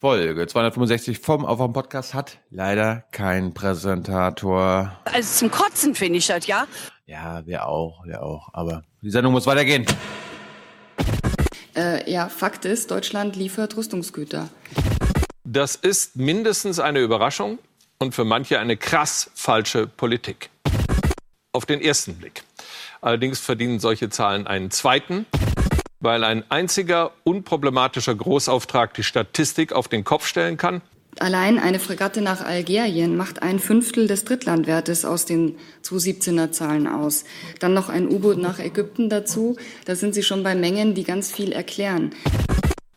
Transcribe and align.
Folge 0.00 0.46
265 0.46 1.18
vom 1.18 1.44
Auf 1.44 1.58
dem 1.58 1.74
Podcast 1.74 2.14
hat 2.14 2.38
leider 2.48 3.04
kein 3.12 3.52
Präsentator. 3.52 4.98
Also 5.04 5.40
zum 5.40 5.50
Kotzen 5.50 5.94
finde 5.94 6.16
ich 6.16 6.26
das, 6.26 6.46
ja? 6.46 6.66
Ja, 7.04 7.44
wir 7.44 7.66
auch, 7.66 8.06
wir 8.06 8.22
auch. 8.22 8.48
Aber 8.54 8.82
die 9.02 9.10
Sendung 9.10 9.34
muss 9.34 9.44
weitergehen. 9.44 9.84
Äh, 11.76 12.10
ja, 12.10 12.30
Fakt 12.30 12.64
ist, 12.64 12.90
Deutschland 12.90 13.36
liefert 13.36 13.76
Rüstungsgüter. 13.76 14.48
Das 15.44 15.76
ist 15.76 16.16
mindestens 16.16 16.80
eine 16.80 17.00
Überraschung 17.00 17.58
und 17.98 18.14
für 18.14 18.24
manche 18.24 18.58
eine 18.58 18.78
krass 18.78 19.30
falsche 19.34 19.86
Politik. 19.86 20.48
Auf 21.52 21.66
den 21.66 21.82
ersten 21.82 22.14
Blick. 22.14 22.42
Allerdings 23.02 23.38
verdienen 23.38 23.80
solche 23.80 24.08
Zahlen 24.08 24.46
einen 24.46 24.70
zweiten 24.70 25.26
weil 26.00 26.24
ein 26.24 26.44
einziger 26.50 27.12
unproblematischer 27.24 28.14
Großauftrag 28.14 28.94
die 28.94 29.02
Statistik 29.02 29.72
auf 29.72 29.88
den 29.88 30.04
Kopf 30.04 30.26
stellen 30.26 30.56
kann? 30.56 30.82
Allein 31.18 31.58
eine 31.58 31.80
Fregatte 31.80 32.22
nach 32.22 32.40
Algerien 32.40 33.16
macht 33.16 33.42
ein 33.42 33.58
Fünftel 33.58 34.06
des 34.06 34.24
Drittlandwertes 34.24 35.04
aus 35.04 35.26
den 35.26 35.56
2017er 35.84 36.52
Zahlen 36.52 36.86
aus. 36.86 37.24
Dann 37.58 37.74
noch 37.74 37.88
ein 37.88 38.08
U-Boot 38.08 38.38
nach 38.38 38.58
Ägypten 38.58 39.10
dazu. 39.10 39.56
Da 39.84 39.96
sind 39.96 40.14
Sie 40.14 40.22
schon 40.22 40.42
bei 40.42 40.54
Mengen, 40.54 40.94
die 40.94 41.04
ganz 41.04 41.30
viel 41.32 41.52
erklären. 41.52 42.14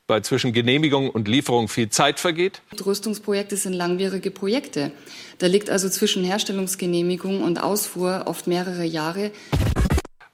Weil 0.07 0.21
zwischen 0.21 0.53
Genehmigung 0.53 1.09
und 1.09 1.27
Lieferung 1.27 1.69
viel 1.69 1.89
Zeit 1.89 2.19
vergeht? 2.19 2.61
Rüstungsprojekte 2.85 3.57
sind 3.57 3.73
langwierige 3.73 4.31
Projekte. 4.31 4.91
Da 5.39 5.47
liegt 5.47 5.69
also 5.69 5.89
zwischen 5.89 6.23
Herstellungsgenehmigung 6.23 7.41
und 7.41 7.61
Ausfuhr 7.61 8.23
oft 8.27 8.45
mehrere 8.45 8.83
Jahre. 8.83 9.31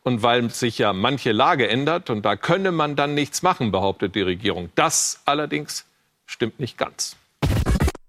Und 0.04 0.24
weil 0.24 0.50
sich 0.50 0.78
ja 0.78 0.94
manche 0.94 1.32
Lage 1.32 1.68
ändert 1.68 2.10
und 2.10 2.24
da 2.24 2.36
könne 2.36 2.72
man 2.72 2.96
dann 2.96 3.14
nichts 3.14 3.42
machen, 3.42 3.72
behauptet 3.72 4.16
die 4.16 4.22
Regierung. 4.22 4.70
Das 4.76 5.22
allerdings 5.26 5.86
stimmt 6.26 6.60
nicht 6.60 6.78
ganz. 6.78 7.18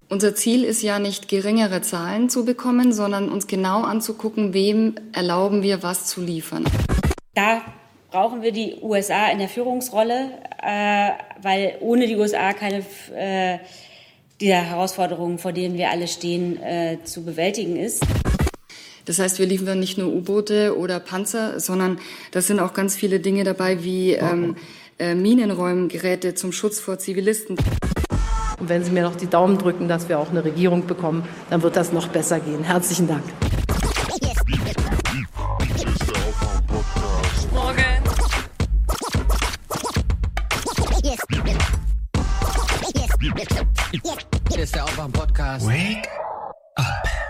Unser 0.09 0.35
Ziel 0.35 0.65
ist 0.65 0.83
ja 0.83 0.99
nicht 0.99 1.29
geringere 1.29 1.83
Zahlen 1.83 2.29
zu 2.29 2.45
bekommen, 2.45 2.93
sondern 2.93 3.29
uns 3.29 3.47
genau 3.47 3.83
anzugucken, 3.83 4.53
wem 4.53 4.97
erlauben 5.13 5.63
wir 5.63 5.85
was 5.85 6.07
zu 6.07 6.21
liefern. 6.21 6.65
Da 7.35 7.63
brauchen 8.11 8.43
wir 8.43 8.51
die 8.51 8.77
USA 8.83 9.29
in 9.29 9.39
der 9.39 9.49
Führungsrolle, 9.49 10.31
äh, 10.63 11.11
weil 11.43 11.77
ohne 11.81 12.09
die 12.09 12.17
USA 12.17 12.53
keine 12.53 12.85
äh, 13.15 13.59
dieser 14.41 14.63
Herausforderungen, 14.63 15.39
vor 15.39 15.53
denen 15.53 15.77
wir 15.77 15.91
alle 15.91 16.09
stehen, 16.09 16.61
äh, 16.61 16.99
zu 17.05 17.25
bewältigen 17.25 17.77
ist. 17.77 18.05
Das 19.11 19.19
heißt, 19.19 19.41
wir 19.41 19.47
liefern 19.47 19.81
nicht 19.81 19.99
nur 19.99 20.07
U-Boote 20.13 20.79
oder 20.79 21.01
Panzer, 21.01 21.59
sondern 21.59 21.99
da 22.31 22.41
sind 22.41 22.61
auch 22.61 22.73
ganz 22.73 22.95
viele 22.95 23.19
Dinge 23.19 23.43
dabei 23.43 23.83
wie 23.83 24.13
ähm, 24.13 24.55
äh, 25.01 25.17
Minenräumgeräte 25.17 26.37
zum 26.37 26.53
Schutz 26.53 26.79
vor 26.79 27.01
Zivilisten. 27.01 27.57
Und 28.61 28.69
wenn 28.69 28.85
Sie 28.85 28.93
mir 28.93 29.03
noch 29.03 29.17
die 29.17 29.27
Daumen 29.27 29.59
drücken, 29.59 29.89
dass 29.89 30.09
wir 30.09 30.21
auch 30.21 30.31
eine 30.31 30.45
Regierung 30.45 30.87
bekommen, 30.87 31.25
dann 31.51 31.61
wird 31.65 31.75
das 31.75 31.93
noch 31.93 32.07
besser 32.07 32.39
gehen. 32.39 32.63
Herzlichen 32.63 33.09
Dank. 33.09 33.25
Morgen. 37.53 37.85
Hier 44.53 44.63
ist 44.63 44.73
der 44.77 44.85
Aufwand-Podcast. 44.85 45.67
Wake 45.67 46.09
up. 46.77 47.30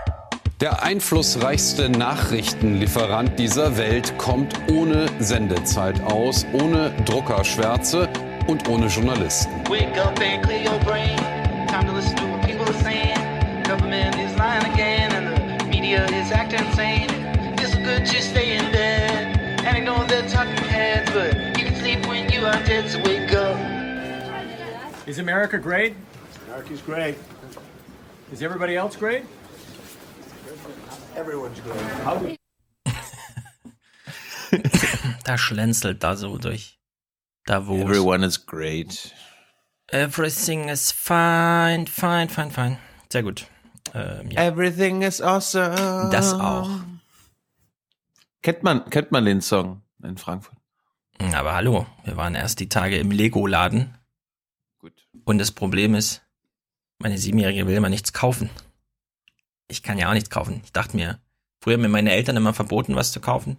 Der 0.61 0.83
einflussreichste 0.83 1.89
Nachrichtenlieferant 1.89 3.39
dieser 3.39 3.77
Welt 3.77 4.15
kommt 4.19 4.53
ohne 4.69 5.07
Sendezeit 5.17 5.99
aus, 6.03 6.45
ohne 6.53 6.91
Druckerschwärze 7.05 8.07
und 8.45 8.69
ohne 8.69 8.85
Journalisten. 8.85 9.51
Is 25.07 25.17
America 25.17 25.57
great? 25.57 25.95
America's 26.47 26.85
great. 26.85 27.15
Is 28.31 28.43
everybody 28.43 28.75
else 28.75 28.95
great? 28.95 29.23
Everyone's 31.15 31.59
great. 31.63 32.39
da 35.23 35.37
schlänzelt 35.37 36.03
da 36.03 36.15
so 36.15 36.37
durch 36.37 36.79
Davos. 37.45 37.81
Everyone 37.81 38.25
is 38.25 38.45
great. 38.45 39.13
Everything 39.87 40.69
is 40.69 40.91
fine, 40.91 41.85
fine, 41.85 42.29
fine, 42.29 42.51
fine. 42.51 42.77
Sehr 43.11 43.23
gut. 43.23 43.47
Ähm, 43.93 44.31
ja. 44.31 44.43
Everything 44.43 45.01
is 45.01 45.21
awesome. 45.21 46.09
Das 46.11 46.33
auch. 46.33 46.69
Kennt 48.41 48.63
man, 48.63 48.89
kennt 48.89 49.11
man 49.11 49.25
den 49.25 49.41
Song 49.41 49.81
in 50.03 50.17
Frankfurt? 50.17 50.57
Aber 51.33 51.53
hallo, 51.53 51.85
wir 52.03 52.17
waren 52.17 52.35
erst 52.35 52.59
die 52.59 52.69
Tage 52.69 52.97
im 52.97 53.11
Lego-Laden. 53.11 53.95
Gut. 54.79 55.07
Und 55.25 55.37
das 55.37 55.51
Problem 55.51 55.93
ist, 55.93 56.23
meine 56.97 57.17
Siebenjährige 57.17 57.67
will 57.67 57.75
immer 57.75 57.89
nichts 57.89 58.13
kaufen. 58.13 58.49
Ich 59.71 59.83
kann 59.83 59.97
ja 59.97 60.09
auch 60.09 60.13
nichts 60.13 60.29
kaufen. 60.29 60.59
Ich 60.65 60.73
dachte 60.73 60.97
mir, 60.97 61.17
früher 61.61 61.75
haben 61.75 61.81
mir 61.81 61.87
meine 61.87 62.11
Eltern 62.11 62.35
immer 62.35 62.53
verboten, 62.53 62.95
was 62.95 63.13
zu 63.13 63.21
kaufen. 63.21 63.55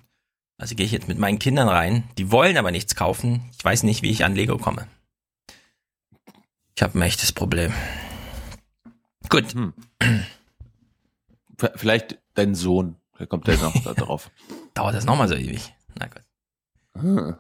Also 0.59 0.75
gehe 0.75 0.85
ich 0.85 0.93
jetzt 0.93 1.09
mit 1.09 1.19
meinen 1.19 1.39
Kindern 1.39 1.69
rein. 1.69 2.05
Die 2.19 2.31
wollen 2.31 2.59
aber 2.59 2.71
nichts 2.71 2.95
kaufen. 2.95 3.49
Ich 3.57 3.65
weiß 3.65 3.83
nicht, 3.85 4.03
wie 4.03 4.11
ich 4.11 4.23
an 4.23 4.35
Lego 4.35 4.59
komme. 4.59 4.87
Ich 6.77 6.83
habe 6.83 6.99
ein 6.99 7.03
echtes 7.03 7.33
Problem. 7.33 7.73
Gut. 9.31 9.55
Hm. 9.55 9.73
Vielleicht 11.77 12.19
dein 12.35 12.55
Sohn. 12.55 12.97
Vielleicht 13.15 13.31
kommt 13.31 13.47
der 13.47 13.57
noch 13.57 13.73
da 13.83 13.95
drauf. 13.97 14.31
Dauert 14.75 14.95
das 14.95 15.07
nochmal 15.07 15.29
so 15.29 15.35
ewig? 15.35 15.75
Na 15.99 16.09
gut. 16.09 16.23
Hm. 16.99 17.37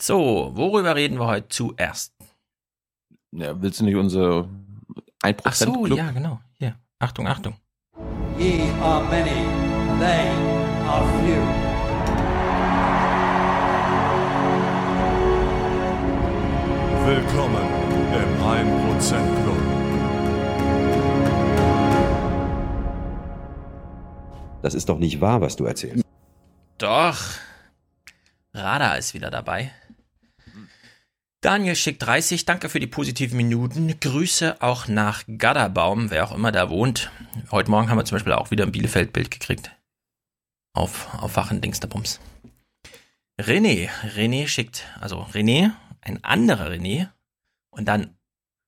So, 0.00 0.52
worüber 0.54 0.94
reden 0.94 1.18
wir 1.18 1.26
heute 1.26 1.48
zuerst? 1.48 2.14
Ja, 3.32 3.60
willst 3.60 3.80
du 3.80 3.84
nicht 3.84 3.96
unsere 3.96 4.48
1% 5.22 5.40
Ach 5.44 5.54
so, 5.54 5.82
Club? 5.82 5.98
ja, 5.98 6.10
genau. 6.10 6.40
Achtung, 7.02 7.26
Achtung. 7.26 7.54
Ye 8.38 8.70
are 8.80 9.02
many, 9.10 9.42
they 9.98 10.28
are 10.86 11.04
few. 11.18 11.42
Willkommen 17.04 17.66
im 18.14 18.30
1% 18.40 19.42
Club. 19.42 19.62
Das 24.62 24.74
ist 24.74 24.88
doch 24.88 24.98
nicht 24.98 25.20
wahr, 25.20 25.40
was 25.40 25.56
du 25.56 25.64
erzählst. 25.64 26.04
Doch. 26.78 27.18
Rada 28.54 28.94
ist 28.94 29.12
wieder 29.12 29.32
dabei. 29.32 29.72
Daniel 31.42 31.74
schickt 31.74 32.06
30, 32.06 32.44
danke 32.44 32.68
für 32.68 32.78
die 32.78 32.86
positiven 32.86 33.36
Minuten. 33.36 33.98
Grüße 33.98 34.62
auch 34.62 34.86
nach 34.86 35.24
Gadderbaum, 35.26 36.12
wer 36.12 36.22
auch 36.22 36.32
immer 36.32 36.52
da 36.52 36.70
wohnt. 36.70 37.10
Heute 37.50 37.68
Morgen 37.68 37.90
haben 37.90 37.98
wir 37.98 38.04
zum 38.04 38.14
Beispiel 38.14 38.34
auch 38.34 38.52
wieder 38.52 38.64
ein 38.64 38.70
Bielefeld-Bild 38.70 39.28
gekriegt. 39.28 39.72
Auf, 40.72 41.12
auf 41.14 41.34
Wachen 41.34 41.60
Dingsterbums. 41.60 42.20
René, 43.40 43.88
René 44.16 44.46
schickt, 44.46 44.84
also 45.00 45.26
René, 45.34 45.72
ein 46.00 46.22
anderer 46.22 46.70
René 46.70 47.08
und 47.70 47.86
dann 47.86 48.16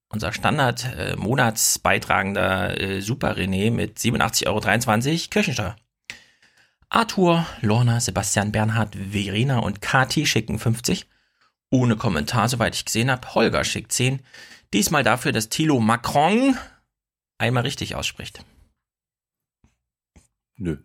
unser 0.08 0.32
Standard 0.32 0.84
äh, 0.96 1.12
äh, 1.12 3.00
Super 3.00 3.36
René 3.36 3.70
mit 3.70 3.98
87,23 3.98 4.46
Euro 4.48 5.28
Kirchensteuer. 5.30 5.76
Arthur, 6.88 7.46
Lorna, 7.60 8.00
Sebastian, 8.00 8.50
Bernhard, 8.50 8.96
Verena 8.96 9.60
und 9.60 9.80
Kati 9.80 10.26
schicken 10.26 10.58
50. 10.58 11.06
Ohne 11.74 11.96
Kommentar, 11.96 12.48
soweit 12.48 12.76
ich 12.76 12.84
gesehen 12.84 13.10
habe. 13.10 13.34
Holger 13.34 13.64
schickt 13.64 13.90
10. 13.90 14.20
Diesmal 14.72 15.02
dafür, 15.02 15.32
dass 15.32 15.48
Thilo 15.48 15.80
Macron 15.80 16.56
einmal 17.36 17.65
richtig 17.65 17.97
ausspricht. 17.97 18.44
Nö. 20.56 20.76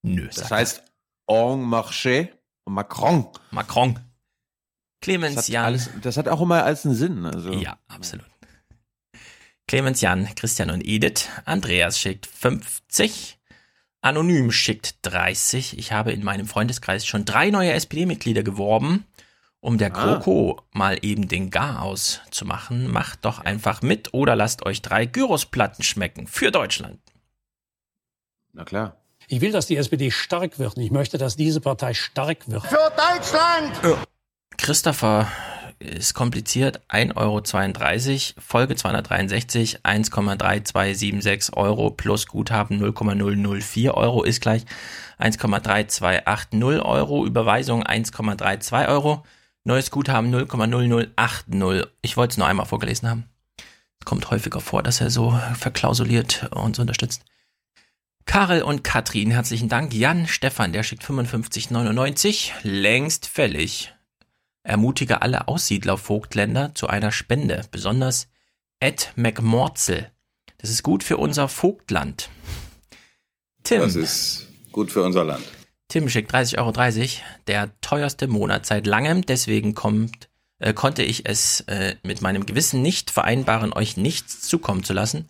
Nö. 0.00 0.28
Das 0.34 0.50
heißt 0.50 0.84
En 1.28 1.66
Marché 1.66 2.30
Macron. 2.64 3.28
Macron. 3.50 3.98
Clemens 5.02 5.34
das 5.34 5.44
hat 5.44 5.52
Jan. 5.52 5.64
Alles, 5.66 5.90
das 6.00 6.16
hat 6.16 6.28
auch 6.28 6.40
immer 6.40 6.64
alles 6.64 6.86
einen 6.86 6.94
Sinn. 6.94 7.26
Also. 7.26 7.52
Ja, 7.52 7.78
absolut. 7.88 8.24
Clemens 9.68 10.00
Jan, 10.00 10.34
Christian 10.34 10.70
und 10.70 10.82
Edith. 10.82 11.28
Andreas 11.44 11.98
schickt 11.98 12.26
50. 12.26 13.38
Anonym 14.00 14.50
schickt 14.50 14.96
30. 15.02 15.76
Ich 15.76 15.92
habe 15.92 16.10
in 16.10 16.24
meinem 16.24 16.46
Freundeskreis 16.46 17.04
schon 17.04 17.26
drei 17.26 17.50
neue 17.50 17.72
SPD-Mitglieder 17.72 18.42
geworben. 18.42 19.04
Um 19.62 19.78
der 19.78 19.94
Ah. 19.94 20.16
GroKo 20.16 20.60
mal 20.72 20.98
eben 21.02 21.28
den 21.28 21.50
Garaus 21.50 22.20
zu 22.32 22.44
machen, 22.44 22.90
macht 22.90 23.24
doch 23.24 23.38
einfach 23.38 23.80
mit 23.80 24.12
oder 24.12 24.34
lasst 24.34 24.66
euch 24.66 24.82
drei 24.82 25.06
Gyrosplatten 25.06 25.84
schmecken 25.84 26.26
für 26.26 26.50
Deutschland. 26.50 26.98
Na 28.52 28.64
klar. 28.64 28.96
Ich 29.28 29.40
will, 29.40 29.52
dass 29.52 29.66
die 29.66 29.76
SPD 29.76 30.10
stark 30.10 30.58
wird. 30.58 30.76
Ich 30.78 30.90
möchte, 30.90 31.16
dass 31.16 31.36
diese 31.36 31.60
Partei 31.60 31.94
stark 31.94 32.48
wird. 32.48 32.66
Für 32.66 32.92
Deutschland! 32.96 33.98
Christopher 34.58 35.28
ist 35.78 36.14
kompliziert. 36.14 36.80
1,32 36.88 37.16
Euro, 37.16 38.42
Folge 38.44 38.74
263, 38.74 39.78
1,3276 39.84 41.54
Euro 41.56 41.90
plus 41.90 42.26
Guthaben 42.26 42.78
0,004 42.78 43.94
Euro 43.94 44.24
ist 44.24 44.40
gleich 44.40 44.64
1,3280 45.20 46.82
Euro, 46.84 47.24
Überweisung 47.24 47.84
1,32 47.84 48.88
Euro, 48.88 49.22
neues 49.64 49.90
Guthaben 49.90 50.34
0,0080. 50.34 51.86
Ich 52.02 52.16
wollte 52.16 52.32
es 52.32 52.38
nur 52.38 52.46
einmal 52.46 52.66
vorgelesen 52.66 53.08
haben. 53.08 53.28
Es 54.00 54.04
kommt 54.04 54.30
häufiger 54.30 54.60
vor, 54.60 54.82
dass 54.82 55.00
er 55.00 55.10
so 55.10 55.38
verklausuliert 55.54 56.50
uns 56.52 56.78
unterstützt. 56.78 57.22
Karel 58.24 58.62
und 58.62 58.84
Katrin, 58.84 59.30
herzlichen 59.30 59.68
Dank. 59.68 59.92
Jan 59.94 60.26
Stefan, 60.26 60.72
der 60.72 60.82
schickt 60.82 61.04
55,99, 61.04 62.50
längst 62.62 63.26
fällig. 63.26 63.92
Ermutige 64.62 65.22
alle 65.22 65.48
Aussiedler-Vogtländer 65.48 66.74
zu 66.74 66.86
einer 66.86 67.10
Spende, 67.10 67.62
besonders 67.70 68.28
Ed 68.78 69.12
McMorzel. 69.16 70.10
Das 70.58 70.70
ist 70.70 70.84
gut 70.84 71.02
für 71.02 71.16
unser 71.16 71.48
Vogtland. 71.48 72.30
Tim. 73.64 73.80
Das 73.80 73.96
ist 73.96 74.48
gut 74.70 74.92
für 74.92 75.02
unser 75.02 75.24
Land. 75.24 75.44
Tim 75.92 76.08
schickt 76.08 76.34
30,30 76.34 76.58
Euro, 76.58 77.10
der 77.48 77.80
teuerste 77.82 78.26
Monat 78.26 78.64
seit 78.64 78.86
langem, 78.86 79.26
deswegen 79.26 79.74
kommt, 79.74 80.30
äh, 80.58 80.72
konnte 80.72 81.02
ich 81.02 81.28
es 81.28 81.60
äh, 81.68 81.96
mit 82.02 82.22
meinem 82.22 82.46
Gewissen 82.46 82.80
nicht 82.80 83.10
vereinbaren, 83.10 83.74
euch 83.74 83.98
nichts 83.98 84.40
zukommen 84.40 84.84
zu 84.84 84.94
lassen. 84.94 85.28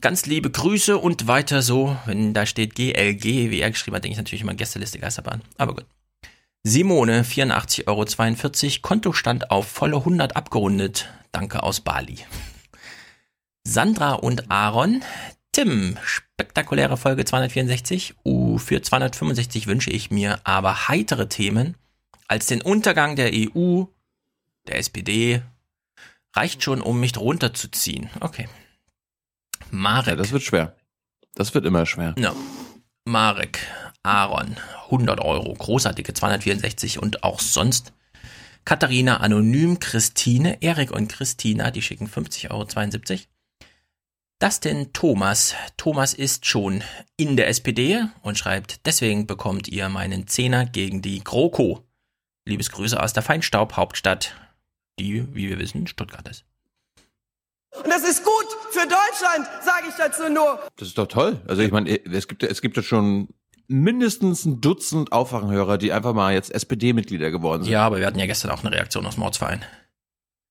Ganz 0.00 0.24
liebe 0.24 0.50
Grüße 0.50 0.96
und 0.96 1.26
weiter 1.26 1.60
so. 1.60 1.94
Wenn 2.06 2.32
da 2.32 2.46
steht 2.46 2.74
GLG, 2.74 3.50
wie 3.50 3.60
er 3.60 3.70
geschrieben 3.70 3.94
hat, 3.94 4.04
denke 4.04 4.14
ich 4.14 4.18
natürlich 4.18 4.40
immer 4.40 4.54
Gästeliste 4.54 4.98
Geisterbahn. 4.98 5.42
Aber 5.58 5.74
gut. 5.74 5.86
Simone, 6.62 7.22
84,42 7.22 7.86
Euro, 7.88 8.80
Kontostand 8.80 9.50
auf 9.50 9.68
volle 9.68 9.98
100 9.98 10.34
abgerundet. 10.34 11.10
Danke 11.30 11.62
aus 11.62 11.82
Bali. 11.82 12.20
Sandra 13.64 14.14
und 14.14 14.50
Aaron. 14.50 15.02
Tim, 15.52 15.98
spektakuläre 16.02 16.96
Folge 16.96 17.26
264. 17.26 18.14
Uh, 18.24 18.56
für 18.56 18.80
265 18.80 19.66
wünsche 19.66 19.90
ich 19.90 20.10
mir 20.10 20.40
aber 20.44 20.88
heitere 20.88 21.28
Themen 21.28 21.76
als 22.26 22.46
den 22.46 22.62
Untergang 22.62 23.16
der 23.16 23.32
EU, 23.34 23.84
der 24.66 24.78
SPD. 24.78 25.42
Reicht 26.34 26.62
schon, 26.62 26.80
um 26.80 26.98
mich 27.00 27.18
runterzuziehen. 27.18 28.08
Okay. 28.20 28.48
Marek. 29.70 30.06
Ja, 30.06 30.16
das 30.16 30.32
wird 30.32 30.42
schwer. 30.42 30.74
Das 31.34 31.52
wird 31.52 31.66
immer 31.66 31.84
schwer. 31.84 32.14
Ja. 32.16 32.34
Marek, 33.04 33.58
Aaron, 34.02 34.56
100 34.84 35.20
Euro, 35.20 35.52
großartige 35.52 36.14
264 36.14 36.98
und 36.98 37.24
auch 37.24 37.40
sonst. 37.40 37.92
Katharina 38.64 39.18
Anonym, 39.18 39.80
Christine, 39.80 40.62
Erik 40.62 40.92
und 40.92 41.08
Christina, 41.08 41.70
die 41.70 41.82
schicken 41.82 42.06
50,72 42.06 42.50
Euro. 42.50 43.31
Das 44.42 44.58
denn 44.58 44.92
Thomas. 44.92 45.54
Thomas 45.76 46.14
ist 46.14 46.46
schon 46.46 46.82
in 47.16 47.36
der 47.36 47.46
SPD 47.46 48.06
und 48.22 48.36
schreibt, 48.36 48.84
deswegen 48.86 49.28
bekommt 49.28 49.68
ihr 49.68 49.88
meinen 49.88 50.26
Zehner 50.26 50.66
gegen 50.66 51.00
die 51.00 51.22
GroKo. 51.22 51.84
Liebesgrüße 52.44 53.00
aus 53.00 53.12
der 53.12 53.22
Feinstaub-Hauptstadt, 53.22 54.34
die, 54.98 55.32
wie 55.32 55.48
wir 55.48 55.60
wissen, 55.60 55.86
Stuttgart 55.86 56.26
ist. 56.26 56.44
Und 57.70 57.86
das 57.86 58.02
ist 58.02 58.24
gut 58.24 58.46
für 58.72 58.80
Deutschland, 58.80 59.48
sage 59.64 59.86
ich 59.88 59.94
dazu 59.96 60.28
nur. 60.28 60.58
Das 60.74 60.88
ist 60.88 60.98
doch 60.98 61.06
toll. 61.06 61.40
Also 61.46 61.62
ich 61.62 61.70
meine, 61.70 62.04
es 62.04 62.26
gibt 62.26 62.42
es 62.42 62.60
gibt 62.60 62.76
ja 62.76 62.82
schon 62.82 63.28
mindestens 63.68 64.44
ein 64.44 64.60
Dutzend 64.60 65.12
Aufwachenhörer, 65.12 65.78
die 65.78 65.92
einfach 65.92 66.14
mal 66.14 66.34
jetzt 66.34 66.52
SPD-Mitglieder 66.52 67.30
geworden 67.30 67.62
sind. 67.62 67.72
Ja, 67.72 67.86
aber 67.86 68.00
wir 68.00 68.06
hatten 68.08 68.18
ja 68.18 68.26
gestern 68.26 68.50
auch 68.50 68.64
eine 68.64 68.74
Reaktion 68.74 69.06
aus 69.06 69.14
dem 69.14 69.22
Ortsverein, 69.22 69.64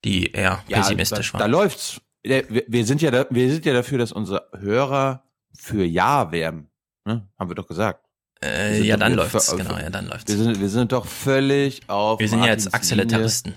die 0.05 0.31
eher 0.31 0.63
ja, 0.69 0.77
pessimistisch 0.77 1.33
da, 1.33 1.33
war. 1.33 1.39
Da 1.41 1.47
läuft's. 1.47 1.99
Wir 2.23 2.85
sind 2.85 3.01
ja 3.01 3.11
da, 3.11 3.25
wir 3.29 3.51
sind 3.51 3.65
ja 3.65 3.73
dafür, 3.73 3.97
dass 3.97 4.11
unsere 4.11 4.47
Hörer 4.57 5.23
für 5.53 5.83
Ja 5.83 6.31
wärmen. 6.31 6.69
Ne? 7.05 7.27
Haben 7.37 7.49
wir 7.49 7.55
doch 7.55 7.67
gesagt. 7.67 8.05
Äh, 8.43 8.81
ja, 8.81 8.97
dann 8.97 9.13
läuft's. 9.13 9.51
Für, 9.51 9.57
genau, 9.57 9.77
ja, 9.77 9.89
dann 9.89 10.07
läuft's. 10.07 10.31
Wir 10.31 10.37
sind, 10.37 10.59
wir 10.59 10.69
sind 10.69 10.91
doch 10.91 11.05
völlig 11.05 11.87
auf. 11.87 12.19
Wir 12.19 12.27
sind 12.27 12.43
ja 12.43 12.47
jetzt 12.47 12.73
Axeletaristen. 12.73 13.55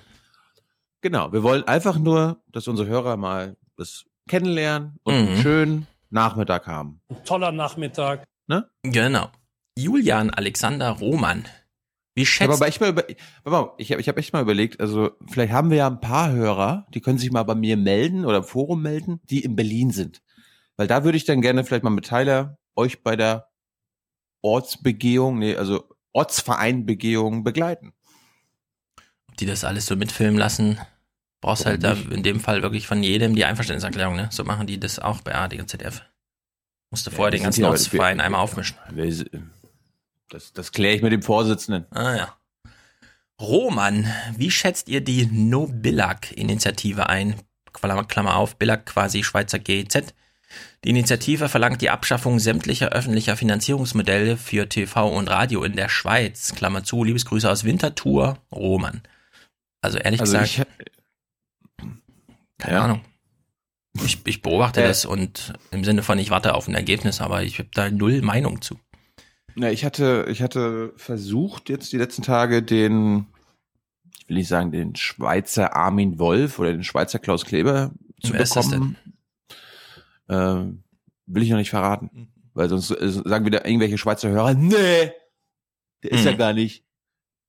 Genau. 1.01 1.33
Wir 1.33 1.43
wollen 1.43 1.65
einfach 1.65 1.99
nur, 1.99 2.43
dass 2.53 2.69
unsere 2.69 2.89
Hörer 2.89 3.17
mal 3.17 3.57
das 3.77 4.05
kennenlernen 4.29 4.99
und 5.05 5.15
mhm. 5.15 5.29
einen 5.29 5.43
schönen 5.43 5.87
Nachmittag 6.11 6.67
haben. 6.67 7.01
Ein 7.09 7.25
toller 7.25 7.53
Nachmittag. 7.53 8.25
Ne? 8.47 8.69
Genau. 8.83 9.31
Julian 9.77 10.31
Alexander 10.31 10.91
Roman. 10.91 11.45
Wie 12.15 12.27
schätzt 12.27 12.55
aber 12.55 12.69
ich, 12.69 12.81
mal 12.81 12.91
über, 12.91 13.09
ich 13.09 13.91
habe 13.91 14.01
ich 14.01 14.09
hab 14.09 14.19
echt 14.19 14.33
mal 14.33 14.43
überlegt, 14.43 14.81
also 14.81 15.11
vielleicht 15.29 15.53
haben 15.53 15.71
wir 15.71 15.79
ja 15.79 15.89
ein 15.89 16.01
paar 16.01 16.31
Hörer, 16.31 16.87
die 16.95 17.01
können 17.01 17.19
sich 17.19 17.33
mal 17.33 17.43
bei 17.43 17.57
mir 17.57 17.77
melden 17.77 18.25
oder 18.25 18.39
im 18.39 18.45
Forum 18.45 18.83
melden, 18.83 19.21
die 19.25 19.41
in 19.41 19.57
Berlin 19.57 19.91
sind. 19.91 20.23
Weil 20.77 20.87
da 20.87 21.05
würde 21.05 21.17
ich 21.17 21.25
dann 21.25 21.41
gerne 21.41 21.65
vielleicht 21.65 21.83
mal 21.83 21.91
mit 21.91 22.07
Tyler 22.07 22.59
euch 22.77 23.03
bei 23.03 23.17
der 23.17 23.49
Ortsbegehung, 24.43 25.39
nee, 25.39 25.57
also 25.57 25.89
Ortsvereinbegehung 26.13 27.43
begleiten. 27.43 27.93
Ob 29.29 29.37
die 29.37 29.47
das 29.47 29.65
alles 29.65 29.87
so 29.87 29.97
mitfilmen 29.97 30.39
lassen, 30.39 30.79
brauchst 31.41 31.65
Warum 31.65 31.83
halt 31.83 32.11
da 32.11 32.15
in 32.15 32.23
dem 32.23 32.39
Fall 32.39 32.63
wirklich 32.63 32.87
von 32.87 33.03
jedem 33.03 33.35
die 33.35 33.45
Einverständniserklärung, 33.45 34.15
ne? 34.15 34.29
So 34.31 34.45
machen 34.45 34.69
die 34.69 34.79
das 34.79 35.01
auch 35.01 35.21
bei 35.23 35.35
ARD 35.35 35.61
und 35.61 35.69
ZDF. 35.69 36.03
Musste 36.91 37.11
ja, 37.11 37.17
vorher 37.17 37.33
den 37.33 37.43
ganzen 37.43 37.65
Ortsverein 37.65 38.21
einmal 38.21 38.41
aufmischen. 38.41 38.77
Das, 40.29 40.53
das 40.53 40.73
kläre 40.73 40.97
ich 40.97 41.03
mit 41.03 41.13
dem 41.13 41.23
Vorsitzenden. 41.23 41.87
Ah 41.91 42.17
ja. 42.17 42.37
Roman, 43.41 44.07
wie 44.37 44.51
schätzt 44.51 44.89
ihr 44.89 45.01
die 45.01 45.27
No 45.27 45.67
Billag-Initiative 45.67 47.09
ein? 47.09 47.35
Klammer 47.73 48.37
auf, 48.37 48.57
Billag 48.57 48.87
quasi 48.87 49.25
Schweizer 49.25 49.59
GEZ. 49.59 50.15
Die 50.85 50.91
Initiative 50.91 51.49
verlangt 51.49 51.83
die 51.83 51.91
Abschaffung 51.91 52.39
sämtlicher 52.39 52.91
öffentlicher 52.91 53.37
Finanzierungsmodelle 53.37 54.37
für 54.37 54.69
TV 54.69 55.09
und 55.09 55.29
Radio 55.29 55.65
in 55.65 55.75
der 55.75 55.89
Schweiz. 55.89 56.55
Klammer 56.55 56.85
zu, 56.85 57.03
Liebesgrüße 57.03 57.51
aus 57.51 57.65
Winterthur, 57.65 58.39
Roman. 58.53 59.03
Also 59.81 59.99
ehrlich 59.99 60.21
also 60.21 60.39
gesagt, 60.39 60.67
ich, 61.79 61.87
keine 62.59 62.75
ja. 62.75 62.85
Ahnung. 62.85 63.01
Ich, 64.05 64.19
ich 64.27 64.43
beobachte 64.43 64.83
äh, 64.83 64.89
das 64.89 65.05
und 65.05 65.53
im 65.71 65.85
Sinne 65.85 66.03
von, 66.03 66.19
ich 66.19 66.31
warte 66.31 66.55
auf 66.55 66.69
ein 66.69 66.75
Ergebnis, 66.75 67.21
aber 67.21 67.43
ich 67.43 67.59
habe 67.59 67.69
da 67.75 67.91
null 67.91 68.23
Meinung 68.23 68.61
zu. 68.63 68.79
Na, 69.57 69.71
ich 69.71 69.85
hatte, 69.85 70.27
ich 70.29 70.43
hatte 70.43 70.93
versucht, 70.97 71.69
jetzt 71.69 71.93
die 71.93 71.99
letzten 71.99 72.23
Tage 72.23 72.63
den, 72.63 73.27
ich 74.19 74.29
will 74.29 74.37
nicht 74.37 74.49
sagen, 74.49 74.73
den 74.73 74.97
Schweizer 74.97 75.77
Armin 75.77 76.19
Wolf 76.19 76.59
oder 76.59 76.73
den 76.73 76.85
Schweizer 76.85 77.19
Klaus 77.19 77.45
Kleber 77.45 77.93
zu 78.21 78.33
Wer 78.33 78.45
bekommen. 78.45 78.97
Äh, 80.29 80.73
will 81.27 81.43
ich 81.43 81.51
noch 81.51 81.59
nicht 81.59 81.71
verraten. 81.71 82.11
Mhm. 82.13 82.29
Weil 82.55 82.69
sonst 82.69 82.91
äh, 82.91 83.11
sagen 83.11 83.47
wieder 83.47 83.67
irgendwelche 83.67 83.99
Schweizer 83.99 84.31
Hörer, 84.31 84.55
nee, 84.55 85.13
der 86.03 86.13
ist 86.13 86.21
mhm. 86.21 86.27
ja 86.27 86.33
gar 86.33 86.53
nicht 86.53 86.85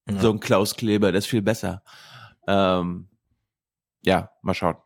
ja. 0.09 0.19
so 0.19 0.31
ein 0.31 0.39
Klaus 0.39 0.75
Kleber, 0.75 1.11
der 1.11 1.19
ist 1.19 1.27
viel 1.27 1.41
besser. 1.41 1.83
Ähm, 2.47 3.07
ja, 4.03 4.31
mal 4.41 4.53
schauen 4.53 4.77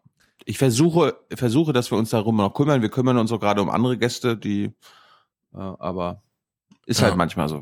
ich 0.50 0.58
versuche, 0.58 1.16
versuche, 1.36 1.74
dass 1.74 1.92
wir 1.92 1.98
uns 2.00 2.10
darum 2.10 2.38
noch 2.38 2.56
kümmern. 2.56 2.82
Wir 2.82 2.90
kümmern 2.90 3.20
uns 3.20 3.32
auch 3.32 3.40
gerade 3.40 3.62
um 3.62 3.70
andere 3.70 4.00
Gäste, 4.00 4.36
die, 4.36 4.72
äh, 5.54 5.58
aber 5.58 6.24
ist 6.90 7.02
halt 7.02 7.16
manchmal 7.16 7.48
so. 7.48 7.62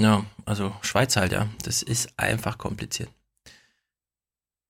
Ja, 0.00 0.24
also 0.46 0.74
Schweiz 0.80 1.16
halt, 1.16 1.32
ja. 1.32 1.48
Das 1.64 1.82
ist 1.82 2.08
einfach 2.16 2.58
kompliziert. 2.58 3.10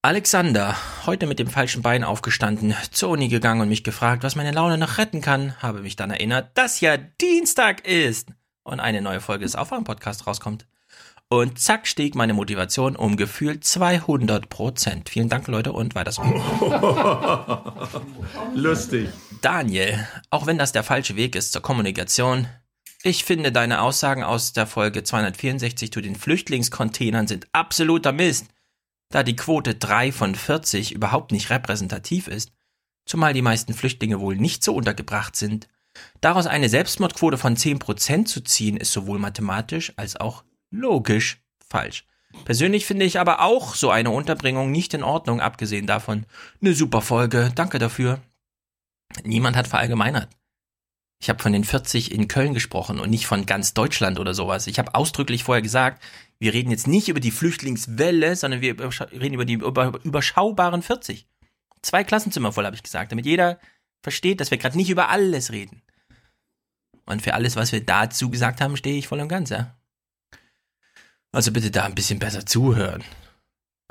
Alexander, 0.05 0.75
heute 1.07 1.29
mit 1.29 1.39
dem 1.39 1.47
falschen 1.47 1.81
Bein 1.81 2.03
aufgestanden, 2.03 2.75
zur 2.91 3.11
Uni 3.11 3.29
gegangen 3.29 3.61
und 3.61 3.69
mich 3.69 3.85
gefragt, 3.85 4.25
was 4.25 4.35
meine 4.35 4.51
Laune 4.51 4.77
noch 4.77 4.99
retten 4.99 5.21
kann, 5.21 5.55
habe 5.63 5.81
mich 5.81 5.95
dann 5.95 6.11
erinnert, 6.11 6.59
dass 6.59 6.81
ja 6.81 6.97
Dienstag 6.97 7.87
ist 7.87 8.31
und 8.65 8.81
eine 8.81 9.01
neue 9.01 9.21
Folge 9.21 9.45
des 9.45 9.55
Aufwachen-Podcasts 9.55 10.27
rauskommt. 10.27 10.67
Und 11.29 11.61
zack 11.61 11.87
stieg 11.87 12.17
meine 12.17 12.35
Motivation 12.35 12.97
um 12.97 13.17
gefühlt 13.17 13.65
200 13.65 14.51
Prozent. 14.51 15.09
Vielen 15.09 15.29
Dank, 15.29 15.47
Leute, 15.47 15.73
und 15.73 15.95
weiter 15.95 16.13
so. 16.13 16.23
Lustig. 18.55 19.09
Daniel, 19.41 20.07
auch 20.31 20.47
wenn 20.47 20.59
das 20.59 20.73
der 20.73 20.83
falsche 20.83 21.17
Weg 21.17 21.37
ist 21.37 21.53
zur 21.53 21.63
Kommunikation, 21.63 22.49
ich 23.03 23.25
finde 23.25 23.53
deine 23.53 23.81
Aussagen 23.81 24.23
aus 24.23 24.53
der 24.53 24.67
Folge 24.67 25.03
264 25.03 25.93
zu 25.93 26.01
den 26.01 26.17
Flüchtlingscontainern 26.17 27.27
sind 27.27 27.49
absoluter 27.53 28.13
Mist, 28.13 28.47
da 29.11 29.23
die 29.23 29.37
Quote 29.37 29.75
3 29.75 30.13
von 30.13 30.35
40 30.35 30.93
überhaupt 30.93 31.33
nicht 31.33 31.51
repräsentativ 31.51 32.29
ist, 32.29 32.53
zumal 33.05 33.35
die 33.35 33.43
meisten 33.43 33.75
Flüchtlinge 33.75 34.21
wohl 34.21 34.37
nicht 34.37 34.63
so 34.63 34.75
untergebracht 34.75 35.37
sind. 35.37 35.69
Daraus 36.21 36.47
eine 36.47 36.69
Selbstmordquote 36.69 37.37
von 37.37 37.57
10% 37.57 38.25
zu 38.25 38.41
ziehen, 38.41 38.77
ist 38.77 38.93
sowohl 38.93 39.19
mathematisch 39.19 39.93
als 39.97 40.17
auch 40.17 40.45
logisch 40.71 41.43
falsch. 41.69 42.07
Persönlich 42.45 42.87
finde 42.87 43.05
ich 43.05 43.19
aber 43.19 43.43
auch 43.43 43.75
so 43.75 43.91
eine 43.91 44.11
Unterbringung 44.11 44.71
nicht 44.71 44.95
in 44.95 45.03
Ordnung, 45.03 45.41
abgesehen 45.41 45.87
davon. 45.87 46.25
Eine 46.61 46.75
super 46.75 47.03
Folge, 47.03 47.53
danke 47.55 47.79
dafür. 47.79 48.21
Niemand 49.25 49.57
hat 49.57 49.69
verallgemeinert. 49.69 50.29
Ich 51.23 51.29
habe 51.29 51.41
von 51.41 51.53
den 51.53 51.63
40 51.63 52.11
in 52.11 52.27
Köln 52.27 52.53
gesprochen 52.53 52.99
und 52.99 53.09
nicht 53.09 53.27
von 53.27 53.47
ganz 53.47 53.75
Deutschland 53.75 54.19
oder 54.19 54.35
sowas. 54.35 54.67
Ich 54.67 54.81
habe 54.81 54.97
ausdrücklich 54.97 55.45
vorher 55.45 55.63
gesagt, 55.63 56.03
Wir 56.41 56.53
reden 56.53 56.73
jetzt 56.73 56.89
nicht 56.89 57.09
über 57.09 57.21
die 57.21 57.31
Flüchtlingswelle, 57.31 58.35
sondern 58.35 58.61
wir 58.61 58.77
reden 59.13 59.35
über 59.35 59.45
die 59.45 59.53
überschaubaren 59.53 60.83
40. 60.83 61.29
Zwei 61.83 62.03
Klassenzimmer 62.03 62.51
voll, 62.51 62.67
habe 62.67 62.75
ich 62.75 62.83
gesagt, 62.83 63.13
damit 63.13 63.27
jeder 63.27 63.61
versteht, 64.03 64.41
dass 64.41 64.51
wir 64.51 64.59
gerade 64.59 64.77
nicht 64.77 64.91
über 64.91 65.09
alles 65.09 65.53
reden. 65.53 65.83
Und 67.07 67.23
für 67.23 67.35
alles, 67.35 67.55
was 67.55 67.71
wir 67.71 67.87
dazu 67.87 68.29
gesagt 68.29 68.61
haben, 68.61 68.77
stehe 68.77 68.99
ich 68.99 69.07
voll 69.07 69.21
und 69.21 69.29
ganz, 69.29 69.51
ja. 69.51 69.79
Also 71.31 71.53
bitte 71.53 71.71
da 71.71 71.85
ein 71.85 71.95
bisschen 71.95 72.19
besser 72.19 72.45
zuhören. 72.45 73.05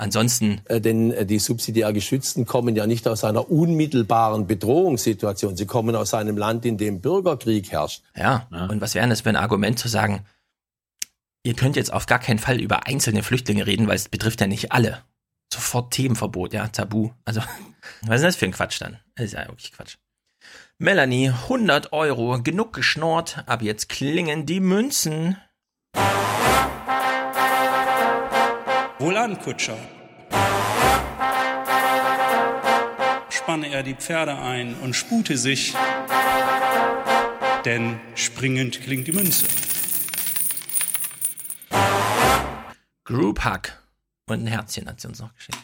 Ansonsten. 0.01 0.61
Äh, 0.65 0.81
denn 0.81 1.11
äh, 1.11 1.27
die 1.27 1.37
subsidiär 1.37 1.93
Geschützten 1.93 2.45
kommen 2.45 2.75
ja 2.75 2.87
nicht 2.87 3.07
aus 3.07 3.23
einer 3.23 3.51
unmittelbaren 3.51 4.47
Bedrohungssituation. 4.47 5.55
Sie 5.55 5.67
kommen 5.67 5.95
aus 5.95 6.15
einem 6.15 6.37
Land, 6.37 6.65
in 6.65 6.79
dem 6.79 7.01
Bürgerkrieg 7.01 7.71
herrscht. 7.71 8.01
Ja. 8.15 8.47
ja. 8.51 8.65
Und 8.65 8.81
was 8.81 8.95
wäre 8.95 9.07
das 9.07 9.21
für 9.21 9.29
ein 9.29 9.35
Argument 9.35 9.77
zu 9.77 9.87
sagen, 9.87 10.25
ihr 11.43 11.53
könnt 11.53 11.75
jetzt 11.75 11.93
auf 11.93 12.07
gar 12.07 12.17
keinen 12.17 12.39
Fall 12.39 12.59
über 12.59 12.87
einzelne 12.87 13.21
Flüchtlinge 13.21 13.67
reden, 13.67 13.87
weil 13.87 13.95
es 13.95 14.09
betrifft 14.09 14.41
ja 14.41 14.47
nicht 14.47 14.71
alle. 14.71 15.03
Sofort 15.53 15.93
Themenverbot, 15.93 16.53
ja, 16.53 16.67
Tabu. 16.69 17.11
Also, 17.23 17.41
was 18.01 18.21
ist 18.21 18.23
das 18.23 18.35
für 18.37 18.45
ein 18.45 18.53
Quatsch 18.53 18.81
dann? 18.81 18.97
Das 19.13 19.27
ist 19.27 19.33
ja 19.33 19.47
wirklich 19.47 19.71
Quatsch. 19.71 19.97
Melanie, 20.79 21.29
100 21.29 21.93
Euro, 21.93 22.41
genug 22.41 22.73
geschnort, 22.73 23.43
ab 23.45 23.61
jetzt 23.61 23.87
klingen 23.87 24.47
die 24.47 24.61
Münzen. 24.61 25.37
Wohlan, 29.01 29.39
Kutscher. 29.39 29.79
Spanne 33.31 33.69
er 33.69 33.81
die 33.81 33.95
Pferde 33.95 34.37
ein 34.37 34.75
und 34.75 34.95
spute 34.95 35.39
sich, 35.39 35.73
denn 37.65 37.99
springend 38.13 38.79
klingt 38.81 39.07
die 39.07 39.11
Münze. 39.11 39.47
Group 43.03 43.43
Hug. 43.43 43.73
Und 44.27 44.43
ein 44.43 44.47
Herzchen 44.47 44.87
hat 44.87 45.01
sie 45.01 45.07
uns 45.07 45.19
noch 45.19 45.33
geschickt. 45.33 45.57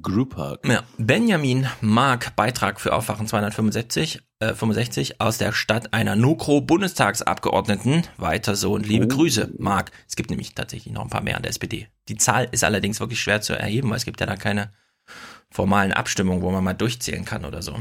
Group 0.00 0.38
Hug. 0.38 0.66
Ja. 0.66 0.84
Benjamin 0.96 1.68
Mark, 1.82 2.34
Beitrag 2.34 2.80
für 2.80 2.94
Aufwachen 2.94 3.26
265 3.28 4.25
äh, 4.38 4.54
65 4.54 5.20
aus 5.20 5.38
der 5.38 5.52
Stadt 5.52 5.94
einer 5.94 6.14
Nukro-Bundestagsabgeordneten. 6.16 8.02
Weiter 8.18 8.54
so 8.54 8.74
und 8.74 8.86
liebe 8.86 9.06
oh. 9.06 9.08
Grüße, 9.08 9.54
Mark. 9.58 9.92
Es 10.06 10.16
gibt 10.16 10.30
nämlich 10.30 10.54
tatsächlich 10.54 10.92
noch 10.92 11.02
ein 11.02 11.10
paar 11.10 11.22
mehr 11.22 11.36
an 11.36 11.42
der 11.42 11.50
SPD. 11.50 11.88
Die 12.08 12.16
Zahl 12.16 12.48
ist 12.52 12.64
allerdings 12.64 13.00
wirklich 13.00 13.20
schwer 13.20 13.40
zu 13.40 13.54
erheben, 13.54 13.90
weil 13.90 13.96
es 13.96 14.04
gibt 14.04 14.20
ja 14.20 14.26
da 14.26 14.36
keine 14.36 14.72
formalen 15.50 15.92
Abstimmungen, 15.92 16.42
wo 16.42 16.50
man 16.50 16.62
mal 16.62 16.74
durchzählen 16.74 17.24
kann 17.24 17.44
oder 17.44 17.62
so. 17.62 17.76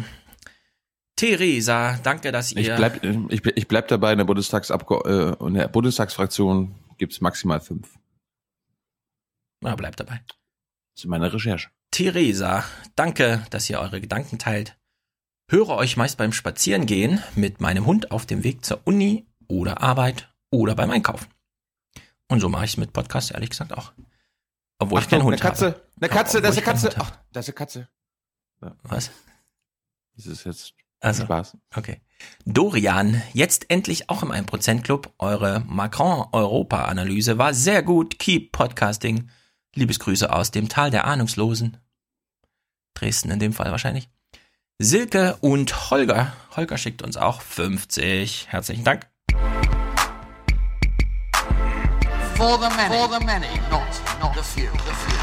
Theresa, 1.15 1.97
danke, 2.03 2.31
dass 2.31 2.51
ihr. 2.51 2.61
Ich 2.61 2.75
bleib, 2.75 3.03
ich, 3.03 3.45
ich 3.45 3.67
bleib 3.67 3.87
dabei, 3.87 4.13
in 4.13 4.17
der, 4.17 4.27
äh, 4.27 5.45
in 5.45 5.53
der 5.53 5.67
Bundestagsfraktion 5.69 6.75
gibt's 6.97 7.21
maximal 7.21 7.61
fünf. 7.61 7.95
Na, 9.61 9.75
bleib 9.75 9.95
dabei. 9.95 10.21
Das 10.93 11.03
ist 11.03 11.05
meine 11.05 11.31
Recherche. 11.33 11.69
Theresa, 11.91 12.65
danke, 12.95 13.45
dass 13.49 13.69
ihr 13.69 13.79
eure 13.79 14.01
Gedanken 14.01 14.37
teilt. 14.37 14.77
Höre 15.47 15.69
euch 15.69 15.95
meist 15.95 16.17
beim 16.17 16.33
Spazierengehen 16.33 17.21
mit 17.35 17.61
meinem 17.61 17.85
Hund 17.85 18.11
auf 18.11 18.25
dem 18.25 18.43
Weg 18.43 18.65
zur 18.65 18.81
Uni 18.85 19.27
oder 19.47 19.81
Arbeit 19.81 20.33
oder 20.49 20.73
beim 20.75 20.89
Einkaufen. 20.89 21.27
Und 22.27 22.39
so 22.39 22.49
mache 22.49 22.65
ich 22.65 22.71
es 22.71 22.77
mit 22.77 22.93
Podcasts 22.93 23.31
ehrlich 23.31 23.51
gesagt 23.51 23.73
auch. 23.73 23.93
Obwohl 24.79 24.99
Achtung, 24.99 25.05
ich 25.05 25.09
keinen 25.09 25.23
Hund 25.23 25.33
eine 25.33 25.41
Katze, 25.41 25.65
habe. 25.67 25.81
Eine 26.01 26.09
Katze, 26.09 26.41
das 26.41 26.51
ist 26.51 26.57
eine 26.57 26.65
Katze. 26.65 26.89
Ach, 26.97 27.11
das 27.31 27.45
ist 27.45 27.49
eine 27.49 27.55
Katze. 27.55 27.89
Ja. 28.61 28.75
Was? 28.83 29.11
Das 30.15 30.25
ist 30.25 30.45
jetzt 30.45 30.73
also, 30.99 31.25
Spaß. 31.25 31.57
Okay. 31.75 32.01
Dorian, 32.45 33.21
jetzt 33.33 33.69
endlich 33.69 34.09
auch 34.09 34.23
im 34.23 34.31
1% 34.31 34.81
Club. 34.81 35.13
Eure 35.19 35.59
Macron-Europa-Analyse 35.67 37.37
war 37.37 37.53
sehr 37.53 37.83
gut. 37.83 38.17
Keep 38.17 38.51
Podcasting. 38.51 39.29
Liebesgrüße 39.75 40.33
aus 40.33 40.49
dem 40.49 40.69
Tal 40.69 40.89
der 40.89 41.05
Ahnungslosen. 41.05 41.77
Dresden 42.95 43.29
in 43.29 43.39
dem 43.39 43.53
Fall 43.53 43.69
wahrscheinlich. 43.71 44.09
Silke 44.77 45.37
und 45.39 45.89
Holger. 45.89 46.33
Holger 46.53 46.77
schickt 46.77 47.01
uns 47.01 47.15
auch 47.15 47.39
50. 47.39 48.47
Herzlichen 48.49 48.83
Dank. 48.83 49.07
For 52.35 52.57
the 52.59 52.67
many, 52.75 52.93
For 52.93 53.07
the 53.07 53.25
many. 53.25 53.47
Not, 53.71 53.87
not 54.19 54.35
the 54.35 54.43
few. 54.43 54.65
The 54.65 54.93
few. 54.93 55.15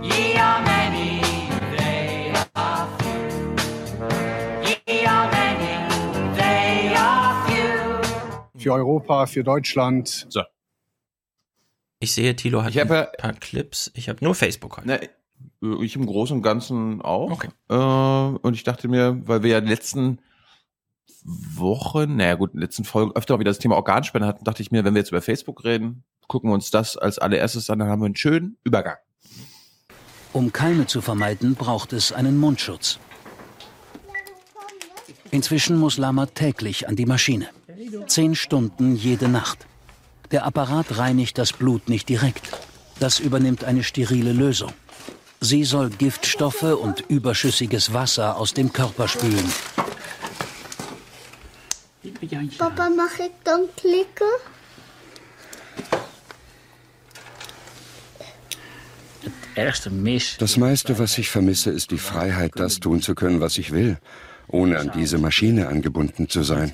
Ye 0.00 0.38
are 0.38 0.62
many, 0.62 1.20
they 1.76 2.32
are 2.54 2.88
few. 2.98 3.28
Ye 4.86 5.06
are 5.06 5.30
many, 5.30 5.76
they 6.38 6.96
are 6.96 7.46
few. 7.46 8.62
Für 8.62 8.72
Europa, 8.72 9.26
für 9.26 9.44
Deutschland. 9.44 10.26
So. 10.30 10.40
Ich 12.06 12.14
sehe, 12.14 12.36
Tilo 12.36 12.62
hat 12.62 12.70
ich 12.70 12.80
ein 12.80 12.86
paar 12.86 13.32
Clips. 13.40 13.90
Ich 13.94 14.08
habe 14.08 14.24
nur 14.24 14.36
Facebook 14.36 14.76
heute. 14.76 14.86
Ne, 14.86 15.00
ich 15.82 15.96
im 15.96 16.06
Großen 16.06 16.36
und 16.36 16.42
Ganzen 16.44 17.02
auch. 17.02 17.32
Okay. 17.32 17.48
Äh, 17.68 17.74
und 17.74 18.54
ich 18.54 18.62
dachte 18.62 18.86
mir, 18.86 19.20
weil 19.26 19.42
wir 19.42 19.50
ja 19.50 19.60
die 19.60 19.68
letzten 19.68 20.20
Wochen, 21.24 22.14
naja 22.14 22.36
gut, 22.36 22.50
in 22.50 22.58
den 22.58 22.62
letzten 22.62 22.84
Folgen 22.84 23.10
öfter 23.16 23.40
wieder 23.40 23.50
das 23.50 23.58
Thema 23.58 23.74
Organspende 23.74 24.24
hatten, 24.24 24.44
dachte 24.44 24.62
ich 24.62 24.70
mir, 24.70 24.84
wenn 24.84 24.94
wir 24.94 25.00
jetzt 25.00 25.10
über 25.10 25.20
Facebook 25.20 25.64
reden, 25.64 26.04
gucken 26.28 26.48
wir 26.48 26.54
uns 26.54 26.70
das 26.70 26.96
als 26.96 27.18
allererstes 27.18 27.68
an, 27.70 27.80
dann 27.80 27.88
haben 27.88 28.02
wir 28.02 28.06
einen 28.06 28.14
schönen 28.14 28.56
Übergang. 28.62 28.98
Um 30.32 30.52
Keime 30.52 30.86
zu 30.86 31.00
vermeiden, 31.00 31.56
braucht 31.56 31.92
es 31.92 32.12
einen 32.12 32.38
Mundschutz. 32.38 33.00
Inzwischen 35.32 35.76
muss 35.76 35.98
Lama 35.98 36.26
täglich 36.26 36.88
an 36.88 36.94
die 36.94 37.06
Maschine. 37.06 37.48
Zehn 38.06 38.36
Stunden 38.36 38.94
jede 38.94 39.26
Nacht. 39.26 39.66
Der 40.30 40.44
Apparat 40.44 40.98
reinigt 40.98 41.38
das 41.38 41.52
Blut 41.52 41.88
nicht 41.88 42.08
direkt. 42.08 42.50
Das 42.98 43.20
übernimmt 43.20 43.64
eine 43.64 43.84
sterile 43.84 44.32
Lösung. 44.32 44.72
Sie 45.40 45.64
soll 45.64 45.90
Giftstoffe 45.90 46.62
und 46.62 47.04
überschüssiges 47.08 47.92
Wasser 47.92 48.36
aus 48.36 48.54
dem 48.54 48.72
Körper 48.72 49.06
spülen. 49.06 49.52
Papa, 52.58 52.88
mag 52.90 53.10
ich 53.18 53.30
dann 53.44 53.62
klicken? 53.76 54.26
Das 60.38 60.56
meiste, 60.56 60.98
was 60.98 61.16
ich 61.18 61.30
vermisse, 61.30 61.70
ist 61.70 61.90
die 61.90 61.98
Freiheit, 61.98 62.52
das 62.56 62.80
tun 62.80 63.00
zu 63.00 63.14
können, 63.14 63.40
was 63.40 63.56
ich 63.58 63.72
will, 63.72 63.98
ohne 64.48 64.78
an 64.78 64.92
diese 64.94 65.18
Maschine 65.18 65.68
angebunden 65.68 66.28
zu 66.28 66.42
sein. 66.42 66.72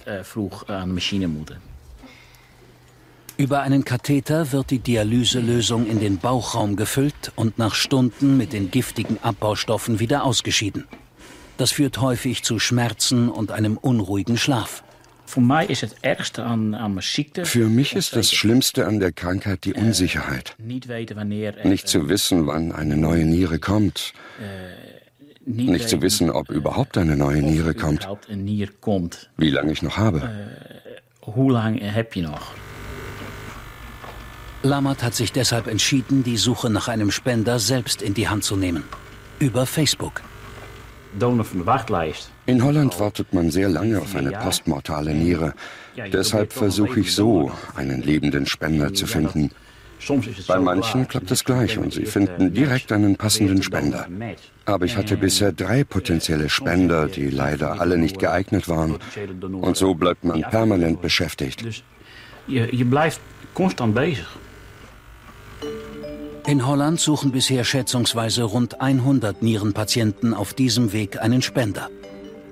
Über 3.42 3.62
einen 3.62 3.84
Katheter 3.84 4.52
wird 4.52 4.70
die 4.70 4.78
Dialyselösung 4.78 5.88
in 5.88 5.99
den 5.99 6.18
Bauchraum 6.18 6.76
gefüllt 6.76 7.32
und 7.34 7.58
nach 7.58 7.75
Stunden 7.75 8.37
mit 8.37 8.52
den 8.52 8.70
giftigen 8.70 9.18
Abbaustoffen 9.20 9.99
wieder 9.99 10.22
ausgeschieden. 10.22 10.87
Das 11.56 11.72
führt 11.72 12.00
häufig 12.00 12.44
zu 12.44 12.61
Schmerzen 12.61 13.28
und 13.28 13.50
einem 13.50 13.78
unruhigen 13.78 14.37
Schlaf. 14.37 14.84
Für 15.26 15.40
mich 15.40 15.70
ist 17.96 18.14
das 18.14 18.32
Schlimmste 18.32 18.87
an 18.87 19.00
der 19.00 19.11
Krankheit 19.11 19.64
die 19.64 19.75
Unsicherheit. 19.75 20.54
Nicht 20.61 21.88
zu 21.88 22.08
wissen, 22.08 22.46
wann 22.46 22.70
eine 22.70 22.96
neue 22.96 23.25
Niere 23.25 23.58
kommt. 23.58 24.12
Nicht 25.44 25.88
zu 25.88 26.00
wissen, 26.00 26.30
ob 26.30 26.49
überhaupt 26.49 26.96
eine 26.96 27.16
neue 27.16 27.42
Niere 27.42 27.75
kommt. 27.75 28.06
Wie 29.37 29.50
lange 29.50 29.72
ich 29.72 29.82
noch 29.82 29.96
habe. 29.96 30.30
Lammert 34.62 35.02
hat 35.02 35.14
sich 35.14 35.33
deshalb 35.33 35.66
entschieden, 35.66 36.23
die 36.23 36.37
Suche 36.37 36.71
nach 36.71 36.87
einem 36.88 37.11
Spender 37.11 37.59
selbst 37.59 38.00
in 38.00 38.14
die 38.14 38.28
Hand 38.28 38.45
zu 38.45 38.57
nehmen. 38.57 38.85
Über 39.40 39.66
Facebook. 39.66 40.23
In 42.47 42.64
Holland 42.64 43.00
wartet 43.00 43.35
man 43.35 43.50
sehr 43.50 43.69
lange 43.69 44.00
auf 44.00 44.14
eine 44.14 44.31
postmortale 44.31 45.14
Niere. 45.14 45.52
Deshalb 46.12 46.52
versuche 46.52 47.00
ich 47.00 47.14
so, 47.14 47.50
einen 47.75 48.02
lebenden 48.02 48.47
Spender 48.47 48.95
zu 48.95 49.07
finden. 49.07 49.50
Bei 50.47 50.59
manchen 50.59 51.07
klappt 51.07 51.31
es 51.31 51.45
gleich 51.45 51.78
und 51.78 51.92
sie 51.92 52.07
finden 52.07 52.54
direkt 52.54 52.92
einen 52.92 53.16
passenden 53.16 53.62
Spender. 53.62 54.07
Aber 54.64 54.85
ich 54.85 54.97
hatte 54.97 55.16
bisher 55.16 55.52
drei 55.52 55.85
potenzielle 55.85 56.49
Spender, 56.49 57.09
die 57.09 57.31
leider 57.31 57.81
alle 57.81 57.99
nicht 57.99 58.19
geeignet 58.19 58.69
waren. 58.69 58.99
Und 59.52 59.76
so 59.76 59.95
bleibt 59.95 60.25
man 60.25 60.42
permanent 60.42 61.02
beschäftigt. 61.02 61.64
Je 62.47 62.85
bleibt 62.85 63.21
konstant 63.54 63.95
bezig. 63.95 64.25
In 66.47 66.66
Holland 66.66 67.00
suchen 67.00 67.33
bisher 67.33 67.64
schätzungsweise 67.64 68.42
rund 68.42 68.81
100 68.81 69.42
Nierenpatienten 69.42 70.35
auf 70.35 70.54
diesem 70.54 70.92
Weg 70.92 71.21
einen 71.21 71.40
Spender. 71.40 71.88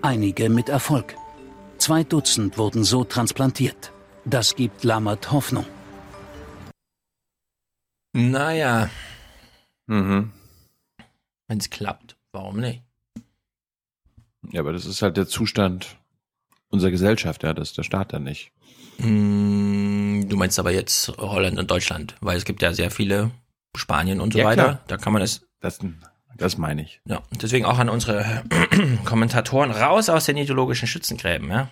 Einige 0.02 0.49
mit 0.49 0.69
Erfolg. 0.69 1.17
Zwei 1.79 2.05
Dutzend 2.05 2.57
wurden 2.57 2.85
so 2.85 3.05
transplantiert. 3.05 3.93
Das 4.25 4.55
gibt 4.55 4.85
Lammert 4.85 5.33
Hoffnung. 5.33 5.67
Naja. 8.12 8.90
Mhm. 9.87 10.33
Wenn 11.49 11.59
es 11.59 11.71
klappt, 11.71 12.17
warum 12.33 12.61
nicht? 12.61 12.83
Ja, 14.50 14.61
aber 14.61 14.73
das 14.73 14.87
ist 14.87 15.02
halt 15.02 15.17
der 15.17 15.26
Zustand 15.26 15.97
unserer 16.69 16.90
Gesellschaft, 16.90 17.43
ja, 17.43 17.52
das 17.52 17.71
ist 17.71 17.79
der 17.79 17.83
Staat 17.83 18.12
dann 18.12 18.23
nicht. 18.25 18.52
Mm, 19.00 20.28
du 20.28 20.37
meinst 20.37 20.59
aber 20.59 20.73
jetzt 20.73 21.09
Holland 21.19 21.59
und 21.59 21.71
Deutschland, 21.71 22.16
weil 22.21 22.37
es 22.37 22.45
gibt 22.45 22.62
ja 22.62 22.73
sehr 22.73 22.90
viele 22.90 23.30
Spanien 23.76 24.21
und 24.21 24.33
so 24.33 24.38
ja, 24.38 24.45
weiter. 24.47 24.62
Klar. 24.62 24.85
Da 24.87 24.97
kann 24.97 25.12
man 25.12 25.23
es. 25.23 25.47
Das, 25.61 25.78
das 26.37 26.59
meine 26.59 26.83
ich. 26.83 27.00
Ja, 27.04 27.23
deswegen 27.40 27.64
auch 27.64 27.78
an 27.78 27.88
unsere 27.88 28.45
Kommentatoren 29.04 29.71
raus 29.71 30.09
aus 30.09 30.26
den 30.26 30.37
ideologischen 30.37 30.88
Schützengräben, 30.88 31.49
ja. 31.50 31.71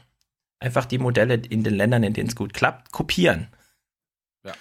Einfach 0.60 0.86
die 0.86 0.98
Modelle 0.98 1.34
in 1.34 1.62
den 1.62 1.74
Ländern, 1.74 2.02
in 2.02 2.14
denen 2.14 2.28
es 2.28 2.36
gut 2.36 2.52
klappt, 2.52 2.90
kopieren. 2.90 3.48
Ja. 4.44 4.52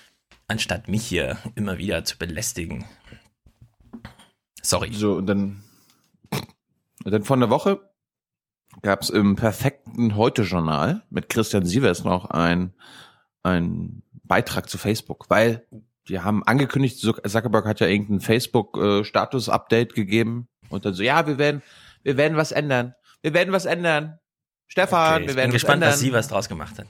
Anstatt 0.47 0.87
mich 0.87 1.05
hier 1.05 1.37
immer 1.55 1.77
wieder 1.77 2.05
zu 2.05 2.17
belästigen. 2.17 2.85
Sorry. 4.61 4.93
So, 4.93 5.13
und 5.13 5.25
dann, 5.25 5.63
und 7.03 7.11
dann 7.11 7.23
von 7.23 7.39
der 7.39 7.49
Woche 7.49 7.79
gab 8.81 9.01
es 9.01 9.09
im 9.09 9.35
perfekten 9.35 10.15
Heute-Journal 10.15 11.03
mit 11.09 11.29
Christian 11.29 11.65
Sievers 11.65 12.03
noch 12.03 12.25
ein, 12.25 12.73
ein 13.43 14.03
Beitrag 14.23 14.69
zu 14.69 14.77
Facebook, 14.77 15.29
weil 15.29 15.65
die 16.07 16.19
haben 16.19 16.43
angekündigt, 16.43 16.99
Zuckerberg 16.99 17.65
hat 17.65 17.79
ja 17.79 17.87
irgendein 17.87 18.21
Facebook-Status-Update 18.21 19.93
gegeben 19.93 20.47
und 20.69 20.85
dann 20.85 20.93
so, 20.93 21.03
ja, 21.03 21.27
wir 21.27 21.37
werden, 21.37 21.61
wir 22.03 22.17
werden 22.17 22.37
was 22.37 22.51
ändern. 22.51 22.95
Wir 23.21 23.33
werden 23.33 23.51
was 23.51 23.65
ändern. 23.65 24.19
Stefan, 24.67 25.23
okay, 25.23 25.27
wir 25.29 25.35
werden 25.35 25.49
was 25.49 25.53
gespannt, 25.53 25.75
ändern. 25.75 25.89
was 25.91 25.99
sie 25.99 26.13
was 26.13 26.27
draus 26.27 26.49
gemacht 26.49 26.77
hat. 26.79 26.87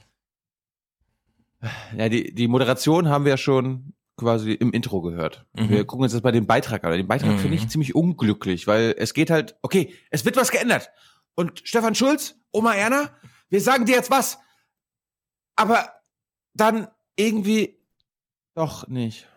Ja, 1.96 2.08
die, 2.08 2.34
die 2.34 2.48
Moderation 2.48 3.08
haben 3.08 3.24
wir 3.24 3.36
schon 3.36 3.94
quasi 4.16 4.52
im 4.52 4.72
Intro 4.72 5.00
gehört. 5.00 5.46
Mhm. 5.54 5.70
Wir 5.70 5.84
gucken 5.84 6.04
uns 6.04 6.12
das 6.12 6.20
bei 6.20 6.32
dem 6.32 6.46
Beitrag 6.46 6.84
an. 6.84 6.92
Den 6.92 7.08
Beitrag 7.08 7.32
mhm. 7.32 7.38
finde 7.38 7.56
ich 7.56 7.68
ziemlich 7.68 7.94
unglücklich, 7.94 8.66
weil 8.66 8.94
es 8.98 9.14
geht 9.14 9.30
halt, 9.30 9.56
okay, 9.62 9.94
es 10.10 10.24
wird 10.24 10.36
was 10.36 10.50
geändert. 10.50 10.90
Und 11.38 11.60
Stefan 11.62 11.94
Schulz, 11.94 12.34
Oma 12.50 12.74
Erna, 12.74 13.16
wir 13.48 13.60
sagen 13.60 13.86
dir 13.86 13.94
jetzt 13.94 14.10
was. 14.10 14.40
Aber 15.54 16.02
dann 16.52 16.88
irgendwie 17.14 17.80
doch 18.54 18.88
nicht. 18.88 19.28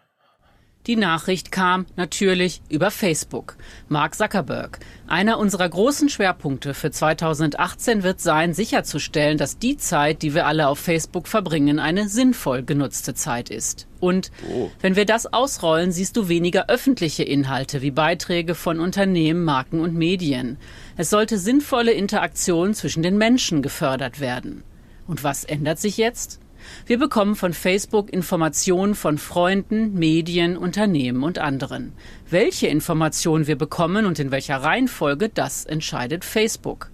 Die 0.88 0.95
Nachricht 0.95 1.51
kam 1.51 1.85
natürlich 1.95 2.63
über 2.67 2.89
Facebook. 2.89 3.55
Mark 3.88 4.15
Zuckerberg. 4.15 4.79
Einer 5.07 5.38
unserer 5.38 5.69
großen 5.69 6.09
Schwerpunkte 6.09 6.73
für 6.73 6.89
2018 6.89 8.01
wird 8.01 8.19
sein, 8.19 8.55
sicherzustellen, 8.55 9.38
dass 9.38 9.59
die 9.59 9.77
Zeit, 9.77 10.23
die 10.23 10.33
wir 10.33 10.47
alle 10.47 10.67
auf 10.67 10.79
Facebook 10.79 11.27
verbringen, 11.27 11.77
eine 11.77 12.09
sinnvoll 12.09 12.63
genutzte 12.63 13.13
Zeit 13.13 13.51
ist. 13.51 13.88
Und 14.00 14.31
oh. 14.51 14.71
wenn 14.79 14.95
wir 14.95 15.05
das 15.05 15.31
ausrollen, 15.31 15.91
siehst 15.91 16.17
du 16.17 16.27
weniger 16.27 16.67
öffentliche 16.67 17.23
Inhalte 17.23 17.83
wie 17.83 17.91
Beiträge 17.91 18.55
von 18.55 18.79
Unternehmen, 18.79 19.43
Marken 19.43 19.81
und 19.81 19.93
Medien. 19.93 20.57
Es 20.97 21.11
sollte 21.11 21.38
sinnvolle 21.38 21.91
Interaktion 21.91 22.73
zwischen 22.73 23.03
den 23.03 23.19
Menschen 23.19 23.61
gefördert 23.61 24.19
werden. 24.19 24.63
Und 25.05 25.23
was 25.23 25.43
ändert 25.43 25.77
sich 25.77 25.97
jetzt? 25.97 26.40
Wir 26.86 27.00
bekommen 27.00 27.36
von 27.36 27.53
Facebook 27.53 28.12
Informationen 28.12 28.96
von 28.96 29.18
Freunden, 29.18 29.94
Medien, 29.94 30.58
Unternehmen 30.58 31.24
und 31.24 31.39
anderen. 31.39 31.94
Welche 32.30 32.68
Informationen 32.68 33.48
wir 33.48 33.58
bekommen 33.58 34.06
und 34.06 34.20
in 34.20 34.32
welcher 34.32 34.58
Reihenfolge, 34.58 35.30
das 35.30 35.65
entscheidet 35.65 36.25
Facebook. 36.25 36.91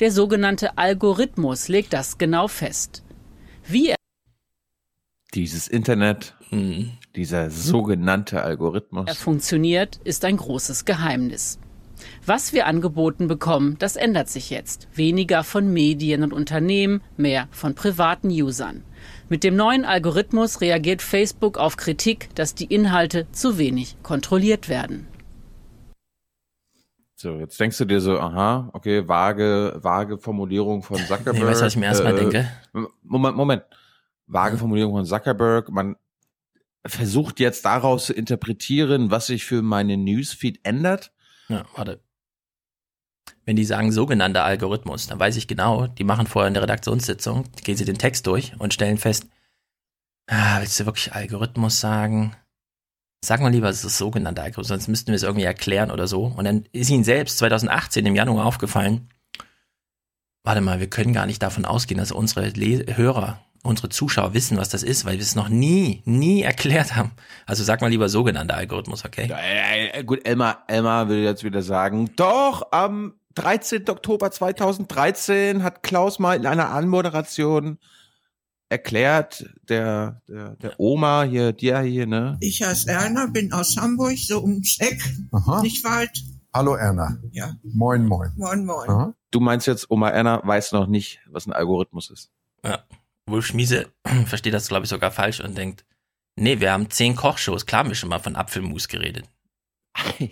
Der 0.00 0.12
sogenannte 0.12 0.78
Algorithmus 0.78 1.68
legt 1.68 1.92
das 1.92 2.18
genau 2.18 2.48
fest. 2.48 3.02
Wie 3.66 3.94
dieses 5.34 5.68
Internet, 5.68 6.34
dieser 7.14 7.50
sogenannte 7.50 8.42
Algorithmus. 8.42 9.08
Er 9.08 9.14
funktioniert, 9.14 10.00
ist 10.04 10.24
ein 10.24 10.36
großes 10.36 10.84
Geheimnis. 10.84 11.58
Was 12.24 12.52
wir 12.52 12.66
angeboten 12.66 13.26
bekommen, 13.26 13.76
das 13.78 13.96
ändert 13.96 14.28
sich 14.28 14.50
jetzt. 14.50 14.88
Weniger 14.94 15.44
von 15.44 15.72
Medien 15.72 16.22
und 16.22 16.32
Unternehmen, 16.32 17.02
mehr 17.16 17.48
von 17.50 17.74
privaten 17.74 18.28
Usern. 18.28 18.84
Mit 19.30 19.44
dem 19.44 19.56
neuen 19.56 19.84
Algorithmus 19.84 20.62
reagiert 20.62 21.02
Facebook 21.02 21.58
auf 21.58 21.76
Kritik, 21.76 22.34
dass 22.34 22.54
die 22.54 22.64
Inhalte 22.64 23.30
zu 23.30 23.58
wenig 23.58 23.96
kontrolliert 24.02 24.70
werden. 24.70 25.06
So, 27.14 27.34
jetzt 27.34 27.60
denkst 27.60 27.76
du 27.78 27.84
dir 27.84 28.00
so, 28.00 28.18
aha, 28.18 28.70
okay, 28.72 29.06
vage, 29.06 29.78
vage 29.82 30.18
Formulierung 30.18 30.82
von 30.82 30.98
Zuckerberg. 30.98 31.34
Nee, 31.38 31.44
weißt 31.44 31.60
du, 31.60 31.66
was 31.66 31.72
ich 31.72 31.78
mir 31.78 31.86
erstmal 31.86 32.16
äh, 32.16 32.20
denke? 32.20 32.50
Moment, 33.02 33.36
Moment. 33.36 33.62
Vage 34.26 34.56
Formulierung 34.56 34.92
von 34.94 35.04
Zuckerberg. 35.04 35.68
Man 35.68 35.96
versucht 36.86 37.40
jetzt 37.40 37.64
daraus 37.64 38.06
zu 38.06 38.14
interpretieren, 38.14 39.10
was 39.10 39.26
sich 39.26 39.44
für 39.44 39.62
meine 39.62 39.96
Newsfeed 39.96 40.60
ändert. 40.62 41.12
Ja, 41.48 41.66
warte 41.74 42.00
wenn 43.44 43.56
die 43.56 43.64
sagen 43.64 43.92
sogenannter 43.92 44.44
Algorithmus, 44.44 45.06
dann 45.06 45.18
weiß 45.18 45.36
ich 45.36 45.48
genau, 45.48 45.86
die 45.86 46.04
machen 46.04 46.26
vorher 46.26 46.48
in 46.48 46.54
der 46.54 46.62
Redaktionssitzung, 46.62 47.44
gehen 47.64 47.76
sie 47.76 47.84
den 47.84 47.98
Text 47.98 48.26
durch 48.26 48.52
und 48.58 48.74
stellen 48.74 48.98
fest, 48.98 49.26
ah, 50.28 50.60
willst 50.60 50.78
du 50.78 50.86
wirklich 50.86 51.12
Algorithmus 51.12 51.80
sagen? 51.80 52.34
Sag 53.24 53.40
mal 53.40 53.50
lieber, 53.50 53.68
es 53.68 53.84
ist 53.84 53.98
sogenannter 53.98 54.42
Algorithmus, 54.42 54.68
sonst 54.68 54.88
müssten 54.88 55.08
wir 55.08 55.16
es 55.16 55.22
irgendwie 55.22 55.44
erklären 55.44 55.90
oder 55.90 56.06
so. 56.06 56.24
Und 56.24 56.44
dann 56.44 56.66
ist 56.72 56.90
ihnen 56.90 57.04
selbst 57.04 57.38
2018 57.38 58.06
im 58.06 58.14
Januar 58.14 58.46
aufgefallen, 58.46 59.08
warte 60.44 60.60
mal, 60.60 60.80
wir 60.80 60.88
können 60.88 61.12
gar 61.12 61.26
nicht 61.26 61.42
davon 61.42 61.64
ausgehen, 61.64 61.98
dass 61.98 62.12
unsere 62.12 62.48
Le 62.50 62.96
Hörer, 62.96 63.44
unsere 63.62 63.88
Zuschauer 63.88 64.34
wissen, 64.34 64.56
was 64.56 64.68
das 64.68 64.82
ist, 64.82 65.04
weil 65.04 65.14
wir 65.14 65.22
es 65.22 65.34
noch 65.34 65.48
nie, 65.48 66.02
nie 66.04 66.42
erklärt 66.42 66.96
haben. 66.96 67.12
Also 67.46 67.64
sag 67.64 67.80
mal 67.80 67.90
lieber 67.90 68.08
sogenannter 68.08 68.56
Algorithmus, 68.56 69.04
okay? 69.04 69.26
Ja, 69.28 69.38
äh, 69.38 70.04
gut, 70.04 70.26
Elmar, 70.26 70.64
Elmar 70.68 71.08
will 71.08 71.18
jetzt 71.18 71.44
wieder 71.44 71.62
sagen, 71.62 72.10
doch, 72.16 72.72
am 72.72 73.14
13. 73.34 73.88
Oktober 73.88 74.30
2013 74.30 75.62
hat 75.62 75.82
Klaus 75.82 76.18
mal 76.18 76.36
in 76.36 76.46
einer 76.46 76.70
Anmoderation 76.70 77.78
erklärt, 78.68 79.48
der, 79.68 80.20
der, 80.28 80.56
der 80.56 80.78
Oma 80.78 81.22
hier, 81.22 81.52
dir 81.52 81.80
hier, 81.80 82.06
ne? 82.06 82.36
Ich 82.40 82.62
heiße 82.62 82.90
Erna, 82.90 83.26
bin 83.26 83.52
aus 83.52 83.76
Hamburg, 83.76 84.18
so 84.18 84.42
ums 84.42 84.78
Eck, 84.80 85.02
Aha. 85.32 85.62
nicht 85.62 85.84
weit. 85.84 86.22
Hallo 86.52 86.74
Erna. 86.74 87.18
Ja. 87.30 87.54
Moin, 87.62 88.06
moin. 88.06 88.32
Moin, 88.36 88.64
moin. 88.64 88.88
Aha. 88.88 89.14
Du 89.30 89.40
meinst 89.40 89.66
jetzt, 89.66 89.90
Oma 89.90 90.10
Erna 90.10 90.40
weiß 90.44 90.72
noch 90.72 90.86
nicht, 90.86 91.20
was 91.30 91.46
ein 91.46 91.52
Algorithmus 91.52 92.10
ist. 92.10 92.30
Ja. 92.64 92.80
Wolf 93.30 93.46
Schmiese 93.46 93.92
versteht 94.26 94.54
das, 94.54 94.68
glaube 94.68 94.84
ich, 94.84 94.90
sogar 94.90 95.10
falsch 95.10 95.40
und 95.40 95.56
denkt, 95.56 95.84
nee, 96.36 96.60
wir 96.60 96.72
haben 96.72 96.90
zehn 96.90 97.16
Kochshows, 97.16 97.66
klar 97.66 97.80
haben 97.80 97.90
wir 97.90 97.96
schon 97.96 98.08
mal 98.08 98.18
von 98.18 98.36
Apfelmus 98.36 98.88
geredet. 98.88 99.24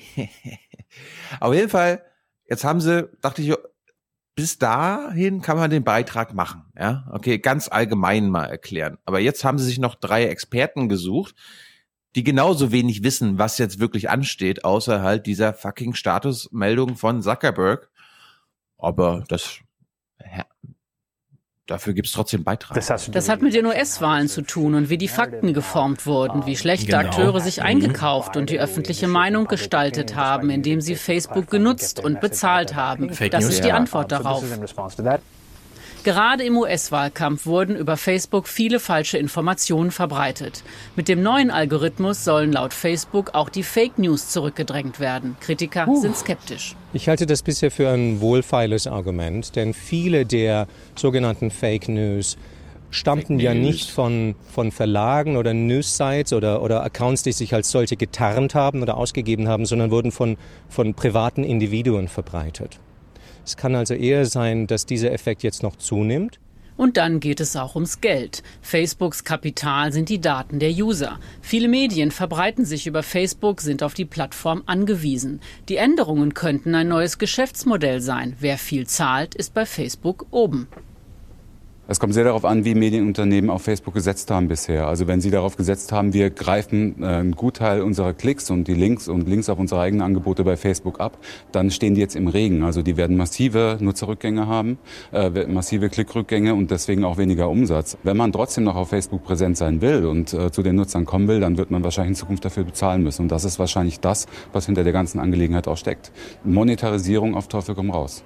Auf 1.41 1.55
jeden 1.55 1.69
Fall 1.69 2.03
Jetzt 2.49 2.65
haben 2.65 2.81
sie, 2.81 3.09
dachte 3.21 3.43
ich, 3.43 3.53
bis 4.35 4.59
dahin 4.59 5.41
kann 5.41 5.57
man 5.57 5.71
den 5.71 5.85
Beitrag 5.85 6.35
machen, 6.35 6.65
ja. 6.79 7.07
Okay, 7.11 7.39
ganz 7.39 7.69
allgemein 7.69 8.29
mal 8.31 8.45
erklären. 8.45 8.99
Aber 9.05 9.19
jetzt 9.19 9.45
haben 9.45 9.59
sie 9.59 9.65
sich 9.65 9.79
noch 9.79 9.95
drei 9.95 10.27
Experten 10.27 10.89
gesucht, 10.89 11.35
die 12.15 12.23
genauso 12.23 12.71
wenig 12.71 13.03
wissen, 13.03 13.39
was 13.39 13.59
jetzt 13.59 13.81
wirklich 13.81 14.09
ansteht, 14.11 14.65
außer 14.65 15.03
halt 15.03 15.27
dieser 15.27 15.55
fucking 15.55 15.95
Statusmeldung 15.95 16.97
von 16.97 17.23
Zuckerberg. 17.23 17.91
Aber 18.79 19.25
das 19.29 19.61
Dafür 21.67 21.95
gibt 21.95 22.07
es 22.07 22.13
trotzdem 22.13 22.45
Beitrag. 22.45 22.77
Das, 22.77 23.11
das, 23.11 23.29
hat 23.29 23.43
mit 23.43 23.53
den 23.53 23.67
US-Wahlen 23.67 24.29
zu 24.29 24.43
tun 24.43 24.77
und 24.77 24.89
wie 24.89 24.99
die 24.99 25.09
Fakten 25.09 25.53
geformt 25.53 26.07
wurden, 26.07 26.47
wie 26.47 26.57
schlechte 26.57 26.87
genau. 26.87 26.99
Akteure 26.99 27.41
sich 27.41 27.61
eingekauft 27.61 28.37
und 28.37 28.51
die 28.51 28.61
öffentliche 28.61 29.09
Meinung 29.09 29.49
gestaltet 29.49 30.15
haben, 30.15 30.51
indem 30.51 30.81
sie 30.81 30.95
Facebook 30.95 31.51
genutzt 31.51 31.99
und 31.99 32.21
bezahlt 32.21 32.77
haben. 32.77 33.11
Das 33.31 33.45
ist 33.47 33.65
die 33.65 33.73
Antwort 33.73 34.13
darauf. 34.13 34.45
Gerade 36.07 36.45
im 36.45 36.57
US-Wahlkampf 36.57 37.47
wurden 37.47 37.75
über 37.75 37.97
Facebook 37.97 38.47
viele 38.47 38.79
falsche 38.79 39.19
Informationen 39.19 39.91
verbreitet. 39.91 40.63
Mit 40.95 41.09
dem 41.09 41.21
neuen 41.21 41.51
Algorithmus 41.51 42.23
sollen 42.23 42.53
laut 42.53 42.73
Facebook 42.75 43.35
auch 43.35 43.49
die 43.49 43.65
Fake 43.65 43.99
News 43.99 44.29
zurückgedrängt 44.29 45.01
werden. 45.01 45.37
Kritiker 45.41 45.89
uh. 45.89 46.01
sind 46.01 46.17
skeptisch. 46.17 46.77
Ich 46.93 47.09
halte 47.09 47.27
das 47.27 47.43
bisher 47.43 47.73
für 47.73 47.89
ein 47.89 48.21
wohlfeiles 48.21 48.87
Argument, 48.87 49.57
denn 49.57 49.75
viele 49.75 50.25
der 50.25 50.69
sogenannten 50.95 51.51
Fake 51.51 51.89
News 51.89 52.37
stammten 52.91 53.41
ja 53.41 53.53
nicht 53.53 53.91
von, 53.91 54.37
von 54.55 54.71
Verlagen 54.71 55.37
oder 55.37 55.55
News-Sites 55.55 56.33
oder, 56.33 56.63
oder 56.63 56.85
Accounts, 56.85 57.25
die 57.25 57.33
sich 57.33 57.53
als 57.53 57.73
solche 57.73 57.97
getarnt 57.97 58.55
haben 58.55 58.81
oder 58.81 58.97
ausgegeben 58.97 59.49
haben, 59.49 59.67
sondern 59.67 59.91
wurden 59.91 60.13
von, 60.13 60.37
von 60.69 60.95
privaten 60.95 61.43
Individuen 61.43 62.07
verbreitet. 62.07 62.79
Es 63.47 63.57
kann 63.57 63.77
also 63.77 63.95
eher 63.95 64.27
sein, 64.27 64.67
dass 64.67 64.87
dieser 64.87 65.13
Effekt 65.13 65.45
jetzt 65.45 65.63
noch 65.63 65.77
zunimmt. 65.77 66.41
Und 66.77 66.97
dann 66.99 67.21
geht 67.21 67.41
es 67.41 67.57
auch 67.57 67.75
ums 67.75 68.01
Geld. 68.01 68.43
Facebooks 68.61 69.25
Kapital 69.25 69.93
sind 69.93 70.09
die 70.09 70.21
Daten 70.21 70.59
der 70.59 70.71
User. 70.71 71.19
Viele 71.41 71.69
Medien 71.69 72.11
verbreiten 72.11 72.67
sich 72.67 72.87
über 72.87 73.03
Facebook, 73.03 73.63
sind 73.63 73.83
auf 73.83 73.95
die 73.95 74.05
Plattform 74.05 74.63
angewiesen. 74.67 75.41
Die 75.69 75.77
Änderungen 75.77 76.35
könnten 76.35 76.75
ein 76.75 76.89
neues 76.89 77.19
Geschäftsmodell 77.19 78.01
sein. 78.01 78.37
Wer 78.41 78.59
viel 78.59 78.87
zahlt, 78.87 79.35
ist 79.35 79.55
bei 79.55 79.65
Facebook 79.65 80.27
oben. 80.33 80.69
Es 81.89 82.01
kommt 82.01 82.15
sehr 82.15 82.25
darauf 82.25 82.45
an, 82.45 82.65
wie 82.65 82.75
Medienunternehmen 82.75 83.49
auf 83.49 83.63
Facebook 83.63 83.95
gesetzt 83.95 84.29
haben 84.33 84.49
bisher. 84.49 84.89
Also 84.89 85.07
wenn 85.07 85.21
sie 85.21 85.31
darauf 85.31 85.57
gesetzt 85.57 85.93
haben, 85.93 86.13
wir 86.15 86.31
greifen 86.31 87.01
äh, 87.01 87.07
einen 87.07 87.37
Gutteil 87.37 87.81
unserer 87.81 88.13
Klicks 88.13 88.51
und 88.51 88.67
die 88.67 88.75
Links 88.75 89.07
und 89.07 89.29
Links 89.29 89.49
auf 89.49 89.61
unsere 89.61 89.83
eigenen 89.83 90.03
Angebote 90.03 90.43
bei 90.43 90.57
Facebook 90.57 90.99
ab, 90.99 91.17
dann 91.53 91.71
stehen 91.71 91.95
die 91.95 92.01
jetzt 92.01 92.17
im 92.17 92.27
Regen. 92.27 92.65
Also 92.65 92.83
die 92.83 92.97
werden 92.97 93.17
massive 93.17 93.79
Nutzerrückgänge 93.81 94.49
haben, 94.49 94.79
äh, 95.13 95.47
massive 95.47 95.89
Klickrückgänge 95.89 96.55
und 96.55 96.73
deswegen 96.73 97.05
auch 97.05 97.19
weniger 97.19 97.49
Umsatz. 97.49 97.97
Wenn 98.03 98.17
man 98.17 98.33
trotzdem 98.33 98.65
noch 98.65 98.75
auf 98.75 98.89
Facebook 98.89 99.23
präsent 99.23 99.57
sein 99.57 99.81
will 99.81 100.07
und 100.07 100.35
äh, 100.35 100.51
zu 100.51 100.65
den 100.65 100.75
Nutzern 100.75 101.05
kommen 101.05 101.29
will, 101.29 101.39
dann 101.39 101.57
wird 101.57 101.71
man 101.71 101.85
wahrscheinlich 101.85 102.11
in 102.11 102.17
Zukunft 102.17 102.45
dafür 102.45 102.65
bezahlen 102.65 103.05
müssen. 103.05 103.23
Und 103.23 103.29
das 103.31 103.45
ist 103.45 103.61
wahrscheinlich 103.61 104.01
das, 104.01 104.27
was 104.53 104.67
hinter 104.67 104.83
der 104.83 104.93
ganzen 104.93 105.21
Angelegenheit 105.21 105.69
auch 105.69 105.77
steckt. 105.77 106.11
Monetarisierung 106.43 107.37
auf 107.37 107.47
Teufel 107.47 107.77
komm 107.77 107.93
raus. 107.93 108.25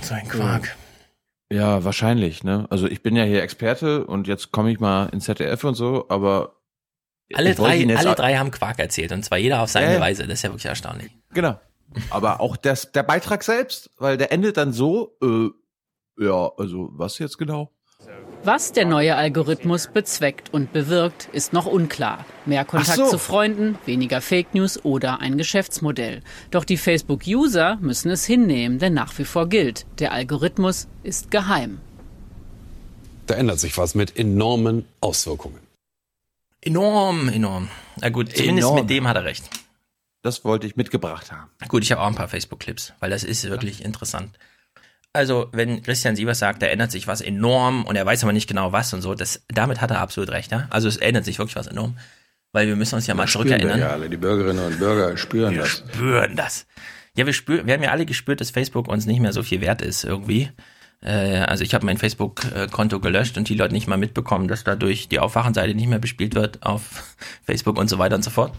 So 0.00 0.14
ein 0.14 0.26
Quark. 0.26 0.74
Ja, 1.52 1.84
wahrscheinlich, 1.84 2.44
ne? 2.44 2.66
Also 2.70 2.86
ich 2.86 3.02
bin 3.02 3.14
ja 3.14 3.24
hier 3.24 3.42
Experte 3.42 4.06
und 4.06 4.26
jetzt 4.26 4.52
komme 4.52 4.72
ich 4.72 4.80
mal 4.80 5.06
ins 5.10 5.24
ZDF 5.24 5.62
und 5.64 5.74
so, 5.74 6.06
aber 6.08 6.56
alle 7.34 7.54
drei, 7.54 7.96
alle 7.96 8.14
drei 8.14 8.36
haben 8.36 8.50
Quark 8.50 8.78
erzählt 8.78 9.12
und 9.12 9.22
zwar 9.22 9.36
jeder 9.36 9.60
auf 9.62 9.70
seine 9.70 9.96
äh, 9.96 10.00
Weise. 10.00 10.22
Das 10.22 10.38
ist 10.38 10.42
ja 10.42 10.50
wirklich 10.50 10.66
erstaunlich. 10.66 11.12
Genau. 11.34 11.60
Aber 12.08 12.40
auch 12.40 12.56
das, 12.56 12.92
der 12.92 13.02
Beitrag 13.02 13.42
selbst, 13.42 13.90
weil 13.98 14.16
der 14.16 14.32
endet 14.32 14.56
dann 14.56 14.72
so, 14.72 15.16
äh, 15.22 15.50
ja, 16.24 16.50
also 16.56 16.88
was 16.92 17.18
jetzt 17.18 17.36
genau? 17.36 17.70
Was 18.44 18.72
der 18.72 18.86
neue 18.86 19.14
Algorithmus 19.14 19.86
bezweckt 19.86 20.52
und 20.52 20.72
bewirkt, 20.72 21.28
ist 21.32 21.52
noch 21.52 21.66
unklar. 21.66 22.26
Mehr 22.44 22.64
Kontakt 22.64 22.98
so. 22.98 23.08
zu 23.08 23.18
Freunden, 23.18 23.78
weniger 23.86 24.20
Fake 24.20 24.52
News 24.52 24.84
oder 24.84 25.20
ein 25.20 25.38
Geschäftsmodell. 25.38 26.22
Doch 26.50 26.64
die 26.64 26.76
Facebook-User 26.76 27.78
müssen 27.80 28.10
es 28.10 28.24
hinnehmen, 28.24 28.80
denn 28.80 28.94
nach 28.94 29.16
wie 29.16 29.24
vor 29.24 29.48
gilt, 29.48 29.86
der 30.00 30.10
Algorithmus 30.10 30.88
ist 31.04 31.30
geheim. 31.30 31.78
Da 33.28 33.34
ändert 33.36 33.60
sich 33.60 33.78
was 33.78 33.94
mit 33.94 34.18
enormen 34.18 34.86
Auswirkungen. 35.00 35.60
Enorm, 36.60 37.28
enorm. 37.28 37.68
Na 38.00 38.08
gut, 38.08 38.36
zumindest 38.36 38.66
enorm. 38.66 38.80
mit 38.80 38.90
dem 38.90 39.06
hat 39.06 39.16
er 39.16 39.24
recht. 39.24 39.48
Das 40.22 40.44
wollte 40.44 40.66
ich 40.66 40.74
mitgebracht 40.74 41.30
haben. 41.30 41.48
Gut, 41.68 41.84
ich 41.84 41.92
habe 41.92 42.00
auch 42.02 42.08
ein 42.08 42.16
paar 42.16 42.28
Facebook-Clips, 42.28 42.92
weil 42.98 43.10
das 43.10 43.22
ist 43.22 43.48
wirklich 43.48 43.80
ja. 43.80 43.86
interessant. 43.86 44.36
Also, 45.14 45.48
wenn 45.52 45.82
Christian 45.82 46.16
Sievers 46.16 46.38
sagt, 46.38 46.62
da 46.62 46.66
ändert 46.66 46.90
sich 46.90 47.06
was 47.06 47.20
enorm 47.20 47.84
und 47.84 47.96
er 47.96 48.06
weiß 48.06 48.22
aber 48.22 48.32
nicht 48.32 48.48
genau 48.48 48.72
was 48.72 48.94
und 48.94 49.02
so, 49.02 49.14
das, 49.14 49.44
damit 49.48 49.80
hat 49.80 49.90
er 49.90 50.00
absolut 50.00 50.30
recht, 50.30 50.52
ja. 50.52 50.66
Also 50.70 50.88
es 50.88 50.96
ändert 50.96 51.24
sich 51.24 51.38
wirklich 51.38 51.56
was 51.56 51.66
enorm. 51.66 51.98
Weil 52.52 52.66
wir 52.66 52.76
müssen 52.76 52.96
uns 52.96 53.06
ja 53.06 53.14
mal 53.14 53.26
zurückerinnern. 53.26 53.78
Ja, 53.78 53.90
alle 53.90 54.10
die 54.10 54.18
Bürgerinnen 54.18 54.64
und 54.64 54.78
Bürger 54.78 55.16
spüren 55.16 55.54
wir 55.54 55.62
das. 55.62 55.70
spüren 55.70 56.36
das. 56.36 56.66
Ja, 57.16 57.26
wir 57.26 57.32
spüren, 57.32 57.66
wir 57.66 57.74
haben 57.74 57.82
ja 57.82 57.90
alle 57.90 58.06
gespürt, 58.06 58.40
dass 58.40 58.50
Facebook 58.50 58.88
uns 58.88 59.06
nicht 59.06 59.20
mehr 59.20 59.32
so 59.32 59.42
viel 59.42 59.60
wert 59.60 59.80
ist 59.80 60.04
irgendwie. 60.04 60.50
Äh, 61.02 61.40
also 61.40 61.64
ich 61.64 61.74
habe 61.74 61.84
mein 61.84 61.98
Facebook-Konto 61.98 63.00
gelöscht 63.00 63.36
und 63.36 63.48
die 63.48 63.54
Leute 63.54 63.72
nicht 63.74 63.88
mal 63.88 63.96
mitbekommen, 63.96 64.48
dass 64.48 64.64
dadurch 64.64 65.08
die 65.08 65.18
Aufwachenseite 65.18 65.74
nicht 65.74 65.88
mehr 65.88 65.98
bespielt 65.98 66.34
wird 66.34 66.62
auf 66.62 67.16
Facebook 67.44 67.78
und 67.78 67.88
so 67.88 67.98
weiter 67.98 68.16
und 68.16 68.22
so 68.22 68.30
fort. 68.30 68.54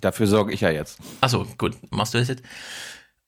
Dafür 0.00 0.26
sorge 0.26 0.52
ich 0.52 0.62
ja 0.62 0.70
jetzt. 0.70 0.98
Achso, 1.20 1.46
gut, 1.58 1.76
machst 1.90 2.14
du 2.14 2.18
das 2.18 2.28
jetzt? 2.28 2.42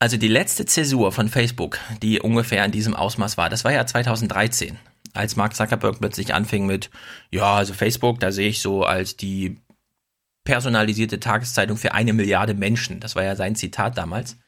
Also 0.02 0.16
die 0.16 0.26
letzte 0.26 0.66
Zäsur 0.66 1.12
von 1.12 1.28
Facebook, 1.28 1.78
die 2.02 2.18
ungefähr 2.18 2.64
in 2.64 2.72
diesem 2.72 2.96
Ausmaß 2.96 3.36
war, 3.36 3.48
das 3.48 3.62
war 3.62 3.70
ja 3.70 3.86
2013, 3.86 4.76
als 5.12 5.36
Mark 5.36 5.54
Zuckerberg 5.54 6.00
plötzlich 6.00 6.34
anfing 6.34 6.66
mit, 6.66 6.90
ja, 7.30 7.54
also 7.54 7.72
Facebook, 7.72 8.18
da 8.18 8.32
sehe 8.32 8.48
ich 8.48 8.60
so 8.60 8.82
als 8.82 9.16
die 9.16 9.60
personalisierte 10.42 11.20
Tageszeitung 11.20 11.76
für 11.76 11.94
eine 11.94 12.14
Milliarde 12.14 12.54
Menschen. 12.54 12.98
Das 12.98 13.14
war 13.14 13.22
ja 13.22 13.36
sein 13.36 13.54
Zitat 13.54 13.96
damals. 13.96 14.38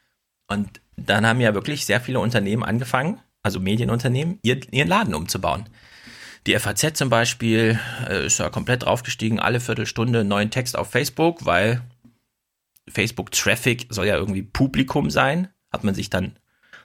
Und 0.49 0.81
dann 0.97 1.25
haben 1.25 1.41
ja 1.41 1.55
wirklich 1.55 1.87
sehr 1.87 2.01
viele 2.01 2.19
Unternehmen 2.19 2.65
angefangen, 2.65 3.21
also 3.45 3.61
Medienunternehmen, 3.61 4.41
ihren 4.43 4.89
Laden 4.89 5.15
umzubauen. 5.15 5.69
Die 6.49 6.59
FAZ 6.59 6.99
zum 6.99 7.11
Beispiel 7.11 7.79
äh, 8.09 8.27
ist 8.27 8.41
ja 8.41 8.51
komplett 8.51 8.83
draufgestiegen, 8.83 9.39
alle 9.39 9.61
Viertelstunde 9.61 10.25
neuen 10.25 10.51
Text 10.51 10.77
auf 10.77 10.91
Facebook, 10.91 11.47
weil 11.47 11.81
Facebook-Traffic 12.89 13.87
soll 13.91 14.07
ja 14.07 14.17
irgendwie 14.17 14.43
Publikum 14.43 15.11
sein. 15.11 15.49
Hat 15.73 15.85
man 15.85 15.95
sich 15.95 16.11
dann 16.11 16.39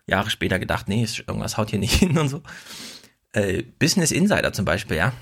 Jahre 0.05 0.29
später 0.29 0.59
gedacht, 0.59 0.88
nee, 0.88 1.07
irgendwas 1.27 1.57
haut 1.57 1.69
hier 1.69 1.79
nicht 1.79 1.93
hin 1.99 2.17
und 2.17 2.29
so. 2.29 2.41
Äh, 3.33 3.63
Business 3.79 4.12
Insider 4.12 4.53
zum 4.53 4.65
Beispiel, 4.65 4.97
ja. 4.97 5.13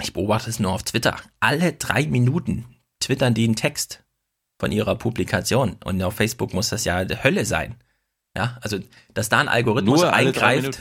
Ich 0.00 0.12
beobachte 0.12 0.48
es 0.48 0.60
nur 0.60 0.72
auf 0.72 0.84
Twitter. 0.84 1.16
Alle 1.40 1.72
drei 1.72 2.06
Minuten 2.06 2.64
twittern 3.00 3.34
die 3.34 3.44
einen 3.44 3.56
Text 3.56 4.04
von 4.58 4.72
ihrer 4.72 4.96
Publikation. 4.96 5.76
Und 5.84 6.02
auf 6.02 6.14
Facebook 6.14 6.54
muss 6.54 6.68
das 6.68 6.84
ja 6.84 7.04
die 7.04 7.22
Hölle 7.22 7.44
sein. 7.44 7.76
Ja, 8.36 8.58
also, 8.60 8.78
dass 9.14 9.28
da 9.28 9.40
ein 9.40 9.48
Algorithmus 9.48 10.02
eingreift, 10.02 10.78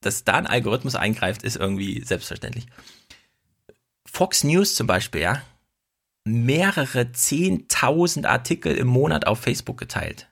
dass 0.00 0.24
da 0.24 0.34
ein 0.34 0.46
Algorithmus 0.46 0.96
eingreift, 0.96 1.42
ist 1.42 1.56
irgendwie 1.56 2.02
selbstverständlich. 2.04 2.66
Fox 4.06 4.42
News 4.42 4.74
zum 4.74 4.86
Beispiel, 4.86 5.20
ja, 5.20 5.42
mehrere 6.28 7.12
zehntausend 7.12 8.26
Artikel 8.26 8.74
im 8.74 8.86
Monat 8.86 9.26
auf 9.26 9.40
Facebook 9.40 9.78
geteilt. 9.78 10.28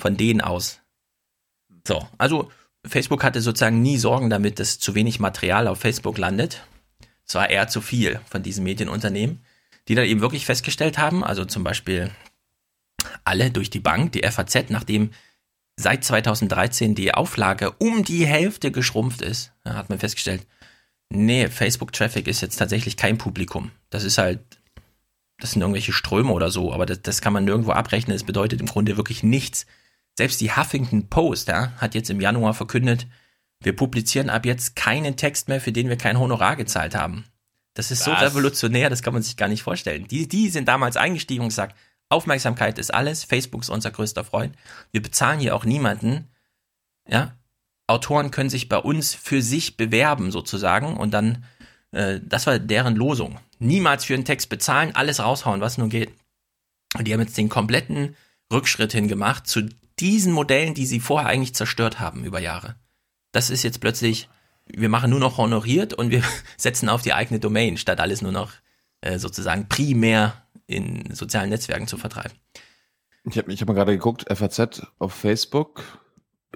Von 0.00 0.16
denen 0.16 0.40
aus. 0.40 0.80
So, 1.86 2.06
also 2.18 2.50
Facebook 2.86 3.24
hatte 3.24 3.40
sozusagen 3.40 3.82
nie 3.82 3.98
Sorgen 3.98 4.30
damit, 4.30 4.58
dass 4.58 4.78
zu 4.78 4.94
wenig 4.94 5.20
Material 5.20 5.66
auf 5.66 5.80
Facebook 5.80 6.18
landet. 6.18 6.64
Es 7.26 7.34
war 7.34 7.50
eher 7.50 7.68
zu 7.68 7.80
viel 7.80 8.20
von 8.28 8.42
diesen 8.42 8.64
Medienunternehmen, 8.64 9.40
die 9.88 9.94
dann 9.94 10.06
eben 10.06 10.20
wirklich 10.20 10.46
festgestellt 10.46 10.98
haben, 10.98 11.24
also 11.24 11.44
zum 11.44 11.64
Beispiel 11.64 12.10
alle 13.24 13.50
durch 13.50 13.70
die 13.70 13.80
Bank, 13.80 14.12
die 14.12 14.22
FAZ, 14.22 14.70
nachdem 14.70 15.10
seit 15.76 16.04
2013 16.04 16.94
die 16.94 17.14
Auflage 17.14 17.72
um 17.72 18.04
die 18.04 18.26
Hälfte 18.26 18.70
geschrumpft 18.70 19.22
ist, 19.22 19.52
hat 19.64 19.88
man 19.90 19.98
festgestellt, 19.98 20.46
nee, 21.10 21.48
Facebook-Traffic 21.48 22.26
ist 22.26 22.40
jetzt 22.40 22.56
tatsächlich 22.56 22.96
kein 22.96 23.18
Publikum. 23.18 23.70
Das 23.90 24.04
ist 24.04 24.18
halt 24.18 24.57
das 25.40 25.52
sind 25.52 25.62
irgendwelche 25.62 25.92
Ströme 25.92 26.32
oder 26.32 26.50
so, 26.50 26.72
aber 26.72 26.86
das, 26.86 27.02
das 27.02 27.20
kann 27.20 27.32
man 27.32 27.44
nirgendwo 27.44 27.72
abrechnen. 27.72 28.14
Es 28.14 28.24
bedeutet 28.24 28.60
im 28.60 28.66
Grunde 28.66 28.96
wirklich 28.96 29.22
nichts. 29.22 29.66
Selbst 30.16 30.40
die 30.40 30.54
Huffington 30.54 31.08
Post 31.08 31.48
ja, 31.48 31.72
hat 31.76 31.94
jetzt 31.94 32.10
im 32.10 32.20
Januar 32.20 32.54
verkündet, 32.54 33.06
wir 33.60 33.74
publizieren 33.74 34.30
ab 34.30 34.46
jetzt 34.46 34.76
keinen 34.76 35.16
Text 35.16 35.48
mehr, 35.48 35.60
für 35.60 35.72
den 35.72 35.88
wir 35.88 35.96
kein 35.96 36.18
Honorar 36.18 36.56
gezahlt 36.56 36.94
haben. 36.94 37.24
Das 37.74 37.90
ist 37.90 38.06
Was? 38.06 38.20
so 38.20 38.26
revolutionär, 38.26 38.90
das 38.90 39.02
kann 39.02 39.12
man 39.12 39.22
sich 39.22 39.36
gar 39.36 39.48
nicht 39.48 39.62
vorstellen. 39.62 40.06
Die, 40.08 40.28
die 40.28 40.48
sind 40.50 40.68
damals 40.68 40.96
eingestiegen 40.96 41.42
und 41.42 41.48
gesagt, 41.48 41.76
Aufmerksamkeit 42.08 42.78
ist 42.78 42.92
alles, 42.92 43.24
Facebook 43.24 43.62
ist 43.62 43.68
unser 43.68 43.90
größter 43.90 44.24
Freund. 44.24 44.56
Wir 44.92 45.02
bezahlen 45.02 45.40
hier 45.40 45.54
auch 45.54 45.64
niemanden. 45.64 46.28
Ja, 47.06 47.36
Autoren 47.86 48.30
können 48.30 48.50
sich 48.50 48.68
bei 48.68 48.78
uns 48.78 49.14
für 49.14 49.42
sich 49.42 49.76
bewerben 49.76 50.30
sozusagen 50.30 50.96
und 50.96 51.12
dann, 51.12 51.44
äh, 51.92 52.20
das 52.22 52.46
war 52.46 52.58
deren 52.58 52.96
Losung 52.96 53.38
niemals 53.58 54.04
für 54.04 54.14
einen 54.14 54.24
Text 54.24 54.48
bezahlen, 54.48 54.94
alles 54.94 55.20
raushauen, 55.20 55.60
was 55.60 55.78
nur 55.78 55.88
geht. 55.88 56.12
Und 56.96 57.06
die 57.06 57.12
haben 57.12 57.20
jetzt 57.20 57.36
den 57.36 57.48
kompletten 57.48 58.16
Rückschritt 58.52 58.92
hingemacht 58.92 59.46
zu 59.46 59.68
diesen 59.98 60.32
Modellen, 60.32 60.74
die 60.74 60.86
sie 60.86 61.00
vorher 61.00 61.28
eigentlich 61.28 61.54
zerstört 61.54 62.00
haben 62.00 62.24
über 62.24 62.40
Jahre. 62.40 62.76
Das 63.32 63.50
ist 63.50 63.62
jetzt 63.62 63.80
plötzlich, 63.80 64.28
wir 64.66 64.88
machen 64.88 65.10
nur 65.10 65.20
noch 65.20 65.38
honoriert 65.38 65.92
und 65.92 66.10
wir 66.10 66.22
setzen 66.56 66.88
auf 66.88 67.02
die 67.02 67.12
eigene 67.12 67.40
Domain, 67.40 67.76
statt 67.76 68.00
alles 68.00 68.22
nur 68.22 68.32
noch 68.32 68.52
äh, 69.00 69.18
sozusagen 69.18 69.68
primär 69.68 70.42
in 70.66 71.14
sozialen 71.14 71.50
Netzwerken 71.50 71.88
zu 71.88 71.98
vertreiben. 71.98 72.32
Ich 73.24 73.36
habe 73.36 73.52
ich 73.52 73.60
hab 73.60 73.68
mal 73.68 73.74
gerade 73.74 73.92
geguckt, 73.92 74.24
FAZ 74.28 74.86
auf 74.98 75.12
Facebook. 75.12 75.82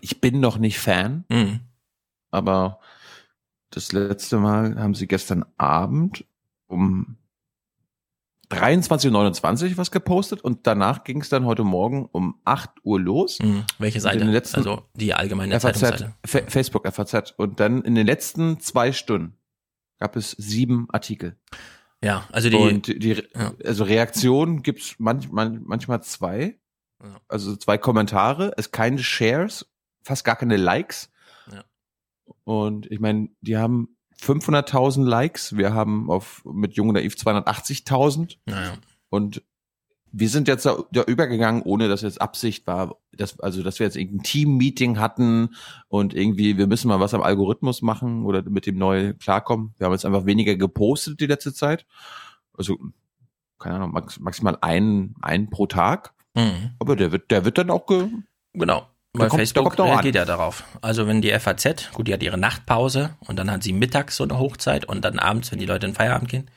Ich 0.00 0.20
bin 0.20 0.40
noch 0.40 0.58
nicht 0.58 0.78
Fan, 0.78 1.24
mhm. 1.28 1.60
aber 2.30 2.80
das 3.76 3.92
letzte 3.92 4.38
Mal 4.38 4.78
haben 4.78 4.94
sie 4.94 5.06
gestern 5.06 5.44
Abend 5.56 6.24
um 6.66 7.16
23.29 8.50 9.70
Uhr 9.70 9.76
was 9.78 9.90
gepostet 9.90 10.42
und 10.42 10.66
danach 10.66 11.04
ging 11.04 11.22
es 11.22 11.30
dann 11.30 11.46
heute 11.46 11.64
Morgen 11.64 12.06
um 12.12 12.38
8 12.44 12.70
Uhr 12.84 13.00
los. 13.00 13.38
Mhm. 13.40 13.64
Welche 13.78 14.00
Seite? 14.00 14.24
also 14.54 14.82
die 14.94 15.14
allgemeine 15.14 15.58
FAZ, 15.58 16.04
Facebook 16.24 16.86
FAZ. 16.92 17.34
Und 17.36 17.60
dann 17.60 17.82
in 17.82 17.94
den 17.94 18.06
letzten 18.06 18.60
zwei 18.60 18.92
Stunden 18.92 19.36
gab 19.98 20.16
es 20.16 20.32
sieben 20.32 20.88
Artikel. 20.90 21.36
Ja, 22.04 22.26
also 22.32 22.50
die, 22.50 22.56
und 22.56 22.88
die 22.88 23.22
ja. 23.34 23.54
also 23.64 23.84
Reaktionen 23.84 24.62
gibt's 24.62 24.96
manch, 24.98 25.30
manch, 25.30 25.60
manchmal 25.62 26.02
zwei. 26.02 26.58
Also 27.28 27.56
zwei 27.56 27.78
Kommentare, 27.78 28.52
es 28.56 28.70
keine 28.70 29.02
Shares, 29.02 29.66
fast 30.02 30.24
gar 30.24 30.36
keine 30.36 30.56
Likes. 30.56 31.10
Und 32.44 32.90
ich 32.90 33.00
meine, 33.00 33.28
die 33.40 33.56
haben 33.56 33.96
500.000 34.20 35.04
Likes. 35.04 35.56
Wir 35.56 35.74
haben 35.74 36.10
auf 36.10 36.42
mit 36.44 36.74
Jung 36.74 36.92
Naiv 36.92 37.14
280.000. 37.14 38.36
Naja. 38.46 38.74
Und 39.10 39.42
wir 40.12 40.28
sind 40.28 40.46
jetzt 40.46 40.66
da, 40.66 40.76
da 40.92 41.02
übergegangen, 41.04 41.62
ohne 41.62 41.88
dass 41.88 42.02
jetzt 42.02 42.20
Absicht 42.20 42.66
war, 42.66 42.96
dass, 43.12 43.40
also 43.40 43.62
dass 43.62 43.78
wir 43.78 43.86
jetzt 43.86 43.96
irgendein 43.96 44.22
Team-Meeting 44.22 44.98
hatten 44.98 45.54
und 45.88 46.14
irgendwie, 46.14 46.58
wir 46.58 46.66
müssen 46.66 46.88
mal 46.88 47.00
was 47.00 47.14
am 47.14 47.22
Algorithmus 47.22 47.80
machen 47.80 48.24
oder 48.24 48.42
mit 48.42 48.66
dem 48.66 48.76
neu 48.76 49.14
klarkommen. 49.14 49.74
Wir 49.78 49.86
haben 49.86 49.92
jetzt 49.92 50.04
einfach 50.04 50.26
weniger 50.26 50.54
gepostet 50.56 51.20
die 51.20 51.26
letzte 51.26 51.54
Zeit. 51.54 51.86
Also, 52.56 52.78
keine 53.58 53.76
Ahnung, 53.76 53.92
max, 53.92 54.20
maximal 54.20 54.58
einen, 54.60 55.14
einen 55.22 55.48
pro 55.48 55.66
Tag. 55.66 56.14
Mhm. 56.34 56.72
Aber 56.78 56.94
der 56.94 57.10
wird, 57.10 57.30
der 57.30 57.44
wird 57.44 57.56
dann 57.58 57.70
auch 57.70 57.86
ge 57.86 58.08
Genau. 58.54 58.86
Weil 59.14 59.28
kommt- 59.28 59.40
Facebook 59.40 59.78
reagiert 59.78 60.16
an. 60.16 60.20
ja 60.20 60.24
darauf. 60.24 60.64
Also 60.80 61.06
wenn 61.06 61.20
die 61.20 61.30
FAZ, 61.38 61.90
gut, 61.92 62.08
die 62.08 62.14
hat 62.14 62.22
ihre 62.22 62.38
Nachtpause 62.38 63.10
und 63.20 63.38
dann 63.38 63.50
hat 63.50 63.62
sie 63.62 63.72
mittags 63.72 64.16
so 64.16 64.24
eine 64.24 64.38
Hochzeit 64.38 64.84
und 64.86 65.04
dann 65.04 65.18
abends, 65.18 65.52
wenn 65.52 65.58
die 65.58 65.66
Leute 65.66 65.86
in 65.86 65.92
den 65.92 65.96
Feierabend 65.96 66.30
gehen, 66.30 66.50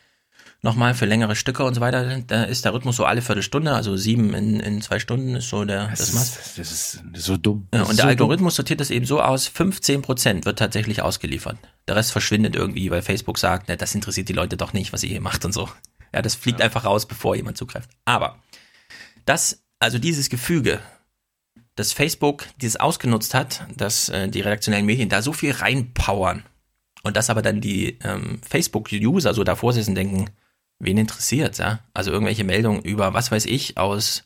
nochmal 0.61 0.95
für 0.95 1.05
längere 1.05 1.35
Stücke 1.35 1.63
und 1.65 1.73
so 1.75 1.81
weiter, 1.81 2.21
da 2.25 2.43
ist 2.43 2.63
der 2.65 2.73
Rhythmus 2.73 2.95
so 2.95 3.05
alle 3.05 3.21
Viertelstunde, 3.21 3.73
also 3.73 3.97
sieben 3.97 4.33
in, 4.33 4.59
in 4.61 4.81
zwei 4.81 4.99
Stunden 4.99 5.35
ist 5.35 5.49
so 5.49 5.63
der, 5.65 5.89
das, 5.89 5.99
Das 5.99 6.13
Maß. 6.13 6.29
ist, 6.37 6.57
das 6.57 6.71
ist, 6.71 7.03
so 7.17 7.37
dumm. 7.37 7.67
Ja, 7.73 7.81
und 7.81 7.97
der 7.97 8.03
so 8.03 8.09
Algorithmus 8.09 8.55
sortiert 8.55 8.79
das 8.79 8.89
eben 8.89 9.05
so 9.05 9.21
aus, 9.21 9.47
15% 9.49 10.45
wird 10.45 10.57
tatsächlich 10.57 11.01
ausgeliefert. 11.01 11.57
Der 11.87 11.95
Rest 11.97 12.13
verschwindet 12.13 12.55
irgendwie, 12.55 12.89
weil 12.89 13.01
Facebook 13.01 13.37
sagt, 13.37 13.67
ne, 13.67 13.75
das 13.77 13.93
interessiert 13.93 14.29
die 14.29 14.33
Leute 14.33 14.55
doch 14.57 14.71
nicht, 14.73 14.93
was 14.93 15.03
ihr 15.03 15.09
hier 15.09 15.21
macht 15.21 15.43
und 15.45 15.51
so. 15.51 15.69
Ja, 16.13 16.21
das 16.21 16.35
fliegt 16.35 16.61
einfach 16.61 16.85
raus, 16.85 17.05
bevor 17.05 17.35
jemand 17.35 17.57
zugreift. 17.57 17.89
Aber 18.05 18.37
das, 19.25 19.61
also 19.79 19.99
dieses 19.99 20.29
Gefüge, 20.29 20.79
dass 21.75 21.93
Facebook 21.93 22.45
dieses 22.61 22.79
ausgenutzt 22.79 23.33
hat, 23.33 23.65
dass 23.75 24.09
äh, 24.09 24.29
die 24.29 24.41
redaktionellen 24.41 24.85
Medien 24.85 25.09
da 25.09 25.21
so 25.21 25.33
viel 25.33 25.51
reinpowern 25.51 26.43
und 27.03 27.17
dass 27.17 27.29
aber 27.29 27.41
dann 27.41 27.61
die 27.61 27.99
ähm, 28.03 28.39
Facebook-User 28.47 29.33
so 29.33 29.43
davor 29.43 29.73
sitzen 29.73 29.95
denken, 29.95 30.29
wen 30.79 30.97
interessiert's, 30.97 31.57
ja? 31.57 31.79
Also 31.93 32.11
irgendwelche 32.11 32.43
Meldungen 32.43 32.81
über, 32.81 33.13
was 33.13 33.31
weiß 33.31 33.45
ich, 33.45 33.77
aus 33.77 34.23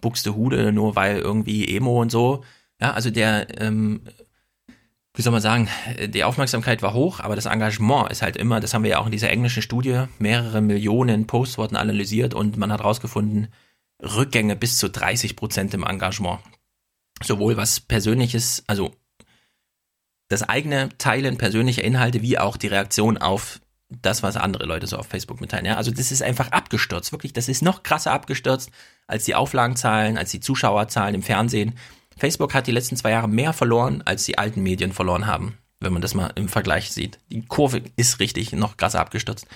Buxtehude, 0.00 0.72
nur 0.72 0.96
weil 0.96 1.18
irgendwie 1.18 1.76
Emo 1.76 2.00
und 2.00 2.10
so. 2.10 2.44
Ja, 2.80 2.92
also 2.92 3.10
der, 3.10 3.60
ähm, 3.60 4.02
wie 5.14 5.22
soll 5.22 5.32
man 5.32 5.42
sagen, 5.42 5.68
die 6.08 6.24
Aufmerksamkeit 6.24 6.82
war 6.82 6.94
hoch, 6.94 7.20
aber 7.20 7.36
das 7.36 7.46
Engagement 7.46 8.10
ist 8.10 8.22
halt 8.22 8.36
immer, 8.36 8.60
das 8.60 8.72
haben 8.72 8.82
wir 8.82 8.92
ja 8.92 8.98
auch 8.98 9.06
in 9.06 9.12
dieser 9.12 9.30
englischen 9.30 9.62
Studie, 9.62 10.04
mehrere 10.18 10.60
Millionen 10.60 11.26
Posts 11.26 11.58
wurden 11.58 11.76
analysiert 11.76 12.32
und 12.32 12.56
man 12.56 12.72
hat 12.72 12.82
rausgefunden, 12.82 13.48
Rückgänge 14.02 14.56
bis 14.56 14.78
zu 14.78 14.88
30 14.88 15.36
Prozent 15.36 15.74
im 15.74 15.84
Engagement. 15.84 16.40
Sowohl 17.24 17.56
was 17.56 17.80
persönliches, 17.80 18.64
also 18.66 18.94
das 20.28 20.42
eigene 20.42 20.88
Teilen 20.98 21.36
persönlicher 21.36 21.84
Inhalte, 21.84 22.22
wie 22.22 22.38
auch 22.38 22.56
die 22.56 22.68
Reaktion 22.68 23.18
auf 23.18 23.60
das, 24.00 24.22
was 24.22 24.36
andere 24.36 24.64
Leute 24.64 24.86
so 24.86 24.96
auf 24.96 25.06
Facebook 25.06 25.40
mitteilen. 25.40 25.66
Ja, 25.66 25.76
also 25.76 25.90
das 25.90 26.10
ist 26.10 26.22
einfach 26.22 26.50
abgestürzt, 26.52 27.12
wirklich. 27.12 27.32
Das 27.32 27.48
ist 27.48 27.62
noch 27.62 27.82
krasser 27.82 28.12
abgestürzt 28.12 28.70
als 29.06 29.24
die 29.24 29.34
Auflagenzahlen, 29.34 30.16
als 30.16 30.30
die 30.30 30.40
Zuschauerzahlen 30.40 31.14
im 31.14 31.22
Fernsehen. 31.22 31.74
Facebook 32.16 32.54
hat 32.54 32.66
die 32.66 32.72
letzten 32.72 32.96
zwei 32.96 33.10
Jahre 33.10 33.28
mehr 33.28 33.52
verloren, 33.52 34.02
als 34.04 34.24
die 34.24 34.38
alten 34.38 34.62
Medien 34.62 34.92
verloren 34.92 35.26
haben, 35.26 35.58
wenn 35.80 35.92
man 35.92 36.02
das 36.02 36.14
mal 36.14 36.32
im 36.34 36.48
Vergleich 36.48 36.90
sieht. 36.92 37.18
Die 37.30 37.44
Kurve 37.44 37.82
ist 37.96 38.20
richtig 38.20 38.52
noch 38.52 38.76
krasser 38.76 39.00
abgestürzt. 39.00 39.46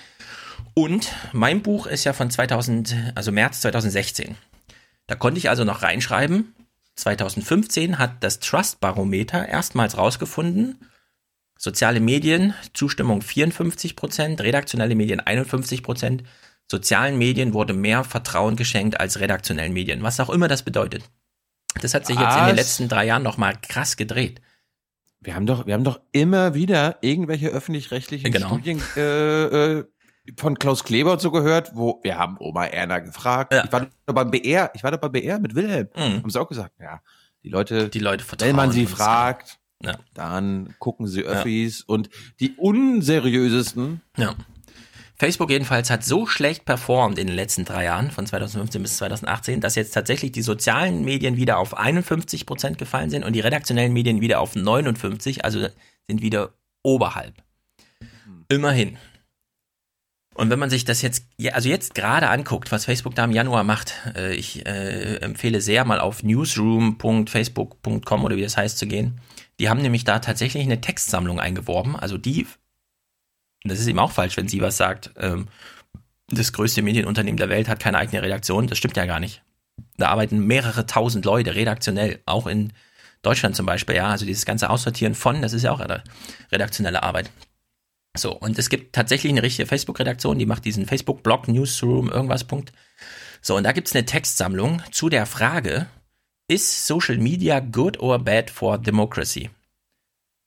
Und 0.73 1.11
mein 1.33 1.61
Buch 1.61 1.87
ist 1.87 2.03
ja 2.03 2.13
von 2.13 2.29
2000, 2.29 2.95
also 3.15 3.31
März 3.31 3.61
2016. 3.61 4.35
Da 5.07 5.15
konnte 5.15 5.39
ich 5.39 5.49
also 5.49 5.63
noch 5.63 5.81
reinschreiben. 5.81 6.53
2015 6.97 7.99
hat 7.99 8.23
das 8.23 8.39
Trust 8.39 8.79
Barometer 8.79 9.47
erstmals 9.47 9.97
rausgefunden, 9.97 10.79
soziale 11.57 11.99
Medien, 11.99 12.53
Zustimmung 12.73 13.21
54 13.21 13.95
Prozent, 13.95 14.41
redaktionelle 14.41 14.95
Medien 14.95 15.19
51 15.19 15.83
Prozent, 15.83 16.23
sozialen 16.69 17.17
Medien 17.17 17.53
wurde 17.53 17.73
mehr 17.73 18.03
Vertrauen 18.03 18.55
geschenkt 18.55 18.99
als 18.99 19.19
redaktionellen 19.19 19.73
Medien, 19.73 20.03
was 20.03 20.19
auch 20.19 20.29
immer 20.29 20.47
das 20.47 20.63
bedeutet. 20.63 21.03
Das 21.81 21.93
hat 21.93 22.05
sich 22.07 22.19
jetzt 22.19 22.33
in 22.35 22.41
den 22.41 22.49
Was? 22.49 22.55
letzten 22.55 22.89
drei 22.89 23.05
Jahren 23.05 23.23
nochmal 23.23 23.55
krass 23.61 23.97
gedreht. 23.97 24.41
Wir 25.19 25.35
haben 25.35 25.45
doch, 25.45 25.65
wir 25.65 25.73
haben 25.73 25.83
doch 25.83 25.99
immer 26.11 26.53
wieder 26.53 26.97
irgendwelche 27.01 27.49
öffentlich-rechtlichen 27.49 28.31
Genau. 28.31 28.47
Studien 28.47 28.81
äh, 28.95 29.77
äh, 29.79 29.85
von 30.35 30.59
Klaus 30.59 30.83
Kleber 30.83 31.13
und 31.13 31.21
so 31.21 31.31
gehört, 31.31 31.71
wo 31.73 31.99
wir 32.03 32.17
haben 32.17 32.35
Oma 32.39 32.65
Erna 32.65 32.99
gefragt. 32.99 33.53
Ich 33.53 33.71
war 33.71 33.87
doch 34.05 34.13
beim 34.13 34.31
BR, 34.31 34.71
ich 34.73 34.83
war 34.83 34.91
doch 34.91 34.99
beim 34.99 35.11
BR 35.11 35.39
mit 35.39 35.55
Wilhelm. 35.55 35.87
Mhm. 35.95 36.01
Haben 36.23 36.29
sie 36.29 36.39
auch 36.41 36.47
gesagt, 36.49 36.73
ja, 36.79 37.01
die 37.43 37.49
Leute, 37.49 37.89
die 37.89 37.99
Leute 37.99 38.25
vertrauen 38.25 38.49
wenn 38.49 38.55
man 38.55 38.71
sie 38.71 38.85
fragt, 38.87 39.59
Ja. 39.81 39.93
dann 40.13 40.75
gucken 40.79 41.07
sie 41.07 41.23
Öffis 41.23 41.81
und 41.81 42.09
die 42.39 42.55
unseriösesten. 42.57 44.01
Ja. 44.17 44.35
Facebook 45.19 45.49
jedenfalls 45.49 45.89
hat 45.89 46.03
so 46.03 46.27
schlecht 46.27 46.65
performt 46.65 47.17
in 47.17 47.25
den 47.25 47.35
letzten 47.35 47.65
drei 47.65 47.85
Jahren, 47.85 48.11
von 48.11 48.27
2015 48.27 48.81
bis 48.83 48.97
2018, 48.97 49.61
dass 49.61 49.73
jetzt 49.73 49.91
tatsächlich 49.91 50.31
die 50.31 50.43
sozialen 50.43 51.03
Medien 51.03 51.37
wieder 51.37 51.57
auf 51.57 51.75
51 51.75 52.45
Prozent 52.45 52.77
gefallen 52.77 53.09
sind 53.09 53.23
und 53.23 53.33
die 53.33 53.39
redaktionellen 53.39 53.93
Medien 53.93 54.21
wieder 54.21 54.39
auf 54.39 54.55
59, 54.55 55.43
also 55.43 55.67
sind 56.07 56.21
wieder 56.21 56.51
oberhalb. 56.83 57.33
Immerhin. 58.49 58.97
Und 60.37 60.51
wenn 60.51 60.59
man 60.59 60.69
sich 60.69 60.85
das 60.85 61.01
jetzt, 61.01 61.25
also 61.51 61.67
jetzt 61.67 61.95
gerade 61.95 62.29
anguckt, 62.29 62.71
was 62.71 62.85
Facebook 62.85 63.15
da 63.15 63.23
im 63.23 63.31
Januar 63.31 63.63
macht, 63.63 63.95
äh, 64.15 64.35
ich 64.35 64.67
äh, 64.67 65.15
empfehle 65.15 65.61
sehr 65.61 65.83
mal 65.83 65.99
auf 65.99 66.21
newsroom.facebook.com 66.21 68.23
oder 68.23 68.35
wie 68.35 68.43
das 68.43 68.55
heißt 68.55 68.77
zu 68.77 68.85
gehen. 68.85 69.19
Die 69.59 69.67
haben 69.67 69.81
nämlich 69.81 70.03
da 70.03 70.19
tatsächlich 70.19 70.61
eine 70.61 70.79
Textsammlung 70.79 71.39
eingeworben. 71.39 71.95
Also 71.95 72.19
die, 72.19 72.45
das 73.63 73.79
ist 73.79 73.87
eben 73.87 73.97
auch 73.97 74.11
falsch, 74.11 74.37
wenn 74.37 74.47
sie 74.47 74.61
was 74.61 74.77
sagt, 74.77 75.09
ähm, 75.17 75.47
das 76.27 76.53
größte 76.53 76.83
Medienunternehmen 76.83 77.37
der 77.37 77.49
Welt 77.49 77.67
hat 77.67 77.79
keine 77.79 77.97
eigene 77.97 78.21
Redaktion. 78.21 78.67
Das 78.67 78.77
stimmt 78.77 78.95
ja 78.95 79.07
gar 79.07 79.19
nicht. 79.19 79.41
Da 79.97 80.09
arbeiten 80.09 80.45
mehrere 80.45 80.85
tausend 80.85 81.25
Leute 81.25 81.55
redaktionell, 81.55 82.19
auch 82.27 82.45
in 82.45 82.73
Deutschland 83.23 83.55
zum 83.55 83.65
Beispiel, 83.65 83.95
ja. 83.95 84.09
Also 84.09 84.27
dieses 84.27 84.45
ganze 84.45 84.69
Aussortieren 84.69 85.15
von, 85.15 85.41
das 85.41 85.53
ist 85.53 85.63
ja 85.63 85.71
auch 85.71 85.83
redaktionelle 86.51 87.01
Arbeit. 87.01 87.31
So, 88.17 88.33
und 88.33 88.57
es 88.59 88.69
gibt 88.69 88.93
tatsächlich 88.93 89.31
eine 89.31 89.43
richtige 89.43 89.67
Facebook-Redaktion, 89.67 90.37
die 90.39 90.45
macht 90.45 90.65
diesen 90.65 90.85
Facebook-Blog, 90.85 91.47
Newsroom, 91.47 92.09
irgendwas, 92.09 92.43
Punkt. 92.43 92.73
So, 93.41 93.55
und 93.55 93.63
da 93.63 93.71
gibt's 93.71 93.95
eine 93.95 94.05
Textsammlung 94.05 94.81
zu 94.91 95.09
der 95.09 95.25
Frage, 95.25 95.87
ist 96.47 96.87
Social 96.87 97.17
Media 97.17 97.59
good 97.59 97.99
or 97.99 98.19
bad 98.19 98.49
for 98.49 98.77
democracy? 98.77 99.49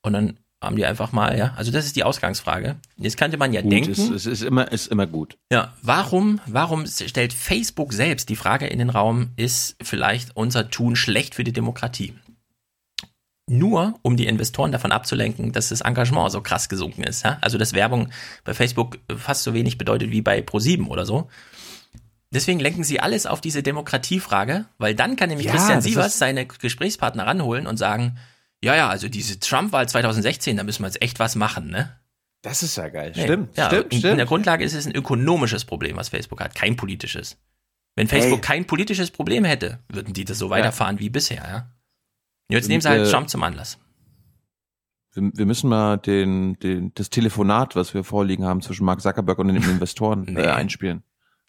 Und 0.02 0.14
dann 0.14 0.38
haben 0.62 0.76
die 0.76 0.84
einfach 0.84 1.12
mal, 1.12 1.38
ja, 1.38 1.54
also 1.56 1.70
das 1.70 1.86
ist 1.86 1.96
die 1.96 2.04
Ausgangsfrage. 2.04 2.76
Jetzt 2.96 3.16
könnte 3.16 3.38
man 3.38 3.52
ja 3.52 3.62
Gut, 3.62 3.72
denken, 3.72 3.92
es, 3.92 3.98
es 3.98 4.26
ist 4.26 4.42
immer, 4.42 4.70
ist 4.70 4.88
immer 4.88 5.06
gut. 5.06 5.38
ja, 5.50 5.74
warum, 5.82 6.40
warum 6.46 6.86
stellt 6.86 7.32
Facebook 7.32 7.92
selbst 7.94 8.28
die 8.28 8.36
Frage 8.36 8.66
in 8.66 8.78
den 8.78 8.90
Raum, 8.90 9.30
ist 9.36 9.76
vielleicht 9.82 10.36
unser 10.36 10.68
Tun 10.70 10.96
schlecht 10.96 11.34
für 11.34 11.44
die 11.44 11.52
Demokratie? 11.52 12.14
Nur, 13.50 13.98
um 14.02 14.16
die 14.16 14.26
Investoren 14.26 14.70
davon 14.70 14.92
abzulenken, 14.92 15.50
dass 15.50 15.70
das 15.70 15.80
Engagement 15.80 16.30
so 16.30 16.40
krass 16.40 16.68
gesunken 16.68 17.02
ist. 17.02 17.24
Ja? 17.24 17.38
Also, 17.40 17.58
dass 17.58 17.72
Werbung 17.72 18.10
bei 18.44 18.54
Facebook 18.54 18.98
fast 19.16 19.42
so 19.42 19.54
wenig 19.54 19.76
bedeutet 19.76 20.12
wie 20.12 20.22
bei 20.22 20.40
ProSieben 20.40 20.86
oder 20.86 21.04
so. 21.04 21.28
Deswegen 22.32 22.60
lenken 22.60 22.84
sie 22.84 23.00
alles 23.00 23.26
auf 23.26 23.40
diese 23.40 23.64
Demokratiefrage, 23.64 24.66
weil 24.78 24.94
dann 24.94 25.16
kann 25.16 25.30
nämlich 25.30 25.48
Ja, 25.48 25.52
Christian 25.52 25.80
Sievers 25.80 26.16
seine 26.16 26.46
Gesprächspartner 26.46 27.26
ranholen 27.26 27.66
und 27.66 27.76
sagen, 27.76 28.18
ja, 28.62 28.76
ja, 28.76 28.88
also 28.88 29.08
diese 29.08 29.40
Trump-Wahl 29.40 29.88
2016, 29.88 30.56
da 30.56 30.62
müssen 30.62 30.84
wir 30.84 30.86
jetzt 30.86 31.02
echt 31.02 31.18
was 31.18 31.34
machen, 31.34 31.70
ne? 31.70 31.96
Das 32.42 32.62
ist 32.62 32.76
ja 32.76 32.88
geil. 32.88 33.12
Nee, 33.16 33.24
Stimmt, 33.24 33.56
ja, 33.56 33.66
stimmt, 33.66 33.92
in, 33.92 33.98
stimmt. 33.98 34.12
In 34.12 34.18
der 34.18 34.26
Grundlage 34.26 34.64
ist 34.64 34.74
es 34.74 34.86
ein 34.86 34.94
ökonomisches 34.94 35.64
Problem, 35.64 35.96
was 35.96 36.08
Facebook 36.08 36.40
hat, 36.40 36.54
kein 36.54 36.76
politisches. 36.76 37.36
Wenn 37.96 38.06
Facebook 38.06 38.38
Ey. 38.38 38.46
kein 38.46 38.64
politisches 38.64 39.10
Problem 39.10 39.44
hätte, 39.44 39.80
würden 39.88 40.14
die 40.14 40.24
das 40.24 40.38
so 40.38 40.50
weiterfahren 40.50 41.00
wie 41.00 41.10
bisher, 41.10 41.42
ja. 41.42 41.70
Jetzt 42.50 42.68
nehmen 42.68 42.80
sie 42.80 42.88
halt 42.88 43.06
äh, 43.06 43.10
Trump 43.10 43.28
zum 43.28 43.42
Anlass. 43.42 43.78
Wir, 45.12 45.30
wir 45.34 45.46
müssen 45.46 45.68
mal 45.68 45.96
den, 45.96 46.58
den, 46.60 46.92
das 46.94 47.10
Telefonat, 47.10 47.76
was 47.76 47.94
wir 47.94 48.04
vorliegen 48.04 48.44
haben 48.44 48.60
zwischen 48.62 48.84
Mark 48.84 49.00
Zuckerberg 49.00 49.38
und 49.38 49.48
den 49.48 49.56
Investoren 49.62 50.22
Nee. 50.28 50.40
äh, 50.42 50.48
einspielen. 50.48 51.02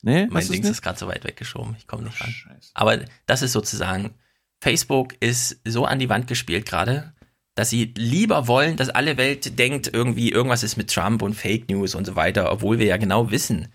Nee, 0.04 0.28
Mein 0.32 0.48
nicht? 0.48 0.66
ist 0.66 0.82
gerade 0.82 0.98
so 0.98 1.08
weit 1.08 1.24
weggeschoben, 1.26 1.76
ich 1.78 1.86
komme 1.86 2.04
nicht 2.04 2.20
ran. 2.22 2.34
Aber 2.74 3.00
das 3.28 3.44
ist 3.44 3.52
sozusagen, 3.52 4.16
Facebook 4.60 5.14
ist 5.20 5.62
so 5.64 5.86
an 5.86 6.00
die 6.00 6.10
Wand 6.10 6.26
gespielt 6.26 6.66
gerade, 6.66 7.14
dass 7.54 7.70
sie 7.70 7.94
lieber 7.96 8.48
wollen, 8.48 8.78
dass 8.78 8.90
alle 8.90 9.18
Welt 9.18 9.60
denkt, 9.60 9.92
irgendwie 9.94 10.32
irgendwas 10.32 10.64
ist 10.64 10.76
mit 10.76 10.92
Trump 10.92 11.22
und 11.22 11.36
Fake 11.36 11.70
News 11.70 11.94
und 11.94 12.06
so 12.06 12.16
weiter, 12.16 12.52
obwohl 12.52 12.80
wir 12.80 12.88
ja 12.88 12.98
genau 12.98 13.30
wissen. 13.30 13.68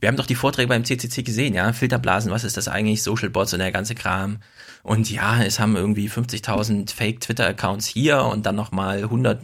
Wir 0.00 0.08
haben 0.08 0.16
doch 0.16 0.26
die 0.26 0.34
Vorträge 0.34 0.68
beim 0.68 0.84
CCC 0.84 1.22
gesehen, 1.22 1.54
ja, 1.54 1.72
Filterblasen, 1.72 2.32
was 2.32 2.42
ist 2.42 2.56
das 2.56 2.66
eigentlich, 2.66 3.02
Social 3.04 3.30
Bots 3.30 3.52
und 3.52 3.60
der 3.60 3.70
ganze 3.72 3.94
Kram. 3.94 4.38
Und 4.82 5.10
ja, 5.10 5.42
es 5.42 5.58
haben 5.60 5.76
irgendwie 5.76 6.08
50.000 6.08 6.94
Fake 6.94 7.20
Twitter 7.20 7.46
Accounts 7.46 7.86
hier 7.86 8.22
und 8.24 8.46
dann 8.46 8.56
nochmal 8.56 8.98
100 8.98 9.40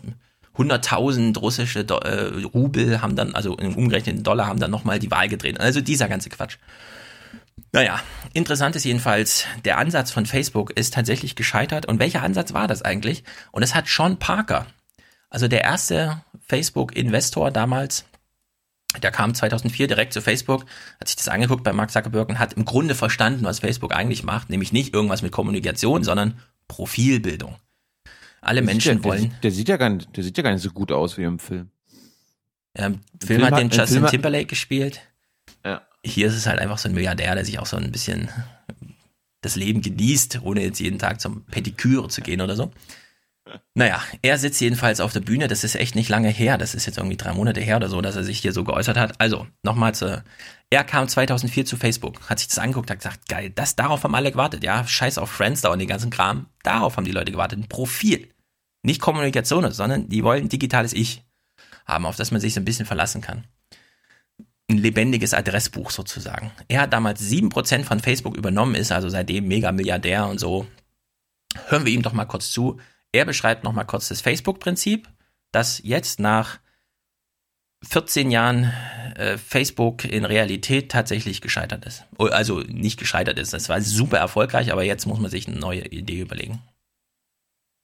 100.000 0.56 1.38
russische 1.38 1.84
Do 1.84 1.98
äh, 1.98 2.44
Rubel 2.46 3.02
haben 3.02 3.14
dann, 3.14 3.34
also 3.34 3.56
im 3.56 3.74
umgerechneten 3.76 4.22
Dollar, 4.22 4.46
haben 4.46 4.58
dann 4.58 4.70
nochmal 4.70 4.98
die 4.98 5.10
Wahl 5.10 5.28
gedreht. 5.28 5.60
Also 5.60 5.80
dieser 5.80 6.08
ganze 6.08 6.30
Quatsch. 6.30 6.56
Naja, 7.72 8.00
interessant 8.32 8.76
ist 8.76 8.84
jedenfalls, 8.84 9.44
der 9.64 9.78
Ansatz 9.78 10.10
von 10.10 10.24
Facebook 10.24 10.70
ist 10.70 10.94
tatsächlich 10.94 11.36
gescheitert. 11.36 11.86
Und 11.86 11.98
welcher 11.98 12.22
Ansatz 12.22 12.54
war 12.54 12.68
das 12.68 12.82
eigentlich? 12.82 13.24
Und 13.52 13.62
es 13.62 13.74
hat 13.74 13.86
Sean 13.86 14.18
Parker, 14.18 14.66
also 15.28 15.48
der 15.48 15.62
erste 15.62 16.22
Facebook-Investor 16.46 17.50
damals, 17.50 18.06
der 19.02 19.10
kam 19.10 19.34
2004 19.34 19.86
direkt 19.88 20.12
zu 20.12 20.20
Facebook, 20.20 20.64
hat 21.00 21.08
sich 21.08 21.16
das 21.16 21.28
angeguckt 21.28 21.64
bei 21.64 21.72
Mark 21.72 21.90
Zuckerberg 21.90 22.28
und 22.28 22.38
hat 22.38 22.54
im 22.54 22.64
Grunde 22.64 22.94
verstanden, 22.94 23.44
was 23.44 23.60
Facebook 23.60 23.94
eigentlich 23.94 24.22
macht, 24.22 24.50
nämlich 24.50 24.72
nicht 24.72 24.94
irgendwas 24.94 25.22
mit 25.22 25.32
Kommunikation, 25.32 26.04
sondern 26.04 26.38
Profilbildung. 26.68 27.56
Alle 28.40 28.60
Der 28.60 28.66
Menschen 28.66 28.98
ja, 28.98 29.04
wollen. 29.04 29.20
Der, 29.22 29.30
sieht- 29.30 29.42
der, 29.44 29.50
sieht 29.52 29.68
ja 29.68 29.76
gar 29.76 29.90
nicht, 29.90 30.16
der 30.16 30.22
sieht 30.24 30.36
ja 30.36 30.42
gar 30.42 30.52
nicht 30.52 30.62
so 30.62 30.70
gut 30.70 30.92
aus 30.92 31.18
wie 31.18 31.22
im 31.24 31.38
Film. 31.38 31.70
Ähm, 32.74 33.00
Im 33.20 33.26
Film, 33.26 33.44
hat 33.44 33.58
den 33.58 33.70
Justin 33.70 33.86
Film 33.86 34.04
hat- 34.04 34.10
Timberlake 34.10 34.46
gespielt. 34.46 35.00
Ja. 35.64 35.82
Hier 36.04 36.26
ist 36.28 36.34
es 36.34 36.46
halt 36.46 36.60
einfach 36.60 36.78
so 36.78 36.88
ein 36.88 36.94
Milliardär, 36.94 37.34
der 37.34 37.44
sich 37.44 37.58
auch 37.58 37.66
so 37.66 37.76
ein 37.76 37.90
bisschen 37.90 38.28
das 39.40 39.56
Leben 39.56 39.80
genießt, 39.80 40.40
ohne 40.42 40.62
jetzt 40.62 40.80
jeden 40.80 40.98
Tag 40.98 41.20
zum 41.20 41.44
Pediküre 41.46 42.08
zu 42.08 42.20
gehen 42.20 42.40
oder 42.40 42.56
so. 42.56 42.72
Naja, 43.74 44.02
er 44.22 44.38
sitzt 44.38 44.60
jedenfalls 44.60 45.00
auf 45.00 45.12
der 45.12 45.20
Bühne. 45.20 45.48
Das 45.48 45.64
ist 45.64 45.76
echt 45.76 45.94
nicht 45.94 46.08
lange 46.08 46.28
her. 46.28 46.58
Das 46.58 46.74
ist 46.74 46.86
jetzt 46.86 46.98
irgendwie 46.98 47.16
drei 47.16 47.32
Monate 47.32 47.60
her 47.60 47.76
oder 47.76 47.88
so, 47.88 48.00
dass 48.00 48.16
er 48.16 48.24
sich 48.24 48.40
hier 48.40 48.52
so 48.52 48.64
geäußert 48.64 48.96
hat. 48.96 49.20
Also, 49.20 49.46
nochmal 49.62 49.94
zu. 49.94 50.24
Er 50.70 50.84
kam 50.84 51.06
2004 51.06 51.64
zu 51.64 51.76
Facebook, 51.76 52.28
hat 52.28 52.40
sich 52.40 52.48
das 52.48 52.58
angeguckt, 52.58 52.90
hat 52.90 52.98
gesagt, 52.98 53.28
geil, 53.28 53.52
das, 53.54 53.76
darauf 53.76 54.02
haben 54.02 54.14
alle 54.14 54.32
gewartet. 54.32 54.64
Ja, 54.64 54.86
scheiß 54.86 55.18
auf 55.18 55.30
Friendster 55.30 55.70
und 55.70 55.78
den 55.78 55.88
ganzen 55.88 56.10
Kram. 56.10 56.46
Darauf 56.62 56.96
haben 56.96 57.04
die 57.04 57.12
Leute 57.12 57.30
gewartet. 57.30 57.60
Ein 57.60 57.68
Profil. 57.68 58.28
Nicht 58.82 59.00
Kommunikation, 59.00 59.70
sondern 59.72 60.08
die 60.08 60.24
wollen 60.24 60.48
digitales 60.48 60.92
Ich 60.92 61.22
haben, 61.86 62.06
auf 62.06 62.16
das 62.16 62.32
man 62.32 62.40
sich 62.40 62.54
so 62.54 62.60
ein 62.60 62.64
bisschen 62.64 62.86
verlassen 62.86 63.20
kann. 63.20 63.46
Ein 64.68 64.78
lebendiges 64.78 65.34
Adressbuch 65.34 65.90
sozusagen. 65.90 66.50
Er 66.66 66.80
hat 66.80 66.92
damals 66.92 67.22
7% 67.22 67.84
von 67.84 68.00
Facebook 68.00 68.36
übernommen, 68.36 68.74
ist 68.74 68.90
also 68.90 69.08
seitdem 69.08 69.46
mega 69.46 69.70
Milliardär 69.70 70.26
und 70.26 70.40
so. 70.40 70.66
Hören 71.68 71.86
wir 71.86 71.92
ihm 71.92 72.02
doch 72.02 72.12
mal 72.12 72.24
kurz 72.24 72.50
zu 72.50 72.80
er 73.12 73.24
beschreibt 73.24 73.64
nochmal 73.64 73.86
kurz 73.86 74.08
das 74.08 74.20
Facebook-Prinzip, 74.20 75.08
das 75.52 75.80
jetzt 75.82 76.20
nach 76.20 76.58
14 77.84 78.30
Jahren 78.30 78.72
äh, 79.16 79.38
Facebook 79.38 80.04
in 80.04 80.24
Realität 80.24 80.90
tatsächlich 80.90 81.40
gescheitert 81.40 81.84
ist. 81.84 82.04
Also 82.18 82.60
nicht 82.60 82.98
gescheitert 82.98 83.38
ist. 83.38 83.52
Das 83.52 83.68
war 83.68 83.80
super 83.80 84.18
erfolgreich, 84.18 84.72
aber 84.72 84.82
jetzt 84.82 85.06
muss 85.06 85.20
man 85.20 85.30
sich 85.30 85.46
eine 85.46 85.58
neue 85.58 85.86
Idee 85.86 86.20
überlegen. 86.20 86.60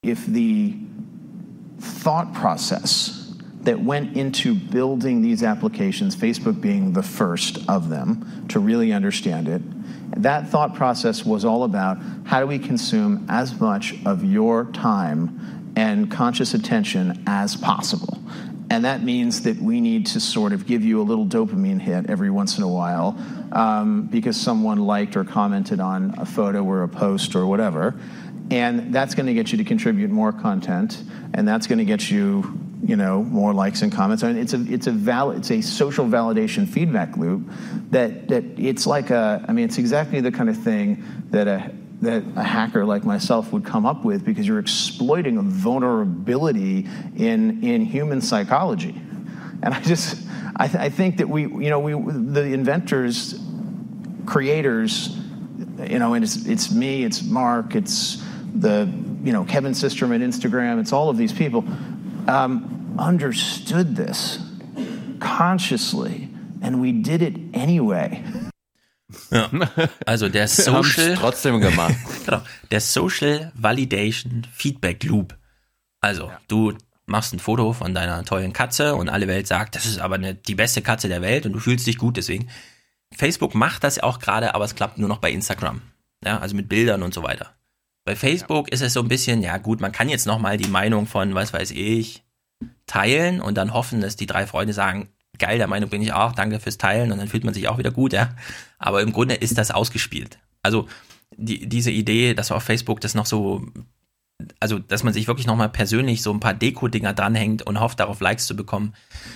If 0.05 0.27
the 0.27 0.75
thought 2.03 2.33
process 2.35 3.37
that 3.65 3.77
went 3.79 4.17
into 4.17 4.55
building 4.55 5.23
these 5.23 5.47
applications, 5.47 6.15
Facebook 6.15 6.61
being 6.61 6.95
the 6.95 7.03
first 7.03 7.59
of 7.69 7.89
them 7.89 8.25
to 8.49 8.59
really 8.59 8.93
understand 8.93 9.49
it, 9.49 9.63
that 10.17 10.49
thought 10.49 10.75
process 10.75 11.25
was 11.25 11.45
all 11.45 11.65
about 11.65 11.99
how 12.25 12.41
do 12.41 12.47
we 12.47 12.59
consume 12.59 13.27
as 13.29 13.59
much 13.61 13.95
of 14.05 14.25
your 14.25 14.67
time 14.67 15.73
and 15.77 16.11
conscious 16.11 16.55
attention 16.55 17.23
as 17.27 17.57
possible. 17.57 18.19
And 18.71 18.85
that 18.87 19.03
means 19.03 19.43
that 19.43 19.59
we 19.59 19.81
need 19.81 20.07
to 20.07 20.21
sort 20.21 20.53
of 20.53 20.67
give 20.67 20.83
you 20.83 21.01
a 21.01 21.05
little 21.05 21.27
dopamine 21.27 21.81
hit 21.81 22.09
every 22.09 22.31
once 22.31 22.57
in 22.57 22.65
a 22.65 22.69
while 22.69 23.19
um, 23.53 24.07
because 24.07 24.41
someone 24.41 24.79
liked 24.79 25.15
or 25.15 25.25
commented 25.25 25.79
on 25.79 26.15
a 26.19 26.25
photo 26.25 26.65
or 26.65 26.83
a 26.83 26.89
post 26.89 27.35
or 27.35 27.47
whatever. 27.47 27.95
And 28.51 28.95
that's 28.95 29.15
going 29.15 29.27
to 29.27 29.35
get 29.35 29.53
you 29.53 29.59
to 29.59 29.65
contribute 29.65 30.11
more 30.11 30.33
content, 30.33 31.03
and 31.35 31.47
that's 31.47 31.67
going 31.67 31.79
to 31.81 31.85
get 31.85 32.11
you 32.11 32.62
you 32.83 32.97
know 32.97 33.23
more 33.23 33.55
likes 33.55 33.83
and 33.83 33.93
comments. 33.93 34.25
I 34.25 34.33
mean, 34.33 34.43
it's 34.43 34.55
a 34.55 34.65
it's 34.69 34.87
a 34.87 34.91
valid 34.91 35.39
it's 35.39 35.51
a 35.51 35.61
social 35.61 36.07
validation 36.07 36.69
feedback 36.69 37.17
loop 37.17 37.49
that 37.91 38.29
that 38.29 38.45
it's 38.59 38.87
like 38.87 39.11
a 39.11 39.45
I 39.49 39.53
mean 39.53 39.67
it's 39.67 39.79
exactly 39.79 40.21
the 40.21 40.33
kind 40.33 40.49
of 40.51 40.57
thing 40.57 41.05
that 41.31 41.47
a 41.47 41.73
that 42.01 42.25
a 42.35 42.43
hacker 42.43 42.85
like 42.85 43.05
myself 43.05 43.53
would 43.53 43.65
come 43.65 43.87
up 43.87 44.05
with 44.05 44.25
because 44.25 44.47
you're 44.47 44.59
exploiting 44.59 45.39
a 45.39 45.43
vulnerability 45.43 46.89
in 47.17 47.63
in 47.63 47.85
human 47.85 48.21
psychology, 48.21 49.01
and 49.63 49.73
I 49.73 49.81
just 49.81 50.27
I, 50.57 50.67
th- 50.67 50.83
I 50.83 50.89
think 50.89 51.19
that 51.19 51.29
we 51.29 51.43
you 51.43 51.71
know 51.71 51.79
we 51.79 51.93
the 51.93 52.53
inventors 52.53 53.41
creators 54.27 55.17
you 55.89 55.99
know 55.99 56.15
and 56.15 56.25
it's 56.25 56.47
it's 56.47 56.73
me 56.73 57.05
it's 57.05 57.23
Mark 57.23 57.77
it's 57.77 58.23
the 58.55 58.93
you 59.23 59.33
know 59.33 59.45
Kevin 59.45 59.73
Systerman 59.73 60.21
Instagram 60.21 60.81
it's 60.81 60.93
all 60.93 61.09
of 61.09 61.17
these 61.17 61.33
people 61.33 61.65
um, 62.29 62.72
understood 62.99 63.97
this 63.97 64.39
consciously, 65.21 66.29
and 66.61 66.81
we 66.81 66.93
did 66.93 67.23
it 67.23 67.37
anyway. 67.55 68.23
Ja, 69.31 69.51
also 70.07 70.29
der 70.29 70.49
Social 70.49 71.15
trotzdem 71.15 71.61
gemacht. 71.61 71.95
genau, 72.25 72.43
der 72.71 72.81
Social 72.81 73.53
Validation 73.55 74.47
Feedback 74.53 75.05
Loop. 75.05 75.37
Also 76.01 76.29
ja. 76.29 76.41
du 76.49 76.73
machst 77.07 77.33
ein 77.33 77.39
Foto 77.39 77.73
von 77.73 77.95
deiner 77.95 78.25
tollen 78.25 78.53
Katze 78.53 78.95
und 78.95 79.09
alle 79.09 79.29
Welt 79.29 79.47
sagt, 79.47 79.77
das 79.77 79.87
ist 79.87 79.99
aber 79.99 80.17
eine, 80.17 80.35
die 80.35 80.55
beste 80.55 80.83
Katze 80.83 81.09
der 81.09 81.23
Welt 81.23 81.47
und 81.47 81.53
du 81.53 81.59
fühlst 81.59 81.87
dich 81.87 81.99
gut 81.99 82.17
deswegen. 82.17 82.49
Facebook 83.15 83.55
macht 83.55 83.85
das 83.85 83.99
auch 83.99 84.19
gerade, 84.19 84.55
aber 84.55 84.65
es 84.65 84.75
klappt 84.75 84.99
nur 84.99 85.09
noch 85.09 85.19
bei 85.19 85.31
Instagram. 85.31 85.83
Ja, 86.25 86.39
also 86.39 86.57
mit 86.57 86.69
Bildern 86.69 87.03
und 87.03 87.13
so 87.13 87.23
weiter. 87.23 87.55
Bei 88.05 88.17
Facebook 88.17 88.69
ja. 88.69 88.75
ist 88.75 88.81
es 88.81 88.95
so 88.95 89.01
ein 89.01 89.09
bisschen, 89.09 89.43
ja 89.43 89.59
gut, 89.59 89.81
man 89.81 89.93
kann 89.93 90.09
jetzt 90.09 90.27
nochmal 90.27 90.57
die 90.57 90.69
Meinung 90.69 91.07
von, 91.07 91.35
was 91.35 91.53
weiß 91.53 91.73
ich, 91.73 92.25
teilen 92.93 93.41
und 93.41 93.57
dann 93.57 93.73
hoffen, 93.73 94.03
dass 94.03 94.17
die 94.17 94.27
drei 94.27 94.47
Freunde 94.47 94.75
sagen, 94.75 95.09
geil, 95.39 95.57
der 95.57 95.67
Meinung 95.67 95.89
bin 95.89 96.03
ich 96.03 96.13
auch, 96.13 96.33
danke 96.33 96.61
fürs 96.61 96.77
Teilen 96.77 97.11
und 97.11 97.17
dann 97.17 97.27
fühlt 97.27 97.43
man 97.43 97.55
sich 97.55 97.67
auch 97.69 97.79
wieder 97.79 97.91
gut, 97.91 98.13
ja. 98.13 98.35
Aber 98.79 99.01
im 99.01 99.15
Grunde 99.15 99.35
ist 99.35 99.57
das 99.57 99.71
ausgespielt. 99.71 100.39
Also 100.63 100.89
die, 101.35 101.67
diese 101.67 101.91
Idee, 101.91 102.35
dass 102.35 102.53
auf 102.53 102.63
Facebook 102.63 103.01
das 103.01 103.15
noch 103.15 103.25
so, 103.25 103.65
also 104.61 104.79
dass 104.79 105.05
man 105.05 105.15
sich 105.15 105.27
wirklich 105.27 105.47
nochmal 105.47 105.71
persönlich 105.71 106.21
so 106.21 106.35
ein 106.35 106.41
paar 106.41 106.53
Deko-Dinger 106.53 107.15
dranhängt 107.15 107.63
und 107.63 107.81
hofft, 107.81 107.99
darauf 107.99 108.21
Likes 108.21 108.47
zu 108.47 108.55
bekommen, 108.55 108.93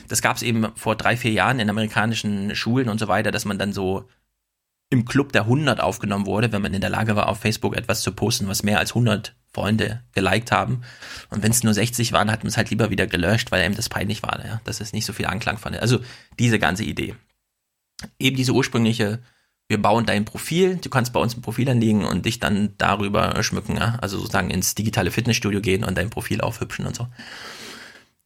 das 0.07 0.21
gab 0.21 0.37
es 0.37 0.43
eben 0.43 0.67
vor 0.75 0.95
drei, 0.95 1.17
vier 1.17 1.33
Jahren 1.33 1.59
in 1.59 1.71
amerikanischen 1.71 2.55
Schulen 2.55 2.91
und 2.91 3.01
so 3.01 3.09
weiter, 3.09 3.31
dass 3.31 3.47
man 3.47 3.59
dann 3.59 3.73
so 3.73 4.07
im 4.91 5.05
Club 5.05 5.33
der 5.33 5.43
100 5.43 5.81
aufgenommen 5.81 6.27
wurde, 6.27 6.53
wenn 6.53 6.63
man 6.63 6.75
in 6.75 6.81
der 6.81 6.91
Lage 6.91 7.17
war, 7.17 7.29
auf 7.29 7.41
Facebook 7.41 7.77
etwas 7.77 8.03
zu 8.03 8.13
posten, 8.13 8.49
was 8.49 8.63
mehr 8.63 8.79
als 8.79 8.91
100 8.91 9.35
Freunde 9.53 10.03
geliked 10.13 10.53
haben. 10.53 10.83
Und 11.31 11.43
wenn 11.43 11.51
es 11.51 11.65
nur 11.65 11.75
60 11.75 12.13
waren, 12.13 12.31
hat 12.31 12.45
man 12.45 12.49
es 12.49 12.57
halt 12.57 12.71
lieber 12.71 12.91
wieder 12.91 13.07
gelöscht, 13.07 13.51
weil 13.51 13.63
einem 13.63 13.75
das 13.75 13.89
peinlich 13.89 14.23
war, 14.23 14.45
ja? 14.45 14.61
dass 14.65 14.81
es 14.81 14.93
nicht 14.93 15.07
so 15.07 15.13
viel 15.13 15.27
Anklang 15.27 15.59
fand. 15.59 15.79
Also 15.79 16.01
diese 16.39 16.59
ganze 16.59 16.85
Idee. 16.85 17.15
Eben 18.19 18.37
diese 18.37 18.53
ursprüngliche, 18.53 19.21
wir 19.67 19.81
bauen 19.81 20.07
dein 20.07 20.25
Profil, 20.25 20.77
du 20.77 20.91
kannst 20.91 21.13
bei 21.13 21.21
uns 21.21 21.37
ein 21.37 21.43
Profil 21.43 21.69
anlegen 21.69 22.05
und 22.05 22.27
dich 22.27 22.39
dann 22.39 22.75
darüber 22.79 23.43
schmücken, 23.43 23.77
ja? 23.77 23.97
also 24.01 24.19
sozusagen 24.19 24.51
ins 24.51 24.75
digitale 24.75 25.11
Fitnessstudio 25.11 25.61
gehen 25.61 25.83
und 25.83 25.97
dein 25.97 26.11
Profil 26.11 26.43
aufhübschen 26.43 26.87
und 26.87 26.95
so. 26.95 27.09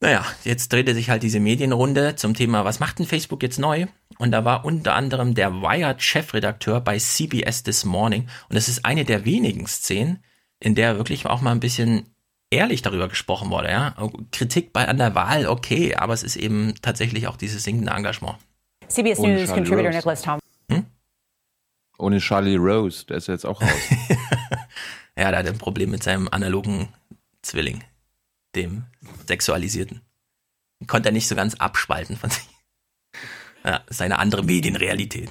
Naja, 0.03 0.25
jetzt 0.45 0.73
drehte 0.73 0.95
sich 0.95 1.11
halt 1.11 1.23
diese 1.23 1.41
Medienrunde 1.41 2.17
zum 2.17 2.33
Thema, 2.33 2.65
was 2.65 2.81
macht 2.81 2.99
denn 2.99 3.07
Facebook 3.07 3.43
jetzt 3.43 3.59
neu? 3.59 3.87
Und 4.19 4.31
da 4.31 4.47
war 4.47 4.65
unter 4.65 4.95
anderem 4.95 5.35
der 5.35 5.53
Wired-Chefredakteur 5.53 6.81
bei 6.81 6.99
CBS 6.99 7.63
This 7.65 7.85
Morning. 7.85 8.23
Und 8.49 8.57
das 8.57 8.69
ist 8.69 8.87
eine 8.87 9.05
der 9.05 9.27
wenigen 9.27 9.67
Szenen, 9.67 10.25
in 10.59 10.75
der 10.75 10.97
wirklich 10.97 11.27
auch 11.27 11.43
mal 11.43 11.53
ein 11.53 11.61
bisschen 11.61 12.07
ehrlich 12.49 12.81
darüber 12.81 13.09
gesprochen 13.09 13.51
wurde. 13.51 13.69
Ja? 13.69 13.95
Kritik 14.33 14.73
bei 14.73 14.89
an 14.89 14.97
der 14.97 15.15
Wahl, 15.15 15.47
okay, 15.47 15.95
aber 15.95 16.15
es 16.15 16.23
ist 16.23 16.37
eben 16.37 16.75
tatsächlich 16.81 17.29
auch 17.29 17.37
dieses 17.37 17.63
sinkende 17.63 17.93
Engagement. 17.93 18.39
CBS 18.89 19.19
Ohne 19.19 19.35
News 19.35 19.49
Charlie 19.49 19.55
Contributor 19.55 19.85
Rose. 19.85 19.97
Nicholas 19.99 20.23
Tom. 20.23 20.39
Hm? 20.71 20.87
Ohne 21.99 22.19
Charlie 22.21 22.57
Rose, 22.57 23.05
der 23.05 23.19
ist 23.19 23.29
jetzt 23.29 23.45
auch 23.45 23.61
raus. 23.61 23.69
ja, 25.17 25.31
der 25.31 25.39
hat 25.41 25.47
ein 25.47 25.59
Problem 25.59 25.91
mit 25.91 26.03
seinem 26.03 26.27
analogen 26.31 26.89
Zwilling 27.43 27.85
dem 28.55 28.85
Sexualisierten. 29.27 30.03
Konnte 30.87 31.11
er 31.11 31.13
nicht 31.13 31.29
so 31.29 31.35
ganz 31.35 31.55
abspalten 31.55 32.17
von 32.17 32.31
sich. 32.31 32.49
Ja, 33.65 33.83
ist 33.89 34.01
eine 34.01 34.19
andere 34.19 34.43
Medienrealität. 34.43 35.31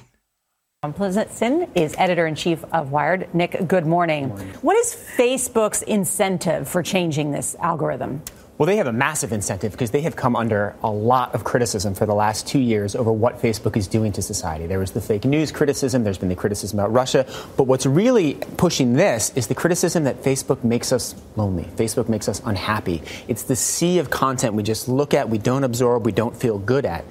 Pleasantson 0.94 1.68
is 1.74 1.94
editor 1.98 2.26
in 2.26 2.34
chief 2.34 2.64
of 2.72 2.90
Wired. 2.90 3.34
Nick, 3.34 3.68
good 3.68 3.84
morning. 3.84 4.28
good 4.28 4.38
morning. 4.38 4.54
What 4.62 4.76
is 4.78 4.94
Facebook's 4.94 5.82
incentive 5.82 6.66
for 6.68 6.82
changing 6.82 7.32
this 7.32 7.54
algorithm? 7.60 8.22
Well, 8.60 8.66
they 8.66 8.76
have 8.76 8.88
a 8.88 8.92
massive 8.92 9.32
incentive 9.32 9.72
because 9.72 9.90
they 9.90 10.02
have 10.02 10.16
come 10.16 10.36
under 10.36 10.74
a 10.82 10.90
lot 10.90 11.34
of 11.34 11.44
criticism 11.44 11.94
for 11.94 12.04
the 12.04 12.12
last 12.12 12.46
two 12.46 12.58
years 12.58 12.94
over 12.94 13.10
what 13.10 13.40
Facebook 13.40 13.74
is 13.74 13.88
doing 13.88 14.12
to 14.12 14.20
society. 14.20 14.66
There 14.66 14.78
was 14.78 14.90
the 14.90 15.00
fake 15.00 15.24
news 15.24 15.50
criticism, 15.50 16.04
there's 16.04 16.18
been 16.18 16.28
the 16.28 16.36
criticism 16.36 16.78
about 16.78 16.92
Russia, 16.92 17.24
but 17.56 17.64
what's 17.64 17.86
really 17.86 18.34
pushing 18.58 18.92
this 18.92 19.32
is 19.34 19.46
the 19.46 19.54
criticism 19.54 20.04
that 20.04 20.22
Facebook 20.22 20.62
makes 20.62 20.92
us 20.92 21.14
lonely. 21.36 21.64
Facebook 21.78 22.10
makes 22.10 22.28
us 22.28 22.42
unhappy. 22.44 23.00
It's 23.28 23.44
the 23.44 23.56
sea 23.56 23.98
of 23.98 24.10
content 24.10 24.52
we 24.52 24.62
just 24.62 24.88
look 24.88 25.14
at, 25.14 25.30
we 25.30 25.38
don't 25.38 25.64
absorb, 25.64 26.04
we 26.04 26.12
don't 26.12 26.36
feel 26.36 26.58
good 26.58 26.84
at. 26.84 27.04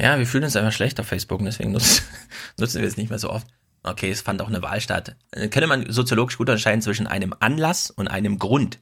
Ja, 0.00 0.18
wir 0.18 0.26
fühlen 0.26 0.44
uns 0.44 0.54
einfach 0.54 0.70
schlecht 0.70 1.00
auf 1.00 1.08
Facebook 1.08 1.40
und 1.40 1.46
deswegen 1.46 1.72
nutzen, 1.72 2.04
nutzen 2.60 2.80
wir 2.80 2.86
es 2.86 2.96
nicht 2.96 3.10
mehr 3.10 3.18
so 3.18 3.28
oft. 3.28 3.48
Okay, 3.82 4.12
es 4.12 4.20
fand 4.20 4.40
auch 4.40 4.48
eine 4.48 4.62
Wahl 4.62 4.80
statt. 4.80 5.16
Äh, 5.32 5.48
könnte 5.48 5.66
man 5.66 5.90
soziologisch 5.90 6.38
gut 6.38 6.48
unterscheiden 6.48 6.80
zwischen 6.80 7.08
einem 7.08 7.34
Anlass 7.40 7.90
und 7.90 8.06
einem 8.06 8.38
Grund. 8.38 8.78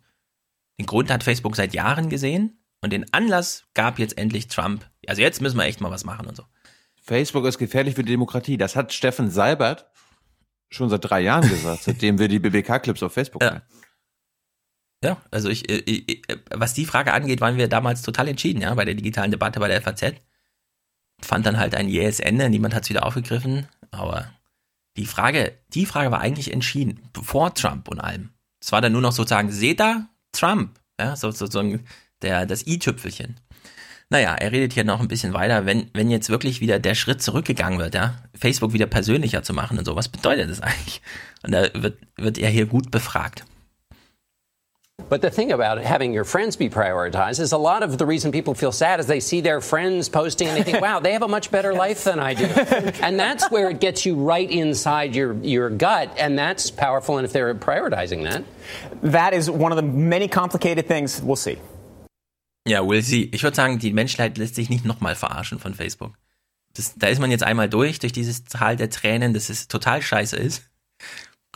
Den 0.82 0.86
Grund 0.86 1.12
hat 1.12 1.22
Facebook 1.22 1.54
seit 1.54 1.74
Jahren 1.74 2.08
gesehen 2.08 2.58
und 2.80 2.92
den 2.92 3.12
Anlass 3.14 3.66
gab 3.72 4.00
jetzt 4.00 4.18
endlich 4.18 4.48
Trump. 4.48 4.84
Also 5.06 5.22
jetzt 5.22 5.40
müssen 5.40 5.56
wir 5.56 5.64
echt 5.64 5.80
mal 5.80 5.92
was 5.92 6.04
machen 6.04 6.26
und 6.26 6.36
so. 6.36 6.42
Facebook 7.00 7.44
ist 7.44 7.58
gefährlich 7.58 7.94
für 7.94 8.02
die 8.02 8.10
Demokratie. 8.10 8.56
Das 8.56 8.74
hat 8.74 8.92
Steffen 8.92 9.30
Seibert 9.30 9.86
schon 10.70 10.90
seit 10.90 11.08
drei 11.08 11.20
Jahren 11.20 11.48
gesagt, 11.48 11.82
seitdem 11.84 12.18
wir 12.18 12.26
die 12.26 12.40
BBK-Clips 12.40 13.00
auf 13.04 13.12
Facebook 13.12 13.44
ja. 13.44 13.62
Ja, 15.04 15.22
also 15.30 15.48
ich, 15.50 15.68
ich, 15.70 16.22
was 16.50 16.74
die 16.74 16.86
Frage 16.86 17.12
angeht, 17.12 17.40
waren 17.40 17.56
wir 17.56 17.68
damals 17.68 18.02
total 18.02 18.26
entschieden, 18.26 18.62
ja, 18.62 18.74
bei 18.74 18.84
der 18.84 18.94
digitalen 18.94 19.30
Debatte 19.30 19.60
bei 19.60 19.68
der 19.68 19.82
FAZ. 19.82 20.14
Fand 21.20 21.46
dann 21.46 21.58
halt 21.58 21.76
ein 21.76 21.88
jähes 21.88 22.18
Ende, 22.18 22.50
niemand 22.50 22.74
hat 22.74 22.84
es 22.84 22.90
wieder 22.90 23.06
aufgegriffen, 23.06 23.68
aber 23.92 24.32
die 24.96 25.06
Frage, 25.06 25.58
die 25.74 25.86
Frage 25.86 26.10
war 26.10 26.20
eigentlich 26.20 26.52
entschieden, 26.52 27.08
vor 27.20 27.54
Trump 27.54 27.88
und 27.88 28.00
allem. 28.00 28.30
Es 28.60 28.70
war 28.70 28.80
dann 28.80 28.92
nur 28.92 29.00
noch 29.00 29.12
sozusagen, 29.12 29.50
seht 29.50 29.80
da, 29.80 30.08
Trump, 30.32 30.78
ja, 31.00 31.16
sozusagen 31.16 31.84
der, 32.22 32.46
das 32.46 32.66
i-Tüpfelchen. 32.66 33.38
Naja, 34.10 34.34
er 34.34 34.52
redet 34.52 34.74
hier 34.74 34.84
noch 34.84 35.00
ein 35.00 35.08
bisschen 35.08 35.32
weiter, 35.32 35.64
wenn, 35.64 35.90
wenn 35.94 36.10
jetzt 36.10 36.28
wirklich 36.28 36.60
wieder 36.60 36.78
der 36.78 36.94
Schritt 36.94 37.22
zurückgegangen 37.22 37.78
wird, 37.78 37.94
ja, 37.94 38.22
Facebook 38.34 38.72
wieder 38.74 38.86
persönlicher 38.86 39.42
zu 39.42 39.54
machen 39.54 39.78
und 39.78 39.86
so, 39.86 39.96
was 39.96 40.08
bedeutet 40.08 40.50
das 40.50 40.60
eigentlich? 40.60 41.00
Und 41.42 41.52
da 41.52 41.68
wird, 41.74 41.98
wird 42.16 42.38
er 42.38 42.50
hier 42.50 42.66
gut 42.66 42.90
befragt. 42.90 43.44
But 45.08 45.22
the 45.22 45.30
thing 45.30 45.52
about 45.52 45.78
having 45.78 46.12
your 46.12 46.24
friends 46.24 46.56
be 46.56 46.68
prioritized 46.68 47.40
is 47.40 47.52
a 47.52 47.58
lot 47.58 47.82
of 47.82 47.98
the 47.98 48.06
reason 48.06 48.32
people 48.32 48.54
feel 48.54 48.72
sad 48.72 49.00
is 49.00 49.06
they 49.06 49.20
see 49.20 49.40
their 49.40 49.60
friends 49.60 50.08
posting 50.08 50.48
and 50.48 50.56
they 50.56 50.62
think, 50.62 50.80
wow, 50.80 51.00
they 51.00 51.12
have 51.12 51.22
a 51.22 51.28
much 51.28 51.50
better 51.50 51.72
life 51.84 52.04
than 52.04 52.18
I 52.18 52.34
do. 52.34 52.46
and 53.02 53.18
that's 53.18 53.50
where 53.50 53.70
it 53.70 53.80
gets 53.80 54.06
you 54.06 54.14
right 54.14 54.50
inside 54.50 55.14
your, 55.14 55.34
your 55.42 55.70
gut, 55.70 56.10
and 56.18 56.38
that's 56.38 56.70
powerful. 56.70 57.18
And 57.18 57.24
if 57.24 57.32
they're 57.32 57.54
prioritizing 57.54 58.24
that, 58.24 58.44
that 59.02 59.34
is 59.34 59.50
one 59.50 59.72
of 59.72 59.76
the 59.76 59.82
many 59.82 60.28
complicated 60.28 60.86
things. 60.86 61.20
We'll 61.22 61.36
see. 61.36 61.58
Ja, 62.66 62.80
we'll 62.82 63.02
see. 63.02 63.28
Ich 63.32 63.42
würde 63.42 63.56
sagen, 63.56 63.78
die 63.78 63.92
Menschheit 63.92 64.38
lässt 64.38 64.54
sich 64.54 64.70
nicht 64.70 64.84
nochmal 64.84 65.14
verarschen 65.14 65.58
von 65.58 65.74
Facebook. 65.74 66.14
Das, 66.74 66.94
da 66.96 67.08
ist 67.08 67.20
man 67.20 67.30
jetzt 67.30 67.42
einmal 67.42 67.68
durch, 67.68 67.98
durch 67.98 68.12
dieses 68.12 68.44
Tal 68.44 68.76
der 68.76 68.88
Tränen, 68.88 69.34
dass 69.34 69.50
es 69.50 69.68
total 69.68 70.00
scheiße 70.00 70.36
ist. 70.36 70.62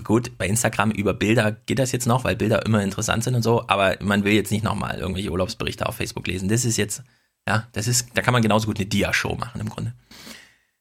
Gut, 0.04 0.36
bei 0.36 0.46
Instagram 0.46 0.90
über 0.90 1.14
Bilder 1.14 1.52
geht 1.52 1.78
das 1.78 1.92
jetzt 1.92 2.06
noch, 2.06 2.24
weil 2.24 2.36
Bilder 2.36 2.64
immer 2.66 2.82
interessant 2.82 3.24
sind 3.24 3.34
und 3.34 3.42
so, 3.42 3.66
aber 3.66 3.96
man 4.00 4.24
will 4.24 4.34
jetzt 4.34 4.52
nicht 4.52 4.64
nochmal 4.64 4.98
irgendwelche 4.98 5.30
Urlaubsberichte 5.30 5.86
auf 5.86 5.96
Facebook 5.96 6.26
lesen. 6.26 6.48
Das 6.48 6.64
ist 6.64 6.76
jetzt, 6.76 7.02
ja, 7.48 7.66
das 7.72 7.88
ist, 7.88 8.08
da 8.14 8.22
kann 8.22 8.32
man 8.32 8.42
genauso 8.42 8.66
gut 8.66 8.78
eine 8.78 8.86
Dia-Show 8.86 9.36
machen 9.36 9.60
im 9.60 9.70
Grunde. 9.70 9.94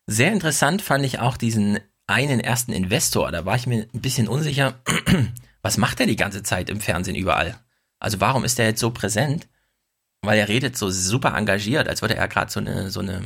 Sehr 0.05 0.31
interessant 0.31 0.81
fand 0.81 1.05
ich 1.05 1.19
auch 1.19 1.37
diesen 1.37 1.79
einen 2.07 2.39
ersten 2.39 2.71
Investor, 2.73 3.31
da 3.31 3.45
war 3.45 3.55
ich 3.55 3.67
mir 3.67 3.87
ein 3.93 4.01
bisschen 4.01 4.27
unsicher, 4.27 4.75
was 5.61 5.77
macht 5.77 5.99
er 5.99 6.05
die 6.05 6.17
ganze 6.17 6.43
Zeit 6.43 6.69
im 6.69 6.81
Fernsehen 6.81 7.15
überall? 7.15 7.57
Also 7.99 8.19
warum 8.19 8.43
ist 8.43 8.59
er 8.59 8.67
jetzt 8.67 8.81
so 8.81 8.91
präsent? 8.91 9.47
Weil 10.21 10.37
er 10.37 10.47
redet 10.47 10.77
so 10.77 10.89
super 10.89 11.35
engagiert, 11.35 11.87
als 11.87 12.01
würde 12.01 12.15
er 12.15 12.27
gerade 12.27 12.51
so 12.51 12.59
eine, 12.59 12.91
so 12.91 12.99
eine 12.99 13.21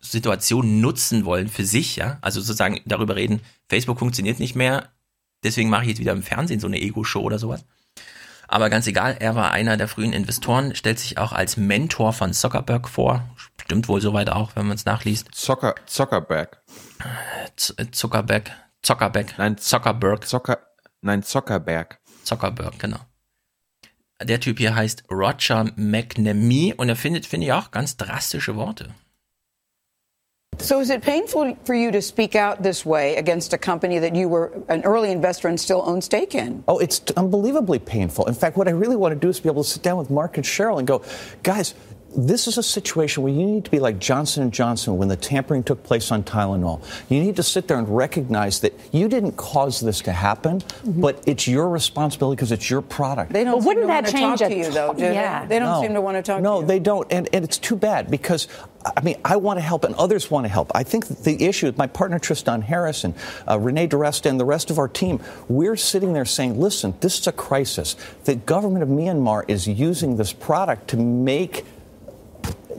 Situation 0.00 0.80
nutzen 0.80 1.24
wollen 1.24 1.48
für 1.48 1.64
sich, 1.64 1.96
ja. 1.96 2.18
Also 2.20 2.40
sozusagen 2.40 2.80
darüber 2.86 3.16
reden, 3.16 3.40
Facebook 3.68 3.98
funktioniert 3.98 4.38
nicht 4.38 4.54
mehr, 4.54 4.90
deswegen 5.42 5.70
mache 5.70 5.82
ich 5.82 5.88
jetzt 5.90 6.00
wieder 6.00 6.12
im 6.12 6.22
Fernsehen 6.22 6.60
so 6.60 6.66
eine 6.66 6.80
Ego-Show 6.80 7.20
oder 7.20 7.38
sowas. 7.38 7.64
Aber 8.48 8.70
ganz 8.70 8.86
egal, 8.86 9.16
er 9.20 9.34
war 9.34 9.52
einer 9.52 9.76
der 9.76 9.88
frühen 9.88 10.14
Investoren, 10.14 10.74
stellt 10.74 10.98
sich 10.98 11.18
auch 11.18 11.32
als 11.32 11.58
Mentor 11.58 12.14
von 12.14 12.32
Zuckerberg 12.32 12.88
vor. 12.88 13.28
Stimmt 13.60 13.88
wohl 13.88 14.00
soweit 14.00 14.30
auch, 14.30 14.56
wenn 14.56 14.66
man 14.66 14.76
es 14.76 14.86
nachliest. 14.86 15.28
Zucker, 15.32 15.74
Zuckerberg. 15.84 16.62
Z 17.56 17.94
Zuckerberg. 17.94 18.50
Zuckerberg. 18.82 19.36
Nein, 19.36 19.58
Zuckerberg. 19.58 20.26
Zucker, 20.26 20.58
nein, 21.02 21.22
Zuckerberg. 21.22 22.00
Zuckerberg, 22.24 22.78
genau. 22.78 23.00
Der 24.22 24.40
Typ 24.40 24.58
hier 24.58 24.74
heißt 24.74 25.04
Roger 25.10 25.70
McNamee 25.76 26.74
und 26.74 26.88
er 26.88 26.96
findet, 26.96 27.26
finde 27.26 27.46
ich, 27.46 27.52
auch 27.52 27.70
ganz 27.70 27.98
drastische 27.98 28.56
Worte. 28.56 28.94
So 30.60 30.80
is 30.80 30.90
it 30.90 31.02
painful 31.02 31.56
for 31.64 31.74
you 31.74 31.92
to 31.92 32.02
speak 32.02 32.34
out 32.34 32.62
this 32.62 32.84
way 32.84 33.14
against 33.14 33.52
a 33.52 33.58
company 33.58 34.00
that 34.00 34.16
you 34.16 34.28
were 34.28 34.52
an 34.68 34.82
early 34.82 35.12
investor 35.12 35.46
and 35.46 35.58
still 35.58 35.82
own 35.86 36.02
stake 36.02 36.34
in? 36.34 36.64
Oh, 36.66 36.78
it's 36.78 37.00
unbelievably 37.16 37.78
painful. 37.78 38.26
In 38.26 38.34
fact, 38.34 38.56
what 38.56 38.66
I 38.66 38.72
really 38.72 38.96
want 38.96 39.14
to 39.14 39.18
do 39.18 39.28
is 39.28 39.38
be 39.38 39.48
able 39.48 39.62
to 39.62 39.70
sit 39.70 39.82
down 39.82 39.98
with 39.98 40.10
Mark 40.10 40.36
and 40.36 40.44
Cheryl 40.44 40.78
and 40.78 40.86
go, 40.86 41.04
guys, 41.44 41.74
this 42.26 42.48
is 42.48 42.58
a 42.58 42.62
situation 42.62 43.22
where 43.22 43.32
you 43.32 43.46
need 43.46 43.64
to 43.64 43.70
be 43.70 43.78
like 43.78 43.98
Johnson 43.98 44.50
& 44.50 44.52
Johnson 44.52 44.96
when 44.96 45.08
the 45.08 45.16
tampering 45.16 45.62
took 45.62 45.82
place 45.84 46.10
on 46.10 46.24
Tylenol. 46.24 46.82
You 47.08 47.20
need 47.20 47.36
to 47.36 47.42
sit 47.42 47.68
there 47.68 47.78
and 47.78 47.88
recognize 47.88 48.60
that 48.60 48.74
you 48.92 49.08
didn't 49.08 49.36
cause 49.36 49.80
this 49.80 50.00
to 50.02 50.12
happen, 50.12 50.60
mm-hmm. 50.60 51.00
but 51.00 51.22
it's 51.26 51.46
your 51.46 51.68
responsibility 51.68 52.36
because 52.36 52.50
it's 52.50 52.68
your 52.68 52.82
product. 52.82 53.32
They 53.32 53.44
don't. 53.44 53.58
But 53.58 53.66
wouldn't 53.66 53.86
that 53.86 54.06
change 54.06 54.40
talk 54.40 54.48
to 54.48 54.56
you 54.56 54.70
though? 54.70 54.94
Do 54.94 55.04
yeah. 55.04 55.42
They? 55.42 55.48
they 55.48 55.58
don't 55.60 55.80
no. 55.80 55.82
seem 55.82 55.94
to 55.94 56.00
want 56.00 56.16
to 56.16 56.22
talk. 56.22 56.42
No, 56.42 56.60
to 56.60 56.66
they 56.66 56.80
don't, 56.80 57.06
and, 57.12 57.28
and 57.32 57.44
it's 57.44 57.58
too 57.58 57.76
bad 57.76 58.10
because 58.10 58.48
I 58.96 59.00
mean, 59.02 59.16
I 59.24 59.36
want 59.36 59.58
to 59.58 59.62
help, 59.62 59.84
and 59.84 59.94
others 59.94 60.30
want 60.30 60.44
to 60.44 60.48
help. 60.48 60.70
I 60.74 60.82
think 60.82 61.06
the 61.06 61.44
issue 61.44 61.66
is 61.66 61.76
my 61.76 61.86
partner 61.86 62.18
Tristan 62.18 62.62
Harris 62.62 63.04
and 63.04 63.14
uh, 63.48 63.58
Renee 63.58 63.88
DeResta 63.88 64.30
and 64.30 64.38
the 64.38 64.44
rest 64.44 64.70
of 64.70 64.78
our 64.78 64.88
team, 64.88 65.20
we're 65.48 65.76
sitting 65.76 66.12
there 66.12 66.24
saying, 66.24 66.60
listen, 66.60 66.94
this 67.00 67.18
is 67.18 67.26
a 67.26 67.32
crisis. 67.32 67.96
The 68.24 68.36
government 68.36 68.82
of 68.82 68.88
Myanmar 68.88 69.44
is 69.48 69.66
using 69.66 70.16
this 70.16 70.32
product 70.32 70.88
to 70.88 70.96
make 70.96 71.64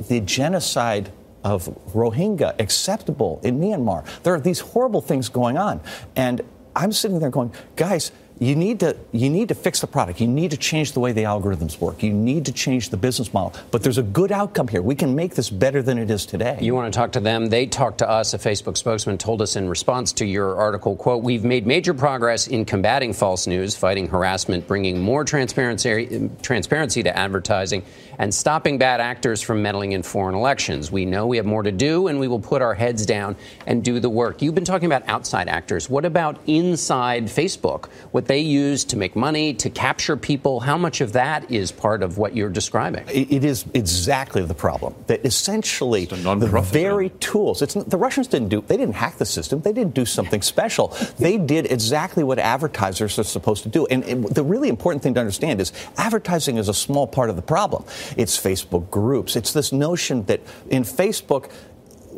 the 0.08 0.20
genocide 0.22 1.12
of 1.44 1.66
Rohingya 1.94 2.60
acceptable 2.60 3.40
in 3.44 3.60
Myanmar. 3.60 4.06
There 4.24 4.34
are 4.34 4.40
these 4.40 4.60
horrible 4.60 5.02
things 5.02 5.30
going 5.30 5.58
on. 5.58 5.82
And 6.16 6.42
I'm 6.76 6.92
sitting 6.92 7.20
there 7.20 7.30
going, 7.30 7.54
guys, 7.76 8.12
you 8.40 8.56
need 8.56 8.80
to 8.80 8.96
you 9.12 9.30
need 9.30 9.50
to 9.50 9.56
fix 9.56 9.82
the 9.82 9.88
product. 9.88 10.22
You 10.22 10.28
need 10.28 10.52
to 10.52 10.58
change 10.58 10.94
the 10.94 11.00
way 11.00 11.12
the 11.12 11.24
algorithms 11.24 11.80
work. 11.80 12.02
You 12.02 12.14
need 12.14 12.46
to 12.46 12.54
change 12.54 12.90
the 12.90 12.98
business 12.98 13.34
model. 13.34 13.54
But 13.72 13.84
there's 13.84 13.98
a 13.98 14.04
good 14.04 14.32
outcome 14.32 14.70
here. 14.70 14.82
We 14.82 14.96
can 14.96 15.14
make 15.14 15.36
this 15.36 15.50
better 15.50 15.82
than 15.82 15.98
it 15.98 16.10
is 16.10 16.26
today. 16.26 16.58
You 16.62 16.74
want 16.74 16.92
to 16.92 16.98
talk 16.98 17.12
to 17.14 17.20
them? 17.20 17.48
They 17.48 17.66
talked 17.66 17.98
to 18.00 18.10
us. 18.10 18.34
A 18.34 18.38
Facebook 18.38 18.78
spokesman 18.78 19.18
told 19.18 19.42
us 19.42 19.56
in 19.58 19.68
response 19.68 20.14
to 20.14 20.26
your 20.26 20.56
article, 20.56 20.96
"quote 20.96 21.22
We've 21.22 21.44
made 21.44 21.68
major 21.68 21.94
progress 21.94 22.48
in 22.48 22.64
combating 22.64 23.12
false 23.12 23.46
news, 23.46 23.76
fighting 23.76 24.08
harassment, 24.08 24.68
bringing 24.68 25.00
more 25.00 25.26
transparency 25.26 26.30
transparency 26.42 27.04
to 27.04 27.16
advertising." 27.16 27.84
and 28.20 28.36
stopping 28.36 28.78
bad 28.78 29.00
actors 29.00 29.42
from 29.42 29.62
meddling 29.62 29.94
in 29.94 30.04
foreign 30.04 30.36
elections. 30.36 30.92
We 30.92 31.06
know 31.06 31.26
we 31.26 31.38
have 31.38 31.46
more 31.46 31.64
to 31.64 31.72
do, 31.72 32.08
and 32.08 32.20
we 32.20 32.28
will 32.28 32.40
put 32.40 32.62
our 32.62 32.74
heads 32.74 33.06
down 33.06 33.38
and 33.66 33.82
do 33.82 34.02
the 34.02 34.10
work. 34.10 34.42
You've 34.42 34.56
been 34.56 34.66
talking 34.66 34.88
about 34.88 35.08
outside 35.08 35.48
actors. 35.48 35.90
What 35.90 36.04
about 36.04 36.38
inside 36.46 37.28
Facebook? 37.28 37.86
What 38.12 38.26
they 38.30 38.40
use 38.40 38.84
to 38.86 38.96
make 38.96 39.16
money, 39.16 39.56
to 39.56 39.72
capture 39.72 40.16
people? 40.16 40.60
How 40.60 40.78
much 40.78 41.02
of 41.02 41.14
that 41.14 41.50
is 41.50 41.72
part 41.72 42.04
of 42.04 42.20
what 42.20 42.36
you're 42.36 42.50
describing? 42.50 43.04
it 43.10 43.44
is 43.44 43.66
exactly 43.74 44.44
the 44.46 44.54
problem. 44.54 44.94
That 45.08 45.26
essentially 45.26 46.06
the 46.06 46.62
very 46.72 47.10
tools. 47.10 47.64
It's, 47.64 47.74
the 47.74 47.98
Russians 47.98 48.28
didn't 48.28 48.50
do. 48.50 48.62
They 48.62 48.78
didn't 48.78 48.94
hack 48.94 49.18
the 49.18 49.26
system. 49.26 49.62
They 49.62 49.74
didn't 49.74 49.96
do 49.96 50.06
something 50.06 50.44
special. 50.44 50.96
they 51.18 51.40
did 51.40 51.72
exactly 51.72 52.24
what 52.24 52.38
advertisers 52.38 53.18
are 53.18 53.24
supposed 53.24 53.64
to 53.64 53.70
do. 53.70 53.88
And, 53.88 54.04
and 54.04 54.24
the 54.26 54.44
really 54.44 54.70
important 54.70 55.02
thing 55.02 55.16
to 55.16 55.20
understand 55.20 55.60
is 55.60 55.74
advertising 55.98 56.58
is 56.58 56.70
a 56.70 56.74
small 56.74 57.08
part 57.08 57.32
of 57.32 57.36
the 57.36 57.42
problem. 57.42 57.84
It's 58.16 58.38
Facebook 58.38 58.92
groups. 58.92 59.36
It's 59.36 59.54
this 59.54 59.72
notion 59.72 60.24
that 60.26 60.42
in 60.70 60.84
Facebook, 60.84 61.50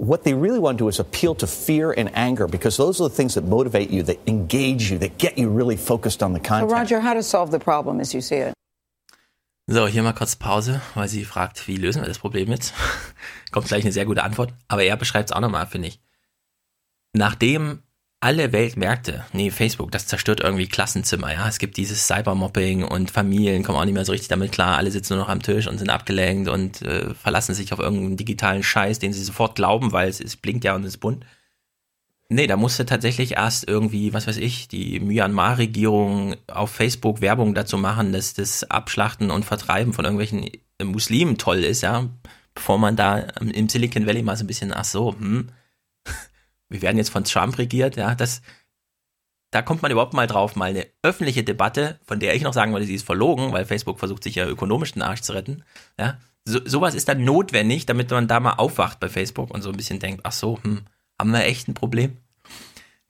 what 0.01 0.23
they 0.23 0.33
really 0.33 0.57
want 0.57 0.79
to 0.79 0.83
do 0.83 0.87
is 0.87 0.99
appeal 0.99 1.35
to 1.35 1.45
fear 1.45 1.91
and 1.95 2.09
anger 2.15 2.47
because 2.47 2.75
those 2.75 2.99
are 2.99 3.07
the 3.07 3.15
things 3.15 3.35
that 3.35 3.43
motivate 3.43 3.91
you, 3.91 4.01
that 4.01 4.17
engage 4.25 4.89
you, 4.89 4.97
that 4.97 5.19
get 5.19 5.37
you 5.37 5.47
really 5.47 5.77
focused 5.77 6.23
on 6.23 6.33
the 6.33 6.39
content. 6.39 6.71
So 6.71 6.75
Roger, 6.75 6.99
how 6.99 7.13
to 7.13 7.21
solve 7.21 7.51
the 7.51 7.59
problem 7.59 7.99
as 7.99 8.13
you 8.13 8.21
see 8.21 8.37
it? 8.37 8.53
So, 9.69 9.85
hier 9.87 10.01
mal 10.01 10.13
kurz 10.13 10.35
Pause, 10.35 10.81
weil 10.95 11.07
sie 11.07 11.23
fragt, 11.23 11.67
wie 11.67 11.77
lösen 11.77 12.01
wir 12.01 12.07
das 12.07 12.17
Problem 12.17 12.49
jetzt? 12.49 12.73
Kommt 13.51 13.67
gleich 13.67 13.83
eine 13.83 13.93
sehr 13.93 14.05
gute 14.05 14.23
Antwort, 14.23 14.53
aber 14.67 14.83
er 14.83 14.97
beschreibt 14.97 15.29
es 15.29 15.35
auch 15.35 15.39
nochmal, 15.39 15.67
finde 15.67 15.89
ich. 15.89 15.99
Nachdem 17.13 17.83
alle 18.21 18.51
Welt 18.51 18.77
merkte, 18.77 19.25
nee, 19.33 19.49
Facebook, 19.49 19.91
das 19.91 20.05
zerstört 20.05 20.41
irgendwie 20.41 20.67
Klassenzimmer, 20.67 21.33
ja. 21.33 21.47
Es 21.47 21.57
gibt 21.57 21.75
dieses 21.77 22.05
Cybermobbing 22.05 22.83
und 22.83 23.09
Familien 23.09 23.63
kommen 23.63 23.79
auch 23.79 23.83
nicht 23.83 23.95
mehr 23.95 24.05
so 24.05 24.11
richtig 24.11 24.27
damit 24.27 24.51
klar. 24.51 24.77
Alle 24.77 24.91
sitzen 24.91 25.15
nur 25.15 25.23
noch 25.23 25.29
am 25.29 25.41
Tisch 25.41 25.67
und 25.67 25.79
sind 25.79 25.89
abgelenkt 25.89 26.47
und 26.47 26.83
äh, 26.83 27.15
verlassen 27.15 27.55
sich 27.55 27.73
auf 27.73 27.79
irgendeinen 27.79 28.17
digitalen 28.17 28.61
Scheiß, 28.61 28.99
den 28.99 29.11
sie 29.11 29.23
sofort 29.23 29.55
glauben, 29.55 29.91
weil 29.91 30.07
es, 30.07 30.21
es 30.21 30.37
blinkt 30.37 30.63
ja 30.63 30.75
und 30.75 30.83
es 30.83 30.93
ist 30.93 30.97
bunt. 30.99 31.25
Nee, 32.29 32.45
da 32.45 32.57
musste 32.57 32.85
tatsächlich 32.85 33.33
erst 33.33 33.67
irgendwie, 33.67 34.13
was 34.13 34.27
weiß 34.27 34.37
ich, 34.37 34.67
die 34.67 34.99
Myanmar-Regierung 34.99 36.35
auf 36.47 36.69
Facebook 36.69 37.21
Werbung 37.21 37.55
dazu 37.55 37.79
machen, 37.79 38.13
dass 38.13 38.35
das 38.35 38.69
Abschlachten 38.69 39.31
und 39.31 39.45
Vertreiben 39.45 39.93
von 39.93 40.05
irgendwelchen 40.05 40.47
Muslimen 40.81 41.39
toll 41.39 41.63
ist, 41.63 41.81
ja. 41.81 42.07
Bevor 42.53 42.77
man 42.77 42.95
da 42.95 43.17
im 43.17 43.67
Silicon 43.67 44.05
Valley 44.05 44.21
mal 44.21 44.37
so 44.37 44.43
ein 44.43 44.47
bisschen, 44.47 44.73
ach 44.73 44.85
so, 44.85 45.15
hm, 45.17 45.49
wir 46.71 46.81
werden 46.81 46.97
jetzt 46.97 47.09
von 47.09 47.23
Trump 47.23 47.57
regiert, 47.57 47.97
ja, 47.97 48.15
das, 48.15 48.41
da 49.51 49.61
kommt 49.61 49.81
man 49.81 49.91
überhaupt 49.91 50.13
mal 50.13 50.27
drauf, 50.27 50.55
mal 50.55 50.69
eine 50.69 50.87
öffentliche 51.03 51.43
Debatte, 51.43 51.99
von 52.05 52.19
der 52.19 52.35
ich 52.35 52.43
noch 52.43 52.53
sagen 52.53 52.71
würde, 52.71 52.85
sie 52.85 52.95
ist 52.95 53.05
verlogen, 53.05 53.51
weil 53.51 53.65
Facebook 53.65 53.99
versucht 53.99 54.23
sich 54.23 54.35
ja 54.35 54.47
ökonomisch 54.47 54.93
den 54.93 55.01
Arsch 55.01 55.21
zu 55.21 55.33
retten, 55.33 55.63
ja. 55.99 56.17
So, 56.43 56.59
sowas 56.65 56.95
ist 56.95 57.07
dann 57.07 57.23
notwendig, 57.23 57.85
damit 57.85 58.09
man 58.09 58.27
da 58.27 58.39
mal 58.39 58.53
aufwacht 58.53 58.99
bei 58.99 59.09
Facebook 59.09 59.53
und 59.53 59.61
so 59.61 59.69
ein 59.69 59.77
bisschen 59.77 59.99
denkt, 59.99 60.21
ach 60.23 60.31
so, 60.31 60.57
hm, 60.63 60.81
haben 61.19 61.31
wir 61.31 61.45
echt 61.45 61.67
ein 61.67 61.75
Problem? 61.75 62.17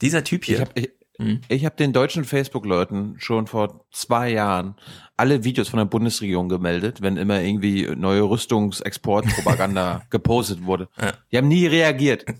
Dieser 0.01 0.25
Typ 0.25 0.43
hier. 0.43 0.55
Ich 0.55 0.61
habe 0.61 0.71
ich, 0.75 0.89
hm? 1.17 1.41
ich 1.47 1.65
hab 1.65 1.77
den 1.77 1.93
deutschen 1.93 2.25
Facebook-Leuten 2.25 3.15
schon 3.19 3.47
vor 3.47 3.85
zwei 3.91 4.31
Jahren 4.31 4.75
alle 5.15 5.45
Videos 5.45 5.69
von 5.69 5.77
der 5.77 5.85
Bundesregierung 5.85 6.49
gemeldet, 6.49 7.01
wenn 7.01 7.15
immer 7.15 7.41
irgendwie 7.41 7.87
neue 7.95 8.23
Rüstungsexportpropaganda 8.23 10.01
gepostet 10.09 10.65
wurde. 10.65 10.89
Ja. 10.99 11.13
Die 11.31 11.37
haben 11.37 11.47
nie 11.47 11.67
reagiert. 11.67 12.25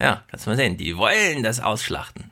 Ja, 0.00 0.24
kannst 0.28 0.46
du 0.46 0.50
mal 0.50 0.56
sehen. 0.56 0.76
Die 0.76 0.96
wollen 0.96 1.42
das 1.42 1.60
ausschlachten. 1.60 2.30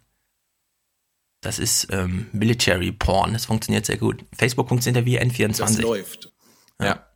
Das 1.40 1.58
ist 1.58 1.88
ähm, 1.90 2.26
Military 2.32 2.92
Porn. 2.92 3.32
Das 3.32 3.46
funktioniert 3.46 3.86
sehr 3.86 3.98
gut. 3.98 4.24
Facebook 4.36 4.68
funktioniert 4.68 5.06
ja 5.06 5.06
wie 5.06 5.20
N24. 5.20 5.58
Das 5.58 5.78
läuft. 5.78 6.32
Ja. 6.80 6.86
ja. 6.86 7.06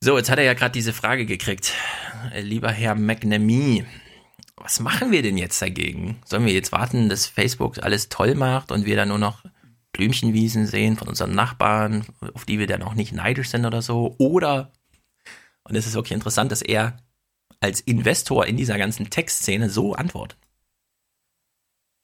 So, 0.00 0.16
jetzt 0.16 0.30
hat 0.30 0.38
er 0.38 0.44
ja 0.44 0.54
gerade 0.54 0.72
diese 0.72 0.92
Frage 0.92 1.26
gekriegt. 1.26 1.72
Lieber 2.34 2.70
Herr 2.70 2.94
McNamee, 2.94 3.84
was 4.56 4.80
machen 4.80 5.12
wir 5.12 5.22
denn 5.22 5.36
jetzt 5.36 5.60
dagegen? 5.60 6.20
Sollen 6.24 6.46
wir 6.46 6.52
jetzt 6.52 6.72
warten, 6.72 7.08
dass 7.08 7.26
Facebook 7.26 7.82
alles 7.82 8.08
toll 8.08 8.34
macht 8.34 8.72
und 8.72 8.86
wir 8.86 8.96
dann 8.96 9.08
nur 9.08 9.18
noch 9.18 9.44
Blümchenwiesen 9.92 10.66
sehen 10.66 10.96
von 10.96 11.08
unseren 11.08 11.34
Nachbarn, 11.34 12.06
auf 12.32 12.44
die 12.44 12.58
wir 12.58 12.66
dann 12.66 12.82
auch 12.82 12.94
nicht 12.94 13.12
neidisch 13.12 13.50
sind 13.50 13.66
oder 13.66 13.82
so? 13.82 14.14
Oder 14.18 14.72
Und 15.64 15.76
es 15.76 15.86
ist 15.86 15.94
wirklich 15.94 16.12
interessant, 16.12 16.50
dass 16.50 16.62
er 16.62 16.96
als 17.62 17.80
Investor 17.80 18.46
in 18.46 18.56
dieser 18.56 18.76
ganzen 18.76 19.08
Textszene 19.08 19.70
so 19.70 19.94
antwortet. 19.94 20.36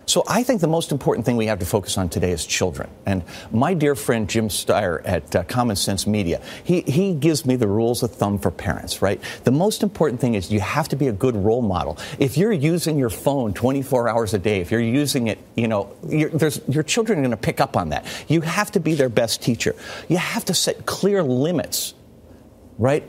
So 0.09 0.25
I 0.27 0.43
think 0.43 0.63
the 0.63 0.69
most 0.69 0.91
important 0.91 1.27
thing 1.27 1.37
we 1.37 1.49
have 1.49 1.59
to 1.59 1.67
focus 1.67 1.99
on 1.99 2.09
today 2.09 2.33
is 2.33 2.47
children. 2.47 2.89
And 3.05 3.23
my 3.53 3.75
dear 3.75 3.95
friend 3.95 4.27
Jim 4.27 4.49
Steyer 4.49 5.03
at 5.05 5.37
uh, 5.37 5.45
Common 5.45 5.77
Sense 5.77 6.07
Media, 6.07 6.41
he, 6.65 6.81
he 6.81 7.13
gives 7.13 7.45
me 7.45 7.57
the 7.57 7.69
rules 7.69 8.03
of 8.03 8.15
thumb 8.15 8.39
for 8.39 8.51
parents, 8.51 9.03
right? 9.03 9.21
The 9.45 9.51
most 9.51 9.83
important 9.83 10.23
thing 10.23 10.35
is 10.35 10.51
you 10.51 10.61
have 10.61 10.89
to 10.89 10.97
be 10.97 11.09
a 11.09 11.13
good 11.13 11.37
role 11.37 11.61
model. 11.61 11.99
If 12.19 12.39
you're 12.39 12.53
using 12.53 12.99
your 12.99 13.11
phone 13.11 13.53
24 13.53 14.09
hours 14.09 14.33
a 14.33 14.39
day, 14.39 14.61
if 14.63 14.71
you're 14.71 14.81
using 14.81 15.27
it, 15.27 15.39
you 15.57 15.69
know, 15.69 15.95
your 16.09 16.83
children 16.85 17.19
are 17.19 17.23
going 17.23 17.31
to 17.31 17.37
pick 17.37 17.61
up 17.61 17.77
on 17.77 17.91
that. 17.91 18.07
You 18.29 18.41
have 18.41 18.73
to 18.73 18.81
be 18.81 18.95
their 18.95 19.11
best 19.11 19.43
teacher. 19.43 19.77
You 20.09 20.17
have 20.17 20.47
to 20.47 20.55
set 20.55 20.87
clear 20.87 21.23
limits 21.23 21.93
right? 22.79 23.03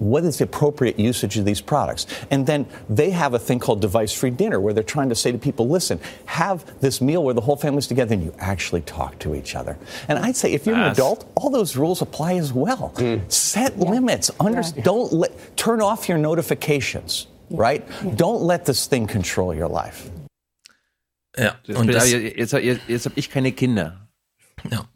What 0.00 0.24
is 0.24 0.38
the 0.38 0.44
appropriate 0.44 0.98
usage 0.98 1.38
of 1.38 1.44
these 1.44 1.60
products? 1.60 2.06
And 2.30 2.46
then 2.46 2.66
they 2.90 3.10
have 3.10 3.34
a 3.34 3.38
thing 3.38 3.60
called 3.60 3.80
device 3.80 4.12
free 4.12 4.30
dinner 4.30 4.60
where 4.60 4.74
they're 4.74 4.82
trying 4.82 5.08
to 5.08 5.14
say 5.14 5.32
to 5.32 5.38
people, 5.38 5.68
listen, 5.68 6.00
have 6.26 6.64
this 6.80 7.00
meal 7.00 7.22
where 7.22 7.34
the 7.34 7.40
whole 7.40 7.56
family's 7.56 7.86
together 7.86 8.14
and 8.14 8.24
you 8.24 8.34
actually 8.38 8.82
talk 8.82 9.18
to 9.20 9.34
each 9.34 9.54
other. 9.54 9.78
And 10.08 10.18
I'd 10.18 10.36
say 10.36 10.52
if 10.52 10.66
you're 10.66 10.74
an 10.74 10.90
adult, 10.90 11.24
all 11.36 11.50
those 11.50 11.76
rules 11.76 12.02
apply 12.02 12.34
as 12.34 12.52
well. 12.52 12.92
Mm. 12.96 13.30
Set 13.30 13.76
yeah. 13.76 13.90
limits. 13.90 14.30
Under, 14.40 14.60
yeah. 14.60 14.82
Don't 14.82 15.12
let, 15.12 15.56
turn 15.56 15.80
off 15.80 16.08
your 16.08 16.18
notifications, 16.18 17.28
yeah. 17.48 17.60
right? 17.60 18.16
Don't 18.16 18.42
let 18.42 18.64
this 18.64 18.86
thing 18.86 19.06
control 19.06 19.54
your 19.54 19.68
life. 19.68 20.10
Ja, 21.38 21.54
und 21.76 21.86
das, 21.86 22.12
jetzt, 22.12 22.52
jetzt, 22.52 22.88
jetzt 22.88 23.04
habe 23.06 23.14
ich 23.18 23.30
keine 23.30 23.52
Kinder. 23.52 24.08
Ja. 24.70 24.86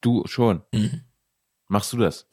Du 0.00 0.26
schon. 0.26 0.62
Mhm. 0.72 1.02
Machst 1.68 1.92
du 1.92 1.98
das? 1.98 2.26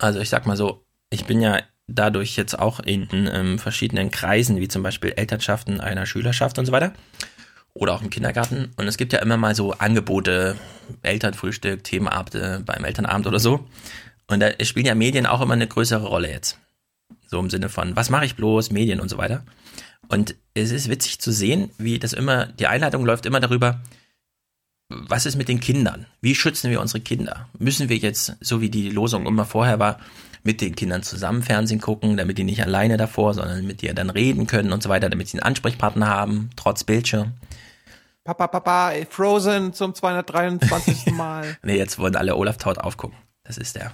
Also 0.00 0.18
ich 0.18 0.30
sag 0.30 0.46
mal 0.46 0.56
so, 0.56 0.84
ich 1.10 1.26
bin 1.26 1.40
ja 1.40 1.60
dadurch 1.86 2.36
jetzt 2.36 2.58
auch 2.58 2.80
in, 2.80 3.08
ähm, 3.12 3.58
verschiedenen 3.58 4.10
Kreisen, 4.10 4.58
wie 4.58 4.68
zum 4.68 4.82
Beispiel 4.82 5.12
Elternschaften 5.16 5.80
einer 5.80 6.06
Schülerschaft 6.06 6.58
und 6.58 6.66
so 6.66 6.72
weiter. 6.72 6.92
Oder 7.74 7.94
auch 7.94 8.02
im 8.02 8.10
Kindergarten. 8.10 8.72
Und 8.76 8.88
es 8.88 8.96
gibt 8.96 9.12
ja 9.12 9.20
immer 9.20 9.36
mal 9.36 9.54
so 9.54 9.72
Angebote, 9.72 10.56
Elternfrühstück, 11.02 11.84
Themenabende 11.84 12.62
beim 12.64 12.84
Elternabend 12.84 13.26
oder 13.26 13.38
so. 13.38 13.66
Und 14.26 14.40
da 14.40 14.50
spielen 14.64 14.86
ja 14.86 14.94
Medien 14.94 15.26
auch 15.26 15.40
immer 15.40 15.54
eine 15.54 15.66
größere 15.66 16.06
Rolle 16.06 16.30
jetzt. 16.30 16.58
So 17.26 17.38
im 17.38 17.50
Sinne 17.50 17.68
von, 17.68 17.94
was 17.94 18.10
mache 18.10 18.24
ich 18.24 18.36
bloß, 18.36 18.70
Medien 18.70 19.00
und 19.00 19.08
so 19.08 19.18
weiter. 19.18 19.44
Und 20.08 20.34
es 20.54 20.72
ist 20.72 20.88
witzig 20.88 21.20
zu 21.20 21.30
sehen, 21.30 21.70
wie 21.78 21.98
das 21.98 22.12
immer, 22.12 22.46
die 22.46 22.66
Einleitung 22.66 23.04
läuft 23.04 23.26
immer 23.26 23.40
darüber, 23.40 23.80
was 24.90 25.24
ist 25.24 25.36
mit 25.36 25.48
den 25.48 25.60
Kindern? 25.60 26.06
Wie 26.20 26.34
schützen 26.34 26.70
wir 26.70 26.80
unsere 26.80 27.00
Kinder? 27.00 27.48
Müssen 27.58 27.88
wir 27.88 27.96
jetzt, 27.96 28.36
so 28.40 28.60
wie 28.60 28.70
die 28.70 28.90
Losung 28.90 29.24
immer 29.26 29.44
vorher 29.44 29.78
war, 29.78 29.98
mit 30.42 30.60
den 30.60 30.74
Kindern 30.74 31.02
zusammen 31.02 31.42
Fernsehen 31.42 31.80
gucken, 31.80 32.16
damit 32.16 32.38
die 32.38 32.44
nicht 32.44 32.62
alleine 32.62 32.96
davor, 32.96 33.34
sondern 33.34 33.66
mit 33.66 33.82
dir 33.82 33.94
dann 33.94 34.10
reden 34.10 34.46
können 34.46 34.72
und 34.72 34.82
so 34.82 34.88
weiter, 34.88 35.08
damit 35.08 35.28
sie 35.28 35.38
einen 35.38 35.46
Ansprechpartner 35.46 36.08
haben, 36.08 36.50
trotz 36.56 36.82
Bildschirm. 36.82 37.34
Papa, 38.24 38.48
Papa, 38.48 38.92
Frozen 39.08 39.72
zum 39.72 39.94
223. 39.94 41.06
Mal. 41.12 41.56
nee, 41.62 41.76
jetzt 41.76 41.98
wollen 41.98 42.16
alle 42.16 42.36
Olaf 42.36 42.56
Taut 42.56 42.78
aufgucken. 42.78 43.16
Das 43.44 43.58
ist 43.58 43.76
der 43.76 43.92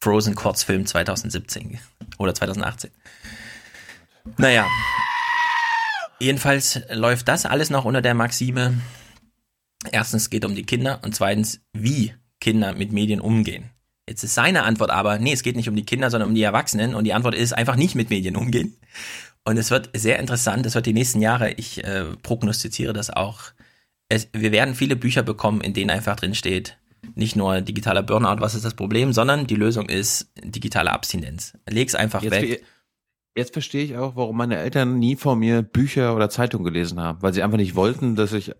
Frozen 0.00 0.34
Kurzfilm 0.34 0.86
2017 0.86 1.78
oder 2.18 2.34
2018. 2.34 2.90
Naja. 4.38 4.66
Jedenfalls 6.18 6.80
läuft 6.90 7.28
das 7.28 7.46
alles 7.46 7.70
noch 7.70 7.84
unter 7.84 8.02
der 8.02 8.14
Maxime, 8.14 8.80
Erstens 9.90 10.30
geht 10.30 10.44
um 10.44 10.54
die 10.54 10.64
Kinder 10.64 11.00
und 11.02 11.14
zweitens, 11.14 11.60
wie 11.72 12.14
Kinder 12.40 12.74
mit 12.74 12.92
Medien 12.92 13.20
umgehen. 13.20 13.70
Jetzt 14.08 14.24
ist 14.24 14.34
seine 14.34 14.64
Antwort 14.64 14.90
aber, 14.90 15.18
nee, 15.18 15.32
es 15.32 15.42
geht 15.42 15.56
nicht 15.56 15.68
um 15.68 15.76
die 15.76 15.84
Kinder, 15.84 16.10
sondern 16.10 16.28
um 16.28 16.34
die 16.34 16.42
Erwachsenen 16.42 16.94
und 16.94 17.04
die 17.04 17.12
Antwort 17.12 17.34
ist 17.34 17.52
einfach 17.52 17.76
nicht 17.76 17.94
mit 17.94 18.10
Medien 18.10 18.36
umgehen. 18.36 18.76
Und 19.44 19.56
es 19.56 19.70
wird 19.70 19.90
sehr 19.94 20.18
interessant, 20.18 20.66
es 20.66 20.74
wird 20.74 20.86
die 20.86 20.92
nächsten 20.92 21.20
Jahre, 21.20 21.52
ich 21.52 21.82
äh, 21.84 22.04
prognostiziere 22.22 22.92
das 22.92 23.10
auch, 23.10 23.52
es, 24.08 24.28
wir 24.32 24.52
werden 24.52 24.74
viele 24.74 24.96
Bücher 24.96 25.22
bekommen, 25.22 25.60
in 25.60 25.72
denen 25.72 25.90
einfach 25.90 26.16
drin 26.16 26.34
steht, 26.34 26.78
nicht 27.14 27.36
nur 27.36 27.60
digitaler 27.60 28.02
Burnout, 28.02 28.40
was 28.40 28.54
ist 28.54 28.64
das 28.64 28.74
Problem, 28.74 29.12
sondern 29.12 29.46
die 29.46 29.56
Lösung 29.56 29.88
ist 29.88 30.30
digitale 30.42 30.92
Abstinenz. 30.92 31.54
Leg's 31.68 31.94
einfach 31.94 32.22
jetzt, 32.22 32.32
weg. 32.32 32.64
Jetzt 33.34 33.52
verstehe 33.52 33.84
ich 33.84 33.96
auch, 33.96 34.14
warum 34.14 34.36
meine 34.36 34.58
Eltern 34.58 34.98
nie 34.98 35.16
vor 35.16 35.36
mir 35.36 35.62
Bücher 35.62 36.14
oder 36.14 36.28
Zeitungen 36.28 36.64
gelesen 36.64 37.00
haben, 37.00 37.22
weil 37.22 37.32
sie 37.32 37.42
einfach 37.42 37.56
nicht 37.56 37.74
wollten, 37.74 38.14
dass 38.14 38.32
ich 38.32 38.52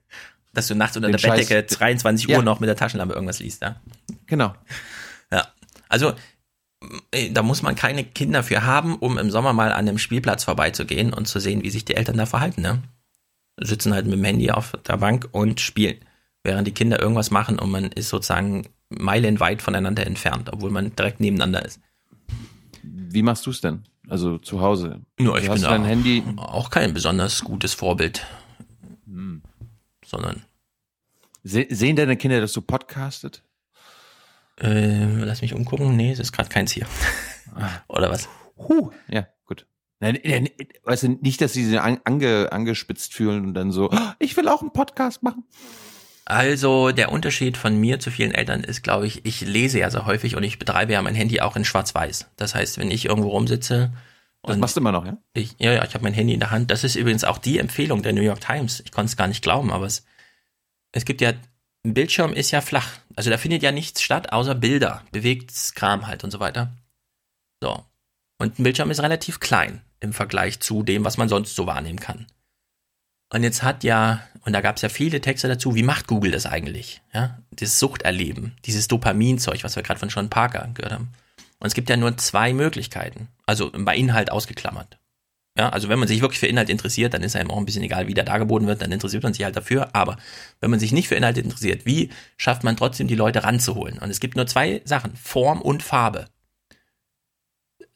dass 0.53 0.68
du 0.68 0.74
nachts 0.74 0.96
unter 0.96 1.11
der 1.11 1.18
Scheiß 1.18 1.48
Bettdecke 1.48 1.62
23 1.62 2.28
Uhr 2.28 2.42
noch 2.42 2.61
mit 2.61 2.68
der 2.68 2.76
Taschenlampe 2.76 3.14
irgendwas 3.14 3.40
liest, 3.40 3.62
ja? 3.62 3.76
Genau. 4.26 4.55
Ja. 5.30 5.48
Also, 5.88 6.12
äh, 7.11 7.30
da 7.30 7.42
muss 7.42 7.62
man 7.62 7.74
keine 7.74 8.05
Kinder 8.05 8.42
für 8.42 8.64
haben, 8.64 8.96
um 8.96 9.18
im 9.18 9.30
Sommer 9.30 9.53
mal 9.53 9.72
an 9.72 9.88
einem 9.88 9.98
Spielplatz 9.98 10.44
vorbeizugehen 10.44 11.12
und 11.12 11.26
zu 11.26 11.40
sehen, 11.40 11.62
wie 11.62 11.70
sich 11.70 11.84
die 11.84 11.94
Eltern 11.94 12.18
da 12.18 12.26
verhalten, 12.26 12.62
ne? 12.62 12.82
Sitzen 13.61 13.94
halt 13.94 14.07
mit 14.07 14.14
dem 14.14 14.24
Handy 14.24 14.50
auf 14.50 14.72
der 14.86 14.96
Bank 14.96 15.28
und 15.32 15.61
spielen, 15.61 15.96
während 16.42 16.66
die 16.66 16.72
Kinder 16.72 17.00
irgendwas 17.00 17.30
machen 17.30 17.59
und 17.59 17.70
man 17.70 17.84
ist 17.84 18.09
sozusagen 18.09 18.66
meilenweit 18.88 19.62
voneinander 19.62 20.07
entfernt, 20.07 20.50
obwohl 20.53 20.70
man 20.70 20.94
direkt 20.96 21.20
nebeneinander 21.20 21.64
ist. 21.64 21.80
Wie 22.82 23.22
machst 23.22 23.46
du 23.46 23.50
es 23.50 23.61
denn? 23.61 23.84
Also 24.09 24.38
zu 24.38 24.61
Hause? 24.61 25.00
Nur, 25.18 25.38
ich 25.38 25.48
bin 25.48 25.62
dein 25.62 25.84
Handy 25.84 26.22
auch 26.36 26.70
kein 26.70 26.92
besonders 26.92 27.44
gutes 27.44 27.72
Vorbild. 27.72 28.26
Hm 29.07 29.42
sondern. 30.12 30.44
Se 31.42 31.66
sehen 31.70 31.96
deine 31.96 32.16
Kinder, 32.16 32.40
dass 32.40 32.52
du 32.52 32.60
podcastet? 32.60 33.42
Äh, 34.60 35.24
lass 35.24 35.42
mich 35.42 35.54
umgucken. 35.54 35.96
Nee, 35.96 36.12
es 36.12 36.20
ist 36.20 36.32
gerade 36.32 36.48
keins 36.48 36.70
hier. 36.70 36.86
Ah. 37.54 37.70
Oder 37.88 38.10
was? 38.10 38.28
Huh, 38.56 38.90
ja, 39.08 39.26
gut. 39.46 39.66
Nein, 39.98 40.18
nein, 40.22 40.50
weißt 40.84 41.04
du, 41.04 41.08
nicht, 41.08 41.40
dass 41.40 41.54
sie 41.54 41.64
sich 41.64 41.80
ange, 41.80 42.52
angespitzt 42.52 43.14
fühlen 43.14 43.46
und 43.46 43.54
dann 43.54 43.72
so, 43.72 43.90
oh, 43.90 44.12
ich 44.18 44.36
will 44.36 44.48
auch 44.48 44.60
einen 44.60 44.72
Podcast 44.72 45.22
machen. 45.22 45.44
Also 46.24 46.92
der 46.92 47.10
Unterschied 47.10 47.56
von 47.56 47.76
mir 47.76 47.98
zu 47.98 48.10
vielen 48.10 48.32
Eltern 48.32 48.62
ist, 48.62 48.82
glaube 48.82 49.06
ich, 49.06 49.24
ich 49.24 49.40
lese 49.40 49.80
ja 49.80 49.90
so 49.90 50.06
häufig 50.06 50.36
und 50.36 50.44
ich 50.44 50.58
betreibe 50.58 50.92
ja 50.92 51.02
mein 51.02 51.16
Handy 51.16 51.40
auch 51.40 51.56
in 51.56 51.64
Schwarz-Weiß. 51.64 52.26
Das 52.36 52.54
heißt, 52.54 52.78
wenn 52.78 52.90
ich 52.90 53.06
irgendwo 53.06 53.30
rumsitze 53.30 53.92
das 54.43 54.59
machst 54.59 54.76
du 54.76 54.80
immer 54.80 54.93
noch, 54.93 55.07
ja? 55.07 55.18
Ich, 55.34 55.55
ja, 55.59 55.72
ja, 55.72 55.84
ich 55.84 55.95
habe 55.95 56.03
mein 56.03 56.14
Handy 56.14 56.34
in 56.34 56.40
der 56.40 56.51
Hand. 56.51 56.70
Das 56.70 56.82
ist 56.82 56.97
übrigens 56.97 57.22
auch 57.22 57.38
die 57.38 57.59
Empfehlung 57.59 58.03
der 58.03 58.12
New 58.12 58.22
York 58.22 58.40
Times. 58.40 58.80
Ich 58.80 58.90
konnte 58.90 59.11
es 59.11 59.16
gar 59.16 59.28
nicht 59.28 59.43
glauben, 59.43 59.72
aber 59.72 59.86
es, 59.86 60.05
es 60.90 61.05
gibt 61.05 61.20
ja, 61.20 61.32
ein 61.84 61.95
Bildschirm 61.95 62.32
ist 62.32 62.51
ja 62.51 62.61
flach. 62.61 62.88
Also 63.14 63.30
da 63.30 63.38
findet 63.38 63.62
ja 63.62 63.70
nichts 63.70 64.03
statt, 64.03 64.32
außer 64.32 64.55
Bilder, 64.55 65.03
bewegtes 65.12 65.74
Kram 65.74 66.07
halt 66.07 66.24
und 66.24 66.30
so 66.30 66.40
weiter. 66.40 66.76
So. 67.61 67.84
Und 68.38 68.59
ein 68.59 68.64
Bildschirm 68.64 68.90
ist 68.90 69.01
relativ 69.01 69.38
klein 69.38 69.82
im 70.01 70.12
Vergleich 70.12 70.59
zu 70.59 70.82
dem, 70.82 71.05
was 71.05 71.16
man 71.16 71.28
sonst 71.28 71.55
so 71.55 71.66
wahrnehmen 71.66 72.01
kann. 72.01 72.26
Und 73.32 73.45
jetzt 73.45 73.62
hat 73.62 73.84
ja, 73.84 74.20
und 74.45 74.53
da 74.53 74.61
gab 74.61 74.76
es 74.76 74.82
ja 74.82 74.88
viele 74.88 75.20
Texte 75.20 75.49
dazu, 75.49 75.74
wie 75.74 75.82
macht 75.82 76.07
Google 76.07 76.32
das 76.32 76.45
eigentlich? 76.45 77.01
Ja, 77.14 77.38
dieses 77.51 77.78
Suchterleben, 77.78 78.57
dieses 78.64 78.88
Dopaminzeug, 78.88 79.64
was 79.64 79.76
wir 79.76 79.82
gerade 79.82 80.01
von 80.01 80.11
Sean 80.11 80.28
Parker 80.28 80.68
gehört 80.74 80.93
haben. 80.93 81.12
Und 81.62 81.68
es 81.68 81.74
gibt 81.74 81.88
ja 81.88 81.96
nur 81.96 82.16
zwei 82.16 82.52
Möglichkeiten. 82.52 83.28
Also 83.46 83.70
bei 83.72 83.96
Inhalt 83.96 84.32
ausgeklammert. 84.32 84.98
Ja, 85.56 85.68
also 85.68 85.88
wenn 85.88 86.00
man 86.00 86.08
sich 86.08 86.20
wirklich 86.20 86.40
für 86.40 86.48
Inhalt 86.48 86.68
interessiert, 86.68 87.14
dann 87.14 87.22
ist 87.22 87.36
einem 87.36 87.52
auch 87.52 87.56
ein 87.56 87.64
bisschen 87.64 87.84
egal, 87.84 88.08
wie 88.08 88.14
der 88.14 88.24
dargeboten 88.24 88.66
wird, 88.66 88.82
dann 88.82 88.90
interessiert 88.90 89.22
man 89.22 89.32
sich 89.32 89.44
halt 89.44 89.54
dafür. 89.54 89.94
Aber 89.94 90.16
wenn 90.60 90.70
man 90.70 90.80
sich 90.80 90.90
nicht 90.90 91.06
für 91.06 91.14
Inhalt 91.14 91.38
interessiert, 91.38 91.86
wie 91.86 92.10
schafft 92.36 92.64
man 92.64 92.76
trotzdem 92.76 93.06
die 93.06 93.14
Leute 93.14 93.44
ranzuholen? 93.44 93.98
Und 93.98 94.10
es 94.10 94.18
gibt 94.18 94.34
nur 94.34 94.48
zwei 94.48 94.82
Sachen, 94.86 95.14
Form 95.14 95.62
und 95.62 95.84
Farbe. 95.84 96.26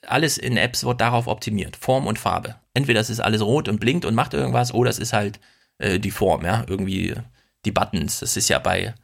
Alles 0.06 0.38
in 0.38 0.56
Apps 0.56 0.84
wird 0.84 1.00
darauf 1.00 1.26
optimiert, 1.26 1.76
Form 1.76 2.06
und 2.06 2.20
Farbe. 2.20 2.54
Entweder 2.72 3.00
es 3.00 3.10
ist 3.10 3.18
alles 3.18 3.42
rot 3.42 3.68
und 3.68 3.80
blinkt 3.80 4.04
und 4.04 4.14
macht 4.14 4.32
irgendwas, 4.32 4.72
oder 4.72 4.90
es 4.90 5.00
ist 5.00 5.12
halt 5.12 5.40
äh, 5.78 5.98
die 5.98 6.12
Form, 6.12 6.44
ja, 6.44 6.64
irgendwie 6.68 7.16
die 7.64 7.72
Buttons. 7.72 8.20
Das 8.20 8.36
ist 8.36 8.48
ja 8.48 8.60
bei 8.60 8.94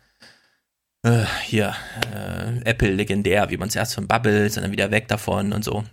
äh, 1.02 1.24
hier, 1.44 1.74
äh, 2.14 2.60
Apple 2.64 2.92
legendär, 2.92 3.50
wie 3.50 3.56
man 3.56 3.70
zuerst 3.70 3.94
von 3.94 4.06
Bubbles 4.06 4.56
und 4.56 4.62
dann 4.62 4.72
wieder 4.72 4.90
weg 4.90 5.08
davon 5.08 5.52
und 5.52 5.64
so. 5.64 5.84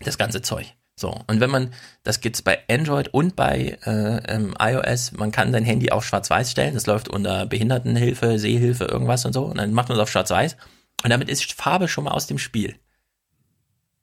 Das 0.00 0.18
ganze 0.18 0.42
Zeug. 0.42 0.74
So, 0.96 1.18
und 1.28 1.40
wenn 1.40 1.50
man, 1.50 1.72
das 2.02 2.20
gibt's 2.20 2.42
bei 2.42 2.58
Android 2.68 3.08
und 3.08 3.34
bei 3.34 3.78
äh, 3.86 4.16
ähm, 4.34 4.54
iOS, 4.60 5.12
man 5.12 5.32
kann 5.32 5.50
sein 5.50 5.64
Handy 5.64 5.90
auf 5.90 6.04
schwarz-weiß 6.04 6.50
stellen, 6.50 6.74
das 6.74 6.86
läuft 6.86 7.08
unter 7.08 7.46
Behindertenhilfe, 7.46 8.38
Sehhilfe, 8.38 8.84
irgendwas 8.84 9.24
und 9.24 9.32
so, 9.32 9.46
und 9.46 9.56
dann 9.56 9.72
macht 9.72 9.88
man 9.88 9.96
es 9.96 10.02
auf 10.02 10.10
schwarz-weiß. 10.10 10.58
Und 11.02 11.08
damit 11.08 11.30
ist 11.30 11.54
Farbe 11.54 11.88
schon 11.88 12.04
mal 12.04 12.10
aus 12.10 12.26
dem 12.26 12.36
Spiel. 12.36 12.76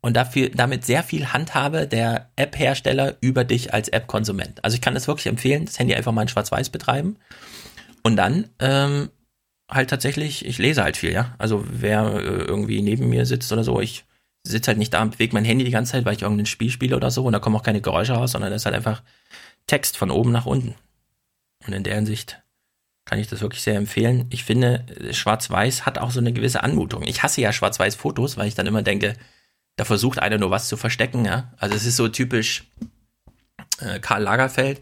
Und 0.01 0.15
dafür, 0.15 0.49
damit 0.49 0.85
sehr 0.85 1.03
viel 1.03 1.33
Handhabe 1.33 1.87
der 1.87 2.31
App-Hersteller 2.35 3.17
über 3.21 3.43
dich 3.43 3.73
als 3.73 3.89
App-Konsument. 3.89 4.63
Also 4.63 4.75
ich 4.75 4.81
kann 4.81 4.95
das 4.95 5.07
wirklich 5.07 5.27
empfehlen, 5.27 5.65
das 5.65 5.77
Handy 5.77 5.93
einfach 5.93 6.11
mal 6.11 6.23
in 6.23 6.27
schwarz-weiß 6.27 6.69
betreiben. 6.69 7.17
Und 8.01 8.15
dann 8.15 8.49
ähm, 8.59 9.09
halt 9.69 9.89
tatsächlich, 9.89 10.45
ich 10.45 10.57
lese 10.57 10.83
halt 10.83 10.97
viel, 10.97 11.11
ja. 11.11 11.35
Also 11.37 11.65
wer 11.69 12.15
äh, 12.15 12.19
irgendwie 12.19 12.81
neben 12.81 13.09
mir 13.09 13.25
sitzt 13.25 13.51
oder 13.51 13.63
so, 13.63 13.79
ich 13.79 14.05
sitze 14.43 14.69
halt 14.69 14.77
nicht 14.77 14.93
da 14.93 15.01
und 15.01 15.11
bewege 15.11 15.33
mein 15.33 15.45
Handy 15.45 15.65
die 15.65 15.71
ganze 15.71 15.93
Zeit, 15.93 16.05
weil 16.05 16.15
ich 16.15 16.21
irgendein 16.21 16.45
Spiel 16.45 16.69
spiele 16.69 16.95
oder 16.95 17.11
so 17.11 17.25
und 17.25 17.33
da 17.33 17.39
kommen 17.39 17.55
auch 17.55 17.63
keine 17.63 17.81
Geräusche 17.81 18.13
raus, 18.13 18.31
sondern 18.31 18.51
das 18.51 18.61
ist 18.61 18.65
halt 18.65 18.75
einfach 18.75 19.03
Text 19.67 19.97
von 19.97 20.11
oben 20.11 20.31
nach 20.31 20.45
unten. 20.45 20.75
Und 21.65 21.73
in 21.73 21.83
der 21.83 21.95
Hinsicht 21.95 22.41
kann 23.05 23.19
ich 23.19 23.27
das 23.27 23.41
wirklich 23.41 23.61
sehr 23.61 23.75
empfehlen. 23.75 24.27
Ich 24.29 24.43
finde, 24.43 24.85
Schwarz-Weiß 25.11 25.85
hat 25.85 25.97
auch 25.97 26.11
so 26.11 26.19
eine 26.19 26.33
gewisse 26.33 26.63
Anmutung. 26.63 27.03
Ich 27.03 27.23
hasse 27.23 27.41
ja 27.41 27.53
Schwarz-Weiß-Fotos, 27.53 28.37
weil 28.37 28.47
ich 28.47 28.55
dann 28.55 28.67
immer 28.67 28.83
denke, 28.83 29.15
da 29.77 29.85
versucht 29.85 30.19
einer 30.19 30.37
nur 30.37 30.51
was 30.51 30.67
zu 30.67 30.77
verstecken, 30.77 31.25
ja. 31.25 31.53
Also 31.57 31.75
es 31.75 31.85
ist 31.85 31.95
so 31.95 32.07
typisch 32.07 32.65
äh, 33.79 33.99
Karl 33.99 34.23
Lagerfeld, 34.23 34.81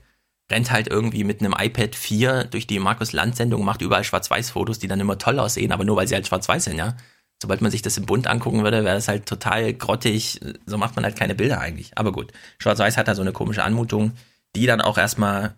rennt 0.52 0.72
halt 0.72 0.88
irgendwie 0.88 1.24
mit 1.24 1.40
einem 1.40 1.56
iPad 1.58 1.96
4 1.96 2.46
durch 2.46 2.68
die 2.68 2.80
Markus 2.80 3.14
Land 3.14 3.36
Sendung, 3.36 3.66
macht 3.66 3.82
überall 3.82 4.04
Schwarz-Weiß-Fotos, 4.04 4.80
die 4.80 4.88
dann 4.88 5.00
immer 5.00 5.18
toll 5.18 5.40
aussehen, 5.40 5.72
aber 5.72 5.86
nur 5.86 5.96
weil 5.96 6.08
sie 6.08 6.16
halt 6.16 6.28
schwarz-weiß 6.28 6.66
sind, 6.66 6.78
ja. 6.78 6.96
Sobald 7.42 7.62
man 7.62 7.72
sich 7.72 7.82
das 7.82 7.98
im 7.98 8.06
Bund 8.06 8.28
angucken 8.28 8.64
würde, 8.64 8.86
wäre 8.86 8.96
das 8.96 9.08
halt 9.08 9.26
total 9.26 9.74
grottig. 9.74 10.40
So 10.66 10.78
macht 10.78 10.96
man 10.96 11.04
halt 11.04 11.18
keine 11.18 11.36
Bilder 11.36 11.60
eigentlich. 11.60 11.98
Aber 11.98 12.12
gut, 12.12 12.32
Schwarz-Weiß 12.60 12.96
hat 12.96 13.08
da 13.08 13.16
so 13.16 13.22
eine 13.22 13.34
komische 13.34 13.64
Anmutung, 13.64 14.14
die 14.56 14.66
dann 14.66 14.80
auch 14.80 14.98
erstmal, 14.98 15.56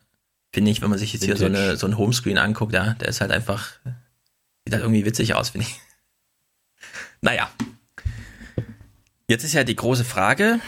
finde 0.52 0.72
ich, 0.72 0.82
wenn 0.82 0.90
man 0.90 0.98
sich 0.98 1.14
jetzt 1.14 1.22
Vintage. 1.22 1.52
hier 1.52 1.56
so, 1.56 1.64
eine, 1.68 1.78
so 1.78 1.86
ein 1.86 1.98
Homescreen 1.98 2.40
anguckt, 2.40 2.74
ja, 2.74 2.94
der 2.94 3.10
ist 3.10 3.22
halt 3.22 3.32
einfach, 3.32 3.74
sieht 4.66 4.74
halt 4.74 4.84
irgendwie 4.84 5.06
witzig 5.06 5.36
aus, 5.36 5.50
finde 5.50 5.68
ich. 5.68 5.80
Naja. 7.22 7.50
Jetzt 9.28 9.44
ist 9.44 9.54
ja 9.54 9.64
die 9.64 9.76
große 9.76 10.06
Frage 10.06 10.60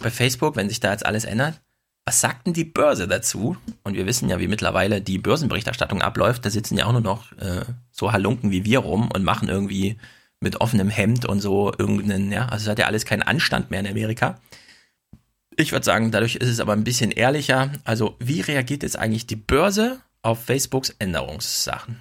bei 0.00 0.10
Facebook, 0.10 0.54
wenn 0.54 0.68
sich 0.68 0.80
da 0.80 0.92
jetzt 0.92 1.06
alles 1.06 1.24
ändert. 1.24 1.60
Was 2.06 2.20
sagt 2.20 2.46
denn 2.46 2.52
die 2.52 2.64
Börse 2.64 3.08
dazu? 3.08 3.56
Und 3.82 3.94
wir 3.94 4.04
wissen 4.04 4.28
ja, 4.28 4.38
wie 4.38 4.48
mittlerweile 4.48 5.00
die 5.00 5.18
Börsenberichterstattung 5.18 6.02
abläuft. 6.02 6.44
Da 6.44 6.50
sitzen 6.50 6.76
ja 6.76 6.84
auch 6.84 6.92
nur 6.92 7.00
noch 7.00 7.32
äh, 7.38 7.64
so 7.90 8.12
Halunken 8.12 8.50
wie 8.50 8.64
wir 8.64 8.80
rum 8.80 9.10
und 9.10 9.24
machen 9.24 9.48
irgendwie 9.48 9.96
mit 10.40 10.60
offenem 10.60 10.90
Hemd 10.90 11.24
und 11.24 11.40
so 11.40 11.72
irgendeinen, 11.78 12.30
ja, 12.30 12.46
also 12.46 12.64
es 12.64 12.68
hat 12.70 12.78
ja 12.78 12.86
alles 12.86 13.06
keinen 13.06 13.22
Anstand 13.22 13.70
mehr 13.70 13.80
in 13.80 13.86
Amerika. 13.86 14.38
Ich 15.56 15.72
würde 15.72 15.84
sagen, 15.84 16.10
dadurch 16.10 16.36
ist 16.36 16.48
es 16.48 16.60
aber 16.60 16.74
ein 16.74 16.84
bisschen 16.84 17.10
ehrlicher. 17.10 17.72
Also, 17.84 18.16
wie 18.18 18.40
reagiert 18.40 18.82
jetzt 18.82 18.98
eigentlich 18.98 19.26
die 19.26 19.36
Börse 19.36 20.00
auf 20.20 20.44
Facebooks 20.44 20.90
Änderungssachen? 20.98 21.98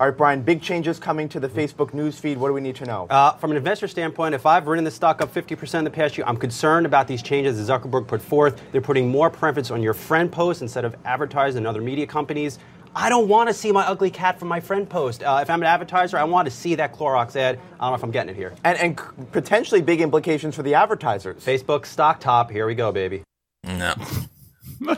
All 0.00 0.06
right, 0.06 0.16
Brian, 0.16 0.40
big 0.40 0.62
changes 0.62 0.98
coming 0.98 1.28
to 1.28 1.38
the 1.38 1.46
Facebook 1.46 1.90
newsfeed. 1.90 2.38
What 2.38 2.48
do 2.48 2.54
we 2.54 2.62
need 2.62 2.76
to 2.76 2.86
know? 2.86 3.06
Uh, 3.10 3.32
from 3.32 3.50
an 3.50 3.58
investor 3.58 3.86
standpoint, 3.86 4.34
if 4.34 4.46
I've 4.46 4.66
ridden 4.66 4.82
the 4.82 4.90
stock 4.90 5.20
up 5.20 5.30
50% 5.30 5.74
in 5.74 5.84
the 5.84 5.90
past 5.90 6.16
year, 6.16 6.26
I'm 6.26 6.38
concerned 6.38 6.86
about 6.86 7.06
these 7.06 7.22
changes 7.22 7.58
that 7.58 7.70
Zuckerberg 7.70 8.06
put 8.06 8.22
forth. 8.22 8.62
They're 8.72 8.80
putting 8.80 9.10
more 9.10 9.28
preference 9.28 9.70
on 9.70 9.82
your 9.82 9.92
friend 9.92 10.32
posts 10.32 10.62
instead 10.62 10.86
of 10.86 10.96
advertising 11.04 11.64
in 11.64 11.66
other 11.66 11.82
media 11.82 12.06
companies. 12.06 12.58
I 12.96 13.10
don't 13.10 13.28
want 13.28 13.50
to 13.50 13.52
see 13.52 13.72
my 13.72 13.86
ugly 13.86 14.10
cat 14.10 14.38
from 14.38 14.48
my 14.48 14.58
friend 14.58 14.88
post. 14.88 15.22
Uh, 15.22 15.40
if 15.42 15.50
I'm 15.50 15.60
an 15.60 15.66
advertiser, 15.66 16.16
I 16.16 16.24
want 16.24 16.46
to 16.46 16.50
see 16.50 16.74
that 16.76 16.94
Clorox 16.94 17.36
ad. 17.36 17.58
I 17.78 17.84
don't 17.84 17.90
know 17.90 17.94
if 17.96 18.02
I'm 18.02 18.10
getting 18.10 18.30
it 18.30 18.36
here. 18.36 18.54
And, 18.64 18.78
and 18.78 19.32
potentially 19.32 19.82
big 19.82 20.00
implications 20.00 20.56
for 20.56 20.62
the 20.62 20.76
advertisers. 20.76 21.44
Facebook 21.44 21.84
stock 21.84 22.20
top. 22.20 22.50
Here 22.50 22.66
we 22.66 22.74
go, 22.74 22.90
baby. 22.90 23.22
Ja. 23.66 23.96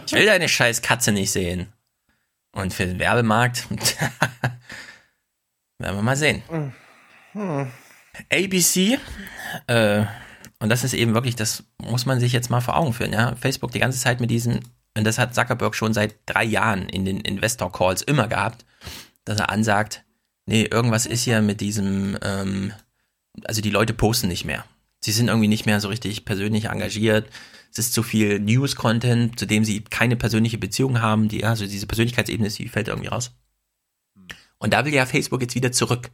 Ich 0.07 0.12
will 0.12 0.26
deine 0.26 0.48
scheiß 0.48 0.80
Katze 0.80 1.11
nicht 1.11 1.32
sehen. 1.32 1.72
Und 2.53 2.72
für 2.72 2.86
den 2.86 3.00
Werbemarkt 3.00 3.66
Werden 5.83 5.97
wir 5.97 6.03
mal 6.03 6.16
sehen. 6.16 6.43
Hm. 6.49 6.72
ABC, 8.30 8.99
äh, 9.66 10.05
und 10.61 10.68
das 10.68 10.85
ist 10.85 10.95
eben 10.95 11.14
wirklich, 11.14 11.35
das 11.35 11.64
muss 11.78 12.07
man 12.07 12.20
sich 12.20 12.33
jetzt 12.33 12.51
mal 12.51 12.61
vor 12.61 12.76
Augen 12.76 12.93
führen, 12.93 13.12
ja. 13.12 13.35
Facebook 13.37 13.72
die 13.72 13.80
ganze 13.80 13.99
Zeit 13.99 14.20
mit 14.20 14.30
diesem, 14.30 14.61
und 14.97 15.05
das 15.05 15.18
hat 15.18 15.35
Zuckerberg 15.35 15.74
schon 15.74 15.93
seit 15.93 16.14
drei 16.26 16.45
Jahren 16.45 16.89
in 16.89 17.05
den 17.05 17.20
Investor 17.20 17.72
Calls 17.72 18.03
immer 18.03 18.28
gehabt, 18.28 18.64
dass 19.24 19.41
er 19.41 19.51
ansagt, 19.51 20.05
nee, 20.47 20.62
irgendwas 20.62 21.07
ist 21.07 21.24
hier 21.24 21.43
mit 21.43 21.61
diesem, 21.61 22.16
ähm, 22.22 22.72
also 23.45 23.61
die 23.61 23.70
Leute 23.70 23.93
posten 23.93 24.28
nicht 24.28 24.45
mehr. 24.45 24.64
Sie 25.01 25.12
sind 25.12 25.28
irgendwie 25.28 25.49
nicht 25.49 25.66
mehr 25.66 25.80
so 25.80 25.89
richtig 25.89 26.24
persönlich 26.24 26.66
engagiert. 26.66 27.28
Es 27.72 27.78
ist 27.78 27.93
zu 27.93 28.05
viel 28.05 28.39
News-Content, 28.39 29.37
zu 29.37 29.47
dem 29.47 29.64
sie 29.64 29.80
keine 29.80 30.14
persönliche 30.14 30.59
Beziehung 30.59 31.01
haben. 31.01 31.28
Die, 31.28 31.45
also 31.45 31.66
diese 31.66 31.87
Persönlichkeitsebene, 31.89 32.49
die 32.51 32.68
fällt 32.68 32.87
irgendwie 32.87 33.09
raus. 33.09 33.33
Und 34.63 34.73
da 34.73 34.85
will 34.85 34.95
ja 34.95 35.07
Facebook 35.07 35.43
jetzt 35.43 35.57
wieder 35.57 35.73
zurück. 35.73 36.13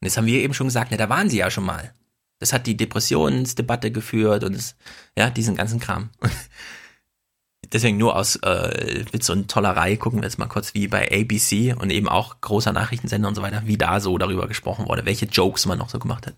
Und 0.00 0.06
das 0.06 0.16
haben 0.16 0.26
wir 0.26 0.40
eben 0.40 0.54
schon 0.54 0.68
gesagt, 0.68 0.92
na, 0.92 0.96
da 0.96 1.08
waren 1.08 1.28
sie 1.28 1.38
ja 1.38 1.50
schon 1.50 1.64
mal. 1.64 1.92
Das 2.38 2.52
hat 2.52 2.68
die 2.68 2.76
Depressionsdebatte 2.76 3.90
geführt 3.90 4.44
und 4.44 4.54
es, 4.54 4.76
ja, 5.16 5.30
diesen 5.30 5.56
ganzen 5.56 5.80
Kram. 5.80 6.10
Deswegen 7.72 7.98
nur 7.98 8.14
aus 8.14 8.36
äh, 8.36 9.04
Witz 9.10 9.28
und 9.30 9.50
Tollerei 9.50 9.96
gucken 9.96 10.20
wir 10.20 10.26
jetzt 10.26 10.38
mal 10.38 10.46
kurz 10.46 10.74
wie 10.74 10.86
bei 10.86 11.10
ABC 11.10 11.74
und 11.74 11.90
eben 11.90 12.08
auch 12.08 12.40
großer 12.40 12.72
Nachrichtensender 12.72 13.28
und 13.28 13.34
so 13.34 13.42
weiter, 13.42 13.62
wie 13.64 13.76
da 13.76 13.98
so 13.98 14.16
darüber 14.16 14.46
gesprochen 14.46 14.88
wurde, 14.88 15.04
welche 15.04 15.26
Jokes 15.26 15.66
man 15.66 15.78
noch 15.78 15.90
so 15.90 15.98
gemacht 15.98 16.28
hat. 16.28 16.34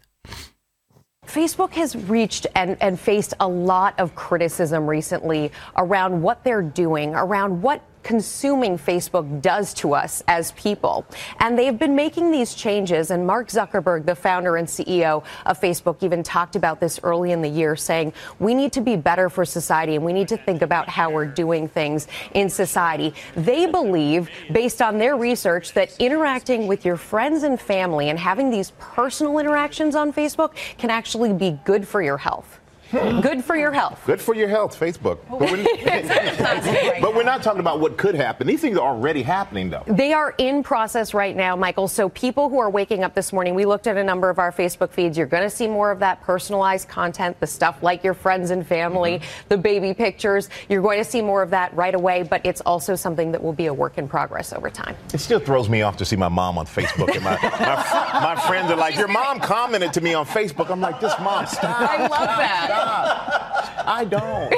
Facebook 1.27 1.77
has 1.77 1.95
reached 2.09 2.49
and, 2.57 2.81
and 2.81 2.99
faced 2.99 3.37
a 3.39 3.47
lot 3.47 3.93
of 4.01 4.15
criticism 4.15 4.89
recently 4.89 5.53
around 5.77 6.23
what 6.23 6.43
they're 6.43 6.63
doing, 6.63 7.15
around 7.15 7.63
what 7.63 7.81
consuming 8.03 8.79
Facebook 8.79 9.43
does 9.43 9.75
to 9.75 9.95
us 9.95 10.23
as 10.29 10.53
people. 10.53 11.05
And 11.39 11.59
they've 11.59 11.79
been 11.79 11.95
making 11.95 12.31
these 12.31 12.55
changes. 12.55 13.11
And 13.11 13.27
Mark 13.27 13.49
Zuckerberg, 13.49 14.07
the 14.07 14.15
founder 14.15 14.57
and 14.57 14.67
CEO 14.67 15.25
of 15.47 15.61
Facebook, 15.61 16.03
even 16.03 16.23
talked 16.23 16.57
about 16.57 16.81
this 16.81 17.01
early 17.03 17.33
in 17.33 17.43
the 17.43 17.49
year, 17.49 17.77
saying 17.77 18.13
we 18.39 18.55
need 18.55 18.73
to 18.73 18.81
be 18.81 18.97
better 18.97 19.29
for 19.29 19.45
society 19.45 19.97
and 19.97 20.05
we 20.05 20.13
need 20.13 20.29
to 20.29 20.37
think 20.37 20.63
about 20.63 20.89
how 20.89 21.11
we're 21.11 21.27
doing 21.27 21.69
things 21.69 22.09
in 22.35 22.49
society. 22.49 23.15
They 23.35 23.67
believe, 23.67 24.31
based 24.53 24.83
on 24.83 24.99
their 24.99 25.17
research, 25.17 25.73
that 25.75 25.95
interacting 25.99 26.67
with 26.67 26.85
your 26.85 26.97
friends 26.97 27.43
and 27.43 27.61
family 27.61 28.11
and 28.11 28.19
having 28.19 28.51
these 28.51 28.73
personal 28.79 29.39
interactions 29.39 29.95
on 29.95 30.13
Facebook 30.13 30.55
can 30.79 30.91
actually 30.91 31.33
be 31.33 31.59
good 31.65 31.87
for 31.87 32.03
your 32.03 32.19
health. 32.19 32.60
Good 32.91 33.45
for 33.45 33.57
your 33.57 33.73
health. 33.73 34.03
Good 34.05 34.21
for 34.21 34.35
your 34.35 34.49
health, 34.49 34.79
Facebook. 34.79 35.19
But 35.41 35.51
we're, 35.51 37.01
but 37.01 37.15
we're, 37.15 37.23
not 37.23 37.43
talking 37.43 37.61
about 37.61 37.81
what 37.81 37.97
could 37.97 38.15
happen. 38.15 38.47
These 38.47 38.61
things 38.61 38.77
are 38.77 38.87
already 38.87 39.23
happening, 39.23 39.71
though. 39.71 39.85
They 39.87 40.13
are 40.13 40.35
in 40.37 40.63
process 40.63 41.15
right 41.15 41.35
now, 41.35 41.57
Michael. 41.57 41.89
So 41.89 42.09
people 42.11 42.51
who 42.51 42.59
are 42.59 42.69
waking 42.69 43.05
up 43.05 43.15
this 43.15 43.33
morning, 43.33 43.55
we 43.55 43.65
looked 43.65 43.87
at 43.87 43.97
a 43.97 44.05
number 44.05 44.29
of 44.29 44.39
our 44.39 44.53
Facebook 44.53 44.91
feeds. 44.91 45.17
You're 45.17 45.27
going 45.27 45.43
to 45.43 45.51
see 45.51 45.67
more 45.67 45.91
of 45.91 45.99
that 46.01 46.21
personalized 46.23 46.89
content, 46.89 47.41
the 47.41 47.47
stuff 47.47 47.83
like 47.83 48.05
your 48.05 48.13
friends 48.13 48.51
and 48.51 48.67
family, 48.67 49.19
mm-hmm. 49.19 49.49
the 49.49 49.57
baby 49.57 49.95
pictures. 49.95 50.51
You're 50.69 50.83
going 50.83 50.99
to 50.99 51.05
see 51.05 51.23
more 51.23 51.43
of 51.43 51.51
that 51.51 51.75
right 51.75 51.95
away, 51.95 52.23
but 52.23 52.45
it's 52.45 52.61
also 52.63 52.97
something 52.97 53.33
that 53.33 53.43
will 53.43 53.55
be 53.55 53.67
a 53.67 53.75
work 53.75 53.97
in 53.97 54.09
progress 54.09 54.53
over 54.53 54.69
time. 54.69 54.97
It 55.15 55.19
still 55.19 55.41
throws 55.41 55.69
me 55.69 55.83
off 55.83 55.97
to 55.99 56.05
see 56.05 56.17
my 56.17 56.29
mom 56.29 56.59
on 56.59 56.67
Facebook. 56.67 57.15
And 57.15 57.25
my, 57.25 57.39
my, 57.41 58.35
my 58.35 58.41
friends 58.47 58.71
are 58.71 58.77
like, 58.77 58.97
Your 58.97 59.09
mom 59.09 59.41
commented 59.41 59.93
to 59.95 60.01
me 60.01 60.13
on 60.15 60.27
Facebook. 60.27 60.71
I'm 60.71 60.81
like, 60.81 61.01
This 61.01 61.15
mom, 61.21 61.47
stop. 61.47 61.81
I 61.81 62.03
love 62.03 62.11
that. 62.11 62.80
I 63.87 64.05
don't. 64.05 64.51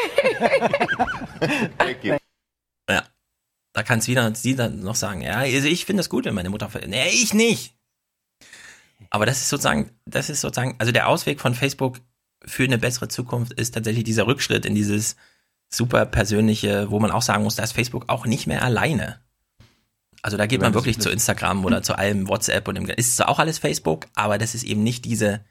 Thank 1.78 2.04
you. 2.04 2.16
Ja. 2.88 3.04
Da 3.72 3.82
kann 3.82 4.00
es 4.00 4.08
wieder 4.08 4.34
sie 4.34 4.54
dann 4.54 4.80
noch 4.80 4.96
sagen, 4.96 5.22
ja, 5.22 5.38
also 5.38 5.68
ich 5.68 5.84
finde 5.84 6.00
es 6.00 6.08
gut, 6.08 6.24
wenn 6.24 6.34
meine 6.34 6.50
Mutter. 6.50 6.68
Nee, 6.86 7.08
ich 7.08 7.32
nicht. 7.34 7.74
Aber 9.10 9.26
das 9.26 9.38
ist 9.38 9.48
sozusagen, 9.48 9.90
das 10.04 10.30
ist 10.30 10.40
sozusagen, 10.40 10.74
also 10.78 10.92
der 10.92 11.08
Ausweg 11.08 11.40
von 11.40 11.54
Facebook 11.54 11.98
für 12.44 12.64
eine 12.64 12.78
bessere 12.78 13.08
Zukunft 13.08 13.52
ist 13.52 13.74
tatsächlich 13.74 14.04
dieser 14.04 14.26
Rückschritt 14.26 14.66
in 14.66 14.74
dieses 14.74 15.16
super 15.68 16.06
persönliche, 16.06 16.90
wo 16.90 17.00
man 17.00 17.10
auch 17.10 17.22
sagen 17.22 17.44
muss, 17.44 17.56
da 17.56 17.62
ist 17.62 17.72
Facebook 17.72 18.08
auch 18.08 18.26
nicht 18.26 18.46
mehr 18.46 18.62
alleine. 18.62 19.20
Also 20.22 20.36
da 20.36 20.46
geht 20.46 20.60
man 20.60 20.74
wirklich 20.74 21.00
zu 21.00 21.10
Instagram 21.10 21.64
oder 21.64 21.82
zu 21.82 21.98
allem 21.98 22.28
WhatsApp 22.28 22.68
und 22.68 22.76
dem, 22.76 22.86
ist 22.86 23.16
zwar 23.16 23.28
auch 23.28 23.38
alles 23.38 23.58
Facebook, 23.58 24.06
aber 24.14 24.38
das 24.38 24.54
ist 24.54 24.62
eben 24.62 24.82
nicht 24.82 25.04
diese 25.04 25.44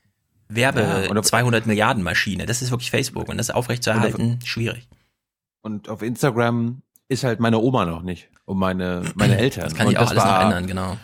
Werbe 0.56 0.82
ja, 0.82 1.10
oder 1.10 1.24
200 1.24 1.66
Milliarden 1.66 2.04
Maschine. 2.04 2.46
Das 2.46 2.62
ist 2.62 2.72
wirklich 2.72 2.92
Facebook 2.92 3.30
und 3.30 3.38
das 3.38 3.50
aufrechtzuerhalten 3.50 4.40
schwierig. 4.44 4.88
Und 5.62 5.90
auf 5.90 6.02
Instagram 6.02 6.82
ist 7.08 7.24
halt 7.24 7.40
meine 7.40 7.60
Oma 7.60 7.86
noch 7.86 8.04
nicht 8.04 8.30
und 8.46 8.58
meine 8.58 9.04
meine 9.16 9.38
Eltern. 9.40 9.66
Das 9.66 9.76
kann 9.76 9.90
ich 9.90 9.98
auch 9.98 10.10
alles 10.10 10.24
war, 10.24 10.40
noch 10.40 10.46
ändern, 10.46 10.68
genau. 10.68 10.98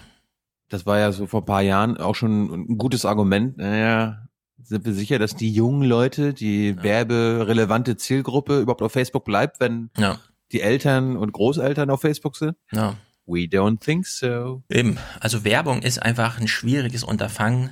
Das 0.69 0.85
war 0.85 0.99
ja 0.99 1.11
so 1.11 1.27
vor 1.27 1.45
paar 1.45 1.61
Jahren 1.61 1.97
auch 1.97 2.15
schon 2.15 2.71
ein 2.71 2.77
gutes 2.77 3.05
Argument. 3.05 3.57
Naja, 3.57 4.27
sind 4.61 4.85
wir 4.85 4.93
sicher, 4.93 5.19
dass 5.19 5.35
die 5.35 5.51
jungen 5.51 5.83
Leute, 5.87 6.33
die 6.33 6.69
ja. 6.69 6.83
werberelevante 6.83 7.95
Zielgruppe 7.95 8.59
überhaupt 8.59 8.81
auf 8.81 8.91
Facebook 8.91 9.23
bleibt, 9.23 9.59
wenn 9.59 9.89
ja. 9.97 10.19
die 10.51 10.61
Eltern 10.61 11.15
und 11.15 11.31
Großeltern 11.31 11.89
auf 11.89 12.01
Facebook 12.01 12.35
sind? 12.35 12.57
Ja. 12.71 12.95
We 13.25 13.41
don't 13.41 13.79
think 13.79 14.07
so. 14.07 14.63
Eben. 14.69 14.97
Also 15.19 15.43
Werbung 15.43 15.81
ist 15.81 16.01
einfach 16.01 16.39
ein 16.39 16.47
schwieriges 16.47 17.03
Unterfangen. 17.03 17.71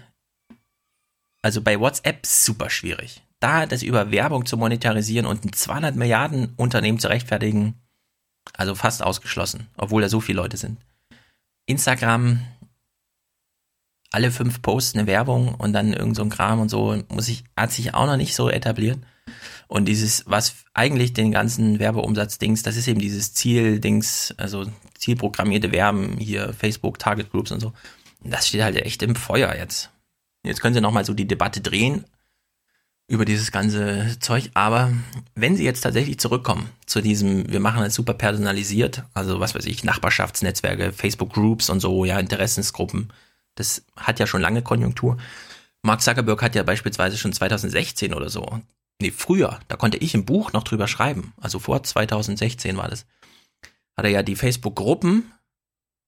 Also 1.45 1.61
bei 1.61 1.79
WhatsApp 1.79 2.25
super 2.25 2.71
schwierig. 2.71 3.21
Da 3.39 3.67
das 3.67 3.83
über 3.83 4.09
Werbung 4.09 4.47
zu 4.47 4.57
monetarisieren 4.57 5.27
und 5.27 5.45
ein 5.45 5.53
200 5.53 5.95
Milliarden 5.95 6.55
Unternehmen 6.55 6.97
zu 6.97 7.07
rechtfertigen, 7.07 7.75
also 8.53 8.73
fast 8.73 9.03
ausgeschlossen, 9.03 9.67
obwohl 9.77 10.01
da 10.01 10.09
so 10.09 10.21
viele 10.21 10.41
Leute 10.41 10.57
sind. 10.57 10.79
Instagram, 11.67 12.39
alle 14.09 14.31
fünf 14.31 14.63
Posts 14.63 14.95
eine 14.95 15.05
Werbung 15.05 15.53
und 15.53 15.73
dann 15.73 15.93
irgend 15.93 16.15
so 16.15 16.23
ein 16.23 16.31
Kram 16.31 16.59
und 16.59 16.69
so, 16.69 16.99
muss 17.09 17.29
ich, 17.29 17.43
hat 17.55 17.71
sich 17.71 17.93
auch 17.93 18.07
noch 18.07 18.17
nicht 18.17 18.33
so 18.33 18.49
etabliert. 18.49 18.97
Und 19.67 19.85
dieses, 19.85 20.23
was 20.25 20.55
eigentlich 20.73 21.13
den 21.13 21.31
ganzen 21.31 21.77
Werbeumsatz-Dings, 21.77 22.63
das 22.63 22.75
ist 22.75 22.87
eben 22.87 22.99
dieses 22.99 23.35
Ziel-Dings, 23.35 24.33
also 24.37 24.65
zielprogrammierte 24.97 25.71
Werben, 25.71 26.17
hier 26.17 26.53
Facebook, 26.53 26.97
Target 26.97 27.29
Groups 27.29 27.51
und 27.51 27.59
so. 27.59 27.71
Das 28.23 28.47
steht 28.47 28.63
halt 28.63 28.77
echt 28.77 29.03
im 29.03 29.15
Feuer 29.15 29.53
jetzt. 29.55 29.91
Jetzt 30.45 30.61
können 30.61 30.73
sie 30.73 30.81
nochmal 30.81 31.05
so 31.05 31.13
die 31.13 31.27
Debatte 31.27 31.61
drehen 31.61 32.05
über 33.07 33.25
dieses 33.25 33.51
ganze 33.51 34.17
Zeug. 34.19 34.49
Aber 34.53 34.93
wenn 35.35 35.55
sie 35.55 35.63
jetzt 35.63 35.81
tatsächlich 35.81 36.19
zurückkommen 36.19 36.69
zu 36.85 37.01
diesem, 37.01 37.51
wir 37.51 37.59
machen 37.59 37.83
es 37.83 37.95
super 37.95 38.13
personalisiert, 38.13 39.03
also 39.13 39.39
was 39.39 39.55
weiß 39.55 39.65
ich, 39.65 39.83
Nachbarschaftsnetzwerke, 39.83 40.91
Facebook 40.91 41.33
Groups 41.33 41.69
und 41.69 41.79
so, 41.79 42.05
ja, 42.05 42.19
Interessensgruppen, 42.19 43.11
das 43.55 43.83
hat 43.95 44.19
ja 44.19 44.27
schon 44.27 44.41
lange 44.41 44.61
Konjunktur. 44.61 45.17
Mark 45.81 46.01
Zuckerberg 46.01 46.41
hat 46.41 46.55
ja 46.55 46.63
beispielsweise 46.63 47.17
schon 47.17 47.33
2016 47.33 48.13
oder 48.13 48.29
so, 48.29 48.59
nee, 48.99 49.11
früher, 49.11 49.59
da 49.67 49.75
konnte 49.75 49.97
ich 49.97 50.15
im 50.15 50.25
Buch 50.25 50.51
noch 50.51 50.63
drüber 50.63 50.87
schreiben, 50.87 51.33
also 51.39 51.59
vor 51.59 51.83
2016 51.83 52.75
war 52.75 52.89
das, 52.89 53.05
hat 53.95 54.05
er 54.05 54.11
ja 54.11 54.23
die 54.23 54.35
Facebook-Gruppen 54.35 55.31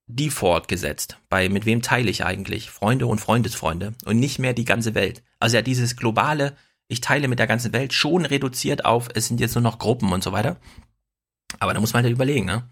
Default 0.08 0.70
gesetzt. 0.70 1.20
Bei 1.30 1.50
mit 1.50 1.66
wem 1.66 1.82
teile 1.82 2.10
ich 2.10 2.24
eigentlich? 2.24 2.70
Freunde 2.70 3.08
und 3.08 3.20
Freundesfreunde 3.20 3.94
und 4.06 4.20
nicht 4.20 4.40
mehr 4.40 4.54
die 4.54 4.66
ganze 4.66 4.96
Welt. 4.96 5.22
Also 5.40 5.58
ja, 5.58 5.62
dieses 5.62 5.98
globale, 5.98 6.56
ich 6.88 7.02
teile 7.02 7.28
mit 7.28 7.40
der 7.40 7.48
ganzen 7.48 7.74
Welt 7.74 7.94
schon 7.94 8.26
reduziert 8.26 8.86
auf, 8.86 9.10
es 9.14 9.28
sind 9.28 9.42
jetzt 9.42 9.56
nur 9.56 9.62
noch 9.62 9.80
Gruppen 9.80 10.12
und 10.14 10.24
so 10.24 10.32
weiter. 10.32 10.58
Aber 11.60 11.74
da 11.74 11.82
muss 11.82 11.94
man 11.94 12.04
halt 12.04 12.14
überlegen, 12.14 12.46
ne? 12.46 12.70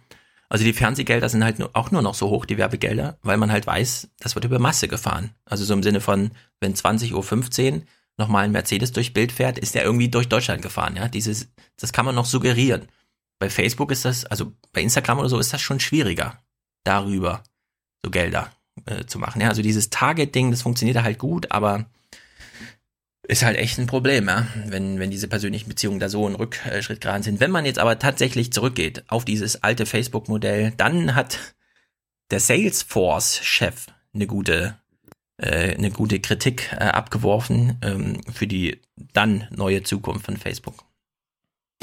Also 0.47 0.63
die 0.63 0.73
Fernsehgelder 0.73 1.27
sind 1.27 1.43
halt 1.43 1.75
auch 1.75 1.91
nur 1.91 2.01
noch 2.01 2.13
so 2.13 2.29
hoch, 2.29 2.45
die 2.45 2.57
Werbegelder, 2.57 3.17
weil 3.23 3.38
man 3.38 3.51
halt 3.51 3.65
weiß, 3.65 4.09
das 4.19 4.36
wird 4.36 4.45
über 4.45 4.59
Masse 4.59 4.88
gefahren. 4.88 5.31
Also 5.43 5.65
so 5.65 5.73
im 5.73 5.83
Sinne 5.83 6.01
von, 6.01 6.31
wenn 6.59 6.75
20.15 6.75 7.73
Uhr 7.73 7.81
nochmal 8.17 8.45
ein 8.45 8.51
Mercedes 8.51 8.91
durch 8.91 9.11
Bild 9.11 9.31
fährt, 9.31 9.57
ist 9.57 9.75
der 9.75 9.83
irgendwie 9.83 10.09
durch 10.09 10.29
Deutschland 10.29 10.61
gefahren, 10.61 10.95
ja? 10.95 11.09
Dieses, 11.09 11.49
das 11.77 11.91
kann 11.91 12.05
man 12.05 12.15
noch 12.15 12.25
suggerieren. 12.25 12.88
Bei 13.39 13.49
Facebook 13.49 13.91
ist 13.91 14.05
das, 14.05 14.23
also 14.25 14.53
bei 14.71 14.81
Instagram 14.81 15.19
oder 15.19 15.29
so 15.29 15.39
ist 15.39 15.51
das 15.51 15.61
schon 15.61 15.81
schwieriger 15.81 16.39
darüber 16.86 17.43
so 18.03 18.11
Gelder 18.11 18.51
äh, 18.86 19.05
zu 19.05 19.19
machen. 19.19 19.41
Ja, 19.41 19.49
also 19.49 19.61
dieses 19.61 19.89
Target-Ding, 19.89 20.51
das 20.51 20.61
funktioniert 20.61 21.01
halt 21.01 21.19
gut, 21.19 21.51
aber 21.51 21.86
ist 23.27 23.43
halt 23.43 23.57
echt 23.57 23.79
ein 23.79 23.88
Problem, 23.88 24.27
ja, 24.27 24.47
wenn, 24.67 24.99
wenn 24.99 25.11
diese 25.11 25.27
persönlichen 25.27 25.67
Beziehungen 25.67 25.99
da 25.99 26.09
so 26.09 26.27
ein 26.27 26.36
Rückschritt 26.36 27.01
gerade 27.01 27.23
sind. 27.23 27.39
Wenn 27.39 27.51
man 27.51 27.65
jetzt 27.65 27.79
aber 27.79 27.97
tatsächlich 27.97 28.53
zurückgeht 28.53 29.03
auf 29.07 29.25
dieses 29.25 29.63
alte 29.63 29.86
Facebook-Modell, 29.86 30.73
dann 30.77 31.15
hat 31.15 31.55
der 32.31 32.39
Salesforce-Chef 32.39 33.88
eine 34.13 34.27
gute, 34.27 34.77
äh, 35.38 35.75
eine 35.75 35.91
gute 35.91 36.19
Kritik 36.19 36.71
äh, 36.73 36.86
abgeworfen 36.86 37.79
ähm, 37.81 38.21
für 38.31 38.47
die 38.47 38.81
dann 38.95 39.47
neue 39.51 39.83
Zukunft 39.83 40.25
von 40.25 40.38
Facebook. 40.38 40.86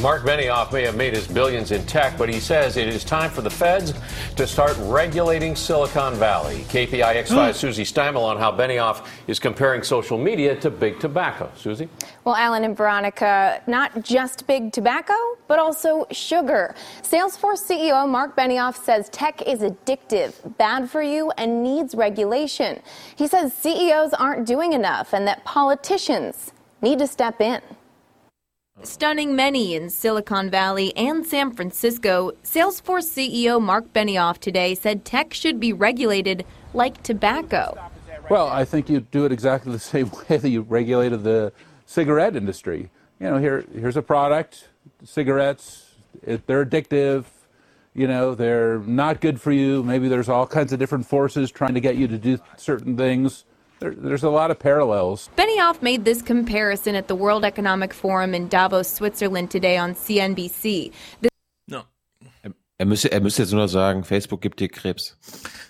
Mark 0.03 0.23
Benioff 0.23 0.73
may 0.73 0.83
have 0.83 0.97
made 0.97 1.15
his 1.15 1.29
billions 1.29 1.71
in 1.71 1.87
tech, 1.87 2.19
but 2.19 2.29
he 2.29 2.41
says 2.41 2.77
it 2.77 2.89
is 2.89 3.05
time 3.05 3.31
for 3.31 3.41
the 3.41 3.49
feds 3.49 3.95
to 4.35 4.49
start 4.49 4.77
regulating 4.81 5.55
Silicon 5.55 6.15
Valley. 6.15 6.65
KPIX 6.71 7.29
5 7.29 7.55
hmm. 7.55 7.57
Susie 7.57 7.85
Steimel 7.85 8.25
on 8.25 8.37
how 8.37 8.51
Benioff 8.51 9.07
is 9.29 9.39
comparing 9.39 9.85
social 9.85 10.19
media 10.19 10.57
to 10.57 10.71
big 10.71 10.99
tobacco. 10.99 11.49
Susie? 11.57 11.89
Well, 12.25 12.35
Alan 12.35 12.65
and 12.65 12.77
Veronica, 12.77 13.63
not 13.69 14.03
just 14.03 14.45
big 14.49 14.73
tobacco, 14.73 15.15
but 15.47 15.61
also 15.61 16.05
sugar. 16.11 16.75
Salesforce 17.03 17.65
CEO 17.65 18.09
Mark 18.09 18.35
Benioff 18.37 18.83
says 18.83 19.09
tech 19.11 19.41
is 19.43 19.61
addictive, 19.61 20.35
bad 20.59 20.91
for 20.91 21.03
you, 21.03 21.31
and 21.39 21.63
needs 21.63 21.95
regulation. 21.95 22.83
He 23.15 23.29
says 23.29 23.55
CEOs 23.55 24.15
aren't 24.15 24.49
doing 24.49 24.73
enough 24.73 25.15
and 25.15 25.29
that 25.29 25.45
politicians 25.45 26.51
need 26.81 26.99
to 26.99 27.07
step 27.07 27.41
in. 27.41 27.61
Stunning 28.85 29.37
many 29.37 29.77
in 29.77 29.89
Silicon 29.91 30.51
Valley 30.51 30.95
and 30.97 31.25
San 31.25 31.53
Francisco, 31.53 32.33
Salesforce 32.43 33.07
CEO 33.07 33.63
Mark 33.63 33.93
Benioff 33.93 34.39
today 34.39 34.75
said 34.75 35.05
tech 35.05 35.33
should 35.33 35.61
be 35.61 35.73
regulated 35.73 36.45
like 36.75 37.01
tobacco. 37.05 37.79
Well, 38.29 38.49
I 38.49 38.65
think 38.65 38.89
you 38.89 39.01
do 39.01 39.25
it 39.25 39.31
exactly 39.31 39.71
the 39.71 39.79
same 39.79 40.11
way 40.11 40.37
that 40.37 40.49
you 40.49 40.63
regulated 40.63 41.23
the 41.23 41.53
cigarette 41.87 42.35
industry. 42.35 42.91
You 43.21 43.31
know, 43.31 43.39
here 43.39 43.65
here's 43.73 43.97
a 43.97 44.03
product, 44.03 44.69
cigarettes, 45.05 45.95
they're 46.25 46.67
addictive. 46.67 47.27
You 47.95 48.09
know, 48.09 48.35
they're 48.35 48.81
not 48.81 49.21
good 49.21 49.41
for 49.41 49.53
you. 49.53 49.85
Maybe 49.85 50.09
there's 50.09 50.29
all 50.29 50.47
kinds 50.47 50.73
of 50.73 50.81
different 50.81 51.07
forces 51.07 51.53
trying 51.53 51.75
to 51.75 51.81
get 51.81 51.97
you 51.97 52.09
to 52.09 52.19
do 52.19 52.39
certain 52.57 52.97
things. 52.97 53.45
There, 53.83 53.95
there's 53.95 54.25
a 54.25 54.31
lot 54.31 54.51
of 54.51 54.59
parallels. 54.59 55.29
Benioff 55.37 55.83
made 55.83 56.05
this 56.05 56.23
comparison 56.23 56.95
at 56.95 57.09
the 57.09 57.15
World 57.15 57.45
Economic 57.45 57.93
Forum 57.93 58.35
in 58.35 58.49
Davos, 58.49 58.89
Switzerland 58.95 59.51
today 59.51 59.79
on 59.79 59.95
CNBC. 59.95 60.93
No. 61.67 61.83
Er 62.79 62.87
müsste, 62.87 63.13
er 63.13 63.21
müsste 63.21 63.43
jetzt 63.43 63.53
nur 63.53 63.69
sagen, 63.69 64.05
Facebook 64.05 64.41
gibt 64.41 64.61
dir 64.61 64.69
Krebs. 64.69 65.17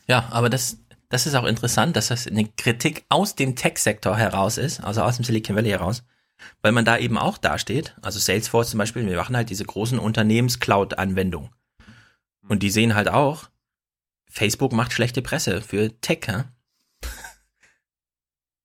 Ja, 0.06 0.28
aber 0.30 0.48
das, 0.48 0.78
das 1.08 1.26
ist 1.26 1.34
auch 1.34 1.44
interessant, 1.44 1.96
dass 1.96 2.08
das 2.08 2.26
eine 2.26 2.46
Kritik 2.46 3.04
aus 3.08 3.34
dem 3.34 3.56
Tech-Sektor 3.56 4.16
heraus 4.16 4.58
ist, 4.58 4.80
also 4.80 5.02
aus 5.02 5.16
dem 5.16 5.24
Silicon 5.24 5.56
Valley 5.56 5.70
heraus, 5.70 6.04
weil 6.62 6.72
man 6.72 6.84
da 6.84 6.98
eben 6.98 7.18
auch 7.18 7.38
dasteht. 7.38 7.94
Also 8.02 8.18
Salesforce 8.18 8.70
zum 8.70 8.78
Beispiel, 8.78 9.06
wir 9.06 9.16
machen 9.16 9.36
halt 9.36 9.50
diese 9.50 9.64
großen 9.64 9.98
Unternehmens-Cloud-Anwendungen. 9.98 11.50
Und 12.48 12.62
die 12.62 12.70
sehen 12.70 12.94
halt 12.94 13.08
auch, 13.08 13.48
Facebook 14.28 14.72
macht 14.72 14.92
schlechte 14.92 15.22
Presse 15.22 15.60
für 15.60 16.00
Tech. 16.00 16.20
Ja? 16.26 16.46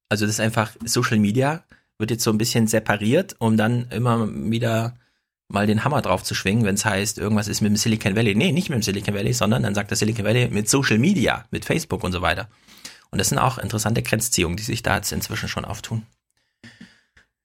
Also 0.09 0.25
das 0.25 0.35
ist 0.35 0.39
einfach 0.39 0.71
Social 0.85 1.19
Media 1.19 1.63
wird 1.99 2.11
jetzt 2.11 2.23
so 2.23 2.31
ein 2.31 2.37
bisschen 2.37 2.67
separiert, 2.67 3.35
um 3.39 3.57
dann 3.57 3.87
immer 3.89 4.27
wieder 4.29 4.97
mal 5.49 5.65
den 5.65 5.83
Hammer 5.83 6.01
drauf 6.01 6.23
zu 6.23 6.35
schwingen, 6.35 6.65
wenn 6.65 6.75
es 6.75 6.85
heißt, 6.85 7.17
irgendwas 7.17 7.47
ist 7.47 7.61
mit 7.61 7.71
dem 7.71 7.77
Silicon 7.77 8.15
Valley. 8.15 8.35
Nee, 8.35 8.51
nicht 8.51 8.69
mit 8.69 8.77
dem 8.77 8.83
Silicon 8.83 9.15
Valley, 9.15 9.33
sondern 9.33 9.63
dann 9.63 9.75
sagt 9.75 9.89
der 9.89 9.97
Silicon 9.97 10.25
Valley 10.25 10.49
mit 10.49 10.69
Social 10.69 10.97
Media, 10.97 11.45
mit 11.51 11.65
Facebook 11.65 12.03
und 12.03 12.11
so 12.11 12.21
weiter. 12.21 12.49
Und 13.09 13.19
das 13.19 13.29
sind 13.29 13.39
auch 13.39 13.57
interessante 13.57 14.03
Grenzziehungen, 14.03 14.57
die 14.57 14.63
sich 14.63 14.83
da 14.83 14.97
jetzt 14.97 15.11
inzwischen 15.11 15.47
schon 15.47 15.65
auftun. 15.65 16.05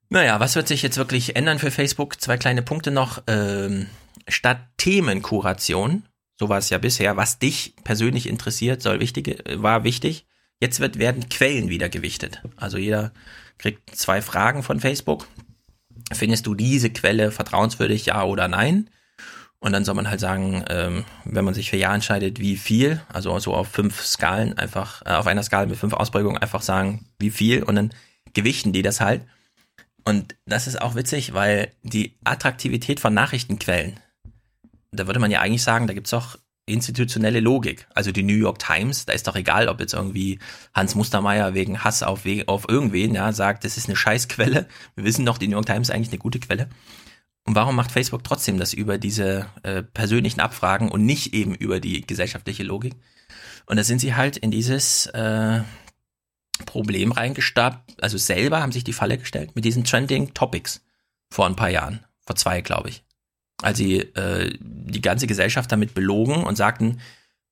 Naja, 0.08 0.40
was 0.40 0.56
wird 0.56 0.68
sich 0.68 0.82
jetzt 0.82 0.98
wirklich 0.98 1.36
ändern 1.36 1.58
für 1.58 1.70
Facebook? 1.70 2.20
Zwei 2.20 2.36
kleine 2.36 2.62
Punkte 2.62 2.90
noch. 2.90 3.22
Ähm, 3.28 3.86
statt 4.28 4.58
Themenkuration, 4.76 6.02
so 6.38 6.48
war 6.48 6.58
es 6.58 6.68
ja 6.70 6.78
bisher, 6.78 7.16
was 7.16 7.38
dich 7.38 7.74
persönlich 7.84 8.28
interessiert, 8.28 8.82
soll 8.82 9.00
wichtig, 9.00 9.42
war 9.54 9.84
wichtig, 9.84 10.26
Jetzt 10.62 10.78
wird, 10.78 11.00
werden 11.00 11.28
Quellen 11.28 11.70
wieder 11.70 11.88
gewichtet. 11.88 12.40
Also 12.54 12.78
jeder 12.78 13.10
kriegt 13.58 13.96
zwei 13.96 14.22
Fragen 14.22 14.62
von 14.62 14.78
Facebook. 14.78 15.26
Findest 16.12 16.46
du 16.46 16.54
diese 16.54 16.88
Quelle 16.88 17.32
vertrauenswürdig, 17.32 18.06
ja 18.06 18.22
oder 18.22 18.46
nein? 18.46 18.88
Und 19.58 19.72
dann 19.72 19.84
soll 19.84 19.96
man 19.96 20.08
halt 20.08 20.20
sagen, 20.20 20.64
ähm, 20.68 21.04
wenn 21.24 21.44
man 21.44 21.54
sich 21.54 21.68
für 21.68 21.76
Ja 21.76 21.92
entscheidet, 21.92 22.38
wie 22.38 22.56
viel, 22.56 23.00
also 23.12 23.36
so 23.40 23.54
auf 23.54 23.66
fünf 23.66 24.04
Skalen 24.04 24.56
einfach, 24.56 25.02
äh, 25.04 25.14
auf 25.14 25.26
einer 25.26 25.42
Skala 25.42 25.66
mit 25.66 25.78
fünf 25.78 25.94
Ausprägungen 25.94 26.38
einfach 26.38 26.62
sagen, 26.62 27.06
wie 27.18 27.32
viel 27.32 27.64
und 27.64 27.74
dann 27.74 27.90
gewichten 28.32 28.72
die 28.72 28.82
das 28.82 29.00
halt. 29.00 29.22
Und 30.04 30.36
das 30.46 30.68
ist 30.68 30.80
auch 30.80 30.94
witzig, 30.94 31.34
weil 31.34 31.72
die 31.82 32.14
Attraktivität 32.22 33.00
von 33.00 33.12
Nachrichtenquellen, 33.12 33.98
da 34.92 35.08
würde 35.08 35.18
man 35.18 35.32
ja 35.32 35.40
eigentlich 35.40 35.64
sagen, 35.64 35.88
da 35.88 35.94
gibt's 35.94 36.14
auch 36.14 36.36
institutionelle 36.72 37.40
Logik. 37.40 37.86
Also 37.94 38.12
die 38.12 38.22
New 38.22 38.34
York 38.34 38.58
Times, 38.58 39.06
da 39.06 39.12
ist 39.12 39.26
doch 39.26 39.36
egal, 39.36 39.68
ob 39.68 39.80
jetzt 39.80 39.94
irgendwie 39.94 40.38
Hans 40.74 40.94
Mustermeier 40.94 41.54
wegen 41.54 41.84
Hass 41.84 42.02
auf, 42.02 42.22
auf 42.46 42.68
irgendwen 42.68 43.14
ja, 43.14 43.32
sagt, 43.32 43.64
das 43.64 43.76
ist 43.76 43.88
eine 43.88 43.96
Scheißquelle. 43.96 44.68
Wir 44.94 45.04
wissen 45.04 45.26
doch, 45.26 45.38
die 45.38 45.48
New 45.48 45.54
York 45.54 45.66
Times 45.66 45.88
ist 45.88 45.94
eigentlich 45.94 46.08
eine 46.08 46.18
gute 46.18 46.40
Quelle. 46.40 46.68
Und 47.44 47.54
warum 47.54 47.74
macht 47.74 47.90
Facebook 47.90 48.22
trotzdem 48.22 48.58
das 48.58 48.72
über 48.72 48.98
diese 48.98 49.46
äh, 49.62 49.82
persönlichen 49.82 50.40
Abfragen 50.40 50.90
und 50.90 51.04
nicht 51.04 51.34
eben 51.34 51.54
über 51.54 51.80
die 51.80 52.06
gesellschaftliche 52.06 52.62
Logik? 52.62 52.94
Und 53.66 53.76
da 53.76 53.84
sind 53.84 54.00
sie 54.00 54.14
halt 54.14 54.36
in 54.36 54.50
dieses 54.50 55.06
äh, 55.06 55.62
Problem 56.66 57.12
reingestappt, 57.12 58.02
also 58.02 58.18
selber 58.18 58.60
haben 58.60 58.72
sich 58.72 58.84
die 58.84 58.92
Falle 58.92 59.18
gestellt 59.18 59.56
mit 59.56 59.64
diesen 59.64 59.84
Trending 59.84 60.34
Topics 60.34 60.84
vor 61.30 61.46
ein 61.46 61.56
paar 61.56 61.70
Jahren, 61.70 62.04
vor 62.24 62.36
zwei, 62.36 62.60
glaube 62.60 62.90
ich 62.90 63.02
als 63.62 63.78
sie 63.78 63.98
äh, 63.98 64.52
die 64.60 65.00
ganze 65.00 65.26
Gesellschaft 65.26 65.70
damit 65.70 65.94
belogen 65.94 66.44
und 66.44 66.56
sagten, 66.56 67.00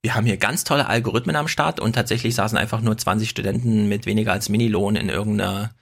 wir 0.03 0.15
haben 0.15 0.27
hier 0.27 0.39
ganz 0.39 0.65
tolle 0.65 0.87
Algorithmen 0.87 1.37
am 1.37 1.49
Start 1.49 1.79
und 1.79 1.95
tatsächlich 1.95 2.35
saßen 2.35 2.57
einfach 2.57 2.81
nur 2.81 2.97
20 2.97 3.29
Studenten 3.29 3.89
mit 3.89 4.07
weniger 4.07 4.33
als 4.33 4.49
Minilohn 4.49 4.97
in 4.97 5.09
irgendeiner 5.09 5.75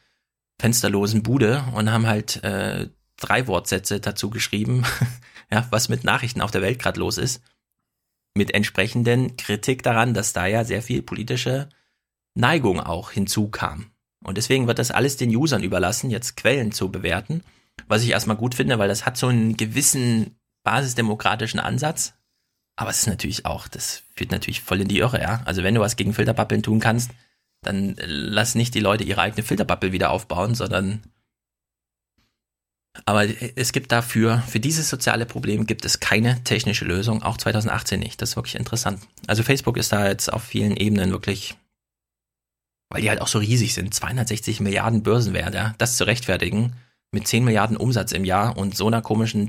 fensterlosen 0.61 1.23
Bude 1.23 1.65
und 1.75 1.93
haben 1.93 2.07
halt 2.07 2.43
äh, 2.43 2.89
drei 3.17 3.47
Wortsätze 3.47 4.01
dazu 4.01 4.31
geschrieben, 4.31 4.85
ja, 5.53 5.67
was 5.71 5.89
mit 5.89 6.05
Nachrichten 6.05 6.41
auf 6.41 6.51
der 6.51 6.63
Welt 6.63 6.81
gerade 6.81 6.99
los 6.99 7.17
ist, 7.17 7.43
mit 8.35 8.55
entsprechenden 8.55 9.37
Kritik 9.37 9.83
daran, 9.83 10.15
dass 10.15 10.33
da 10.33 10.47
ja 10.47 10.65
sehr 10.65 10.83
viel 10.83 11.03
politische 11.03 11.69
Neigung 12.35 12.81
auch 12.81 13.13
hinzukam. 13.13 13.91
Und 14.25 14.37
deswegen 14.37 14.67
wird 14.67 14.81
das 14.81 14.91
alles 14.91 15.17
den 15.17 15.35
Usern 15.35 15.63
überlassen, 15.63 16.11
jetzt 16.11 16.37
Quellen 16.37 16.73
zu 16.73 16.91
bewerten 16.91 17.45
was 17.87 18.03
ich 18.03 18.11
erstmal 18.11 18.37
gut 18.37 18.55
finde, 18.55 18.79
weil 18.79 18.89
das 18.89 19.07
hat 19.07 19.17
so 19.17 19.29
einen 19.29 19.57
gewissen 19.57 20.39
basisdemokratischen 20.65 21.61
Ansatz. 21.61 22.15
Aber 22.77 22.91
es 22.91 22.99
ist 22.99 23.07
natürlich 23.07 23.45
auch, 23.45 23.69
das 23.69 24.03
führt 24.15 24.31
natürlich 24.31 24.61
voll 24.61 24.81
in 24.81 24.89
die 24.89 24.99
Irre, 24.99 25.21
ja. 25.21 25.43
Also 25.45 25.63
wenn 25.63 25.75
du 25.75 25.81
was 25.81 25.97
gegen 25.97 26.15
Filterbubbeln 26.15 26.63
tun 26.63 26.81
kannst, 26.81 27.11
dann 27.63 27.97
lass 28.05 28.55
nicht 28.55 28.75
die 28.75 28.81
Leute 28.81 29.05
ihre 29.05 29.21
eigene 29.21 29.43
Filterbubble 29.43 29.93
wieder 29.93 30.11
aufbauen, 30.11 30.55
sondern 30.55 31.03
aber 33.05 33.27
es 33.57 33.73
gibt 33.73 33.93
dafür, 33.93 34.43
für 34.49 34.61
dieses 34.61 34.89
soziale 34.89 35.27
Problem 35.27 35.67
gibt 35.67 35.85
es 35.85 36.01
keine 36.01 36.43
technische 36.45 36.85
Lösung, 36.85 37.23
auch 37.23 37.37
2018 37.37 38.01
nicht. 38.01 38.21
Das 38.21 38.31
ist 38.31 38.37
wirklich 38.37 38.57
interessant. 38.57 39.01
Also 39.27 39.43
Facebook 39.43 39.77
ist 39.77 39.93
da 39.93 40.09
jetzt 40.09 40.33
auf 40.33 40.43
vielen 40.43 40.77
Ebenen 40.77 41.11
wirklich, 41.11 41.55
weil 42.91 43.03
die 43.03 43.09
halt 43.09 43.21
auch 43.21 43.29
so 43.29 43.39
riesig 43.39 43.75
sind, 43.75 43.95
260 43.95 44.61
Milliarden 44.61 45.03
Börsenwert, 45.03 45.55
ja, 45.55 45.75
das 45.79 45.97
zu 45.97 46.05
rechtfertigen, 46.05 46.75
mit 47.11 47.27
10 47.27 47.45
Milliarden 47.45 47.77
Umsatz 47.77 48.13
im 48.13 48.25
Jahr 48.25 48.57
und 48.57 48.77
so 48.77 48.87
einer 48.87 49.03
komischen 49.03 49.49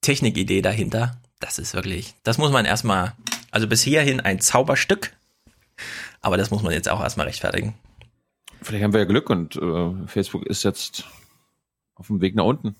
Technikidee 0.00 0.62
dahinter, 0.62 1.18
das 1.40 1.58
ist 1.58 1.74
wirklich, 1.74 2.14
das 2.22 2.38
muss 2.38 2.52
man 2.52 2.64
erstmal, 2.64 3.14
also 3.50 3.66
bis 3.66 3.82
hierhin 3.82 4.20
ein 4.20 4.40
Zauberstück, 4.40 5.12
aber 6.20 6.36
das 6.36 6.50
muss 6.50 6.62
man 6.62 6.72
jetzt 6.72 6.88
auch 6.88 7.00
erstmal 7.00 7.26
rechtfertigen. 7.26 7.74
Vielleicht 8.62 8.84
haben 8.84 8.92
wir 8.92 9.00
ja 9.00 9.06
Glück 9.06 9.30
und 9.30 9.56
äh, 9.56 10.06
Facebook 10.06 10.46
ist 10.46 10.64
jetzt 10.64 11.04
auf 11.94 12.08
dem 12.08 12.20
Weg 12.20 12.34
nach 12.34 12.44
unten. 12.44 12.76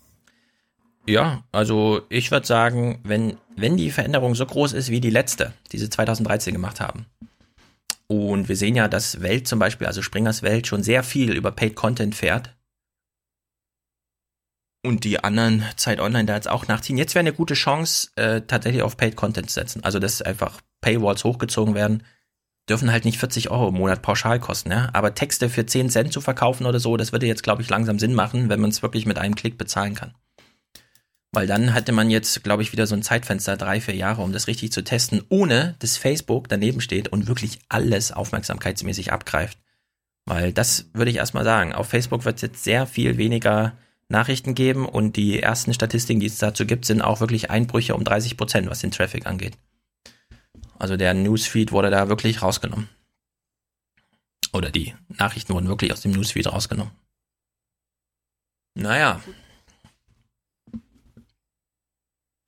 Ja, 1.07 1.43
also 1.51 2.01
ich 2.09 2.29
würde 2.29 2.45
sagen, 2.45 2.99
wenn, 3.03 3.37
wenn 3.55 3.77
die 3.77 3.89
Veränderung 3.89 4.35
so 4.35 4.45
groß 4.45 4.73
ist 4.73 4.89
wie 4.89 4.99
die 4.99 5.09
letzte, 5.09 5.53
die 5.71 5.79
sie 5.79 5.89
2013 5.89 6.53
gemacht 6.53 6.79
haben, 6.79 7.07
und 8.11 8.49
wir 8.49 8.57
sehen 8.57 8.75
ja, 8.75 8.89
dass 8.89 9.21
Welt 9.21 9.47
zum 9.47 9.57
Beispiel, 9.57 9.87
also 9.87 10.01
Springers 10.01 10.43
Welt, 10.43 10.67
schon 10.67 10.83
sehr 10.83 11.01
viel 11.01 11.33
über 11.33 11.49
Paid 11.49 11.75
Content 11.75 12.13
fährt. 12.13 12.53
Und 14.83 15.03
die 15.03 15.23
anderen 15.23 15.63
Zeit 15.75 15.99
Online 15.99 16.25
da 16.25 16.35
jetzt 16.35 16.49
auch 16.49 16.67
nachziehen. 16.67 16.97
Jetzt 16.97 17.13
wäre 17.13 17.21
eine 17.21 17.33
gute 17.33 17.53
Chance, 17.53 18.09
äh, 18.15 18.41
tatsächlich 18.41 18.81
auf 18.81 18.97
Paid 18.97 19.15
Content 19.15 19.49
zu 19.49 19.55
setzen. 19.55 19.83
Also, 19.83 19.99
dass 19.99 20.21
einfach 20.21 20.61
Paywalls 20.81 21.23
hochgezogen 21.23 21.75
werden. 21.75 22.03
Dürfen 22.67 22.91
halt 22.91 23.05
nicht 23.05 23.19
40 23.19 23.51
Euro 23.51 23.69
im 23.69 23.75
Monat 23.75 24.01
pauschal 24.01 24.39
kosten, 24.39 24.71
ja. 24.71 24.89
Aber 24.93 25.13
Texte 25.13 25.49
für 25.49 25.65
10 25.65 25.89
Cent 25.89 26.13
zu 26.13 26.21
verkaufen 26.21 26.65
oder 26.65 26.79
so, 26.79 26.97
das 26.97 27.11
würde 27.11 27.27
jetzt, 27.27 27.43
glaube 27.43 27.61
ich, 27.61 27.69
langsam 27.69 27.99
Sinn 27.99 28.15
machen, 28.15 28.49
wenn 28.49 28.59
man 28.59 28.71
es 28.71 28.81
wirklich 28.81 29.05
mit 29.05 29.17
einem 29.17 29.35
Klick 29.35 29.57
bezahlen 29.57 29.93
kann. 29.93 30.15
Weil 31.33 31.47
dann 31.47 31.73
hätte 31.73 31.91
man 31.91 32.09
jetzt, 32.09 32.43
glaube 32.43 32.61
ich, 32.61 32.71
wieder 32.71 32.87
so 32.87 32.95
ein 32.95 33.03
Zeitfenster, 33.03 33.55
drei, 33.55 33.79
vier 33.79 33.95
Jahre, 33.95 34.21
um 34.21 34.33
das 34.33 34.47
richtig 34.47 34.71
zu 34.71 34.83
testen, 34.83 35.23
ohne 35.29 35.75
dass 35.79 35.97
Facebook 35.97 36.49
daneben 36.49 36.81
steht 36.81 37.07
und 37.07 37.27
wirklich 37.27 37.59
alles 37.69 38.11
aufmerksamkeitsmäßig 38.11 39.13
abgreift. 39.13 39.57
Weil 40.25 40.51
das 40.51 40.89
würde 40.93 41.11
ich 41.11 41.17
erstmal 41.17 41.45
sagen. 41.45 41.73
Auf 41.73 41.87
Facebook 41.87 42.25
wird 42.25 42.41
jetzt 42.41 42.63
sehr 42.63 42.85
viel 42.85 43.17
weniger 43.17 43.77
Nachrichten 44.11 44.55
geben 44.55 44.85
und 44.85 45.15
die 45.15 45.39
ersten 45.39 45.73
Statistiken, 45.73 46.19
die 46.19 46.27
es 46.27 46.37
dazu 46.37 46.65
gibt, 46.65 46.85
sind 46.85 47.01
auch 47.01 47.19
wirklich 47.19 47.49
Einbrüche 47.49 47.95
um 47.95 48.03
30 48.03 48.37
Prozent, 48.37 48.69
was 48.69 48.79
den 48.79 48.91
Traffic 48.91 49.25
angeht. 49.25 49.57
Also 50.77 50.97
der 50.97 51.13
Newsfeed 51.13 51.71
wurde 51.71 51.89
da 51.89 52.09
wirklich 52.09 52.41
rausgenommen. 52.41 52.89
Oder 54.53 54.69
die 54.69 54.93
Nachrichten 55.07 55.53
wurden 55.53 55.67
wirklich 55.67 55.93
aus 55.93 56.01
dem 56.01 56.11
Newsfeed 56.11 56.47
rausgenommen. 56.47 56.93
Naja, 58.75 59.21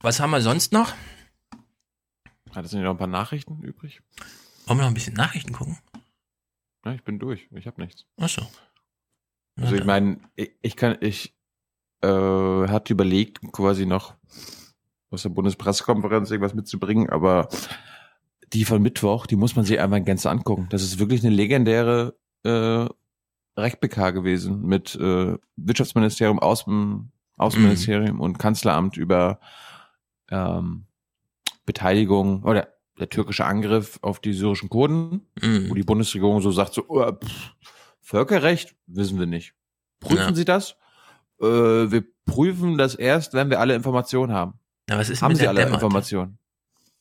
Was 0.04 0.20
haben 0.20 0.32
wir 0.32 0.42
sonst 0.42 0.74
noch? 0.74 0.94
Hat 2.54 2.66
es 2.66 2.74
nicht 2.74 2.84
noch 2.84 2.92
ein 2.92 2.98
paar 2.98 3.08
Nachrichten 3.08 3.64
übrig? 3.64 4.02
Wollen 4.66 4.80
wir 4.80 4.84
noch 4.84 4.90
ein 4.90 4.94
bisschen 4.94 5.14
Nachrichten 5.14 5.54
gucken? 5.54 5.80
Ja, 6.84 6.92
ich 6.92 7.04
bin 7.06 7.20
durch. 7.20 7.48
Ich 7.52 7.68
habe 7.68 7.82
nichts. 7.82 8.06
Ach 8.18 8.28
so. 8.28 8.46
Also 9.56 9.76
ich 9.76 9.86
meine, 9.86 10.20
ich, 10.36 10.52
ich, 10.62 10.76
kann, 10.76 10.98
ich 11.00 11.34
äh, 12.04 12.68
hatte 12.68 12.94
überlegt, 12.94 13.40
quasi 13.52 13.86
noch 13.86 14.16
aus 15.10 15.24
der 15.24 15.30
Bundespressekonferenz 15.30 16.32
irgendwas 16.32 16.54
mitzubringen, 16.54 17.10
aber 17.10 17.48
die 18.52 18.66
von 18.66 18.82
Mittwoch, 18.82 19.26
die 19.26 19.36
muss 19.36 19.56
man 19.56 19.66
sich 19.66 19.80
einmal 19.80 20.04
ganz 20.04 20.26
angucken. 20.26 20.68
Das 20.70 20.84
ist 20.84 21.00
wirklich 21.00 21.24
eine 21.24 21.34
legendäre 21.34 22.16
äh, 22.44 22.88
RecBK 23.60 24.14
gewesen 24.14 24.66
mit 24.66 24.96
äh, 24.96 25.38
Wirtschaftsministerium, 25.56 26.40
Außen, 26.40 27.12
Außenministerium 27.38 28.16
mhm. 28.16 28.22
und 28.22 28.40
Kanzleramt 28.40 28.98
über 28.98 29.40
ähm, 30.30 30.86
Beteiligung 31.66 32.44
oder 32.44 32.68
der 33.00 33.10
türkische 33.10 33.46
Angriff 33.46 34.00
auf 34.02 34.20
die 34.20 34.34
syrischen 34.34 34.70
Kurden, 34.70 35.28
mhm. 35.42 35.70
wo 35.70 35.74
die 35.74 35.84
Bundesregierung 35.84 36.42
so 36.42 36.52
sagt, 36.52 36.74
so, 36.74 36.86
oh, 36.88 37.12
pff, 37.12 37.54
Völkerrecht 38.02 38.76
wissen 38.88 39.18
wir 39.18 39.26
nicht. 39.26 39.54
Prüfen 40.00 40.18
ja. 40.18 40.36
Sie 40.36 40.46
das? 40.46 40.76
Äh, 41.44 41.92
wir 41.92 42.04
prüfen 42.26 42.78
das 42.78 42.96
erst, 42.96 43.34
wenn 43.34 43.50
wir 43.50 43.60
alle 43.60 43.76
Informationen 43.76 44.34
haben. 44.34 44.54
Ja, 44.90 44.98
was 44.98 45.10
ist 45.10 45.22
haben 45.22 45.30
mit 45.30 45.38
Sie 45.38 45.42
der 45.44 45.50
alle 45.50 45.60
Dämmert? 45.62 45.76
Informationen? 45.76 46.38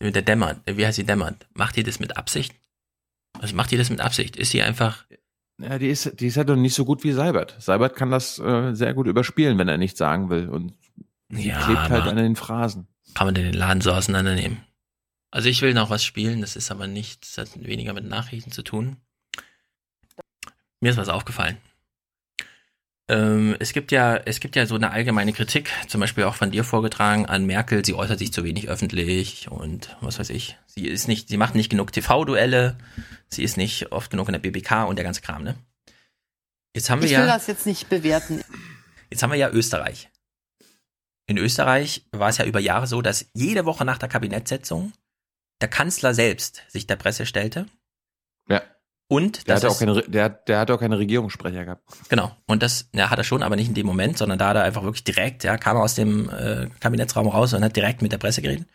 Mit 0.01 0.15
der 0.15 0.23
Dämmert, 0.23 0.61
wie 0.67 0.85
heißt 0.85 0.97
sie 0.97 1.05
Dämmert? 1.05 1.47
Macht 1.55 1.77
die 1.77 1.83
das 1.85 2.01
mit 2.01 2.17
Absicht? 2.17 2.55
Also 3.41 3.55
macht 3.55 3.71
die 3.71 3.77
das 3.77 3.89
mit 3.89 4.01
Absicht? 4.01 4.37
Ist 4.37 4.51
sie 4.51 4.63
einfach. 4.63 5.05
Ja, 5.61 5.79
die 5.79 5.89
ist, 5.89 6.19
die 6.21 6.27
ist 6.27 6.37
halt 6.37 6.49
noch 6.49 6.57
nicht 6.57 6.75
so 6.75 6.85
gut 6.85 7.05
wie 7.05 7.13
Seibert. 7.13 7.55
Seibert 7.61 7.95
kann 7.95 8.11
das 8.11 8.39
äh, 8.41 8.75
sehr 8.75 8.95
gut 8.95 9.07
überspielen, 9.07 9.59
wenn 9.59 9.69
er 9.69 9.79
nichts 9.79 9.99
sagen 9.99 10.29
will. 10.29 10.49
Und 10.49 10.75
sie 11.29 11.49
Ja, 11.49 11.65
klebt 11.65 11.91
halt 11.91 12.07
an 12.09 12.17
den 12.17 12.35
Phrasen. 12.37 12.89
Kann 13.15 13.27
man 13.29 13.35
denn 13.35 13.45
den 13.45 13.55
Laden 13.55 13.81
so 13.81 13.93
auseinandernehmen? 13.93 14.59
Also 15.31 15.49
ich 15.49 15.63
will 15.63 15.73
noch 15.73 15.89
was 15.89 16.05
spielen, 16.05 16.41
das 16.41 16.57
ist 16.57 16.71
aber 16.71 16.87
nicht, 16.87 17.23
das 17.23 17.39
hat 17.39 17.65
weniger 17.65 17.93
mit 17.95 18.05
Nachrichten 18.05 18.51
zu 18.51 18.63
tun. 18.63 18.97
Mir 20.81 20.91
ist 20.91 20.99
was 20.99 21.09
aufgefallen. 21.09 21.57
Ähm, 23.09 23.57
es 23.59 23.73
gibt 23.73 23.91
ja, 23.91 24.17
es 24.17 24.41
gibt 24.41 24.55
ja 24.57 24.65
so 24.67 24.77
eine 24.77 24.91
allgemeine 24.93 25.33
Kritik, 25.33 25.71
zum 25.89 26.01
Beispiel 26.01 26.25
auch 26.25 26.37
von 26.37 26.51
dir 26.51 26.65
vorgetragen 26.65 27.27
an 27.27 27.45
Merkel, 27.45 27.85
sie 27.85 27.95
äußert 27.95 28.19
sich 28.19 28.33
zu 28.33 28.45
wenig 28.45 28.69
öffentlich 28.69 29.51
und 29.51 29.97
was 30.01 30.19
weiß 30.19 30.31
ich. 30.31 30.57
Sie 30.67 30.87
ist 30.87 31.09
nicht, 31.09 31.29
sie 31.29 31.37
macht 31.37 31.55
nicht 31.55 31.69
genug 31.69 31.93
TV-Duelle, 31.93 32.79
sie 33.29 33.43
ist 33.43 33.57
nicht 33.57 33.91
oft 33.93 34.11
genug 34.11 34.29
in 34.29 34.33
der 34.33 34.39
BBK 34.39 34.85
und 34.85 34.97
der 34.97 35.05
ganze 35.05 35.21
Kram, 35.21 35.43
ne? 35.43 35.57
Jetzt 36.75 36.89
haben 36.91 37.01
wir 37.01 37.07
Ich 37.07 37.13
ja. 37.13 37.21
will 37.21 37.27
das 37.27 37.49
jetzt 37.49 37.67
nicht 37.67 37.89
bewerten. 37.89 38.43
Jetzt 39.11 39.23
haben 39.23 39.31
wir 39.31 39.39
ja 39.39 39.51
Österreich. 39.51 40.09
In 41.27 41.39
Österreich 41.39 42.07
war 42.13 42.29
es 42.29 42.39
ja 42.39 42.45
über 42.45 42.61
Jahre 42.61 42.87
so, 42.87 43.03
dass 43.03 43.27
jede 43.35 43.65
Woche 43.65 43.85
nach 43.85 43.99
der 43.99 44.09
Kabinettssitzung 44.09 44.93
der 45.61 45.69
Kanzler 45.69 46.15
selbst 46.15 46.63
sich 46.69 46.87
der 46.87 46.97
Presse 46.97 47.27
stellte. 47.27 47.67
Ja. 48.49 48.63
Und 49.13 49.47
Der 49.47 49.57
das 49.57 49.65
hatte, 49.65 49.75
auch 49.75 49.79
keine, 49.79 50.03
der, 50.09 50.31
der 50.31 50.59
hatte 50.59 50.73
auch 50.73 50.81
keine 50.81 50.99
Regierungssprecher 50.99 51.67
gehabt. 51.67 51.83
Genau. 52.09 52.35
Und 52.47 52.63
das 52.63 52.89
ja, 52.95 53.11
hat 53.11 53.19
er 53.19 53.25
schon, 53.25 53.43
aber 53.43 53.57
nicht 53.57 53.69
in 53.69 53.75
dem 53.75 53.85
Moment, 53.85 54.17
sondern 54.17 54.39
da 54.39 54.49
hat 54.49 54.57
er 54.57 54.63
einfach 54.63 54.85
wirklich 54.85 55.05
direkt, 55.05 55.45
ja, 55.45 55.59
kam 55.59 55.77
er 55.77 55.83
aus 55.83 55.95
dem 55.95 56.31
äh, 56.31 56.71
Kabinettsraum 56.81 57.29
raus 57.29 57.53
und 57.53 57.63
hat 57.63 57.77
direkt 57.77 58.01
mit 58.01 58.11
der 58.11 58.17
Presse 58.17 58.41
geredet. 58.41 58.67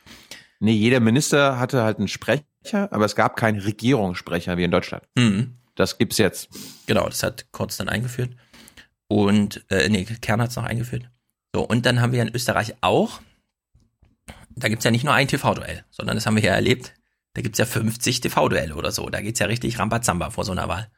Nee, 0.60 0.74
jeder 0.74 1.00
Minister 1.00 1.58
hatte 1.58 1.82
halt 1.82 1.98
einen 1.98 2.08
Sprecher, 2.08 2.44
aber 2.92 3.06
es 3.06 3.16
gab 3.16 3.36
keinen 3.36 3.60
Regierungssprecher 3.60 4.58
wie 4.58 4.64
in 4.64 4.70
Deutschland. 4.70 5.02
Mhm. 5.16 5.56
Das 5.74 5.98
gibt's 5.98 6.20
jetzt. 6.20 6.50
Genau, 6.86 7.08
das 7.08 7.24
hat 7.24 7.52
Kurz 7.52 7.78
dann 7.78 7.90
eingeführt. 7.90 8.30
Und, 9.08 9.66
äh, 9.72 9.90
nee, 9.90 10.06
Kern 10.06 10.40
hat 10.40 10.52
es 10.52 10.56
noch 10.56 10.66
eingeführt. 10.66 11.10
So, 11.56 11.64
und 11.64 11.88
dann 11.88 12.00
haben 12.00 12.12
wir 12.12 12.22
in 12.22 12.36
Österreich 12.36 12.76
auch, 12.82 13.22
da 14.52 14.70
gibt's 14.70 14.86
ja 14.86 14.92
nicht 14.92 15.04
nur 15.04 15.16
ein 15.16 15.28
TV-Duell, 15.28 15.84
sondern 15.90 16.16
das 16.16 16.28
haben 16.28 16.36
wir 16.36 16.44
ja 16.44 16.54
erlebt, 16.54 16.94
da 17.38 17.44
gibt's 17.44 17.60
ja 17.60 17.68
50 17.68 18.22
TV-Duelle 18.22 18.74
oder 18.74 18.92
so. 18.92 19.12
Da 19.12 19.22
geht's 19.22 19.38
ja 19.38 19.46
richtig 19.46 19.78
Rambazamba 19.78 20.32
vor 20.32 20.44
so 20.44 20.54
einer 20.54 20.68
Wahl. 20.68 20.90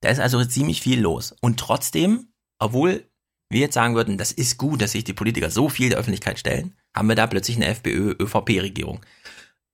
Da 0.00 0.08
ist 0.08 0.20
also 0.20 0.42
ziemlich 0.42 0.80
viel 0.80 0.98
los. 0.98 1.36
Und 1.42 1.60
trotzdem, 1.60 2.32
obwohl 2.58 3.04
wir 3.50 3.60
jetzt 3.60 3.74
sagen 3.74 3.94
würden, 3.94 4.16
das 4.16 4.32
ist 4.32 4.56
gut, 4.56 4.80
dass 4.80 4.92
sich 4.92 5.04
die 5.04 5.12
Politiker 5.12 5.50
so 5.50 5.68
viel 5.68 5.90
der 5.90 5.98
Öffentlichkeit 5.98 6.38
stellen, 6.38 6.74
haben 6.96 7.10
wir 7.10 7.14
da 7.14 7.26
plötzlich 7.26 7.58
eine 7.58 7.66
FPÖ-ÖVP-Regierung. 7.66 9.04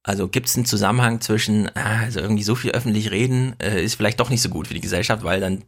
Also 0.03 0.27
gibt 0.27 0.49
es 0.49 0.57
einen 0.57 0.67
Zusammenhang 0.67 1.21
zwischen, 1.21 1.69
ah, 1.77 2.01
also 2.01 2.19
irgendwie 2.19 2.43
so 2.43 2.57
viel 2.57 2.73
öffentlich 2.73 3.13
reden, 3.13 3.55
äh, 3.61 3.81
ist 3.81 3.95
vielleicht 3.95 4.19
doch 4.19 4.29
nicht 4.29 4.43
so 4.43 4.49
gut 4.49 4.67
für 4.67 4.75
die 4.75 4.81
Gesellschaft, 4.81 5.23
weil 5.23 5.39
dann, 5.39 5.63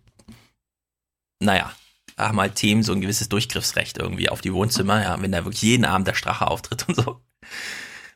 naja, 1.39 1.73
haben 2.19 2.41
halt 2.41 2.57
Themen 2.57 2.83
so 2.83 2.93
ein 2.93 3.01
gewisses 3.01 3.29
Durchgriffsrecht 3.29 3.99
irgendwie 3.99 4.29
auf 4.29 4.41
die 4.41 4.53
Wohnzimmer, 4.53 5.01
ja, 5.01 5.23
wenn 5.23 5.31
da 5.31 5.45
wirklich 5.45 5.63
jeden 5.63 5.85
Abend 5.85 6.09
der 6.09 6.15
Strache 6.15 6.49
auftritt 6.49 6.89
und 6.89 6.97
so. 6.97 7.21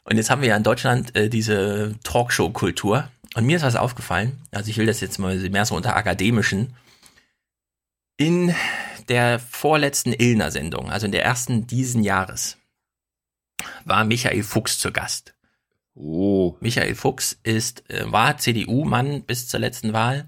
Und 0.05 0.17
jetzt 0.17 0.31
haben 0.31 0.43
wir 0.43 0.49
ja 0.49 0.57
in 0.57 0.63
Deutschland 0.63 1.17
äh, 1.17 1.29
diese 1.29 1.95
Talkshow-Kultur. 2.05 3.09
Und 3.35 3.47
mir 3.47 3.57
ist 3.57 3.63
was 3.63 3.77
aufgefallen, 3.77 4.39
also 4.53 4.71
ich 4.71 4.79
will 4.79 4.87
das 4.87 5.01
jetzt 5.01 5.19
mal 5.19 5.37
mehr 5.51 5.65
so 5.67 5.75
unter 5.75 5.97
akademischen. 5.97 6.75
In 8.17 8.55
der 9.09 9.41
vorletzten 9.41 10.13
Illner-Sendung, 10.13 10.91
also 10.91 11.07
in 11.07 11.13
der 11.13 11.25
ersten 11.25 11.67
diesen 11.67 12.05
Jahres, 12.05 12.59
war 13.85 14.05
Michael 14.05 14.43
Fuchs 14.43 14.79
zu 14.79 14.93
Gast. 14.93 15.35
Oh. 15.95 16.57
Michael 16.61 16.95
Fuchs 16.95 17.39
ist, 17.43 17.89
äh, 17.91 18.11
war 18.11 18.39
CDU-Mann 18.39 19.23
bis 19.23 19.49
zur 19.49 19.61
letzten 19.61 19.93
Wahl. 19.93 20.27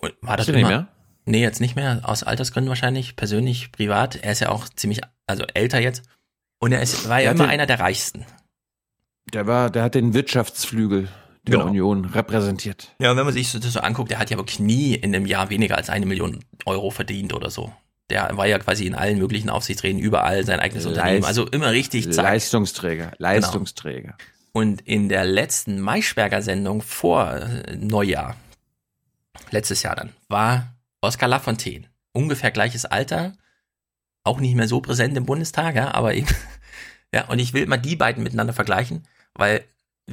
Und 0.00 0.14
war 0.20 0.36
das 0.36 0.48
Ist 0.48 0.54
er 0.54 0.56
nicht 0.56 0.68
immer? 0.68 0.78
mehr? 0.82 0.88
Nee, 1.24 1.42
jetzt 1.42 1.60
nicht 1.60 1.74
mehr, 1.74 2.00
aus 2.04 2.22
Altersgründen 2.22 2.68
wahrscheinlich, 2.68 3.16
persönlich, 3.16 3.72
privat. 3.72 4.16
Er 4.16 4.32
ist 4.32 4.40
ja 4.40 4.50
auch 4.50 4.68
ziemlich, 4.68 5.00
also 5.26 5.44
älter 5.54 5.80
jetzt. 5.80 6.04
Und 6.58 6.72
er 6.72 6.82
ist, 6.82 7.08
war 7.08 7.20
ja 7.20 7.32
immer 7.32 7.48
einer 7.48 7.66
der 7.66 7.80
reichsten. 7.80 8.24
Der 9.32 9.46
war, 9.46 9.70
der 9.70 9.82
hat 9.82 9.94
den 9.94 10.14
Wirtschaftsflügel 10.14 11.08
der 11.46 11.52
Genau. 11.58 11.66
Union 11.66 12.04
repräsentiert. 12.04 12.94
Ja, 12.98 13.10
und 13.12 13.16
wenn 13.16 13.24
man 13.24 13.34
sich 13.34 13.48
so, 13.48 13.58
das 13.58 13.72
so 13.72 13.80
anguckt, 13.80 14.10
der 14.10 14.18
hat 14.18 14.30
ja 14.30 14.36
wirklich 14.36 14.58
nie 14.58 14.94
in 14.94 15.14
einem 15.14 15.26
Jahr 15.26 15.50
weniger 15.50 15.76
als 15.76 15.90
eine 15.90 16.06
Million 16.06 16.44
Euro 16.64 16.90
verdient 16.90 17.34
oder 17.34 17.50
so. 17.50 17.72
Der 18.10 18.36
war 18.36 18.46
ja 18.46 18.58
quasi 18.58 18.86
in 18.86 18.94
allen 18.94 19.18
möglichen 19.18 19.50
Aufsichtsräten, 19.50 19.98
überall 20.00 20.44
sein 20.44 20.60
eigenes 20.60 20.84
Leist- 20.84 20.96
Unternehmen. 20.96 21.24
Also 21.24 21.46
immer 21.46 21.70
richtig 21.72 22.12
zack. 22.12 22.24
Leistungsträger, 22.24 23.12
Leistungsträger. 23.18 24.16
Und 24.52 24.80
in 24.82 25.08
der 25.08 25.24
letzten 25.24 25.80
Maischberger-Sendung 25.80 26.82
vor 26.82 27.32
äh, 27.34 27.76
Neujahr, 27.76 28.36
letztes 29.50 29.82
Jahr 29.82 29.96
dann, 29.96 30.12
war 30.28 30.74
Oskar 31.00 31.28
Lafontaine. 31.28 31.86
Ungefähr 32.12 32.50
gleiches 32.50 32.84
Alter, 32.86 33.32
auch 34.24 34.40
nicht 34.40 34.54
mehr 34.54 34.66
so 34.68 34.80
präsent 34.80 35.16
im 35.16 35.26
Bundestag, 35.26 35.74
ja, 35.76 35.92
aber 35.94 36.14
eben. 36.14 36.28
Ja, 37.14 37.26
und 37.28 37.38
ich 37.38 37.54
will 37.54 37.66
mal 37.66 37.76
die 37.76 37.94
beiden 37.96 38.24
miteinander 38.24 38.52
vergleichen, 38.52 39.06
weil 39.36 39.64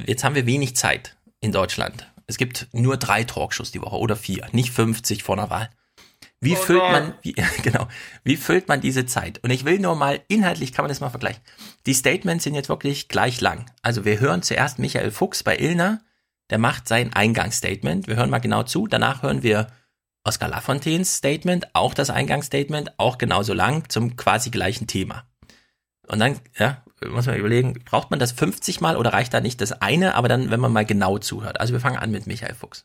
jetzt 0.06 0.24
haben 0.24 0.34
wir 0.34 0.46
wenig 0.46 0.76
Zeit 0.76 1.16
in 1.40 1.52
Deutschland. 1.52 2.10
Es 2.26 2.38
gibt 2.38 2.68
nur 2.72 2.96
drei 2.96 3.24
Talkshows 3.24 3.70
die 3.70 3.82
Woche 3.82 3.96
oder 3.96 4.16
vier, 4.16 4.46
nicht 4.52 4.70
50 4.70 5.22
vor 5.22 5.36
einer 5.36 5.50
Wahl. 5.50 5.70
Wie 6.40 6.56
füllt 6.56 6.82
man, 6.82 7.14
wie, 7.22 7.32
genau, 7.62 7.88
wie 8.22 8.36
füllt 8.36 8.68
man 8.68 8.80
diese 8.80 9.06
Zeit? 9.06 9.42
Und 9.42 9.50
ich 9.50 9.64
will 9.64 9.78
nur 9.78 9.96
mal, 9.96 10.20
inhaltlich 10.28 10.72
kann 10.72 10.84
man 10.84 10.90
das 10.90 11.00
mal 11.00 11.10
vergleichen. 11.10 11.42
Die 11.86 11.94
Statements 11.94 12.44
sind 12.44 12.54
jetzt 12.54 12.68
wirklich 12.68 13.08
gleich 13.08 13.40
lang. 13.40 13.70
Also 13.82 14.04
wir 14.04 14.20
hören 14.20 14.42
zuerst 14.42 14.78
Michael 14.78 15.10
Fuchs 15.10 15.42
bei 15.42 15.56
Illner, 15.56 16.02
der 16.50 16.58
macht 16.58 16.86
sein 16.86 17.12
Eingangsstatement. 17.12 18.06
Wir 18.06 18.16
hören 18.16 18.30
mal 18.30 18.40
genau 18.40 18.62
zu. 18.62 18.86
Danach 18.86 19.22
hören 19.22 19.42
wir 19.42 19.68
Oskar 20.24 20.48
Lafontaines 20.48 21.16
Statement, 21.16 21.74
auch 21.74 21.94
das 21.94 22.10
Eingangsstatement, 22.10 22.98
auch 22.98 23.18
genauso 23.18 23.54
lang 23.54 23.88
zum 23.88 24.16
quasi 24.16 24.50
gleichen 24.50 24.86
Thema. 24.86 25.26
Und 26.06 26.18
dann, 26.18 26.38
ja, 26.58 26.82
muss 27.10 27.26
man 27.26 27.36
überlegen, 27.36 27.74
braucht 27.84 28.10
man 28.10 28.18
das 28.18 28.32
50 28.32 28.80
Mal 28.80 28.96
oder 28.96 29.12
reicht 29.12 29.34
da 29.34 29.40
nicht 29.40 29.60
das 29.60 29.72
eine, 29.72 30.14
aber 30.14 30.28
dann, 30.28 30.50
wenn 30.50 30.60
man 30.60 30.72
mal 30.72 30.84
genau 30.84 31.18
zuhört. 31.18 31.60
Also 31.60 31.72
wir 31.72 31.80
fangen 31.80 31.98
an 31.98 32.10
mit 32.10 32.26
Michael 32.26 32.54
Fuchs. 32.54 32.84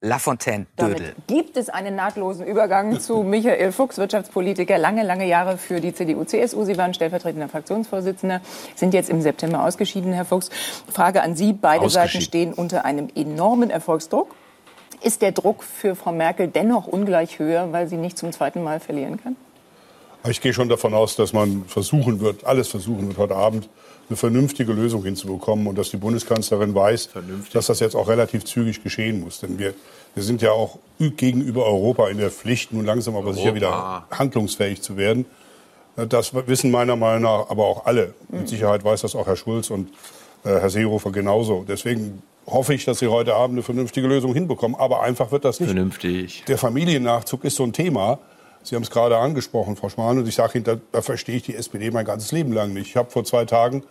Lafontaine 0.00 0.66
Dödel. 0.78 1.12
Gibt 1.26 1.56
es 1.56 1.68
einen 1.68 1.96
nahtlosen 1.96 2.46
Übergang 2.46 3.00
zu 3.00 3.24
Michael 3.24 3.72
Fuchs, 3.72 3.98
Wirtschaftspolitiker, 3.98 4.78
lange, 4.78 5.02
lange 5.02 5.26
Jahre 5.26 5.58
für 5.58 5.80
die 5.80 5.92
CDU-CSU. 5.92 6.64
Sie 6.64 6.78
waren 6.78 6.94
stellvertretender 6.94 7.48
Fraktionsvorsitzender, 7.48 8.40
sind 8.76 8.94
jetzt 8.94 9.10
im 9.10 9.20
September 9.20 9.64
ausgeschieden, 9.64 10.12
Herr 10.12 10.24
Fuchs. 10.24 10.50
Frage 10.92 11.22
an 11.22 11.34
Sie. 11.34 11.52
Beide 11.52 11.88
Seiten 11.90 12.20
stehen 12.20 12.54
unter 12.54 12.84
einem 12.84 13.08
enormen 13.16 13.70
Erfolgsdruck. 13.70 14.36
Ist 15.02 15.20
der 15.20 15.32
Druck 15.32 15.64
für 15.64 15.96
Frau 15.96 16.12
Merkel 16.12 16.46
dennoch 16.46 16.86
ungleich 16.86 17.40
höher, 17.40 17.72
weil 17.72 17.88
sie 17.88 17.96
nicht 17.96 18.18
zum 18.18 18.30
zweiten 18.30 18.62
Mal 18.62 18.78
verlieren 18.78 19.20
kann? 19.20 19.36
Ich 20.28 20.40
gehe 20.40 20.52
schon 20.52 20.68
davon 20.68 20.94
aus, 20.94 21.16
dass 21.16 21.32
man 21.32 21.64
versuchen 21.66 22.20
wird, 22.20 22.44
alles 22.44 22.68
versuchen 22.68 23.08
wird, 23.08 23.18
heute 23.18 23.36
Abend 23.36 23.68
eine 24.08 24.16
vernünftige 24.16 24.72
Lösung 24.72 25.04
hinzubekommen 25.04 25.66
und 25.66 25.76
dass 25.76 25.90
die 25.90 25.96
Bundeskanzlerin 25.96 26.74
weiß, 26.74 27.06
Vernünftig. 27.06 27.52
dass 27.52 27.66
das 27.66 27.80
jetzt 27.80 27.94
auch 27.94 28.08
relativ 28.08 28.44
zügig 28.44 28.82
geschehen 28.82 29.20
muss. 29.20 29.40
Denn 29.40 29.58
wir, 29.58 29.74
wir 30.14 30.22
sind 30.22 30.40
ja 30.40 30.52
auch 30.52 30.78
gegenüber 30.98 31.66
Europa 31.66 32.08
in 32.08 32.18
der 32.18 32.30
Pflicht, 32.30 32.72
nun 32.72 32.86
langsam 32.86 33.16
aber 33.16 33.34
sicher 33.34 33.54
wieder 33.54 34.06
handlungsfähig 34.10 34.80
zu 34.82 34.96
werden. 34.96 35.26
Das 36.08 36.32
wissen 36.46 36.70
meiner 36.70 36.96
Meinung 36.96 37.22
nach 37.22 37.50
aber 37.50 37.64
auch 37.64 37.84
alle. 37.86 38.14
Mit 38.28 38.48
Sicherheit 38.48 38.84
weiß 38.84 39.02
das 39.02 39.16
auch 39.16 39.26
Herr 39.26 39.36
Schulz 39.36 39.70
und 39.70 39.88
äh, 40.44 40.50
Herr 40.50 40.70
Seehofer 40.70 41.10
genauso. 41.10 41.64
Deswegen 41.66 42.22
hoffe 42.46 42.72
ich, 42.72 42.84
dass 42.84 43.00
Sie 43.00 43.08
heute 43.08 43.34
Abend 43.34 43.56
eine 43.56 43.62
vernünftige 43.62 44.06
Lösung 44.06 44.32
hinbekommen. 44.32 44.78
Aber 44.78 45.02
einfach 45.02 45.32
wird 45.32 45.44
das 45.44 45.60
nicht. 45.60 45.70
Vernünftig. 45.70 46.44
Der 46.46 46.56
Familiennachzug 46.56 47.44
ist 47.44 47.56
so 47.56 47.64
ein 47.64 47.72
Thema. 47.72 48.18
Sie 48.62 48.74
haben 48.74 48.82
es 48.82 48.90
gerade 48.90 49.16
angesprochen, 49.16 49.76
Frau 49.76 49.88
Schmarrn, 49.88 50.18
und 50.18 50.28
ich 50.28 50.34
sage 50.34 50.58
Ihnen, 50.58 50.64
da, 50.64 50.76
da 50.92 51.02
verstehe 51.02 51.36
ich 51.36 51.42
die 51.42 51.54
SPD 51.54 51.90
mein 51.90 52.04
ganzes 52.04 52.32
Leben 52.32 52.52
lang 52.52 52.72
nicht. 52.72 52.88
Ich 52.88 52.96
habe 52.96 53.10
vor 53.10 53.24
zwei 53.24 53.44
Tagen 53.44 53.82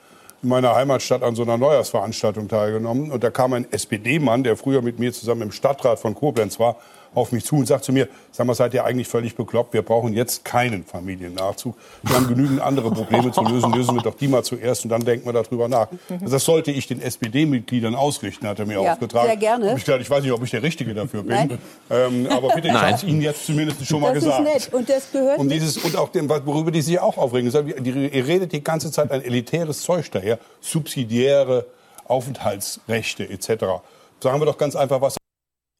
in 0.43 0.49
meiner 0.49 0.75
Heimatstadt 0.75 1.23
an 1.23 1.35
so 1.35 1.43
einer 1.43 1.57
Neujahrsveranstaltung 1.57 2.47
teilgenommen. 2.47 3.11
Und 3.11 3.23
da 3.23 3.31
kam 3.31 3.53
ein 3.53 3.71
SPD-Mann, 3.71 4.43
der 4.43 4.55
früher 4.55 4.81
mit 4.81 4.99
mir 4.99 5.11
zusammen 5.13 5.43
im 5.43 5.51
Stadtrat 5.51 5.99
von 5.99 6.13
Koblenz 6.13 6.59
war, 6.59 6.77
auf 7.17 7.31
mich 7.31 7.43
zu 7.45 7.55
und 7.55 7.65
sagt 7.65 7.83
zu 7.83 7.91
mir, 7.91 8.07
sag 8.31 8.45
mal, 8.47 8.53
seid 8.53 8.73
ihr 8.73 8.85
eigentlich 8.85 9.07
völlig 9.07 9.35
bekloppt? 9.35 9.73
Wir 9.73 9.81
brauchen 9.81 10.13
jetzt 10.13 10.45
keinen 10.45 10.85
Familiennachzug. 10.85 11.75
Wir 12.03 12.15
haben 12.15 12.27
genügend 12.27 12.61
andere 12.61 12.91
Probleme 12.91 13.31
zu 13.31 13.41
lösen. 13.41 13.73
Lösen 13.73 13.95
wir 13.95 14.03
doch 14.03 14.15
die 14.15 14.27
mal 14.27 14.43
zuerst 14.43 14.83
und 14.85 14.89
dann 14.91 15.03
denken 15.03 15.25
wir 15.25 15.33
darüber 15.33 15.67
nach. 15.67 15.87
Also 16.09 16.31
das 16.31 16.45
sollte 16.45 16.71
ich 16.71 16.87
den 16.87 17.01
SPD-Mitgliedern 17.01 17.95
ausrichten, 17.95 18.47
hat 18.47 18.59
er 18.59 18.65
mir 18.65 18.81
Ja, 18.81 18.93
aufgetragen. 18.93 19.27
sehr 19.27 19.37
gerne. 19.37 19.75
Ich, 19.75 19.83
dachte, 19.83 20.01
ich 20.01 20.09
weiß 20.09 20.23
nicht, 20.23 20.31
ob 20.31 20.43
ich 20.43 20.51
der 20.51 20.63
Richtige 20.63 20.93
dafür 20.93 21.23
bin. 21.23 21.57
Ähm, 21.89 22.27
aber 22.29 22.49
bitte, 22.53 22.67
ich 22.67 22.73
habe 22.73 22.93
es 22.93 23.03
Ihnen 23.03 23.21
jetzt 23.21 23.45
zumindest 23.45 23.85
schon 23.85 23.99
mal 24.01 24.13
das 24.13 24.23
gesagt. 24.23 24.47
ist 24.47 24.53
nett. 24.53 24.73
Und 24.73 24.89
das 24.89 25.11
gehört 25.11 25.39
Und 25.39 25.49
dieses 25.49 25.77
und 25.77 25.95
auch 25.97 26.09
dem, 26.09 26.29
worüber 26.29 26.71
die 26.71 26.81
sich 26.81 26.99
auch 26.99 27.17
aufregen. 27.17 27.51
Ihr 27.83 28.27
redet 28.27 28.51
die 28.51 28.63
ganze 28.63 28.91
Zeit 28.91 29.11
ein 29.11 29.21
elitäres 29.23 29.81
Zeug 29.81 30.09
daher, 30.11 30.37
subsidiäre 30.61 31.65
Aufenthaltsrechte 32.05 33.29
etc. 33.29 33.65
Sagen 34.21 34.39
wir 34.39 34.45
doch 34.45 34.57
ganz 34.57 34.75
einfach, 34.75 35.01
was 35.01 35.16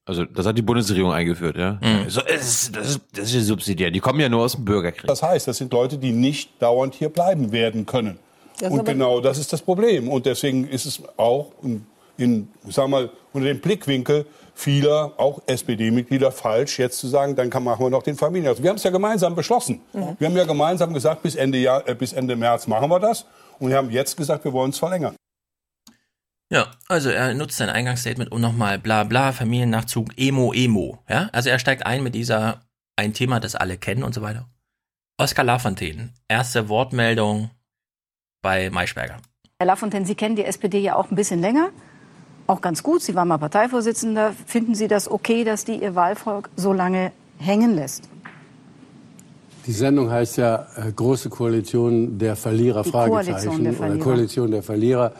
Also 0.08 0.24
das 0.24 0.45
hat 0.45 0.58
die 0.58 0.62
Bundesregierung 0.62 1.12
eingeführt, 1.12 1.58
ja. 1.58 1.80
So, 2.08 2.22
es 2.22 2.47
ist, 2.47 2.76
das, 2.76 2.89
ist, 2.91 3.01
das 3.14 3.34
ist 3.34 3.47
subsidiär. 3.47 3.91
Die 3.91 3.99
kommen 3.99 4.22
ja 4.22 4.30
nur 4.30 4.43
aus 4.43 4.53
dem 4.53 4.64
Bürgerkrieg. 4.64 5.05
das 5.05 5.22
heißt. 5.22 5.47
Das 5.49 5.58
sind 5.58 5.74
Leute, 5.74 5.97
die 5.97 6.14
nicht 6.14 6.62
dauernd 6.62 6.95
hier 6.95 7.10
bleiben 7.10 7.51
werden 7.51 7.86
können. 7.86 8.18
Das 8.60 8.72
und 8.72 8.86
genau 8.86 9.20
das 9.20 9.38
ist 9.38 9.51
das 9.51 9.62
Problem. 9.62 10.08
Und 10.08 10.26
deswegen 10.26 10.66
ist 10.66 10.86
es 10.86 11.01
auch 11.18 11.51
in, 11.62 11.86
in 12.18 12.47
sag 12.70 12.88
mal, 12.88 13.10
unter 13.34 13.47
dem 13.49 13.60
Blickwinkel 13.60 14.26
vieler, 14.55 15.12
auch 15.18 15.41
SPD-Mitglieder, 15.45 16.32
falsch, 16.32 16.80
jetzt 16.80 16.97
zu 16.97 17.08
sagen, 17.08 17.36
dann 17.36 17.49
kann, 17.49 17.64
machen 17.64 17.86
wir 17.86 17.89
noch 17.89 18.01
den 18.01 18.16
Familienhaus. 18.16 18.64
Wir 18.64 18.70
haben 18.70 18.78
es 18.78 18.84
ja 18.84 18.89
gemeinsam 18.89 19.36
beschlossen. 19.36 19.82
Wir 20.18 20.28
haben 20.28 20.36
ja 20.38 20.45
gemeinsam 20.45 20.93
gesagt, 20.93 21.22
bis 21.22 21.36
Ende, 21.36 21.60
Jahr, 21.60 21.88
äh, 21.88 21.93
bis 21.93 22.14
Ende 22.14 22.36
März 22.36 22.66
machen 22.66 22.89
wir 22.89 22.99
das. 22.99 23.26
Und 23.60 23.70
wir 23.70 23.78
haben 23.78 23.91
jetzt 23.91 24.18
gesagt, 24.18 24.45
wir 24.45 24.53
wollen 24.53 24.72
es 24.72 24.80
verlängern. 24.80 25.16
Ja, 26.50 26.68
also 26.88 27.10
er 27.10 27.34
nutzt 27.34 27.58
sein 27.58 27.70
Eingangsstatement 27.70 28.32
um 28.32 28.39
nochmal 28.39 28.80
bla 28.80 29.04
bla, 29.04 29.32
Familiennachzug, 29.34 30.18
Emo, 30.18 30.54
Emo. 30.54 31.00
Ja, 31.10 31.30
also 31.34 31.50
er 31.50 31.60
steigt 31.60 31.86
ein 31.86 32.04
mit 32.04 32.16
dieser, 32.16 32.62
ein 32.95 33.14
Thema, 33.14 33.39
das 33.39 33.56
alle 33.56 33.78
kennen 33.78 34.04
und 34.04 34.14
so 34.14 34.22
weiter. 34.22 34.48
Oskar 35.20 35.43
Lafontaine, 35.43 36.10
erste 36.30 36.70
Wortmeldung 36.70 37.50
bei 38.41 38.70
Maischberger. 38.70 39.18
Herr 39.60 39.68
Lafontaine, 39.68 40.06
Sie 40.06 40.16
kennen 40.16 40.36
die 40.36 40.45
SPD 40.45 40.80
ja 40.80 40.95
auch 40.95 41.10
ein 41.12 41.16
bisschen 41.16 41.41
länger. 41.41 41.70
Auch 42.45 42.62
ganz 42.62 42.82
gut. 42.82 43.02
Sie 43.02 43.14
waren 43.16 43.28
mal 43.28 43.38
Parteivorsitzender. 43.39 44.34
Finden 44.45 44.74
Sie 44.76 44.88
das 44.88 45.10
okay, 45.12 45.43
dass 45.43 45.66
die 45.66 45.82
Ihr 45.82 45.95
Wahlvolk 45.95 46.50
so 46.56 46.72
lange 46.72 47.12
hängen 47.39 47.76
lässt? 47.76 48.08
Die 49.66 49.74
Sendung 49.74 50.10
heißt 50.10 50.38
ja 50.38 50.66
äh, 50.78 50.91
Große 50.93 51.30
Koalition 51.30 52.18
der 52.18 52.38
Verlierer, 52.38 52.84
Die 52.84 52.91
Fragezeichen. 52.91 53.50
Koalition 53.50 53.64
der 53.64 53.72
Oder 53.74 53.78
Verlierer. 53.80 54.04
Koalition 54.04 54.52
der 54.52 54.64
Verlierer. 54.64 55.14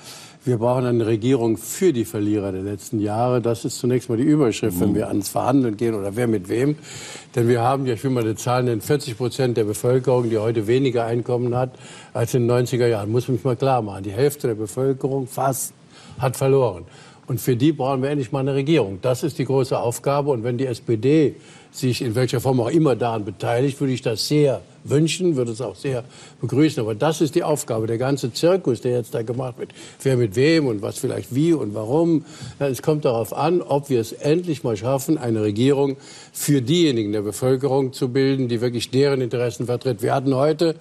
Wir 0.48 0.60
brauchen 0.60 0.86
eine 0.86 1.06
Regierung 1.06 1.58
für 1.58 1.92
die 1.92 2.06
Verlierer 2.06 2.54
der 2.54 2.62
letzten 2.62 3.02
Jahre. 3.02 3.42
Das 3.42 3.66
ist 3.66 3.80
zunächst 3.80 4.08
mal 4.08 4.18
die 4.18 4.24
Überschrift, 4.24 4.80
wenn 4.80 4.96
wir 4.96 5.10
ans 5.10 5.28
Verhandeln 5.28 5.76
gehen 5.76 5.94
oder 5.94 6.16
wer 6.16 6.26
mit 6.26 6.48
wem. 6.48 6.78
Denn 7.36 7.50
wir 7.50 7.60
haben 7.60 7.86
ja, 7.86 7.96
ich 7.96 8.04
will 8.06 8.12
mal 8.12 8.24
die 8.24 8.36
Zahlen 8.36 8.64
nennen, 8.64 8.80
40 8.80 9.18
Prozent 9.18 9.58
der 9.58 9.66
Bevölkerung, 9.66 10.30
die 10.30 10.38
heute 10.38 10.66
weniger 10.66 11.04
Einkommen 11.04 11.54
hat 11.54 11.72
als 12.14 12.34
in 12.34 12.48
den 12.48 12.66
90er 12.66 12.88
Jahren. 12.88 13.12
Muss 13.12 13.28
man 13.28 13.36
sich 13.36 13.44
mal 13.44 13.58
klar 13.58 13.82
machen. 13.82 14.04
Die 14.04 14.12
Hälfte 14.12 14.48
der 14.48 14.56
Bevölkerung 14.56 15.28
fast 15.28 15.74
hat 16.18 16.38
verloren. 16.38 16.86
Und 17.28 17.42
für 17.42 17.58
die 17.58 17.74
brauchen 17.74 18.02
wir 18.02 18.10
endlich 18.10 18.32
mal 18.32 18.40
eine 18.40 18.56
Regierung. 18.56 19.00
Das 19.02 19.24
ist 19.24 19.38
die 19.40 19.46
große 19.46 19.78
Aufgabe. 19.78 20.32
Und 20.32 20.46
wenn 20.46 20.58
die 20.58 20.66
SPD 20.66 21.36
sich 21.72 22.02
in 22.02 22.16
welcher 22.16 22.40
Form 22.40 22.62
auch 22.62 22.70
immer 22.70 22.96
daran 22.96 23.26
beteiligt, 23.26 23.82
würde 23.82 23.92
ich 23.92 24.02
das 24.02 24.26
sehr 24.26 24.62
wünschen, 24.90 25.36
würde 25.36 25.52
es 25.52 25.62
auch 25.62 25.76
sehr 25.76 26.04
begrüßen. 26.42 26.82
Aber 26.82 26.96
das 26.96 27.22
ist 27.22 27.36
die 27.36 27.44
Aufgabe. 27.44 27.88
Der 27.88 27.98
ganze 27.98 28.34
Zirkus, 28.34 28.82
der 28.82 28.94
jetzt 28.94 29.14
da 29.14 29.22
gemacht 29.22 29.58
wird, 29.58 29.72
wer 30.04 30.18
mit 30.18 30.36
wem 30.36 30.68
und 30.68 30.82
was 30.82 30.98
vielleicht 30.98 31.34
wie 31.34 31.54
und 31.54 31.74
warum. 31.74 32.26
Es 32.60 32.82
kommt 32.82 33.06
darauf 33.06 33.34
an, 33.34 33.62
ob 33.62 33.90
wir 33.90 34.02
es 34.02 34.12
endlich 34.12 34.64
mal 34.64 34.78
schaffen, 34.78 35.18
eine 35.18 35.42
Regierung 35.42 35.98
für 36.34 36.62
diejenigen 36.62 37.12
der 37.12 37.22
Bevölkerung 37.22 37.94
zu 37.94 38.10
bilden, 38.10 38.48
die 38.48 38.62
wirklich 38.62 38.92
deren 38.92 39.22
Interessen 39.22 39.66
vertritt. 39.66 40.02
Wir 40.02 40.14
hatten 40.14 40.36
heute 40.36 40.76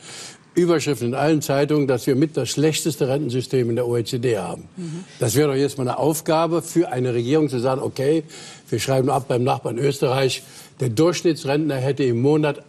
Überschriften 0.57 1.09
in 1.09 1.14
allen 1.14 1.42
Zeitungen, 1.42 1.86
dass 1.86 2.07
wir 2.07 2.16
mit 2.16 2.36
das 2.36 2.48
schlechteste 2.48 3.09
Rentensystem 3.09 3.68
in 3.68 3.76
der 3.76 3.86
OECD 3.86 4.38
haben. 4.38 4.64
Das 5.18 5.34
wäre 5.34 5.48
doch 5.48 5.54
jetzt 5.54 5.76
mal 5.76 5.86
eine 5.86 5.98
Aufgabe 5.98 6.62
für 6.62 6.88
eine 6.90 7.12
Regierung 7.12 7.50
zu 7.50 7.59
sagen, 7.61 7.82
okay, 7.82 8.24
wir 8.70 8.78
schreiben 8.78 9.11
ab 9.11 9.26
beim 9.28 9.44
Nachbarn 9.44 9.78
Österreich, 9.78 10.42
der 10.80 10.88
Durchschnittsrentner 10.88 11.76
hätte 11.76 12.04
im 12.04 12.22
Monat 12.22 12.62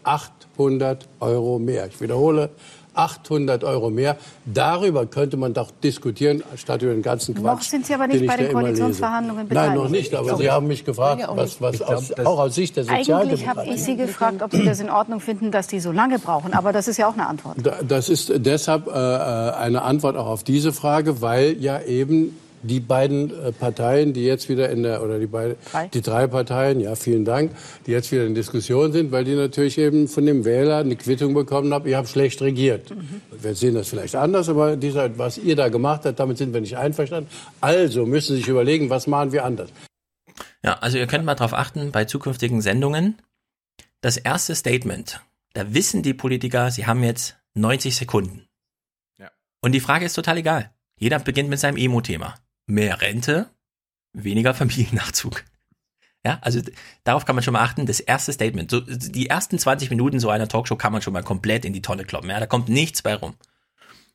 800 0.62 1.08
Euro 1.20 1.60
mehr. 1.60 1.88
Ich 1.88 2.02
wiederhole, 2.02 2.50
800 2.96 3.64
Euro 3.64 3.92
mehr. 3.92 4.18
Darüber 4.46 5.06
könnte 5.06 5.38
man 5.38 5.54
doch 5.54 5.70
diskutieren, 5.84 6.42
statt 6.56 6.82
über 6.82 6.94
den 6.94 7.04
ganzen 7.04 7.36
Quatsch. 7.36 7.44
Noch 7.58 7.62
sind 7.62 7.86
Sie 7.86 7.94
aber 7.94 8.08
nicht 8.08 8.26
bei 8.26 8.38
den. 8.38 8.52
Koalitionsverhandlungen 8.52 9.48
Nein, 9.50 9.76
noch 9.76 9.84
beteiligt. 9.84 10.12
nicht. 10.12 10.16
Aber. 10.16 10.36
Sie 10.38 10.50
haben 10.50 10.66
mich 10.66 10.84
gefragt, 10.84 11.22
Ja, 11.22 11.30
auch 11.30 11.38
was, 11.38 11.62
was 11.62 11.80
aus, 11.84 12.08
glaub, 12.08 12.16
das- 12.18 12.26
auch 12.26 12.40
aus 12.40 12.56
Sicht 12.56 12.76
der 12.76 12.86
Eigentlich 12.86 13.06
Sozialdemokratie. 13.06 13.48
habe 13.60 13.70
ich 13.76 13.84
Sie 13.84 13.96
gefragt, 13.98 14.42
ob 14.42 14.52
Sie 14.52 14.66
das 14.66 14.80
in 14.80 14.90
Ordnung 14.90 15.20
finden, 15.20 15.52
dass 15.52 15.68
die 15.68 15.80
so 15.80 15.92
lange 15.92 16.18
brauchen. 16.18 16.54
Aber 16.54 16.74
das 16.74 16.88
ist 16.88 16.98
ja 16.98 17.08
auch 17.08 17.14
eine 17.14 17.28
Antwort. 17.28 17.58
Da- 17.62 17.78
Das 17.88 18.10
ist 18.10 18.32
deshalb 18.36 18.88
äh, 18.88 18.90
äh, 18.90 18.94
eine 19.54 19.84
Antwort 19.84 20.16
auch 20.18 20.26
auf 20.28 20.44
diese 20.44 20.74
Frage, 20.74 21.22
weil 21.22 21.56
ja 21.62 21.80
eben 21.82 22.36
die 22.68 22.80
beiden 22.80 23.32
äh, 23.32 23.52
Parteien, 23.52 24.14
die 24.14 24.24
jetzt 24.26 24.50
wieder 24.50 24.70
in 24.70 24.84
der, 24.84 25.02
oder 25.02 25.20
die 25.20 25.28
beiden, 25.28 25.56
Drei. 25.72 25.88
die 25.88 26.02
drei 26.02 26.28
Parteien, 26.28 26.80
ja, 26.80 26.96
vielen 26.96 27.26
Dank, 27.26 27.52
die 27.86 27.92
jetzt 27.92 28.12
wieder 28.12 28.26
in 28.26 28.36
Diskussion 28.36 28.92
sind, 28.92 29.12
weil 29.12 29.24
die 29.24 29.36
natürlich 29.36 29.78
eben 29.78 30.08
von 30.08 30.26
dem 30.26 30.46
Wähler 30.46 30.78
eine 30.78 30.96
Quittung 30.96 31.34
bekommen 31.34 31.74
haben, 31.74 31.88
ihr 31.88 31.98
habt 31.98 32.10
schlecht 32.10 32.42
regiert. 32.42 32.94
Wir 33.42 33.56
sehen 33.56 33.76
das 33.76 33.90
vielleicht 33.90 34.16
anders, 34.16 34.50
aber 34.50 34.76
dieser, 34.76 35.18
was 35.18 35.38
ihr 35.38 35.56
da 35.56 35.70
gemacht 35.70 36.02
habt, 36.06 36.20
damit 36.20 36.38
sind 36.38 36.54
wir 36.54 36.62
nicht 36.62 36.78
einverstanden. 36.78 37.30
Also 37.62 38.06
müssen 38.06 38.36
Sie 38.36 38.42
sich 38.42 38.48
überlegen, 38.48 38.90
was 38.90 39.08
machen 39.08 39.32
wir 39.32 39.46
anders. 39.46 39.70
Ja, 40.64 40.74
also 40.80 40.98
ihr 40.98 41.08
könnt 41.08 41.26
mal 41.26 41.36
drauf 41.36 41.54
achten 41.54 41.92
bei 41.92 42.06
zukünftigen 42.06 42.62
Sendungen. 42.62 43.18
Das 44.02 44.18
erste 44.18 44.56
Statement, 44.56 45.22
da 45.54 45.74
wissen 45.74 46.04
die 46.04 46.14
Politiker, 46.14 46.70
sie 46.72 46.86
haben 46.86 47.04
jetzt 47.04 47.38
90 47.56 47.96
Sekunden. 47.96 48.48
Ja. 49.18 49.32
Und 49.62 49.72
die 49.72 49.80
Frage 49.80 50.06
ist 50.06 50.14
total 50.14 50.38
egal. 50.38 50.72
Jeder 51.00 51.20
beginnt 51.20 51.50
mit 51.50 51.60
seinem 51.60 51.78
Emo-Thema. 51.78 52.36
Mehr 52.68 53.02
Rente, 53.02 53.50
weniger 54.14 54.54
Familiennachzug. 54.54 55.44
Ja, 56.26 56.40
also 56.42 56.60
darauf 57.06 57.26
kann 57.26 57.36
man 57.36 57.44
schon 57.44 57.54
mal 57.54 57.64
achten. 57.64 57.86
Das 57.86 58.02
erste 58.02 58.34
Statement, 58.34 58.70
so, 58.70 58.82
die 58.82 59.30
ersten 59.30 59.58
20 59.58 59.90
Minuten 59.90 60.20
so 60.20 60.30
einer 60.30 60.48
Talkshow 60.48 60.76
kann 60.76 60.92
man 60.92 61.02
schon 61.02 61.14
mal 61.14 61.24
komplett 61.24 61.64
in 61.64 61.74
die 61.74 61.82
Tonne 61.82 62.04
kloppen. 62.04 62.30
Ja, 62.30 62.40
da 62.40 62.46
kommt 62.46 62.68
nichts 62.68 63.02
bei 63.02 63.16
rum. 63.16 63.36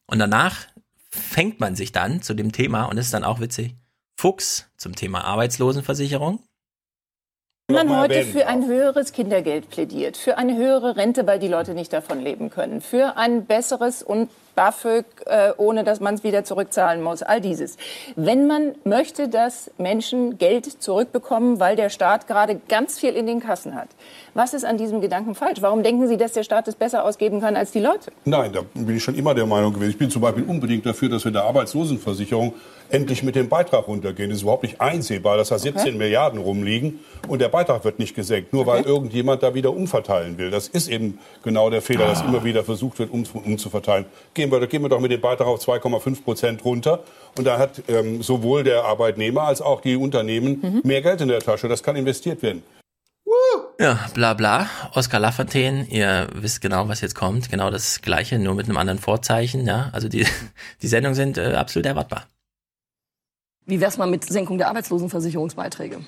Und 0.06 0.18
danach 0.18 0.66
fängt 1.08 1.60
man 1.60 1.74
sich 1.74 1.92
dann 1.92 2.20
zu 2.20 2.34
dem 2.34 2.52
Thema, 2.52 2.84
und 2.84 2.96
das 2.96 3.06
ist 3.06 3.14
dann 3.14 3.24
auch 3.24 3.40
witzig, 3.40 3.76
Fuchs 4.16 4.70
zum 4.76 4.94
Thema 4.94 5.24
Arbeitslosenversicherung. 5.24 6.46
Wenn 7.68 7.88
man 7.88 8.00
heute 8.00 8.22
für 8.24 8.46
ein 8.46 8.66
höheres 8.66 9.12
Kindergeld 9.12 9.70
plädiert, 9.70 10.16
für 10.16 10.36
eine 10.36 10.56
höhere 10.56 10.96
Rente, 10.96 11.26
weil 11.26 11.38
die 11.38 11.48
Leute 11.48 11.74
nicht 11.74 11.92
davon 11.92 12.20
leben 12.20 12.50
können, 12.50 12.80
für 12.80 13.16
ein 13.16 13.46
besseres 13.46 14.02
und 14.02 14.30
BAföG, 14.54 15.06
äh, 15.24 15.52
ohne 15.56 15.82
dass 15.82 16.00
man 16.00 16.14
es 16.14 16.24
wieder 16.24 16.44
zurückzahlen 16.44 17.02
muss, 17.02 17.22
all 17.22 17.40
dieses. 17.40 17.78
Wenn 18.16 18.46
man 18.46 18.74
möchte, 18.84 19.28
dass 19.28 19.70
Menschen 19.78 20.36
Geld 20.36 20.66
zurückbekommen, 20.82 21.58
weil 21.58 21.74
der 21.76 21.88
Staat 21.88 22.26
gerade 22.26 22.60
ganz 22.68 22.98
viel 22.98 23.14
in 23.14 23.26
den 23.26 23.40
Kassen 23.40 23.74
hat, 23.74 23.88
was 24.34 24.52
ist 24.52 24.64
an 24.64 24.76
diesem 24.76 25.00
Gedanken 25.00 25.34
falsch? 25.34 25.62
Warum 25.62 25.82
denken 25.82 26.06
Sie, 26.08 26.18
dass 26.18 26.32
der 26.32 26.42
Staat 26.42 26.68
es 26.68 26.74
besser 26.74 27.04
ausgeben 27.04 27.40
kann 27.40 27.56
als 27.56 27.70
die 27.70 27.80
Leute? 27.80 28.12
Nein, 28.26 28.52
da 28.52 28.60
bin 28.74 28.96
ich 28.96 29.02
schon 29.02 29.14
immer 29.14 29.34
der 29.34 29.46
Meinung 29.46 29.72
gewesen. 29.72 29.90
Ich 29.90 29.98
bin 29.98 30.10
zum 30.10 30.20
Beispiel 30.20 30.44
unbedingt 30.44 30.84
dafür, 30.84 31.08
dass 31.08 31.24
wir 31.24 31.28
in 31.28 31.34
der 31.34 31.44
Arbeitslosenversicherung 31.44 32.52
endlich 32.92 33.22
mit 33.22 33.34
dem 33.34 33.48
Beitrag 33.48 33.88
runtergehen. 33.88 34.30
Es 34.30 34.38
ist 34.38 34.42
überhaupt 34.42 34.62
nicht 34.62 34.80
einsehbar, 34.80 35.36
dass 35.36 35.48
da 35.48 35.58
17 35.58 35.82
okay. 35.82 35.98
Milliarden 35.98 36.40
rumliegen 36.40 37.00
und 37.28 37.40
der 37.40 37.48
Beitrag 37.48 37.84
wird 37.84 37.98
nicht 37.98 38.14
gesenkt, 38.14 38.52
nur 38.52 38.62
okay. 38.62 38.70
weil 38.70 38.82
irgendjemand 38.84 39.42
da 39.42 39.54
wieder 39.54 39.72
umverteilen 39.72 40.38
will. 40.38 40.50
Das 40.50 40.68
ist 40.68 40.88
eben 40.88 41.18
genau 41.42 41.70
der 41.70 41.82
Fehler, 41.82 42.06
ah. 42.06 42.08
dass 42.08 42.22
immer 42.22 42.44
wieder 42.44 42.64
versucht 42.64 42.98
wird, 42.98 43.10
um, 43.10 43.24
umzuverteilen. 43.32 44.06
Gehen 44.34 44.50
wir, 44.50 44.66
gehen 44.66 44.82
wir 44.82 44.88
doch 44.88 45.00
mit 45.00 45.10
dem 45.10 45.20
Beitrag 45.20 45.46
auf 45.46 45.60
2,5 45.60 46.22
Prozent 46.22 46.64
runter 46.64 47.02
und 47.36 47.46
da 47.46 47.58
hat 47.58 47.82
ähm, 47.88 48.22
sowohl 48.22 48.64
der 48.64 48.84
Arbeitnehmer 48.84 49.42
als 49.42 49.62
auch 49.62 49.80
die 49.80 49.96
Unternehmen 49.96 50.60
mhm. 50.62 50.80
mehr 50.84 51.02
Geld 51.02 51.20
in 51.20 51.28
der 51.28 51.40
Tasche. 51.40 51.68
Das 51.68 51.82
kann 51.82 51.96
investiert 51.96 52.42
werden. 52.42 52.62
Ja, 53.78 53.98
bla 54.14 54.34
bla. 54.34 54.68
Oskar 54.94 55.18
Lafontaine, 55.18 55.86
ihr 55.88 56.28
wisst 56.34 56.60
genau, 56.60 56.88
was 56.88 57.00
jetzt 57.00 57.14
kommt. 57.14 57.50
Genau 57.50 57.70
das 57.70 58.00
gleiche, 58.00 58.38
nur 58.38 58.54
mit 58.54 58.66
einem 58.66 58.76
anderen 58.76 58.98
Vorzeichen. 58.98 59.66
Ja, 59.66 59.90
also 59.92 60.08
die, 60.08 60.24
die 60.82 60.86
Sendungen 60.86 61.14
sind 61.14 61.38
äh, 61.38 61.54
absolut 61.54 61.86
erwartbar. 61.86 62.26
Wie 63.64 63.80
wär's 63.80 63.96
mal 63.96 64.06
mit 64.06 64.24
Senkung 64.24 64.58
der 64.58 64.68
Arbeitslosenversicherungsbeiträge? 64.68 66.00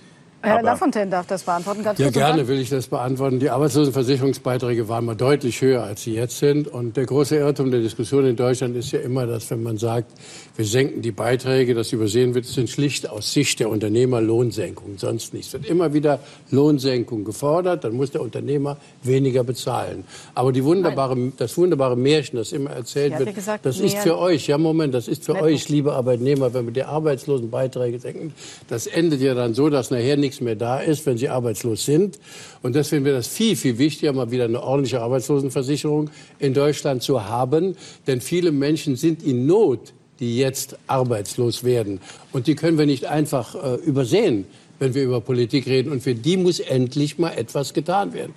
Herr 0.44 0.62
Lafontaine 0.62 1.10
darf 1.10 1.26
das 1.26 1.42
beantworten. 1.42 1.82
Ganz 1.82 1.98
ja, 1.98 2.10
gerne 2.10 2.46
will 2.46 2.60
ich 2.60 2.68
das 2.68 2.86
beantworten. 2.86 3.40
Die 3.40 3.50
Arbeitslosenversicherungsbeiträge 3.50 4.88
waren 4.88 5.06
mal 5.06 5.14
deutlich 5.14 5.60
höher, 5.62 5.82
als 5.82 6.02
sie 6.02 6.14
jetzt 6.14 6.38
sind. 6.38 6.68
Und 6.68 6.96
der 6.96 7.06
große 7.06 7.36
Irrtum 7.36 7.70
der 7.70 7.80
Diskussion 7.80 8.26
in 8.26 8.36
Deutschland 8.36 8.76
ist 8.76 8.92
ja 8.92 9.00
immer, 9.00 9.26
dass 9.26 9.50
wenn 9.50 9.62
man 9.62 9.78
sagt, 9.78 10.12
wir 10.56 10.64
senken 10.64 11.02
die 11.02 11.12
Beiträge, 11.12 11.74
das 11.74 11.92
übersehen 11.92 12.34
wird, 12.34 12.44
sind 12.44 12.68
schlicht 12.70 13.08
aus 13.08 13.32
Sicht 13.32 13.60
der 13.60 13.70
Unternehmer 13.70 14.20
Lohnsenkungen, 14.20 14.98
sonst 14.98 15.32
nichts. 15.34 15.48
Es 15.48 15.54
wird 15.54 15.66
immer 15.66 15.92
wieder 15.92 16.20
Lohnsenkung 16.50 17.24
gefordert, 17.24 17.84
dann 17.84 17.94
muss 17.94 18.10
der 18.10 18.20
Unternehmer 18.20 18.76
weniger 19.02 19.44
bezahlen. 19.44 20.04
Aber 20.34 20.52
die 20.52 20.62
wunderbare, 20.62 21.32
das 21.36 21.56
wunderbare 21.56 21.96
Märchen, 21.96 22.36
das 22.36 22.52
immer 22.52 22.70
erzählt 22.70 23.18
wird, 23.18 23.34
gesagt, 23.34 23.66
das 23.66 23.80
ist 23.80 23.98
für 23.98 24.18
euch, 24.18 24.46
ja 24.46 24.58
Moment, 24.58 24.94
das 24.94 25.08
ist 25.08 25.24
für 25.24 25.40
euch, 25.40 25.68
liebe 25.68 25.92
Arbeitnehmer, 25.92 26.54
wenn 26.54 26.66
wir 26.66 26.72
die 26.72 26.84
Arbeitslosenbeiträge 26.84 27.98
senken, 27.98 28.34
das 28.68 28.86
endet 28.86 29.20
ja 29.20 29.34
dann 29.34 29.54
so, 29.54 29.68
dass 29.70 29.90
nachher 29.90 30.16
nichts 30.16 30.33
nichts 30.34 30.40
mehr 30.40 30.56
da 30.56 30.80
ist, 30.80 31.06
wenn 31.06 31.18
sie 31.18 31.28
arbeitslos 31.28 31.84
sind. 31.84 32.18
Und 32.62 32.74
deswegen 32.74 33.04
wäre 33.04 33.16
das 33.16 33.28
viel, 33.28 33.56
viel 33.56 33.78
wichtiger, 33.78 34.12
mal 34.12 34.30
wieder 34.30 34.44
eine 34.44 34.62
ordentliche 34.62 35.00
Arbeitslosenversicherung 35.00 36.10
in 36.38 36.54
Deutschland 36.54 37.02
zu 37.02 37.24
haben. 37.24 37.76
Denn 38.06 38.20
viele 38.20 38.50
Menschen 38.50 38.96
sind 38.96 39.22
in 39.22 39.46
Not, 39.46 39.92
die 40.18 40.38
jetzt 40.38 40.76
arbeitslos 40.86 41.64
werden. 41.64 42.00
Und 42.32 42.46
die 42.46 42.54
können 42.54 42.78
wir 42.78 42.86
nicht 42.86 43.06
einfach 43.06 43.54
äh, 43.54 43.74
übersehen, 43.84 44.46
wenn 44.78 44.94
wir 44.94 45.04
über 45.04 45.20
Politik 45.20 45.66
reden. 45.66 45.92
Und 45.92 46.02
für 46.02 46.14
die 46.14 46.36
muss 46.36 46.58
endlich 46.60 47.18
mal 47.18 47.30
etwas 47.30 47.74
getan 47.74 48.12
werden. 48.12 48.34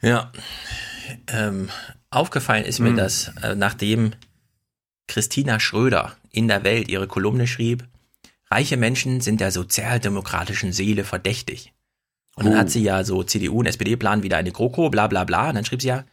Ja, 0.00 0.32
ähm, 1.26 1.68
aufgefallen 2.10 2.64
ist 2.64 2.78
mir, 2.78 2.90
mhm. 2.90 2.96
dass 2.96 3.32
äh, 3.42 3.54
nachdem 3.54 4.12
Christina 5.06 5.58
Schröder 5.58 6.12
in 6.30 6.48
der 6.48 6.64
Welt 6.64 6.88
ihre 6.88 7.08
Kolumne 7.08 7.46
schrieb, 7.46 7.84
reiche 8.50 8.76
Menschen 8.76 9.20
sind 9.20 9.40
der 9.40 9.50
sozialdemokratischen 9.50 10.72
Seele 10.72 11.04
verdächtig. 11.04 11.72
Und 12.36 12.44
dann 12.46 12.54
oh. 12.54 12.58
hat 12.58 12.70
sie 12.70 12.82
ja 12.82 13.04
so 13.04 13.22
CDU 13.24 13.60
und 13.60 13.66
SPD-Plan 13.66 14.22
wieder 14.22 14.36
eine 14.36 14.52
GroKo, 14.52 14.90
bla 14.90 15.08
bla 15.08 15.24
bla. 15.24 15.48
Und 15.48 15.56
dann 15.56 15.64
schrieb 15.64 15.82
sie 15.82 15.88
ja, 15.88 16.04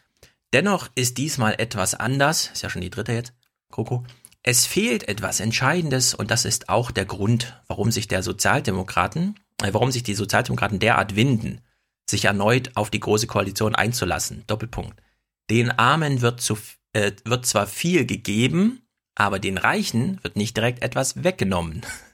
dennoch 0.53 0.89
ist 0.95 1.17
diesmal 1.17 1.55
etwas 1.59 1.93
anders, 1.93 2.49
ist 2.53 2.63
ja 2.63 2.69
schon 2.69 2.81
die 2.81 2.89
dritte 2.89 3.13
jetzt, 3.13 3.33
GroKo. 3.71 4.03
Es 4.41 4.65
fehlt 4.65 5.07
etwas 5.07 5.39
Entscheidendes 5.39 6.13
und 6.13 6.29
das 6.29 6.45
ist 6.45 6.69
auch 6.69 6.91
der 6.91 7.05
Grund, 7.05 7.59
warum 7.67 7.91
sich 7.91 8.07
der 8.07 8.21
Sozialdemokraten, 8.21 9.39
äh, 9.61 9.73
warum 9.73 9.91
sich 9.91 10.03
die 10.03 10.13
Sozialdemokraten 10.13 10.79
derart 10.79 11.15
winden, 11.15 11.61
sich 12.07 12.25
erneut 12.25 12.71
auf 12.75 12.91
die 12.91 12.99
große 12.99 13.27
Koalition 13.27 13.73
einzulassen. 13.73 14.43
Doppelpunkt. 14.47 15.01
Den 15.49 15.71
Armen 15.71 16.21
wird, 16.21 16.41
zu, 16.41 16.57
äh, 16.93 17.11
wird 17.23 17.45
zwar 17.45 17.67
viel 17.67 18.05
gegeben, 18.05 18.81
aber 19.15 19.39
den 19.39 19.57
Reichen 19.57 20.23
wird 20.23 20.35
nicht 20.35 20.55
direkt 20.57 20.83
etwas 20.83 21.23
weggenommen. 21.23 21.81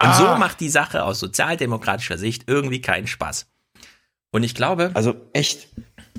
Und 0.00 0.08
ah. 0.08 0.14
so 0.14 0.38
macht 0.38 0.60
die 0.60 0.68
Sache 0.68 1.04
aus 1.04 1.18
sozialdemokratischer 1.18 2.18
Sicht 2.18 2.44
irgendwie 2.46 2.80
keinen 2.80 3.06
Spaß. 3.06 3.46
Und 4.30 4.42
ich 4.42 4.54
glaube. 4.54 4.90
Also 4.94 5.16
echt. 5.32 5.68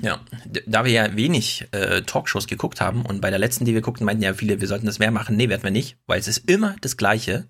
Ja, 0.02 0.20
da 0.66 0.84
wir 0.84 0.92
ja 0.92 1.14
wenig 1.14 1.68
äh, 1.72 2.02
Talkshows 2.02 2.46
geguckt 2.46 2.80
haben 2.80 3.04
und 3.04 3.20
bei 3.20 3.28
der 3.28 3.38
letzten, 3.38 3.66
die 3.66 3.74
wir 3.74 3.82
guckten, 3.82 4.06
meinten 4.06 4.22
ja 4.22 4.32
viele, 4.32 4.60
wir 4.60 4.68
sollten 4.68 4.86
das 4.86 4.98
mehr 4.98 5.10
machen. 5.10 5.36
Nee, 5.36 5.50
werden 5.50 5.62
wir 5.62 5.70
nicht, 5.70 5.98
weil 6.06 6.18
es 6.18 6.26
ist 6.26 6.48
immer 6.48 6.74
das 6.80 6.96
Gleiche 6.96 7.48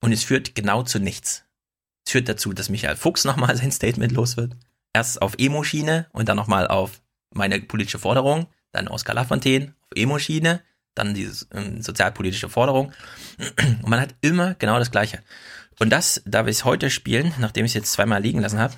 und 0.00 0.12
es 0.12 0.24
führt 0.24 0.56
genau 0.56 0.82
zu 0.82 0.98
nichts. 0.98 1.44
Es 2.04 2.12
führt 2.12 2.28
dazu, 2.28 2.52
dass 2.52 2.70
Michael 2.70 2.96
Fuchs 2.96 3.24
nochmal 3.24 3.56
sein 3.56 3.70
Statement 3.70 4.12
los 4.12 4.36
wird. 4.36 4.56
Erst 4.92 5.22
auf 5.22 5.34
Emo-Schiene 5.38 6.08
und 6.12 6.28
dann 6.28 6.36
nochmal 6.36 6.66
auf 6.66 7.02
meine 7.32 7.60
politische 7.60 8.00
Forderung, 8.00 8.48
dann 8.72 8.88
Oskar 8.88 9.14
Lafontaine 9.14 9.74
auf 9.82 9.90
Emo-Schiene, 9.94 10.62
dann 10.94 11.14
diese 11.14 11.46
ähm, 11.52 11.82
sozialpolitische 11.82 12.48
Forderung. 12.48 12.92
Und 13.82 13.88
man 13.88 14.00
hat 14.00 14.14
immer 14.20 14.54
genau 14.54 14.78
das 14.78 14.90
Gleiche. 14.90 15.22
Und 15.78 15.90
das, 15.90 16.22
da 16.26 16.44
wir 16.44 16.50
es 16.50 16.64
heute 16.64 16.90
spielen, 16.90 17.32
nachdem 17.38 17.64
ich 17.64 17.70
es 17.70 17.74
jetzt 17.74 17.92
zweimal 17.92 18.22
liegen 18.22 18.40
lassen 18.40 18.58
habe, 18.58 18.74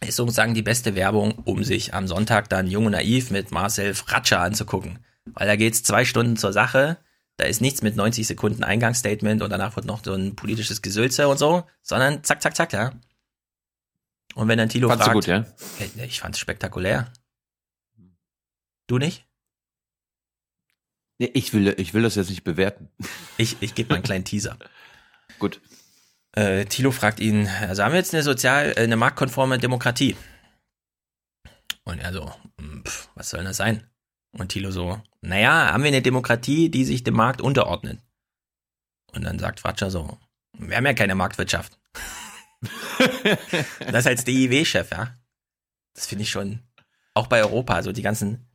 ist 0.00 0.16
sozusagen 0.16 0.54
die 0.54 0.62
beste 0.62 0.94
Werbung, 0.94 1.32
um 1.44 1.64
sich 1.64 1.94
am 1.94 2.06
Sonntag 2.06 2.48
dann 2.48 2.66
Jung 2.66 2.86
und 2.86 2.92
Naiv 2.92 3.30
mit 3.30 3.50
Marcel 3.50 3.94
Fratscher 3.94 4.40
anzugucken. 4.40 4.98
Weil 5.24 5.46
da 5.46 5.56
geht's 5.56 5.82
zwei 5.82 6.04
Stunden 6.04 6.36
zur 6.36 6.52
Sache. 6.52 6.98
Da 7.36 7.46
ist 7.46 7.60
nichts 7.60 7.82
mit 7.82 7.96
90 7.96 8.26
Sekunden 8.26 8.62
Eingangsstatement 8.62 9.42
und 9.42 9.50
danach 9.50 9.74
wird 9.74 9.86
noch 9.86 10.04
so 10.04 10.14
ein 10.14 10.36
politisches 10.36 10.82
Gesülze 10.82 11.26
und 11.26 11.38
so, 11.38 11.64
sondern 11.82 12.22
zack, 12.22 12.42
zack, 12.42 12.54
zack, 12.54 12.72
ja. 12.72 12.92
Und 14.34 14.48
wenn 14.48 14.58
dann 14.58 14.68
Tilo 14.68 14.88
Fandst 14.88 15.04
fragt, 15.04 15.14
gut, 15.14 15.26
ja? 15.26 15.44
ich 16.04 16.20
fand's 16.20 16.38
spektakulär. 16.38 17.12
Du 18.86 18.98
nicht? 18.98 19.24
Ich 21.32 21.52
will, 21.52 21.74
ich 21.78 21.94
will 21.94 22.02
das 22.02 22.14
jetzt 22.14 22.30
nicht 22.30 22.44
bewerten. 22.44 22.88
Ich, 23.36 23.56
ich 23.60 23.74
gebe 23.74 23.88
mal 23.88 23.96
einen 23.96 24.04
kleinen 24.04 24.24
Teaser. 24.24 24.56
Gut. 25.40 25.60
Äh, 26.36 26.66
Thilo 26.66 26.92
fragt 26.92 27.18
ihn, 27.18 27.48
also 27.48 27.82
haben 27.82 27.90
wir 27.90 27.98
jetzt 27.98 28.14
eine 28.14 28.22
sozial, 28.22 28.74
äh, 28.76 28.82
eine 28.82 28.96
marktkonforme 28.96 29.58
Demokratie? 29.58 30.16
Und 31.82 31.98
er 31.98 32.12
so, 32.12 32.32
hm, 32.60 32.84
pff, 32.84 33.08
was 33.16 33.30
soll 33.30 33.42
das 33.42 33.56
sein? 33.56 33.88
Und 34.30 34.50
Thilo 34.50 34.70
so, 34.70 35.02
naja, 35.20 35.72
haben 35.72 35.82
wir 35.82 35.88
eine 35.88 36.02
Demokratie, 36.02 36.70
die 36.70 36.84
sich 36.84 37.02
dem 37.02 37.14
Markt 37.14 37.40
unterordnet? 37.40 38.00
Und 39.12 39.24
dann 39.24 39.40
sagt 39.40 39.60
Fratscher 39.60 39.90
so, 39.90 40.18
wir 40.58 40.76
haben 40.76 40.86
ja 40.86 40.94
keine 40.94 41.14
Marktwirtschaft. 41.16 41.78
das 43.90 44.06
als 44.06 44.24
DIW-Chef, 44.24 44.90
ja. 44.90 45.16
Das 45.94 46.06
finde 46.06 46.22
ich 46.22 46.30
schon, 46.30 46.60
auch 47.14 47.26
bei 47.28 47.40
Europa, 47.40 47.74
also 47.74 47.92
die 47.92 48.02
ganzen 48.02 48.48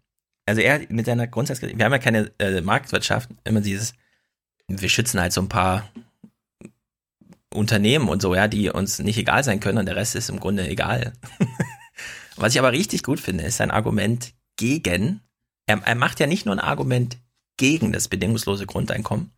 also 0.50 0.62
er 0.62 0.82
mit 0.90 1.06
seiner 1.06 1.28
Grundsatz, 1.28 1.62
wir 1.62 1.86
haben 1.86 1.92
ja 1.92 2.00
keine 2.00 2.32
äh, 2.40 2.62
Marktwirtschaft, 2.62 3.30
immer 3.44 3.62
dieses, 3.62 3.94
wir 4.68 4.90
schützen 4.90 5.20
halt 5.20 5.32
so 5.32 5.42
ein 5.42 5.50
paar 5.50 5.88
Unternehmen 7.54 8.10
und 8.10 8.22
so, 8.22 8.34
ja, 8.34 8.48
die 8.48 8.70
uns 8.70 9.00
nicht 9.00 9.18
egal 9.18 9.44
sein 9.44 9.60
können 9.60 9.78
und 9.78 9.86
der 9.86 9.96
Rest 9.96 10.16
ist 10.16 10.30
im 10.30 10.40
Grunde 10.40 10.68
egal. 10.68 11.14
Was 12.36 12.54
ich 12.54 12.60
aber 12.60 12.72
richtig 12.72 13.04
gut 13.04 13.20
finde, 13.20 13.44
ist 13.44 13.58
sein 13.58 13.70
Argument 13.70 14.34
gegen, 14.56 15.22
er, 15.68 15.82
er 15.86 15.96
macht 15.96 16.20
ja 16.20 16.26
nicht 16.26 16.46
nur 16.46 16.56
ein 16.56 16.60
Argument 16.60 17.18
gegen 17.58 17.92
das 17.92 18.08
bedingungslose 18.08 18.66
Grundeinkommen, 18.66 19.32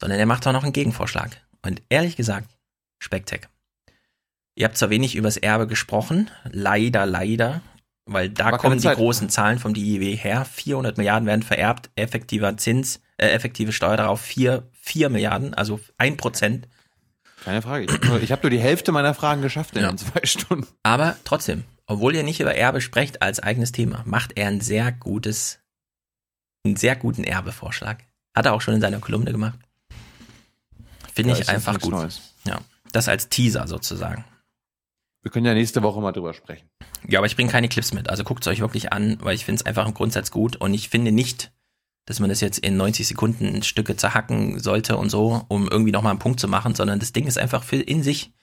sondern 0.00 0.18
er 0.18 0.26
macht 0.26 0.46
auch 0.46 0.52
noch 0.52 0.64
einen 0.64 0.72
Gegenvorschlag. 0.72 1.30
Und 1.62 1.82
ehrlich 1.88 2.16
gesagt, 2.16 2.50
Spektak. 2.98 3.48
Ihr 4.56 4.66
habt 4.66 4.78
zwar 4.78 4.90
wenig 4.90 5.14
übers 5.14 5.36
Erbe 5.36 5.66
gesprochen, 5.66 6.30
leider, 6.50 7.06
leider, 7.06 7.62
weil 8.06 8.28
da 8.28 8.52
War 8.52 8.58
kommen 8.58 8.80
die 8.80 8.88
großen 8.88 9.28
Zahlen 9.30 9.58
vom 9.58 9.74
DIW 9.74 10.16
her. 10.16 10.44
400 10.44 10.96
Milliarden 10.98 11.26
werden 11.26 11.42
vererbt, 11.42 11.90
effektiver 11.96 12.56
Zins, 12.56 13.00
äh, 13.16 13.28
effektive 13.28 13.72
Steuer 13.72 13.96
darauf 13.96 14.20
4, 14.20 14.68
4 14.72 15.08
Milliarden, 15.08 15.54
also 15.54 15.80
1 15.98 16.16
Prozent. 16.16 16.68
Keine 17.44 17.62
Frage. 17.62 17.84
Ich 17.84 17.92
habe 17.92 18.06
nur, 18.06 18.20
hab 18.20 18.42
nur, 18.42 18.50
die 18.50 18.58
Hälfte 18.58 18.92
meiner 18.92 19.14
Fragen 19.14 19.42
geschafft 19.42 19.76
in 19.76 19.82
ja. 19.82 19.96
zwei 19.96 20.24
Stunden. 20.24 20.66
Aber 20.82 21.16
trotzdem, 21.24 21.64
obwohl 21.86 22.14
ihr 22.14 22.22
nicht 22.22 22.40
über 22.40 22.54
Erbe 22.54 22.80
sprecht 22.80 23.22
als 23.22 23.40
eigenes 23.40 23.72
Thema, 23.72 24.02
macht 24.06 24.32
er 24.36 24.48
ein 24.48 24.60
sehr 24.60 24.92
gutes, 24.92 25.60
einen 26.64 26.76
sehr 26.76 26.96
guten 26.96 27.24
Erbevorschlag. 27.24 28.04
Hat 28.34 28.46
er 28.46 28.54
auch 28.54 28.60
schon 28.60 28.74
in 28.74 28.80
seiner 28.80 28.98
Kolumne 28.98 29.32
gemacht. 29.32 29.58
Finde 31.14 31.34
ja, 31.34 31.38
ich 31.38 31.48
einfach 31.48 31.78
gut. 31.78 31.92
Neues. 31.92 32.34
Ja, 32.46 32.60
das 32.92 33.08
als 33.08 33.28
Teaser 33.28 33.68
sozusagen. 33.68 34.24
Wir 35.24 35.30
können 35.30 35.46
ja 35.46 35.54
nächste 35.54 35.82
Woche 35.82 36.02
mal 36.02 36.12
drüber 36.12 36.34
sprechen. 36.34 36.68
Ja, 37.08 37.18
aber 37.18 37.26
ich 37.26 37.34
bringe 37.34 37.50
keine 37.50 37.70
Clips 37.70 37.94
mit. 37.94 38.10
Also 38.10 38.24
guckt 38.24 38.44
es 38.44 38.52
euch 38.52 38.60
wirklich 38.60 38.92
an, 38.92 39.16
weil 39.22 39.34
ich 39.34 39.46
finde 39.46 39.60
es 39.60 39.66
einfach 39.66 39.86
im 39.86 39.94
Grundsatz 39.94 40.30
gut 40.30 40.56
und 40.56 40.74
ich 40.74 40.90
finde 40.90 41.12
nicht, 41.12 41.50
dass 42.04 42.20
man 42.20 42.28
das 42.28 42.42
jetzt 42.42 42.58
in 42.58 42.76
90 42.76 43.08
Sekunden 43.08 43.62
Stücke 43.62 43.96
zerhacken 43.96 44.60
sollte 44.60 44.98
und 44.98 45.08
so, 45.08 45.42
um 45.48 45.66
irgendwie 45.66 45.92
nochmal 45.92 46.10
einen 46.10 46.18
Punkt 46.18 46.40
zu 46.40 46.46
machen, 46.46 46.74
sondern 46.74 47.00
das 47.00 47.14
Ding 47.14 47.26
ist 47.26 47.38
einfach 47.38 47.62
für 47.64 47.76
in 47.76 48.02
sich 48.02 48.34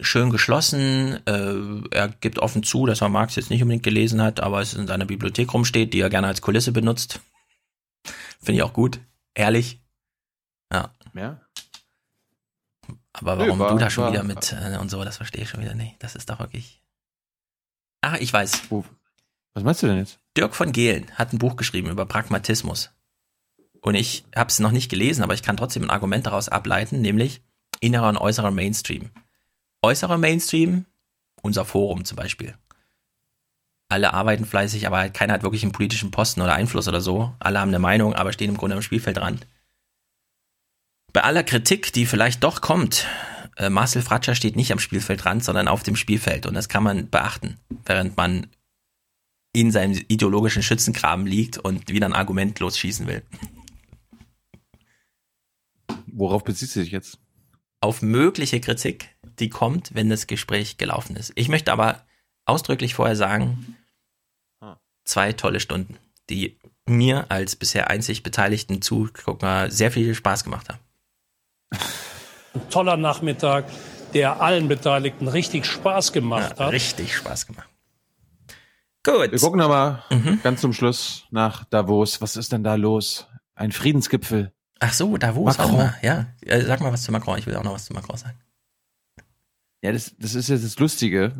schön 0.00 0.30
geschlossen. 0.30 1.20
Äh, 1.24 1.86
er 1.92 2.08
gibt 2.08 2.40
offen 2.40 2.64
zu, 2.64 2.84
dass 2.86 3.00
er 3.00 3.08
Marx 3.08 3.36
jetzt 3.36 3.50
nicht 3.50 3.62
unbedingt 3.62 3.84
gelesen 3.84 4.20
hat, 4.20 4.40
aber 4.40 4.60
es 4.60 4.74
in 4.74 4.88
seiner 4.88 5.06
Bibliothek 5.06 5.54
rumsteht, 5.54 5.94
die 5.94 6.00
er 6.00 6.10
gerne 6.10 6.26
als 6.26 6.42
Kulisse 6.42 6.72
benutzt. 6.72 7.20
Finde 8.40 8.54
ich 8.58 8.62
auch 8.64 8.72
gut. 8.72 8.98
Ehrlich. 9.34 9.80
Ja. 10.72 10.92
Ja. 11.14 11.40
Aber 13.12 13.36
Nö, 13.36 13.44
warum 13.46 13.58
war- 13.58 13.72
du 13.72 13.78
da 13.78 13.90
schon 13.90 14.04
war- 14.04 14.12
wieder 14.12 14.22
mit 14.22 14.52
äh, 14.52 14.76
und 14.78 14.90
so, 14.90 15.02
das 15.04 15.16
verstehe 15.16 15.42
ich 15.42 15.48
schon 15.50 15.60
wieder 15.60 15.74
nicht. 15.74 16.02
Das 16.02 16.14
ist 16.14 16.30
doch 16.30 16.38
wirklich. 16.38 16.82
Ah, 18.02 18.16
ich 18.20 18.32
weiß. 18.32 18.62
Was 19.54 19.64
meinst 19.64 19.82
du 19.82 19.86
denn 19.88 19.98
jetzt? 19.98 20.20
Dirk 20.36 20.54
von 20.54 20.72
Gehlen 20.72 21.10
hat 21.16 21.32
ein 21.32 21.38
Buch 21.38 21.56
geschrieben 21.56 21.90
über 21.90 22.06
Pragmatismus. 22.06 22.90
Und 23.80 23.94
ich 23.94 24.24
habe 24.36 24.48
es 24.50 24.58
noch 24.60 24.70
nicht 24.70 24.88
gelesen, 24.90 25.22
aber 25.22 25.34
ich 25.34 25.42
kann 25.42 25.56
trotzdem 25.56 25.84
ein 25.84 25.90
Argument 25.90 26.26
daraus 26.26 26.48
ableiten, 26.48 27.00
nämlich 27.00 27.42
innerer 27.80 28.08
und 28.08 28.16
äußerer 28.18 28.50
Mainstream. 28.50 29.10
Äußerer 29.82 30.18
Mainstream, 30.18 30.84
unser 31.42 31.64
Forum 31.64 32.04
zum 32.04 32.16
Beispiel. 32.16 32.54
Alle 33.88 34.12
arbeiten 34.12 34.44
fleißig, 34.44 34.86
aber 34.86 34.98
halt 34.98 35.14
keiner 35.14 35.32
hat 35.32 35.42
wirklich 35.42 35.62
einen 35.62 35.72
politischen 35.72 36.10
Posten 36.10 36.40
oder 36.42 36.54
Einfluss 36.54 36.88
oder 36.88 37.00
so. 37.00 37.34
Alle 37.40 37.58
haben 37.60 37.68
eine 37.68 37.78
Meinung, 37.78 38.14
aber 38.14 38.32
stehen 38.32 38.50
im 38.50 38.56
Grunde 38.56 38.76
am 38.76 38.82
Spielfeldrand. 38.82 39.46
Bei 41.12 41.24
aller 41.24 41.42
Kritik, 41.42 41.92
die 41.92 42.06
vielleicht 42.06 42.44
doch 42.44 42.60
kommt, 42.60 43.06
äh, 43.56 43.70
Marcel 43.70 44.02
Fratscher 44.02 44.34
steht 44.34 44.56
nicht 44.56 44.72
am 44.72 44.78
Spielfeldrand, 44.78 45.42
sondern 45.42 45.68
auf 45.68 45.82
dem 45.82 45.96
Spielfeld. 45.96 46.46
Und 46.46 46.54
das 46.54 46.68
kann 46.68 46.82
man 46.82 47.10
beachten, 47.10 47.58
während 47.84 48.16
man 48.16 48.46
in 49.52 49.72
seinem 49.72 50.00
ideologischen 50.08 50.62
Schützengraben 50.62 51.26
liegt 51.26 51.58
und 51.58 51.88
wieder 51.88 52.06
ein 52.06 52.12
Argument 52.12 52.60
losschießen 52.60 53.06
will. 53.06 53.22
Worauf 56.06 56.44
bezieht 56.44 56.70
sie 56.70 56.82
sich 56.82 56.92
jetzt? 56.92 57.18
Auf 57.80 58.02
mögliche 58.02 58.60
Kritik, 58.60 59.16
die 59.38 59.48
kommt, 59.48 59.94
wenn 59.94 60.10
das 60.10 60.26
Gespräch 60.26 60.76
gelaufen 60.78 61.16
ist. 61.16 61.32
Ich 61.36 61.48
möchte 61.48 61.72
aber 61.72 62.06
ausdrücklich 62.44 62.94
vorher 62.94 63.16
sagen, 63.16 63.76
zwei 65.04 65.32
tolle 65.32 65.60
Stunden, 65.60 65.96
die 66.28 66.58
mir 66.86 67.30
als 67.30 67.56
bisher 67.56 67.88
einzig 67.88 68.22
beteiligten 68.22 68.82
Zugucker 68.82 69.70
sehr 69.70 69.90
viel 69.90 70.14
Spaß 70.14 70.44
gemacht 70.44 70.68
haben. 70.68 70.80
Ein 71.70 72.70
toller 72.70 72.96
Nachmittag, 72.96 73.66
der 74.14 74.40
allen 74.40 74.68
Beteiligten 74.68 75.28
richtig 75.28 75.66
Spaß 75.66 76.12
gemacht 76.12 76.54
Ja, 76.58 76.66
hat. 76.66 76.72
richtig 76.72 77.14
Spaß 77.16 77.46
gemacht. 77.46 77.68
Gut. 79.04 79.30
Wir 79.32 79.38
gucken 79.38 79.60
aber 79.60 80.04
Mhm. 80.10 80.40
ganz 80.42 80.60
zum 80.60 80.72
Schluss 80.72 81.24
nach 81.30 81.64
Davos. 81.64 82.20
Was 82.20 82.36
ist 82.36 82.52
denn 82.52 82.64
da 82.64 82.74
los? 82.74 83.26
Ein 83.54 83.72
Friedensgipfel. 83.72 84.52
Ach 84.80 84.92
so, 84.92 85.16
Davos 85.16 85.58
Macron. 85.58 85.74
auch 85.74 85.78
mal. 85.78 85.94
Ja, 86.02 86.26
Äh, 86.42 86.62
sag 86.62 86.80
mal 86.80 86.92
was 86.92 87.02
zu 87.02 87.12
Macron. 87.12 87.38
Ich 87.38 87.46
will 87.46 87.56
auch 87.56 87.64
noch 87.64 87.74
was 87.74 87.84
zu 87.86 87.92
Macron 87.92 88.16
sagen. 88.16 88.38
Ja, 89.82 89.92
das, 89.92 90.14
das 90.18 90.34
ist 90.34 90.48
jetzt 90.48 90.64
das 90.64 90.78
Lustige. 90.78 91.32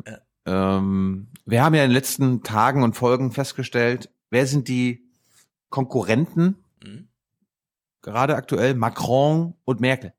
Ähm, 0.46 1.28
wir 1.44 1.62
haben 1.62 1.74
ja 1.74 1.82
in 1.84 1.90
den 1.90 1.94
letzten 1.94 2.42
Tagen 2.42 2.82
und 2.82 2.94
Folgen 2.94 3.32
festgestellt, 3.32 4.10
wer 4.30 4.46
sind 4.46 4.68
die 4.68 5.04
Konkurrenten? 5.70 6.56
Mhm. 6.82 7.08
Gerade 8.00 8.36
aktuell 8.36 8.74
Macron 8.74 9.54
und 9.64 9.80
Merkel. 9.80 10.14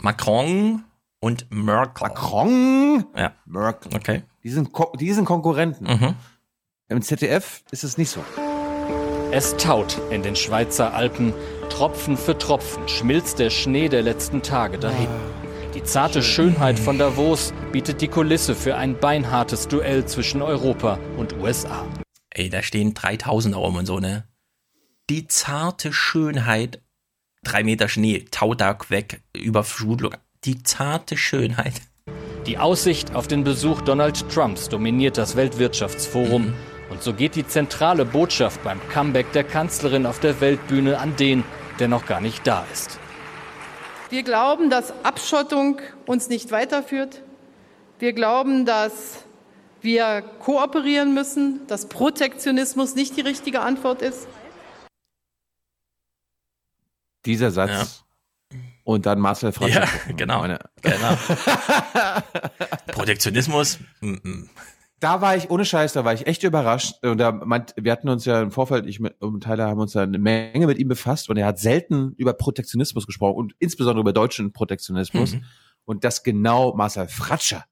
Macron 0.00 0.84
und 1.20 1.46
Merkel. 1.50 2.08
Macron, 2.08 3.04
Ja. 3.16 3.32
Merkel. 3.44 3.94
Okay. 3.94 4.22
Die 4.42 4.50
sind, 4.50 4.72
Ko 4.72 4.92
die 4.98 5.12
sind 5.12 5.24
Konkurrenten. 5.24 5.84
Mhm. 5.86 6.14
Im 6.88 7.02
ZDF 7.02 7.62
ist 7.70 7.84
es 7.84 7.96
nicht 7.96 8.10
so. 8.10 8.24
Es 9.30 9.56
taut 9.56 9.98
in 10.10 10.22
den 10.22 10.36
Schweizer 10.36 10.92
Alpen. 10.92 11.32
Tropfen 11.70 12.16
für 12.18 12.36
Tropfen 12.36 12.86
schmilzt 12.88 13.38
der 13.38 13.48
Schnee 13.50 13.88
der 13.88 14.02
letzten 14.02 14.42
Tage 14.42 14.78
dahin. 14.78 15.08
Die 15.74 15.82
zarte 15.82 16.22
Schönheit 16.22 16.78
von 16.78 16.98
Davos 16.98 17.54
bietet 17.72 18.02
die 18.02 18.08
Kulisse 18.08 18.54
für 18.54 18.76
ein 18.76 18.98
beinhartes 18.98 19.68
Duell 19.68 20.04
zwischen 20.04 20.42
Europa 20.42 20.98
und 21.16 21.32
USA. 21.38 21.86
Ey, 22.28 22.50
da 22.50 22.62
stehen 22.62 22.92
3000 22.92 23.56
rum 23.56 23.76
und 23.76 23.86
so, 23.86 23.98
ne? 23.98 24.24
Die 25.08 25.26
zarte 25.28 25.92
Schönheit, 25.94 26.82
drei 27.44 27.64
Meter 27.64 27.88
Schnee, 27.88 28.24
Taudag 28.30 28.90
weg, 28.90 29.20
Überflutung. 29.36 30.14
Die 30.44 30.62
zarte 30.62 31.16
Schönheit. 31.16 31.74
Die 32.46 32.58
Aussicht 32.58 33.14
auf 33.14 33.28
den 33.28 33.44
Besuch 33.44 33.82
Donald 33.82 34.28
Trumps 34.28 34.68
dominiert 34.68 35.18
das 35.18 35.36
Weltwirtschaftsforum. 35.36 36.54
Und 36.90 37.02
so 37.02 37.14
geht 37.14 37.36
die 37.36 37.46
zentrale 37.46 38.04
Botschaft 38.04 38.62
beim 38.64 38.80
Comeback 38.88 39.32
der 39.32 39.44
Kanzlerin 39.44 40.06
auf 40.06 40.18
der 40.20 40.40
Weltbühne 40.40 40.98
an 40.98 41.16
den, 41.16 41.44
der 41.78 41.88
noch 41.88 42.06
gar 42.06 42.20
nicht 42.20 42.46
da 42.46 42.64
ist. 42.72 42.98
Wir 44.10 44.22
glauben, 44.22 44.68
dass 44.68 44.92
Abschottung 45.04 45.80
uns 46.06 46.28
nicht 46.28 46.50
weiterführt. 46.50 47.22
Wir 47.98 48.12
glauben, 48.12 48.66
dass 48.66 49.24
wir 49.80 50.22
kooperieren 50.40 51.14
müssen, 51.14 51.66
dass 51.66 51.86
Protektionismus 51.86 52.94
nicht 52.94 53.16
die 53.16 53.22
richtige 53.22 53.60
Antwort 53.60 54.02
ist. 54.02 54.26
Dieser 57.26 57.50
Satz. 57.50 58.04
Und 58.84 59.06
dann 59.06 59.20
Marcel 59.20 59.52
Fratscher. 59.52 59.84
Ja, 59.84 60.12
genau. 60.16 60.40
Meine- 60.40 60.58
genau. 60.82 61.16
Protektionismus. 62.88 63.78
mm, 64.00 64.12
mm. 64.22 64.50
Da 65.00 65.20
war 65.20 65.34
ich, 65.36 65.50
ohne 65.50 65.64
Scheiß, 65.64 65.94
da 65.94 66.04
war 66.04 66.12
ich 66.14 66.28
echt 66.28 66.44
überrascht. 66.44 66.94
Und 67.04 67.18
da 67.18 67.32
meint, 67.32 67.74
wir 67.76 67.90
hatten 67.90 68.08
uns 68.08 68.24
ja 68.24 68.40
im 68.40 68.52
Vorfeld, 68.52 68.86
ich 68.86 69.00
mit- 69.00 69.20
und 69.20 69.42
Tyler 69.42 69.66
haben 69.66 69.80
uns 69.80 69.94
ja 69.94 70.02
eine 70.02 70.18
Menge 70.18 70.66
mit 70.68 70.78
ihm 70.78 70.86
befasst 70.86 71.28
und 71.28 71.36
er 71.36 71.46
hat 71.46 71.58
selten 71.58 72.14
über 72.18 72.34
Protektionismus 72.34 73.06
gesprochen 73.06 73.36
und 73.36 73.54
insbesondere 73.58 74.00
über 74.02 74.12
deutschen 74.12 74.52
Protektionismus. 74.52 75.32
Mhm. 75.34 75.44
Und 75.84 76.04
das 76.04 76.22
genau 76.22 76.74
Marcel 76.76 77.08
Fratscher 77.08 77.64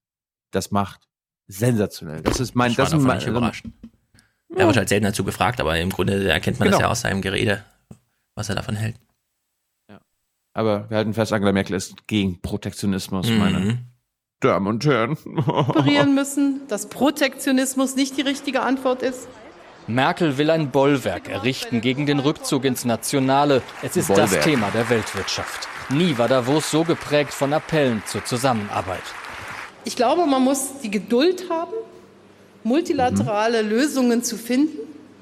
das 0.51 0.73
macht. 0.73 1.03
Sensationell. 1.47 2.23
Das 2.23 2.41
ist 2.41 2.57
mein, 2.57 2.73
Ich 2.73 2.77
das 2.77 2.93
ist 2.93 3.01
mein, 3.03 3.21
überrascht. 3.23 3.65
Er 4.57 4.67
wird 4.67 4.77
halt 4.77 4.89
selten 4.89 5.05
dazu 5.05 5.23
gefragt, 5.23 5.61
aber 5.61 5.79
im 5.79 5.91
Grunde 5.91 6.29
erkennt 6.29 6.59
man 6.59 6.67
das 6.69 6.79
Genau. 6.79 6.89
ja 6.89 6.91
aus 6.93 7.03
seinem 7.03 7.23
Gerede, 7.23 7.65
was 8.35 8.49
er 8.49 8.57
davon 8.57 8.75
hält. 8.75 8.97
Aber 10.53 10.87
wir 10.91 10.97
halten 10.97 11.15
fest, 11.15 11.33
Angela 11.33 11.53
Merkel 11.53 11.77
ist 11.77 12.07
gegen 12.07 12.41
Protektionismus, 12.41 13.29
Mhm. 13.31 13.39
meine 13.39 13.79
Damen 14.41 14.67
und 14.67 14.85
Herren. 14.85 15.17
Kooperieren 15.45 16.15
müssen, 16.15 16.63
dass 16.69 16.89
Protektionismus 16.89 17.95
nicht 17.95 18.17
die 18.17 18.23
richtige 18.23 18.63
Antwort 18.63 19.03
ist. 19.03 19.29
Merkel 19.87 20.39
will 20.39 20.51
ein 20.51 20.71
Bollwerk 20.71 21.29
errichten 21.29 21.81
gegen 21.81 22.07
den 22.07 22.19
Rückzug 22.21 22.65
ins 22.65 22.85
Nationale. 22.85 23.63
Es 23.83 23.97
ist 23.97 24.09
das 24.11 24.17
Bollwerk. 24.31 24.45
Thema 24.45 24.71
der 24.71 24.89
Weltwirtschaft. 24.89 25.69
Nie 25.89 26.17
war 26.19 26.29
Davos 26.29 26.71
so 26.71 26.85
geprägt 26.85 27.33
von 27.33 27.53
Appellen 27.53 28.03
zur 28.07 28.25
Zusammenarbeit. 28.25 29.03
Ich 29.85 29.97
glaube, 29.97 30.27
man 30.27 30.43
muss 30.45 30.81
die 30.83 30.91
Geduld 30.91 31.51
haben, 31.51 31.73
multilaterale 32.63 33.63
Lösungen 33.63 34.23
zu 34.23 34.37
finden 34.37 34.77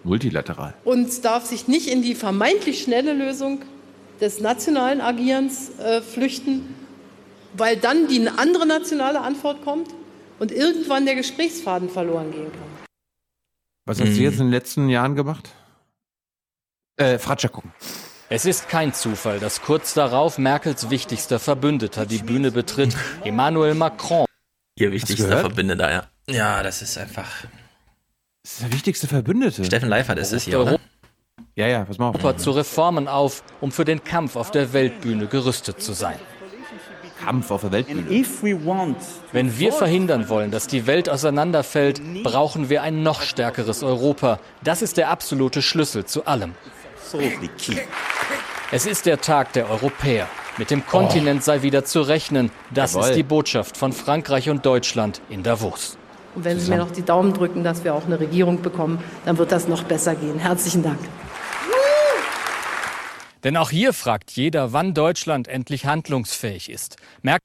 Multilateral. 0.04 0.74
und 0.84 1.24
darf 1.24 1.46
sich 1.46 1.68
nicht 1.68 1.88
in 1.88 2.02
die 2.02 2.14
vermeintlich 2.14 2.82
schnelle 2.82 3.14
Lösung 3.14 3.60
des 4.20 4.40
nationalen 4.40 5.00
Agierens 5.00 5.78
äh, 5.78 6.00
flüchten, 6.02 6.74
weil 7.54 7.76
dann 7.76 8.08
die 8.08 8.28
andere 8.28 8.66
nationale 8.66 9.20
Antwort 9.20 9.62
kommt 9.62 9.88
und 10.38 10.52
irgendwann 10.52 11.06
der 11.06 11.14
Gesprächsfaden 11.14 11.88
verloren 11.88 12.30
gehen 12.30 12.50
kann. 12.52 12.86
Was 13.86 14.00
hast 14.00 14.08
Mhm. 14.10 14.14
du 14.16 14.20
jetzt 14.22 14.34
in 14.34 14.46
den 14.46 14.50
letzten 14.52 14.88
Jahren 14.88 15.14
gemacht? 15.16 15.48
Äh, 16.96 17.18
Fratscher 17.18 17.48
gucken. 17.48 17.72
Es 18.28 18.44
ist 18.44 18.68
kein 18.68 18.92
Zufall, 18.92 19.40
dass 19.40 19.62
kurz 19.62 19.94
darauf 19.94 20.36
Merkels 20.36 20.90
wichtigster 20.90 21.38
Verbündeter 21.38 22.04
die 22.04 22.18
Bühne 22.18 22.50
betritt, 22.50 22.94
Emmanuel 23.24 23.74
Macron. 23.74 24.26
Ihr 24.78 24.92
wichtigster? 24.92 25.38
Verbündeter, 25.40 25.90
ja. 25.90 26.06
Ja, 26.28 26.62
das 26.62 26.82
ist 26.82 26.98
einfach. 26.98 27.26
Das 28.42 28.52
ist 28.52 28.62
der 28.62 28.72
wichtigste 28.72 29.06
Verbündete. 29.06 29.64
Steffen 29.64 29.88
Leifert 29.88 30.18
ist 30.18 30.32
es 30.32 30.42
hier, 30.44 30.60
oder? 30.60 30.78
Ja, 31.58 31.66
ja, 31.66 31.84
pass 31.84 31.98
mal 31.98 32.10
auf. 32.10 32.14
Europa 32.14 32.38
zu 32.38 32.52
Reformen 32.52 33.08
auf, 33.08 33.42
um 33.60 33.72
für 33.72 33.84
den 33.84 34.04
Kampf 34.04 34.36
auf 34.36 34.52
der 34.52 34.72
Weltbühne 34.72 35.26
gerüstet 35.26 35.82
zu 35.82 35.92
sein. 35.92 36.14
Kampf 37.24 37.50
auf 37.50 37.62
der 37.62 37.72
Weltbühne. 37.72 38.24
Wenn 39.32 39.58
wir 39.58 39.72
verhindern 39.72 40.28
wollen, 40.28 40.52
dass 40.52 40.68
die 40.68 40.86
Welt 40.86 41.08
auseinanderfällt, 41.08 42.00
brauchen 42.22 42.70
wir 42.70 42.82
ein 42.82 43.02
noch 43.02 43.22
stärkeres 43.22 43.82
Europa. 43.82 44.38
Das 44.62 44.82
ist 44.82 44.98
der 44.98 45.10
absolute 45.10 45.60
Schlüssel 45.60 46.04
zu 46.04 46.26
allem. 46.26 46.54
Es 48.70 48.86
ist 48.86 49.06
der 49.06 49.20
Tag 49.20 49.52
der 49.54 49.68
Europäer. 49.68 50.28
Mit 50.58 50.70
dem 50.70 50.86
Kontinent 50.86 51.42
sei 51.42 51.62
wieder 51.62 51.84
zu 51.84 52.02
rechnen. 52.02 52.52
Das 52.70 52.92
Jawohl. 52.92 53.08
ist 53.08 53.16
die 53.16 53.24
Botschaft 53.24 53.76
von 53.76 53.92
Frankreich 53.92 54.48
und 54.48 54.64
Deutschland 54.64 55.20
in 55.28 55.42
Davos. 55.42 55.98
Und 56.36 56.44
wenn 56.44 56.60
Sie 56.60 56.70
mir 56.70 56.76
noch 56.76 56.92
die 56.92 57.02
Daumen 57.02 57.34
drücken, 57.34 57.64
dass 57.64 57.82
wir 57.82 57.96
auch 57.96 58.06
eine 58.06 58.20
Regierung 58.20 58.62
bekommen, 58.62 59.02
dann 59.24 59.38
wird 59.38 59.50
das 59.50 59.66
noch 59.66 59.82
besser 59.82 60.14
gehen. 60.14 60.38
Herzlichen 60.38 60.84
Dank. 60.84 61.00
Denn 63.44 63.56
auch 63.56 63.70
hier 63.70 63.92
fragt 63.92 64.30
jeder, 64.32 64.72
wann 64.72 64.94
Deutschland 64.94 65.48
endlich 65.48 65.86
handlungsfähig 65.86 66.70
ist. 66.70 66.96
Merkt 67.22 67.44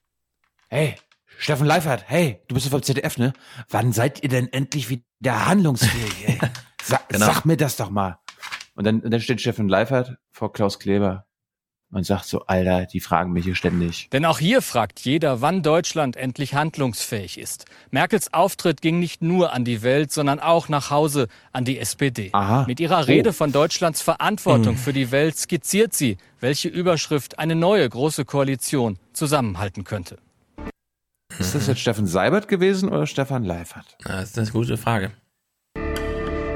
Hey, 0.70 0.96
Steffen 1.38 1.68
Leifert, 1.68 2.06
hey, 2.08 2.42
du 2.48 2.56
bist 2.56 2.66
doch 2.66 2.72
vom 2.72 2.84
ZDF, 2.84 3.18
ne? 3.18 3.34
Wann 3.70 3.94
seid 3.94 4.24
ihr 4.24 4.30
denn 4.30 4.52
endlich 4.52 4.90
wieder 4.90 5.46
handlungsfähig, 5.46 6.28
ey? 6.28 6.40
Sa 6.84 7.00
Genau. 7.08 7.26
Sag 7.26 7.46
mir 7.46 7.58
das 7.58 7.76
doch 7.76 7.90
mal. 7.90 8.20
Und 8.76 8.86
dann, 8.86 9.02
und 9.02 9.12
dann 9.12 9.22
steht 9.22 9.40
Steffen 9.40 9.70
Leifert 9.70 10.18
vor 10.32 10.52
Klaus 10.52 10.80
Kleber. 10.80 11.28
Man 11.94 12.04
sagt 12.04 12.26
so, 12.26 12.42
Alter, 12.48 12.88
die 12.88 13.00
fragen 13.00 13.34
mich 13.34 13.46
hier 13.46 13.54
ständig. 13.54 14.10
Denn 14.12 14.26
auch 14.26 14.40
hier 14.40 14.64
fragt 14.64 15.02
jeder, 15.02 15.42
wann 15.42 15.62
Deutschland 15.62 16.16
endlich 16.18 16.56
handlungsfähig 16.56 17.38
ist. 17.40 17.66
Merkels 17.92 18.34
Auftritt 18.34 18.82
ging 18.82 18.98
nicht 18.98 19.22
nur 19.22 19.54
an 19.54 19.64
die 19.64 19.84
Welt, 19.84 20.12
sondern 20.12 20.40
auch 20.40 20.70
nach 20.70 20.90
Hause 20.90 21.28
an 21.52 21.66
die 21.66 21.78
SPD. 21.78 22.32
Aha. 22.34 22.66
Mit 22.66 22.80
ihrer 22.80 23.02
Oh. 23.02 23.04
Rede 23.04 23.32
von 23.32 23.52
Deutschlands 23.52 24.02
Verantwortung 24.02 24.74
Mhm. 24.74 24.80
für 24.80 24.92
die 24.92 25.12
Welt 25.12 25.38
skizziert 25.38 25.94
sie, 25.94 26.18
welche 26.40 26.68
Überschrift 26.68 27.38
eine 27.38 27.54
neue 27.54 27.88
große 27.88 28.26
Koalition 28.26 28.98
zusammenhalten 29.14 29.84
könnte. 29.84 30.18
Ist 31.38 31.54
das 31.54 31.68
jetzt 31.68 31.80
Steffen 31.82 32.08
Seibert 32.08 32.48
gewesen 32.48 32.90
oder 32.90 33.06
Stefan 33.06 33.44
Leifert? 33.44 33.98
Das 34.04 34.30
ist 34.32 34.40
eine 34.40 34.50
gute 34.50 34.78
Frage. 34.78 35.12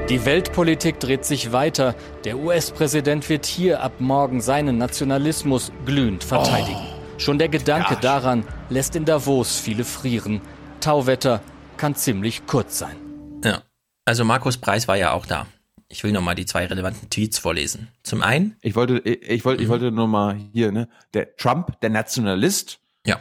Die 0.08 0.24
Weltpolitik 0.24 1.00
dreht 1.00 1.26
sich 1.26 1.52
weiter. 1.52 1.94
Der 2.24 2.38
US-Präsident 2.38 3.28
wird 3.28 3.44
hier 3.44 3.82
ab 3.82 4.00
morgen 4.00 4.40
seinen 4.40 4.78
Nationalismus 4.78 5.70
glühend 5.84 6.24
verteidigen. 6.24 6.80
Schon 7.18 7.38
der 7.38 7.50
Gedanke 7.50 7.98
daran 8.00 8.44
lässt 8.70 8.96
in 8.96 9.04
Davos 9.04 9.60
viele 9.60 9.84
frieren. 9.84 10.40
Tauwetter 10.80 11.42
kann 11.76 11.94
ziemlich 11.94 12.46
kurz 12.46 12.78
sein. 12.78 12.96
Ja. 13.44 13.64
Also 14.06 14.24
Markus 14.24 14.56
Preis 14.56 14.88
war 14.88 14.96
ja 14.96 15.12
auch 15.12 15.26
da. 15.26 15.46
Ich 15.88 16.02
will 16.04 16.12
nochmal 16.12 16.34
die 16.34 16.46
zwei 16.46 16.64
relevanten 16.64 17.10
Tweets 17.10 17.38
vorlesen. 17.38 17.88
Zum 18.02 18.22
einen. 18.22 18.56
Ich 18.62 18.76
wollte, 18.76 19.00
ich, 19.00 19.28
ich 19.28 19.44
wollte, 19.44 19.62
ich 19.62 19.68
wollte 19.68 19.90
nur 19.92 20.08
mal 20.08 20.36
hier, 20.54 20.72
ne? 20.72 20.88
Der 21.12 21.36
Trump, 21.36 21.82
der 21.82 21.90
Nationalist. 21.90 22.80
Ja. 23.04 23.20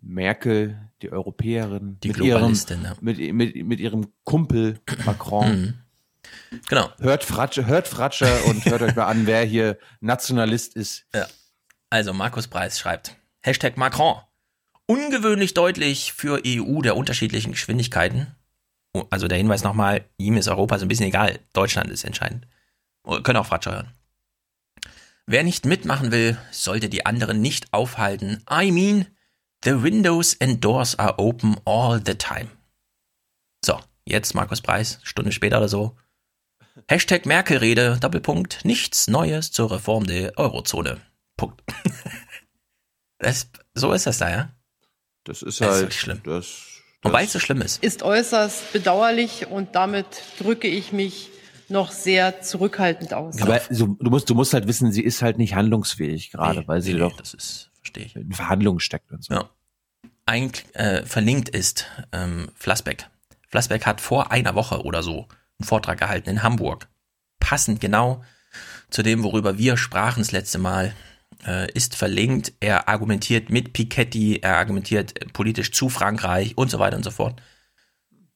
Merkel, 0.00 0.88
die 1.02 1.10
Europäerin. 1.10 1.98
Die 2.00 2.08
mit 2.08 2.18
Globalistin, 2.18 2.82
ihrem, 2.82 2.96
mit, 3.00 3.18
mit, 3.34 3.66
mit 3.66 3.80
ihrem 3.80 4.06
Kumpel 4.22 4.78
Macron. 5.04 5.81
Genau. 6.68 6.90
Hört 6.98 7.24
Fratscher, 7.24 7.66
hört 7.66 7.88
Fratscher 7.88 8.44
und 8.46 8.64
hört 8.64 8.82
euch 8.82 8.96
mal 8.96 9.06
an, 9.06 9.26
wer 9.26 9.44
hier 9.44 9.78
Nationalist 10.00 10.76
ist. 10.76 11.04
Ja. 11.14 11.26
Also 11.90 12.12
Markus 12.12 12.48
Preis 12.48 12.78
schreibt, 12.78 13.16
Hashtag 13.42 13.76
Macron. 13.76 14.16
Ungewöhnlich 14.86 15.54
deutlich 15.54 16.12
für 16.12 16.42
EU 16.46 16.80
der 16.82 16.96
unterschiedlichen 16.96 17.52
Geschwindigkeiten. 17.52 18.34
Oh, 18.94 19.04
Also 19.10 19.28
der 19.28 19.38
Hinweis 19.38 19.62
nochmal, 19.62 20.04
ihm 20.18 20.36
ist 20.36 20.48
Europa 20.48 20.78
so 20.78 20.84
ein 20.84 20.88
bisschen 20.88 21.06
egal, 21.06 21.38
Deutschland 21.52 21.90
ist 21.90 22.04
entscheidend. 22.04 22.46
Oh, 23.04 23.20
Können 23.20 23.38
auch 23.38 23.46
Fratscher 23.46 23.72
hören. 23.72 23.92
Wer 25.26 25.44
nicht 25.44 25.64
mitmachen 25.64 26.10
will, 26.12 26.36
sollte 26.50 26.88
die 26.88 27.06
anderen 27.06 27.40
nicht 27.40 27.72
aufhalten. 27.72 28.44
I 28.50 28.70
mean, 28.72 29.06
the 29.64 29.82
windows 29.82 30.36
and 30.40 30.62
doors 30.62 30.98
are 30.98 31.18
open 31.18 31.56
all 31.64 32.00
the 32.04 32.14
time. 32.14 32.48
So, 33.64 33.80
jetzt 34.04 34.34
Markus 34.34 34.60
Preis, 34.60 34.98
Stunde 35.04 35.32
später 35.32 35.58
oder 35.58 35.68
so. 35.68 35.96
Hashtag 36.88 37.26
Merkel-Rede, 37.26 37.98
Doppelpunkt, 38.00 38.64
nichts 38.64 39.08
Neues 39.08 39.52
zur 39.52 39.70
Reform 39.70 40.06
der 40.06 40.38
Eurozone. 40.38 41.00
Punkt. 41.36 41.62
Das, 43.18 43.48
so 43.74 43.92
ist 43.92 44.04
das 44.08 44.18
da, 44.18 44.30
ja? 44.30 44.50
Das 45.22 45.42
ist 45.42 45.60
Das 45.60 45.68
ist 45.68 45.70
halt 45.70 45.80
wirklich 45.82 46.00
schlimm. 46.00 46.20
Das, 46.24 46.82
Wobei 47.02 47.22
es 47.22 47.32
so 47.32 47.38
schlimm 47.38 47.62
ist. 47.62 47.80
Ist 47.80 48.02
äußerst 48.02 48.72
bedauerlich 48.72 49.46
und 49.46 49.76
damit 49.76 50.06
drücke 50.40 50.66
ich 50.66 50.92
mich 50.92 51.30
noch 51.68 51.92
sehr 51.92 52.42
zurückhaltend 52.42 53.14
aus. 53.14 53.40
Aber 53.40 53.60
so, 53.70 53.86
du 53.86 54.10
musst, 54.10 54.28
du 54.28 54.34
musst 54.34 54.54
halt 54.54 54.66
wissen, 54.66 54.90
sie 54.90 55.02
ist 55.02 55.22
halt 55.22 55.38
nicht 55.38 55.54
handlungsfähig 55.54 56.32
gerade, 56.32 56.60
Nee, 56.60 56.68
weil 56.68 56.82
sie 56.82 56.94
nee, 56.94 56.98
doch 56.98 57.16
das 57.16 57.32
ist, 57.32 57.70
verstehe 57.76 58.06
ich. 58.06 58.16
in 58.16 58.32
Verhandlungen 58.32 58.80
steckt 58.80 59.12
und 59.12 59.22
so. 59.22 59.34
Ja. 59.34 59.50
Ein, 60.26 60.50
äh, 60.72 61.04
verlinkt 61.04 61.48
ist 61.48 61.86
ähm, 62.10 62.50
Flassbeck. 62.56 63.08
Flassbeck 63.50 63.86
hat 63.86 64.00
vor 64.00 64.32
einer 64.32 64.56
Woche 64.56 64.82
oder 64.82 65.04
so 65.04 65.28
Vortrag 65.64 65.98
gehalten 65.98 66.30
in 66.30 66.42
Hamburg. 66.42 66.88
Passend 67.40 67.80
genau 67.80 68.22
zu 68.90 69.02
dem, 69.02 69.24
worüber 69.24 69.58
wir 69.58 69.76
sprachen 69.76 70.20
das 70.20 70.32
letzte 70.32 70.58
Mal, 70.58 70.94
äh, 71.46 71.70
ist 71.72 71.96
verlinkt. 71.96 72.52
Er 72.60 72.88
argumentiert 72.88 73.50
mit 73.50 73.72
Piketty, 73.72 74.40
er 74.42 74.58
argumentiert 74.58 75.32
politisch 75.32 75.72
zu 75.72 75.88
Frankreich 75.88 76.56
und 76.56 76.70
so 76.70 76.78
weiter 76.78 76.96
und 76.96 77.04
so 77.04 77.10
fort. 77.10 77.40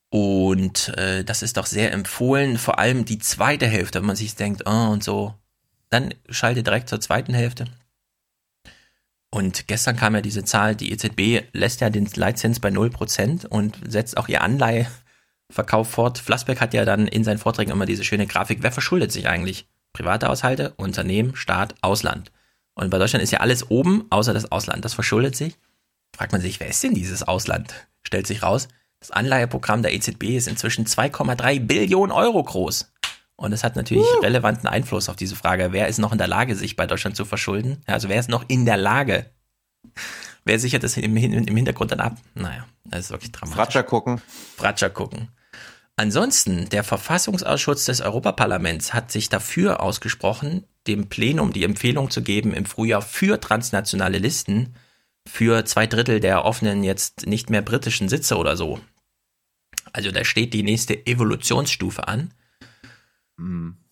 Und 0.09 0.89
äh, 0.97 1.23
das 1.23 1.43
ist 1.43 1.57
doch 1.57 1.65
sehr 1.65 1.91
empfohlen, 1.91 2.57
vor 2.57 2.79
allem 2.79 3.05
die 3.05 3.19
zweite 3.19 3.67
Hälfte, 3.67 3.99
wenn 3.99 4.07
man 4.07 4.15
sich 4.15 4.35
denkt, 4.35 4.63
oh 4.65 4.89
und 4.89 5.03
so. 5.03 5.35
Dann 5.89 6.13
schalte 6.29 6.63
direkt 6.63 6.89
zur 6.89 6.99
zweiten 6.99 7.33
Hälfte. 7.33 7.65
Und 9.29 9.67
gestern 9.67 9.95
kam 9.95 10.15
ja 10.15 10.21
diese 10.21 10.43
Zahl, 10.43 10.75
die 10.75 10.91
EZB 10.91 11.47
lässt 11.53 11.81
ja 11.81 11.89
den 11.89 12.09
Leitzins 12.15 12.59
bei 12.59 12.69
0% 12.69 13.45
und 13.45 13.77
setzt 13.87 14.17
auch 14.17 14.29
ihr 14.29 14.41
Anleiheverkauf 15.49 15.89
fort. 15.89 16.17
Flassbeck 16.19 16.61
hat 16.61 16.73
ja 16.73 16.85
dann 16.85 17.07
in 17.07 17.23
seinen 17.23 17.37
Vorträgen 17.37 17.71
immer 17.71 17.85
diese 17.85 18.03
schöne 18.03 18.27
Grafik, 18.27 18.59
wer 18.61 18.71
verschuldet 18.71 19.11
sich 19.11 19.27
eigentlich? 19.27 19.67
Private 19.93 20.27
Haushalte, 20.27 20.73
Unternehmen, 20.77 21.35
Staat, 21.35 21.75
Ausland. 21.81 22.31
Und 22.75 22.89
bei 22.89 22.99
Deutschland 22.99 23.23
ist 23.23 23.31
ja 23.31 23.39
alles 23.39 23.71
oben, 23.71 24.05
außer 24.09 24.33
das 24.33 24.51
Ausland. 24.51 24.85
Das 24.85 24.93
verschuldet 24.93 25.35
sich. 25.35 25.57
Fragt 26.15 26.31
man 26.31 26.41
sich, 26.41 26.59
wer 26.59 26.67
ist 26.67 26.83
denn 26.83 26.93
dieses 26.93 27.23
Ausland? 27.23 27.73
Stellt 28.03 28.27
sich 28.27 28.43
raus, 28.43 28.67
das 28.99 29.11
Anleiheprogramm 29.11 29.81
der 29.81 29.93
EZB 29.93 30.23
ist 30.35 30.47
inzwischen 30.47 30.85
2,3 30.85 31.59
Billionen 31.65 32.11
Euro 32.11 32.43
groß. 32.43 32.91
Und 33.35 33.51
es 33.53 33.63
hat 33.63 33.75
natürlich 33.75 34.07
relevanten 34.21 34.67
Einfluss 34.67 35.09
auf 35.09 35.15
diese 35.15 35.35
Frage, 35.35 35.71
wer 35.71 35.87
ist 35.87 35.99
noch 35.99 36.11
in 36.11 36.17
der 36.17 36.27
Lage, 36.27 36.55
sich 36.55 36.75
bei 36.75 36.87
Deutschland 36.87 37.15
zu 37.15 37.25
verschulden? 37.25 37.81
Also 37.85 38.09
wer 38.09 38.19
ist 38.19 38.29
noch 38.29 38.45
in 38.47 38.65
der 38.65 38.77
Lage? 38.77 39.27
Wer 40.43 40.59
sichert 40.59 40.83
das 40.83 40.97
im, 40.97 41.15
im 41.17 41.55
Hintergrund 41.55 41.91
dann 41.91 41.99
ab? 41.99 42.17
Naja, 42.33 42.65
das 42.85 43.05
ist 43.05 43.11
wirklich 43.11 43.31
dramatisch. 43.31 43.55
Fratscher 43.55 43.83
gucken. 43.83 44.21
Fratscher 44.55 44.89
gucken. 44.89 45.29
Ansonsten, 45.99 46.69
der 46.69 46.83
Verfassungsausschuss 46.83 47.85
des 47.85 48.01
Europaparlaments 48.01 48.93
hat 48.93 49.11
sich 49.11 49.29
dafür 49.29 49.81
ausgesprochen, 49.81 50.63
dem 50.85 51.09
Plenum 51.09 51.51
die 51.51 51.63
Empfehlung 51.63 52.11
zu 52.11 52.21
geben, 52.21 52.53
im 52.53 52.65
Frühjahr 52.65 53.01
für 53.01 53.39
transnationale 53.39 54.19
Listen, 54.19 54.75
für 55.27 55.65
zwei 55.65 55.87
Drittel 55.87 56.19
der 56.19 56.45
offenen, 56.45 56.83
jetzt 56.83 57.25
nicht 57.25 57.49
mehr 57.49 57.63
britischen 57.63 58.09
Sitze 58.09 58.37
oder 58.37 58.55
so. 58.55 58.79
Also 59.91 60.11
da 60.11 60.23
steht 60.23 60.53
die 60.53 60.61
nächste 60.61 61.07
Evolutionsstufe 61.07 62.07
an. 62.07 62.31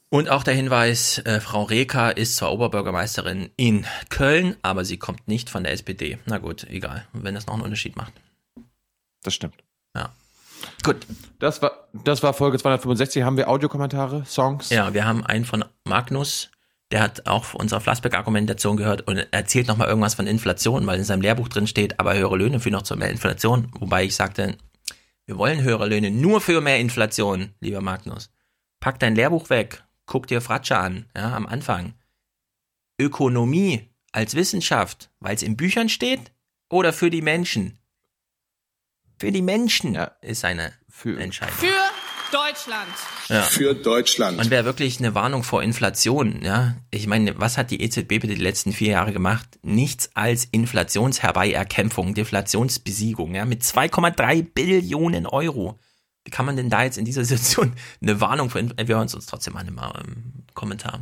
Und 0.09 0.29
auch 0.29 0.43
der 0.43 0.53
Hinweis, 0.53 1.17
äh, 1.19 1.41
Frau 1.41 1.63
Reker 1.63 2.15
ist 2.15 2.35
zwar 2.35 2.51
Oberbürgermeisterin 2.53 3.49
in 3.57 3.87
Köln, 4.09 4.55
aber 4.61 4.85
sie 4.85 4.97
kommt 4.97 5.27
nicht 5.27 5.49
von 5.49 5.63
der 5.63 5.73
SPD. 5.73 6.19
Na 6.25 6.37
gut, 6.37 6.65
egal, 6.65 7.07
wenn 7.13 7.33
das 7.33 7.47
noch 7.47 7.55
einen 7.55 7.63
Unterschied 7.63 7.95
macht. 7.95 8.13
Das 9.23 9.33
stimmt. 9.33 9.64
Gut. 10.83 11.05
Das 11.39 11.61
war, 11.61 11.89
das 11.93 12.23
war 12.23 12.33
Folge 12.33 12.57
265. 12.57 13.23
Haben 13.23 13.37
wir 13.37 13.49
Audiokommentare, 13.49 14.23
Songs? 14.25 14.69
Ja, 14.69 14.93
wir 14.93 15.05
haben 15.05 15.25
einen 15.25 15.45
von 15.45 15.65
Magnus, 15.83 16.49
der 16.91 17.01
hat 17.01 17.27
auch 17.27 17.53
unsere 17.53 17.81
Flassbeck-Argumentation 17.81 18.77
gehört 18.77 19.07
und 19.07 19.17
erzählt 19.31 19.67
nochmal 19.67 19.87
irgendwas 19.87 20.15
von 20.15 20.27
Inflation, 20.27 20.85
weil 20.87 20.99
in 20.99 21.03
seinem 21.03 21.21
Lehrbuch 21.21 21.47
drin 21.47 21.67
steht, 21.67 21.99
aber 21.99 22.15
höhere 22.15 22.37
Löhne 22.37 22.59
führen 22.59 22.73
noch 22.73 22.83
zu 22.83 22.95
mehr 22.95 23.09
Inflation. 23.09 23.71
Wobei 23.79 24.05
ich 24.05 24.15
sagte, 24.15 24.57
wir 25.25 25.37
wollen 25.37 25.63
höhere 25.63 25.87
Löhne 25.87 26.11
nur 26.11 26.41
für 26.41 26.61
mehr 26.61 26.79
Inflation, 26.79 27.53
lieber 27.59 27.81
Magnus. 27.81 28.31
Pack 28.79 28.99
dein 28.99 29.15
Lehrbuch 29.15 29.49
weg, 29.49 29.83
guck 30.05 30.27
dir 30.27 30.41
Fratsche 30.41 30.77
an, 30.77 31.07
ja, 31.15 31.35
am 31.35 31.47
Anfang. 31.47 31.95
Ökonomie 32.99 33.89
als 34.11 34.35
Wissenschaft, 34.35 35.09
weil 35.19 35.35
es 35.35 35.43
in 35.43 35.57
Büchern 35.57 35.89
steht 35.89 36.31
oder 36.69 36.93
für 36.93 37.09
die 37.09 37.21
Menschen? 37.21 37.79
Für 39.17 39.31
die 39.31 39.41
Menschen 39.41 39.97
ist 40.21 40.45
eine 40.45 40.73
Entscheidung. 41.17 41.55
Für 41.55 41.91
Deutschland. 42.31 42.89
Ja. 43.29 43.41
Für 43.43 43.73
Deutschland. 43.73 44.39
Und 44.39 44.49
wäre 44.49 44.65
wirklich 44.65 44.99
eine 44.99 45.15
Warnung 45.15 45.43
vor 45.43 45.63
Inflation, 45.63 46.41
ja. 46.43 46.75
Ich 46.91 47.07
meine, 47.07 47.39
was 47.39 47.57
hat 47.57 47.71
die 47.71 47.81
EZB 47.81 48.07
bitte 48.07 48.27
die 48.27 48.35
letzten 48.35 48.73
vier 48.73 48.91
Jahre 48.91 49.13
gemacht? 49.13 49.47
Nichts 49.61 50.09
als 50.15 50.45
Inflationsherbeierkämpfung, 50.45 52.13
Deflationsbesiegung, 52.13 53.35
ja, 53.35 53.45
mit 53.45 53.63
2,3 53.63 54.43
Billionen 54.53 55.27
Euro. 55.27 55.79
Wie 56.23 56.31
kann 56.31 56.45
man 56.45 56.57
denn 56.57 56.69
da 56.69 56.83
jetzt 56.83 56.97
in 56.97 57.05
dieser 57.05 57.23
Situation 57.25 57.75
eine 58.01 58.19
Warnung 58.19 58.49
vor 58.49 58.59
Inflation? 58.59 58.87
Wir 58.87 58.95
hören 58.95 59.07
es 59.07 59.15
uns 59.15 59.27
trotzdem 59.27 59.55
an 59.55 59.67
im 59.67 59.79
ähm, 59.79 60.45
Kommentar. 60.53 61.01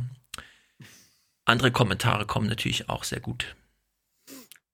Andere 1.46 1.72
Kommentare 1.72 2.26
kommen 2.26 2.46
natürlich 2.46 2.88
auch 2.88 3.04
sehr 3.04 3.20
gut. 3.20 3.56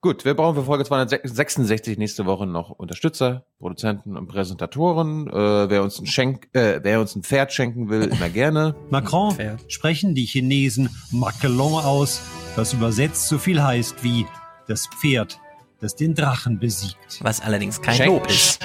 Gut, 0.02 0.24
wir 0.24 0.32
brauchen 0.32 0.54
für 0.56 0.64
Folge 0.64 0.84
266 0.86 1.98
nächste 1.98 2.24
Woche 2.24 2.46
noch 2.46 2.70
Unterstützer, 2.70 3.44
Produzenten 3.58 4.16
und 4.16 4.28
Präsentatoren. 4.28 5.26
Äh, 5.28 5.68
wer 5.68 5.82
uns 5.82 5.98
ein 6.00 6.06
Schenk, 6.06 6.48
äh, 6.54 6.80
wer 6.82 7.02
uns 7.02 7.14
ein 7.16 7.22
Pferd 7.22 7.52
schenken 7.52 7.90
will, 7.90 8.04
immer 8.04 8.30
gerne. 8.30 8.74
Macron 8.90 9.36
sprechen 9.68 10.14
die 10.14 10.24
Chinesen 10.24 10.88
Maquelon 11.10 11.84
aus, 11.84 12.22
das 12.56 12.72
übersetzt 12.72 13.28
so 13.28 13.36
viel 13.36 13.62
heißt 13.62 14.02
wie 14.02 14.24
das 14.66 14.86
Pferd, 14.86 15.38
das 15.80 15.96
den 15.96 16.14
Drachen 16.14 16.58
besiegt. 16.58 17.18
Was 17.20 17.42
allerdings 17.42 17.82
kein 17.82 17.96
Schenk- 17.96 18.08
Lob 18.08 18.26
ist. 18.30 18.58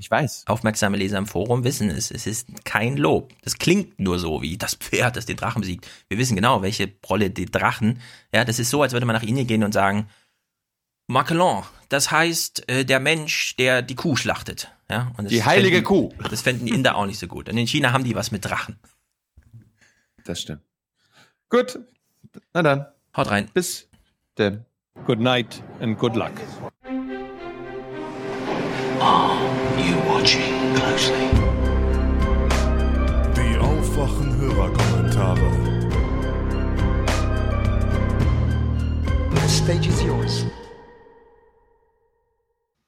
Ich 0.00 0.10
weiß. 0.10 0.44
Aufmerksame 0.46 0.96
Leser 0.96 1.18
im 1.18 1.26
Forum 1.26 1.62
wissen 1.64 1.88
es. 1.90 2.10
Es 2.10 2.26
ist 2.26 2.64
kein 2.64 2.96
Lob. 2.96 3.32
Das 3.42 3.58
klingt 3.58 4.00
nur 4.00 4.18
so 4.18 4.42
wie 4.42 4.56
das 4.56 4.74
Pferd, 4.74 5.16
das 5.16 5.26
den 5.26 5.36
Drachen 5.36 5.60
besiegt. 5.60 5.88
Wir 6.08 6.18
wissen 6.18 6.34
genau, 6.34 6.62
welche 6.62 6.92
Rolle 7.08 7.30
die 7.30 7.46
Drachen. 7.46 8.00
Ja, 8.34 8.44
das 8.44 8.58
ist 8.58 8.70
so, 8.70 8.82
als 8.82 8.92
würde 8.92 9.06
man 9.06 9.14
nach 9.14 9.22
Indien 9.22 9.46
gehen 9.46 9.62
und 9.64 9.72
sagen, 9.72 10.08
Maquelon, 11.10 11.64
das 11.88 12.10
heißt 12.10 12.68
äh, 12.68 12.84
der 12.84 13.00
Mensch, 13.00 13.56
der 13.56 13.80
die 13.80 13.94
Kuh 13.94 14.14
schlachtet. 14.16 14.70
Ja, 14.90 15.10
Die 15.20 15.42
heilige 15.42 15.78
fänden- 15.78 15.84
Kuh. 15.84 16.12
Das 16.30 16.42
fänden 16.42 16.66
die 16.66 16.72
Inder 16.74 16.96
auch 16.96 17.06
nicht 17.06 17.18
so 17.18 17.26
gut. 17.26 17.48
Und 17.48 17.56
in 17.56 17.66
China 17.66 17.92
haben 17.92 18.04
die 18.04 18.14
was 18.14 18.30
mit 18.30 18.44
Drachen. 18.44 18.78
Das 20.24 20.42
stimmt. 20.42 20.60
Gut, 21.48 21.78
na 22.52 22.62
dann. 22.62 22.86
Haut 23.16 23.30
rein. 23.30 23.48
Bis 23.54 23.88
Denn 24.36 24.66
Good 25.06 25.18
night 25.20 25.62
and 25.80 25.98
good 25.98 26.14
luck. 26.14 26.32
Are 29.00 29.34
you 29.78 29.96
watching 30.12 30.74
closely? 30.74 31.30
Die 33.34 33.56
aufwachen 33.58 34.36
Hörerkommentare. 34.36 35.50
The 39.34 39.48
stage 39.48 39.88
is 39.88 40.02
yours. 40.02 40.44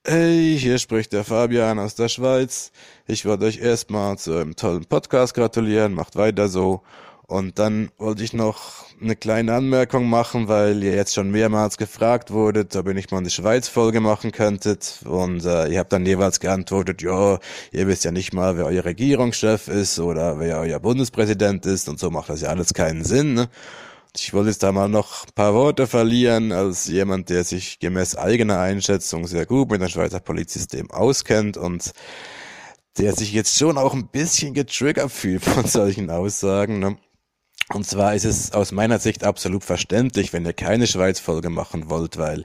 Hey, 0.06 0.56
hier 0.59 0.78
spricht 0.78 1.12
der 1.12 1.24
Fabian 1.24 1.78
aus 1.78 1.94
der 1.94 2.09
Schweiz. 2.09 2.72
Ich 3.06 3.27
wollte 3.27 3.44
euch 3.44 3.59
erstmal 3.59 4.16
zu 4.16 4.32
einem 4.32 4.56
tollen 4.56 4.86
Podcast 4.86 5.35
gratulieren, 5.35 5.93
macht 5.93 6.16
weiter 6.16 6.48
so. 6.48 6.81
Und 7.27 7.59
dann 7.59 7.90
wollte 7.98 8.24
ich 8.24 8.32
noch 8.32 8.86
eine 8.98 9.14
kleine 9.14 9.52
Anmerkung 9.52 10.09
machen, 10.09 10.48
weil 10.48 10.82
ihr 10.82 10.94
jetzt 10.94 11.14
schon 11.14 11.31
mehrmals 11.31 11.77
gefragt 11.77 12.31
wurdet, 12.31 12.74
ob 12.77 12.89
ihr 12.89 12.94
nicht 12.94 13.12
mal 13.12 13.18
eine 13.18 13.28
Schweiz-Folge 13.28 14.01
machen 14.01 14.32
könntet. 14.32 15.01
Und 15.05 15.44
äh, 15.44 15.68
ihr 15.68 15.78
habt 15.78 15.93
dann 15.93 16.06
jeweils 16.06 16.40
geantwortet, 16.40 17.02
ja, 17.02 17.39
ihr 17.70 17.86
wisst 17.86 18.05
ja 18.06 18.10
nicht 18.10 18.32
mal, 18.32 18.56
wer 18.56 18.64
euer 18.66 18.86
Regierungschef 18.86 19.68
ist 19.68 19.98
oder 19.98 20.40
wer 20.40 20.60
euer 20.60 20.81
Bundespräsident 20.81 21.66
ist 21.66 21.90
und 21.90 21.98
so 22.01 22.10
macht 22.10 22.31
das 22.31 22.40
ja 22.40 22.48
alles 22.48 22.72
keinen 22.72 23.05
Sinn. 23.05 23.35
Ne? 23.35 23.48
Ich 24.16 24.34
wollte 24.34 24.50
jetzt 24.50 24.62
da 24.62 24.72
mal 24.72 24.88
noch 24.88 25.24
ein 25.24 25.32
paar 25.34 25.54
Worte 25.54 25.86
verlieren, 25.86 26.52
als 26.52 26.86
jemand, 26.86 27.28
der 27.28 27.44
sich 27.44 27.78
gemäß 27.78 28.16
eigener 28.16 28.58
Einschätzung 28.58 29.26
sehr 29.26 29.46
gut 29.46 29.70
mit 29.70 29.80
dem 29.80 29.88
Schweizer 29.88 30.20
Polizsystem 30.20 30.90
auskennt 30.90 31.56
und 31.56 31.92
der 32.98 33.14
sich 33.14 33.32
jetzt 33.32 33.56
schon 33.56 33.78
auch 33.78 33.94
ein 33.94 34.08
bisschen 34.08 34.52
getriggert 34.52 35.12
fühlt 35.12 35.44
von 35.44 35.64
solchen 35.66 36.10
Aussagen. 36.10 36.80
Ne? 36.80 36.96
Und 37.72 37.86
zwar 37.86 38.16
ist 38.16 38.24
es 38.24 38.52
aus 38.52 38.72
meiner 38.72 38.98
Sicht 38.98 39.22
absolut 39.22 39.62
verständlich, 39.62 40.32
wenn 40.32 40.44
ihr 40.44 40.52
keine 40.52 40.88
Schweiz-Folge 40.88 41.50
machen 41.50 41.88
wollt, 41.88 42.18
weil 42.18 42.42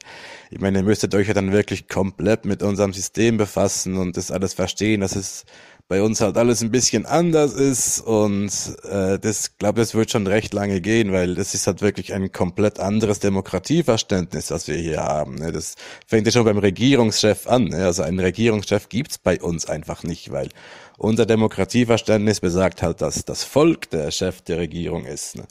ich 0.52 0.60
meine, 0.60 0.80
ihr 0.80 0.84
müsstet 0.84 1.16
euch 1.16 1.28
ja 1.28 1.34
dann 1.34 1.52
wirklich 1.52 1.88
komplett 1.88 2.46
mit 2.46 2.62
unserem 2.62 2.94
System 2.94 3.38
befassen 3.38 3.98
und 3.98 4.18
das 4.18 4.30
alles 4.30 4.54
verstehen, 4.54 5.02
dass 5.02 5.16
es 5.16 5.46
bei 5.88 6.02
uns 6.02 6.20
halt 6.20 6.36
alles 6.38 6.62
ein 6.62 6.72
bisschen 6.72 7.06
anders 7.06 7.54
ist 7.54 8.02
und 8.02 8.50
äh, 8.90 9.20
das 9.20 9.58
glaube 9.60 9.82
das 9.82 9.94
wird 9.94 10.10
schon 10.10 10.26
recht 10.26 10.54
lange 10.54 10.82
gehen, 10.82 11.12
weil 11.12 11.36
das 11.36 11.54
ist 11.54 11.68
halt 11.68 11.82
wirklich 11.82 12.14
ein 12.14 12.32
komplett 12.32 12.80
anderes 12.80 13.20
Demokratieverständnis, 13.20 14.50
was 14.50 14.68
wir 14.68 14.78
hier 14.78 15.04
haben. 15.04 15.36
Ne? 15.36 15.52
Das 15.52 15.76
fängt 16.08 16.26
ja 16.26 16.32
schon 16.32 16.46
beim 16.46 16.58
Regierungschef 16.58 17.46
an. 17.46 17.66
Ne? 17.66 17.86
Also 17.86 18.02
einen 18.02 18.20
Regierungschef 18.20 18.90
gibt's 18.90 19.20
bei 19.20 19.40
uns 19.40 19.68
einfach 19.68 20.02
nicht, 20.02 20.32
weil 20.32 20.50
unser 20.98 21.28
Demokratieverständnis 21.28 22.40
besagt 22.40 22.82
halt, 22.82 23.02
dass 23.02 23.24
das 23.24 23.44
Volk 23.44 23.92
der 23.92 24.10
Chef 24.10 24.42
der 24.42 24.58
Regierung 24.58 25.06
ist. 25.06 25.36
Ne? 25.36 25.46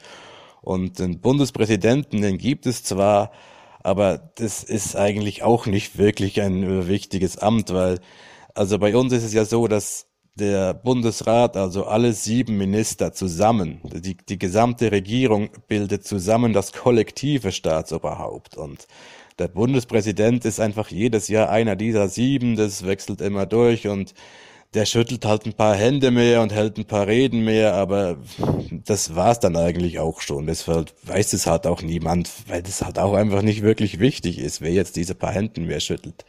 Und 0.63 0.99
den 0.99 1.21
Bundespräsidenten, 1.21 2.23
den 2.23 2.39
gibt 2.39 2.67
es 2.67 2.83
zwar, 2.83 3.31
aber 3.85 4.33
das 4.37 4.65
ist 4.65 4.97
eigentlich 4.97 5.45
auch 5.45 5.67
nicht 5.67 5.97
wirklich 5.97 6.41
ein 6.41 6.89
wichtiges 6.89 7.39
Amt, 7.39 7.73
weil 7.73 8.01
also 8.55 8.79
bei 8.79 8.97
uns 8.97 9.13
ist 9.13 9.25
es 9.25 9.33
ja 9.33 9.45
so, 9.45 9.69
dass 9.69 10.07
der 10.37 10.75
Bundesrat, 10.75 11.57
also 11.57 11.87
alle 11.87 12.13
sieben 12.13 12.57
Minister 12.57 13.13
zusammen, 13.13 13.81
die, 13.85 14.17
die 14.17 14.39
gesamte 14.39 14.91
Regierung 14.91 15.51
bildet 15.69 16.07
zusammen 16.07 16.53
das 16.53 16.73
kollektive 16.73 17.53
Staatsoberhaupt 17.53 18.57
und 18.57 18.87
der 19.39 19.49
Bundespräsident 19.49 20.45
ist 20.45 20.61
einfach 20.61 20.89
jedes 20.91 21.29
Jahr 21.29 21.51
einer 21.51 21.77
dieser 21.77 22.09
sieben, 22.09 22.57
das 22.57 22.85
wechselt 22.85 23.21
immer 23.21 23.47
durch 23.47 23.87
und 23.87 24.15
der 24.75 24.87
schüttelt 24.87 25.25
halt 25.25 25.47
ein 25.47 25.53
paar 25.53 25.77
Hände 25.77 26.11
mehr 26.11 26.43
und 26.43 26.53
hält 26.53 26.79
ein 26.79 26.85
paar 26.85 27.07
Reden 27.07 27.45
mehr, 27.45 27.75
aber 27.75 28.17
das 28.71 29.15
war's 29.15 29.39
dann 29.39 29.57
eigentlich 29.57 30.01
auch 30.01 30.21
schon. 30.21 30.47
Deshalb 30.47 30.93
weiß 31.05 31.33
es 31.33 31.47
halt 31.47 31.67
auch 31.69 31.81
niemand, 31.81 32.29
weil 32.49 32.63
das 32.63 32.83
halt 32.83 32.99
auch 32.99 33.15
einfach 33.15 33.43
nicht 33.43 33.63
wirklich 33.63 34.01
wichtig 34.01 34.39
ist, 34.39 34.61
wer 34.61 34.73
jetzt 34.73 34.97
diese 34.97 35.15
paar 35.15 35.33
Händen 35.33 35.67
mehr 35.67 35.79
schüttelt. 35.79 36.25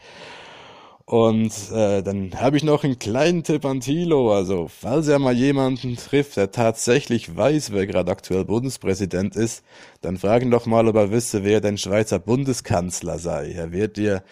Und 1.07 1.53
äh, 1.71 2.01
dann 2.01 2.31
habe 2.41 2.57
ich 2.57 2.63
noch 2.63 2.83
einen 2.83 2.97
kleinen 2.97 3.43
Tipp 3.43 3.63
an 3.65 3.79
Thilo. 3.79 4.33
Also, 4.33 4.67
falls 4.67 5.07
er 5.07 5.19
mal 5.19 5.35
jemanden 5.35 5.97
trifft, 5.97 6.35
der 6.35 6.51
tatsächlich 6.51 7.35
weiß, 7.35 7.71
wer 7.73 7.85
gerade 7.85 8.11
aktuell 8.11 8.43
Bundespräsident 8.43 9.35
ist, 9.35 9.63
dann 10.01 10.17
fragen 10.17 10.49
doch 10.49 10.65
mal, 10.65 10.87
ob 10.87 10.95
er 10.95 11.11
wisse, 11.11 11.43
wer 11.43 11.61
denn 11.61 11.77
Schweizer 11.77 12.17
Bundeskanzler 12.17 13.19
sei. 13.19 13.51
Er 13.51 13.71
wird 13.71 13.97
dir 13.97 14.23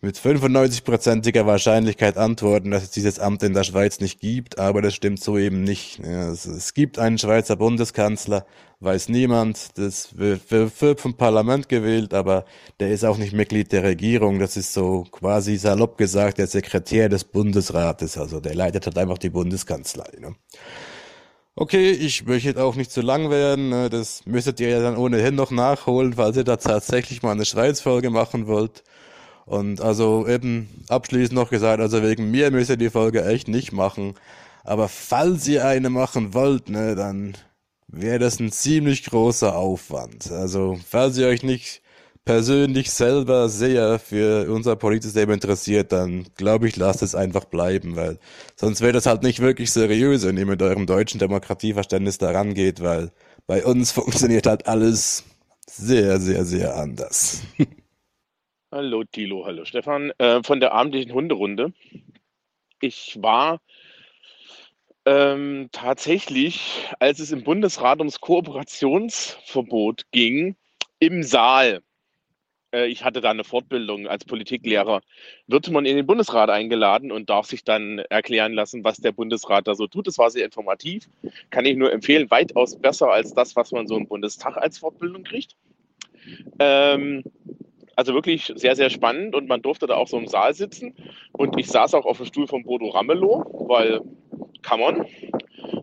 mit 0.00 0.16
95-prozentiger 0.16 1.46
Wahrscheinlichkeit 1.46 2.16
antworten, 2.16 2.72
dass 2.72 2.84
es 2.84 2.90
dieses 2.90 3.18
Amt 3.20 3.42
in 3.44 3.54
der 3.54 3.64
Schweiz 3.64 4.00
nicht 4.00 4.20
gibt, 4.20 4.58
aber 4.58 4.82
das 4.82 4.94
stimmt 4.94 5.22
so 5.22 5.38
eben 5.38 5.62
nicht. 5.62 6.00
Es, 6.00 6.74
gibt 6.74 6.98
einen 6.98 7.18
Schweizer 7.18 7.56
Bundeskanzler, 7.56 8.44
weiß 8.82 9.08
niemand, 9.08 9.78
das 9.78 10.16
wird, 10.16 11.00
vom 11.00 11.14
Parlament 11.14 11.68
gewählt, 11.68 12.14
aber 12.14 12.44
der 12.80 12.90
ist 12.90 13.04
auch 13.04 13.16
nicht 13.16 13.32
Mitglied 13.32 13.72
der 13.72 13.84
Regierung, 13.84 14.38
das 14.38 14.56
ist 14.56 14.72
so 14.72 15.04
quasi 15.10 15.56
salopp 15.56 15.96
gesagt 15.98 16.38
der 16.38 16.46
Sekretär 16.46 17.08
des 17.08 17.24
Bundesrates, 17.24 18.18
also 18.18 18.40
der 18.40 18.54
leitet 18.54 18.86
halt 18.86 18.98
einfach 18.98 19.18
die 19.18 19.30
Bundeskanzlei. 19.30 20.10
Ne? 20.20 20.34
Okay, 21.54 21.90
ich 21.90 22.24
möchte 22.24 22.62
auch 22.62 22.76
nicht 22.76 22.90
zu 22.90 23.02
lang 23.02 23.28
werden. 23.28 23.68
Ne? 23.68 23.90
Das 23.90 24.24
müsstet 24.24 24.58
ihr 24.58 24.70
ja 24.70 24.80
dann 24.80 24.96
ohnehin 24.96 25.34
noch 25.34 25.50
nachholen, 25.50 26.14
falls 26.14 26.36
ihr 26.38 26.44
da 26.44 26.56
tatsächlich 26.56 27.22
mal 27.22 27.32
eine 27.32 27.44
Schweiz-Folge 27.44 28.08
machen 28.08 28.46
wollt. 28.46 28.82
Und 29.44 29.82
also 29.82 30.26
eben 30.26 30.84
abschließend 30.88 31.34
noch 31.34 31.50
gesagt, 31.50 31.80
also 31.80 32.02
wegen 32.02 32.30
mir 32.30 32.50
müsst 32.50 32.70
ihr 32.70 32.78
die 32.78 32.88
Folge 32.88 33.24
echt 33.26 33.48
nicht 33.48 33.72
machen. 33.72 34.14
Aber 34.64 34.88
falls 34.88 35.46
ihr 35.46 35.66
eine 35.66 35.90
machen 35.90 36.32
wollt, 36.32 36.70
ne, 36.70 36.94
dann 36.94 37.34
wäre 37.92 38.18
das 38.18 38.40
ein 38.40 38.50
ziemlich 38.50 39.04
großer 39.04 39.56
Aufwand. 39.56 40.30
Also 40.32 40.78
falls 40.84 41.18
ihr 41.18 41.28
euch 41.28 41.42
nicht 41.42 41.82
persönlich 42.24 42.90
selber 42.90 43.48
sehr 43.48 43.98
für 43.98 44.50
unser 44.50 44.76
Politsystem 44.76 45.30
interessiert, 45.30 45.92
dann 45.92 46.26
glaube 46.36 46.68
ich, 46.68 46.76
lasst 46.76 47.02
es 47.02 47.14
einfach 47.14 47.44
bleiben, 47.44 47.96
weil 47.96 48.18
sonst 48.56 48.80
wäre 48.80 48.92
das 48.92 49.06
halt 49.06 49.22
nicht 49.22 49.40
wirklich 49.40 49.72
seriös, 49.72 50.26
wenn 50.26 50.38
ihr 50.38 50.46
mit 50.46 50.62
eurem 50.62 50.86
deutschen 50.86 51.18
Demokratieverständnis 51.18 52.18
daran 52.18 52.54
geht, 52.54 52.80
weil 52.82 53.12
bei 53.46 53.64
uns 53.64 53.92
funktioniert 53.92 54.46
halt 54.46 54.66
alles 54.66 55.24
sehr, 55.66 56.18
sehr, 56.18 56.44
sehr 56.44 56.76
anders. 56.76 57.42
Hallo 58.70 59.04
Tilo, 59.04 59.44
hallo 59.44 59.66
Stefan 59.66 60.12
äh, 60.18 60.42
von 60.42 60.60
der 60.60 60.72
abendlichen 60.72 61.12
Hunderunde. 61.12 61.74
Ich 62.80 63.18
war 63.20 63.60
ähm, 65.04 65.68
tatsächlich, 65.72 66.88
als 66.98 67.18
es 67.18 67.32
im 67.32 67.44
Bundesrat 67.44 67.98
ums 67.98 68.20
Kooperationsverbot 68.20 70.04
ging, 70.12 70.56
im 70.98 71.22
Saal. 71.22 71.82
Äh, 72.72 72.86
ich 72.86 73.04
hatte 73.04 73.20
da 73.20 73.30
eine 73.30 73.44
Fortbildung 73.44 74.06
als 74.06 74.24
Politiklehrer. 74.24 75.00
Wird 75.46 75.70
man 75.70 75.86
in 75.86 75.96
den 75.96 76.06
Bundesrat 76.06 76.50
eingeladen 76.50 77.12
und 77.12 77.30
darf 77.30 77.46
sich 77.46 77.64
dann 77.64 77.98
erklären 77.98 78.52
lassen, 78.52 78.84
was 78.84 78.98
der 78.98 79.12
Bundesrat 79.12 79.66
da 79.66 79.74
so 79.74 79.86
tut. 79.86 80.06
Das 80.06 80.18
war 80.18 80.30
sehr 80.30 80.44
informativ. 80.44 81.08
Kann 81.50 81.66
ich 81.66 81.76
nur 81.76 81.92
empfehlen, 81.92 82.30
weitaus 82.30 82.78
besser 82.78 83.10
als 83.10 83.34
das, 83.34 83.56
was 83.56 83.72
man 83.72 83.86
so 83.86 83.96
im 83.96 84.06
Bundestag 84.06 84.56
als 84.56 84.78
Fortbildung 84.78 85.24
kriegt. 85.24 85.56
Ähm, 86.58 87.24
also 88.02 88.14
wirklich 88.14 88.52
sehr, 88.56 88.74
sehr 88.74 88.90
spannend 88.90 89.36
und 89.36 89.46
man 89.48 89.62
durfte 89.62 89.86
da 89.86 89.94
auch 89.94 90.08
so 90.08 90.18
im 90.18 90.26
Saal 90.26 90.54
sitzen. 90.54 90.96
Und 91.30 91.56
ich 91.56 91.68
saß 91.68 91.94
auch 91.94 92.04
auf 92.04 92.16
dem 92.16 92.26
Stuhl 92.26 92.48
von 92.48 92.64
Bodo 92.64 92.88
Ramelow, 92.88 93.68
weil, 93.68 94.00
come 94.66 94.82
on. 94.82 95.06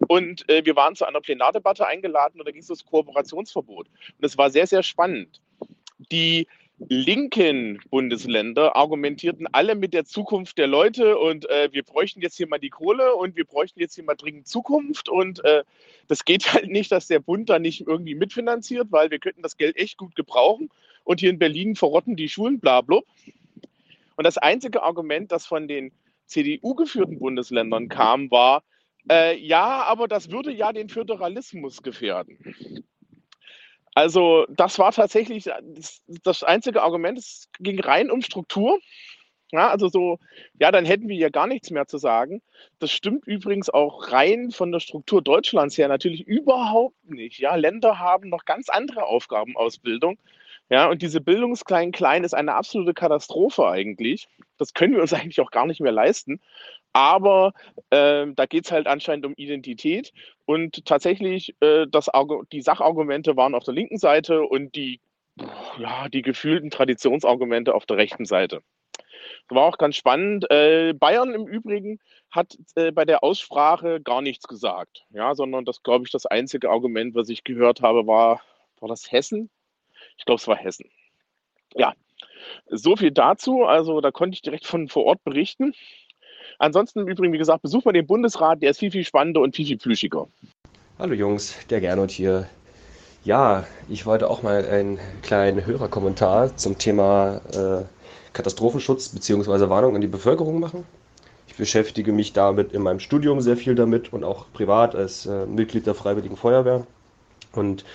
Und 0.10 0.50
äh, 0.50 0.66
wir 0.66 0.76
waren 0.76 0.98
zu 0.98 1.06
einer 1.06 1.22
Plenardebatte 1.22 1.88
eingeladen 1.88 2.42
und 2.42 2.46
da 2.46 2.52
ging 2.52 2.62
es 2.62 2.70
um 2.70 2.76
das 2.76 2.86
Kooperationsverbot. 2.86 3.88
Und 3.88 4.26
es 4.26 4.38
war 4.38 4.50
sehr, 4.50 4.68
sehr 4.68 4.84
spannend. 4.84 5.40
Die 6.12 6.46
linken 6.90 7.80
Bundesländer 7.90 8.76
argumentierten 8.76 9.48
alle 9.54 9.76
mit 9.76 9.94
der 9.94 10.04
Zukunft 10.04 10.58
der 10.58 10.68
Leute 10.68 11.18
und 11.18 11.50
äh, 11.50 11.70
wir 11.72 11.84
bräuchten 11.84 12.22
jetzt 12.22 12.36
hier 12.36 12.48
mal 12.48 12.60
die 12.60 12.70
Kohle 12.70 13.16
und 13.16 13.38
wir 13.38 13.46
bräuchten 13.46 13.80
jetzt 13.80 13.96
hier 13.96 14.04
mal 14.04 14.16
dringend 14.16 14.48
Zukunft 14.48 15.08
und 15.08 15.44
äh, 15.46 15.64
das 16.10 16.26
geht 16.26 16.54
halt 16.54 16.68
nicht, 16.68 16.92
dass 16.92 17.08
der 17.08 17.20
Bund 17.20 17.50
da 17.50 17.60
nicht 17.60 17.88
irgendwie 17.88 18.16
mitfinanziert, 18.16 18.88
weil 18.92 19.10
wir 19.10 19.20
könnten 19.20 19.42
das 19.42 19.56
Geld 19.56 19.78
echt 19.78 19.98
gut 19.98 20.16
gebrauchen 20.18 20.70
und 21.04 21.20
hier 21.20 21.30
in 21.30 21.40
Berlin 21.40 21.76
verrotten 21.76 22.16
die 22.16 22.30
Schulen, 22.30 22.60
bla, 22.60 22.82
bla. 22.82 23.00
Und 24.16 24.26
das 24.26 24.38
einzige 24.38 24.84
Argument, 24.84 25.32
das 25.32 25.46
von 25.46 25.68
den 25.68 25.92
CDU-geführten 26.26 27.20
Bundesländern 27.20 27.88
kam, 27.90 28.30
war, 28.32 28.64
äh, 29.10 29.38
ja, 29.38 29.84
aber 29.84 30.08
das 30.08 30.30
würde 30.30 30.52
ja 30.52 30.74
den 30.74 30.90
Föderalismus 30.90 31.82
gefährden. 31.82 32.84
Also 33.96 34.46
das 34.50 34.80
war 34.80 34.92
tatsächlich 34.92 35.50
das, 36.24 36.44
einzige 36.44 36.84
Argument. 36.84 37.18
Es 37.18 37.50
ging 37.60 37.80
rein 37.80 38.12
um 38.12 38.22
Struktur. 38.22 38.80
Ja, 39.52 39.70
also 39.70 39.88
so, 39.88 40.20
ja, 40.60 40.72
dann 40.72 40.86
hätten 40.86 41.08
wir 41.08 41.16
ja 41.16 41.30
gar 41.30 41.48
nichts 41.48 41.72
mehr 41.72 41.88
zu 41.88 41.98
sagen. 41.98 42.42
Das 42.78 42.92
stimmt 42.92 43.26
übrigens 43.26 43.70
auch 43.70 44.12
rein 44.12 44.52
von 44.52 44.72
der 44.72 44.80
Struktur 44.80 45.24
Deutschlands 45.24 45.76
her 45.78 45.88
natürlich 45.88 46.22
überhaupt 46.22 47.10
nicht. 47.10 47.40
Ja, 47.40 47.56
Länder 47.56 47.98
haben 47.98 48.30
noch 48.30 48.46
ganz 48.46 48.70
andere 48.70 49.06
Aufgabenausbildung. 49.06 50.20
Ja, 50.70 50.90
und 50.90 51.02
diese 51.02 51.20
Bildungsklein-Klein 51.22 52.24
ist 52.24 52.34
eine 52.34 52.54
absolute 52.54 52.94
Katastrophe 52.94 53.68
eigentlich. 53.68 54.28
Das 54.58 54.74
können 54.74 54.94
wir 54.94 55.02
uns 55.02 55.14
eigentlich 55.14 55.42
auch 55.42 55.52
gar 55.52 55.66
nicht 55.66 55.82
mehr 55.82 55.92
leisten. 55.92 56.42
Aber 56.94 57.54
äh, 57.92 58.28
da 58.36 58.46
geht 58.48 58.66
es 58.66 58.72
halt 58.72 58.88
anscheinend 58.88 59.26
um 59.26 59.34
Identität. 59.36 60.12
Und 60.46 60.86
tatsächlich, 60.86 61.56
äh, 61.60 61.86
das, 61.90 62.10
die 62.52 62.62
Sachargumente 62.62 63.36
waren 63.36 63.56
auf 63.56 63.64
der 63.64 63.74
linken 63.74 63.98
Seite 63.98 64.42
und 64.42 64.76
die 64.76 65.00
ja, 65.78 66.10
die 66.10 66.22
gefühlten 66.22 66.70
Traditionsargumente 66.70 67.74
auf 67.74 67.86
der 67.86 67.98
rechten 67.98 68.26
Seite. 68.26 68.62
War 69.48 69.64
auch 69.64 69.78
ganz 69.78 69.96
spannend. 69.96 70.50
Äh, 70.52 70.94
Bayern 70.94 71.34
im 71.34 71.48
Übrigen 71.48 72.00
hat 72.30 72.58
äh, 72.76 72.92
bei 72.92 73.06
der 73.06 73.24
Aussprache 73.24 74.02
gar 74.02 74.22
nichts 74.22 74.48
gesagt, 74.48 75.06
ja, 75.12 75.34
sondern 75.36 75.66
das, 75.66 75.82
glaube 75.82 76.06
ich, 76.06 76.12
das 76.12 76.26
einzige 76.26 76.70
Argument, 76.70 77.16
was 77.16 77.30
ich 77.30 77.44
gehört 77.44 77.82
habe, 77.82 78.06
war, 78.06 78.42
war 78.80 78.90
das 78.90 79.12
Hessen? 79.12 79.50
Ich 80.20 80.26
glaube, 80.26 80.40
es 80.40 80.48
war 80.48 80.58
Hessen. 80.58 80.86
Ja, 81.76 81.94
so 82.68 82.96
viel 82.96 83.12
dazu. 83.12 83.64
Also 83.64 84.02
da 84.02 84.12
konnte 84.12 84.36
ich 84.36 84.42
direkt 84.42 84.66
von 84.66 84.90
vor 84.90 85.06
Ort 85.06 85.24
berichten. 85.24 85.74
Ansonsten 86.60 87.00
im 87.00 87.08
Übrigen, 87.08 87.32
wie 87.32 87.38
gesagt, 87.38 87.62
besucht 87.62 87.86
mal 87.86 87.94
den 87.94 88.06
Bundesrat, 88.06 88.62
der 88.62 88.72
ist 88.72 88.80
viel, 88.80 88.92
viel 88.92 89.06
spannender 89.06 89.40
und 89.40 89.56
viel, 89.56 89.66
viel 89.66 89.78
plüschiger. 89.78 90.28
Hallo 91.00 91.14
Jungs, 91.14 91.56
der 91.70 91.80
Gernot 91.80 92.12
hier. 92.12 92.50
Ja, 93.24 93.66
ich 93.88 94.06
wollte 94.06 94.30
auch 94.30 94.44
mal 94.44 94.66
einen 94.66 95.00
kleinen 95.22 95.66
Hörerkommentar 95.66 96.56
zum 96.58 96.78
Thema 96.78 97.42
äh, 97.54 97.86
Katastrophenschutz 98.34 99.10
bzw. 99.10 99.70
Warnung 99.70 99.96
an 99.96 100.02
die 100.02 100.08
Bevölkerung 100.08 100.60
machen. 100.60 100.84
Ich 101.48 101.56
beschäftige 101.56 102.12
mich 102.12 102.34
damit 102.34 102.74
in 102.74 102.82
meinem 102.82 103.00
Studium 103.00 103.40
sehr 103.40 103.56
viel 103.56 103.76
damit 103.76 104.12
und 104.12 104.26
auch 104.26 104.52
privat 104.52 104.96
als 104.96 105.26
äh, 105.26 105.46
Mitglied 105.46 105.88
der 105.88 105.96
Freiwilligen 105.96 106.36
Feuerwehr. 106.36 106.86
Und 107.54 107.86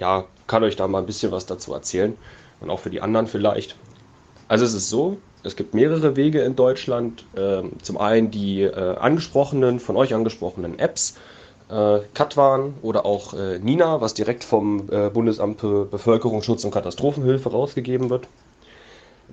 ja, 0.00 0.24
kann 0.46 0.64
euch 0.64 0.76
da 0.76 0.88
mal 0.88 0.98
ein 0.98 1.06
bisschen 1.06 1.30
was 1.30 1.46
dazu 1.46 1.72
erzählen 1.72 2.16
und 2.60 2.70
auch 2.70 2.80
für 2.80 2.90
die 2.90 3.00
anderen 3.00 3.26
vielleicht. 3.26 3.76
Also 4.48 4.64
es 4.64 4.74
ist 4.74 4.90
so, 4.90 5.18
es 5.44 5.56
gibt 5.56 5.74
mehrere 5.74 6.16
Wege 6.16 6.40
in 6.40 6.56
Deutschland. 6.56 7.24
Ähm, 7.36 7.72
zum 7.82 7.98
einen 7.98 8.30
die 8.30 8.62
äh, 8.62 8.96
angesprochenen, 8.96 9.78
von 9.78 9.96
euch 9.96 10.12
angesprochenen 10.14 10.78
Apps, 10.78 11.14
äh, 11.70 12.00
Katwan 12.14 12.74
oder 12.82 13.06
auch 13.06 13.34
äh, 13.34 13.58
Nina, 13.58 14.00
was 14.00 14.14
direkt 14.14 14.42
vom 14.42 14.86
Bundesamt 14.86 15.60
für 15.60 15.86
Bevölkerungsschutz 15.86 16.64
und 16.64 16.72
Katastrophenhilfe 16.72 17.50
rausgegeben 17.50 18.10
wird. 18.10 18.26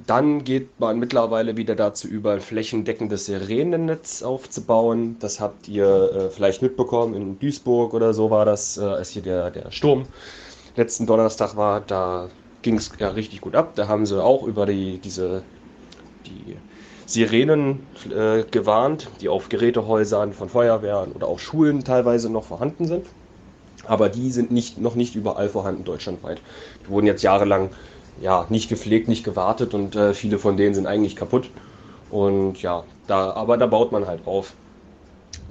Dann 0.06 0.44
geht 0.44 0.80
man 0.80 1.00
mittlerweile 1.00 1.58
wieder 1.58 1.76
dazu 1.76 2.08
über, 2.08 2.34
ein 2.34 2.42
flächendeckendes 2.42 3.26
Sirenennetz 3.26 4.22
aufzubauen. 4.22 5.16
Das 5.20 5.40
habt 5.40 5.68
ihr 5.68 6.30
vielleicht 6.32 6.62
mitbekommen. 6.62 7.16
In 7.16 7.40
Duisburg 7.40 7.96
oder 7.96 8.14
so 8.14 8.30
war 8.30 8.46
das, 8.46 8.78
als 8.78 9.10
hier 9.10 9.24
der, 9.24 9.50
der 9.50 9.72
Sturm 9.72 10.06
letzten 10.78 11.06
Donnerstag 11.06 11.56
war. 11.56 11.82
Da 11.82 12.30
ging 12.62 12.76
es 12.76 12.92
ja 13.00 13.10
richtig 13.10 13.42
gut 13.42 13.56
ab. 13.56 13.74
Da 13.76 13.88
haben 13.88 14.06
sie 14.06 14.22
auch 14.24 14.44
über 14.44 14.66
die, 14.66 15.00
diese 15.00 15.44
die 16.26 16.58
Sirenen 17.06 17.88
äh, 18.10 18.44
gewarnt, 18.44 19.10
die 19.22 19.30
auf 19.30 19.50
Gerätehäusern 19.50 20.34
von 20.34 20.50
Feuerwehren 20.50 21.14
oder 21.14 21.28
auch 21.28 21.40
Schulen 21.40 21.84
teilweise 21.84 22.30
noch 22.30 22.44
vorhanden 22.44 22.86
sind. 22.86 23.06
Aber 23.86 24.10
die 24.10 24.32
sind 24.32 24.52
nicht, 24.52 24.80
noch 24.80 24.96
nicht 24.96 25.16
überall 25.16 25.48
vorhanden 25.48 25.86
deutschlandweit. 25.86 26.42
Die 26.84 26.90
wurden 26.90 27.08
jetzt 27.08 27.24
jahrelang 27.24 27.70
ja, 28.20 28.46
nicht 28.50 28.68
gepflegt, 28.68 29.08
nicht 29.08 29.24
gewartet 29.24 29.74
und 29.74 29.96
äh, 29.96 30.14
viele 30.14 30.40
von 30.40 30.58
denen 30.58 30.76
sind 30.76 30.88
eigentlich 30.88 31.16
kaputt. 31.16 31.50
Und 32.10 32.62
ja, 32.62 32.84
da, 33.06 33.32
aber 33.32 33.58
da 33.58 33.68
baut 33.68 33.92
man 33.92 34.08
halt 34.08 34.28
auf. 34.28 34.54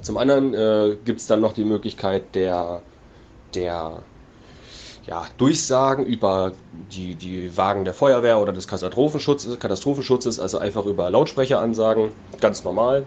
Zum 0.03 0.19
anderen 0.19 0.53
äh, 0.53 0.97
gibt 1.05 1.21
es 1.21 1.27
dann 1.27 1.41
noch 1.41 1.55
die 1.55 1.65
Möglichkeit 1.65 2.35
der, 2.35 2.83
der 3.55 4.03
ja, 5.07 5.27
Durchsagen 5.39 6.05
über 6.05 6.53
die, 6.91 7.15
die 7.15 7.57
Wagen 7.57 7.85
der 7.85 7.95
Feuerwehr 7.95 8.39
oder 8.41 8.53
des 8.53 8.67
Katastrophenschutzes, 8.67 9.59
Katastrophenschutzes, 9.59 10.41
also 10.41 10.59
einfach 10.59 10.85
über 10.85 11.11
Lautsprecheransagen, 11.11 12.11
ganz 12.41 12.65
normal. 12.65 13.05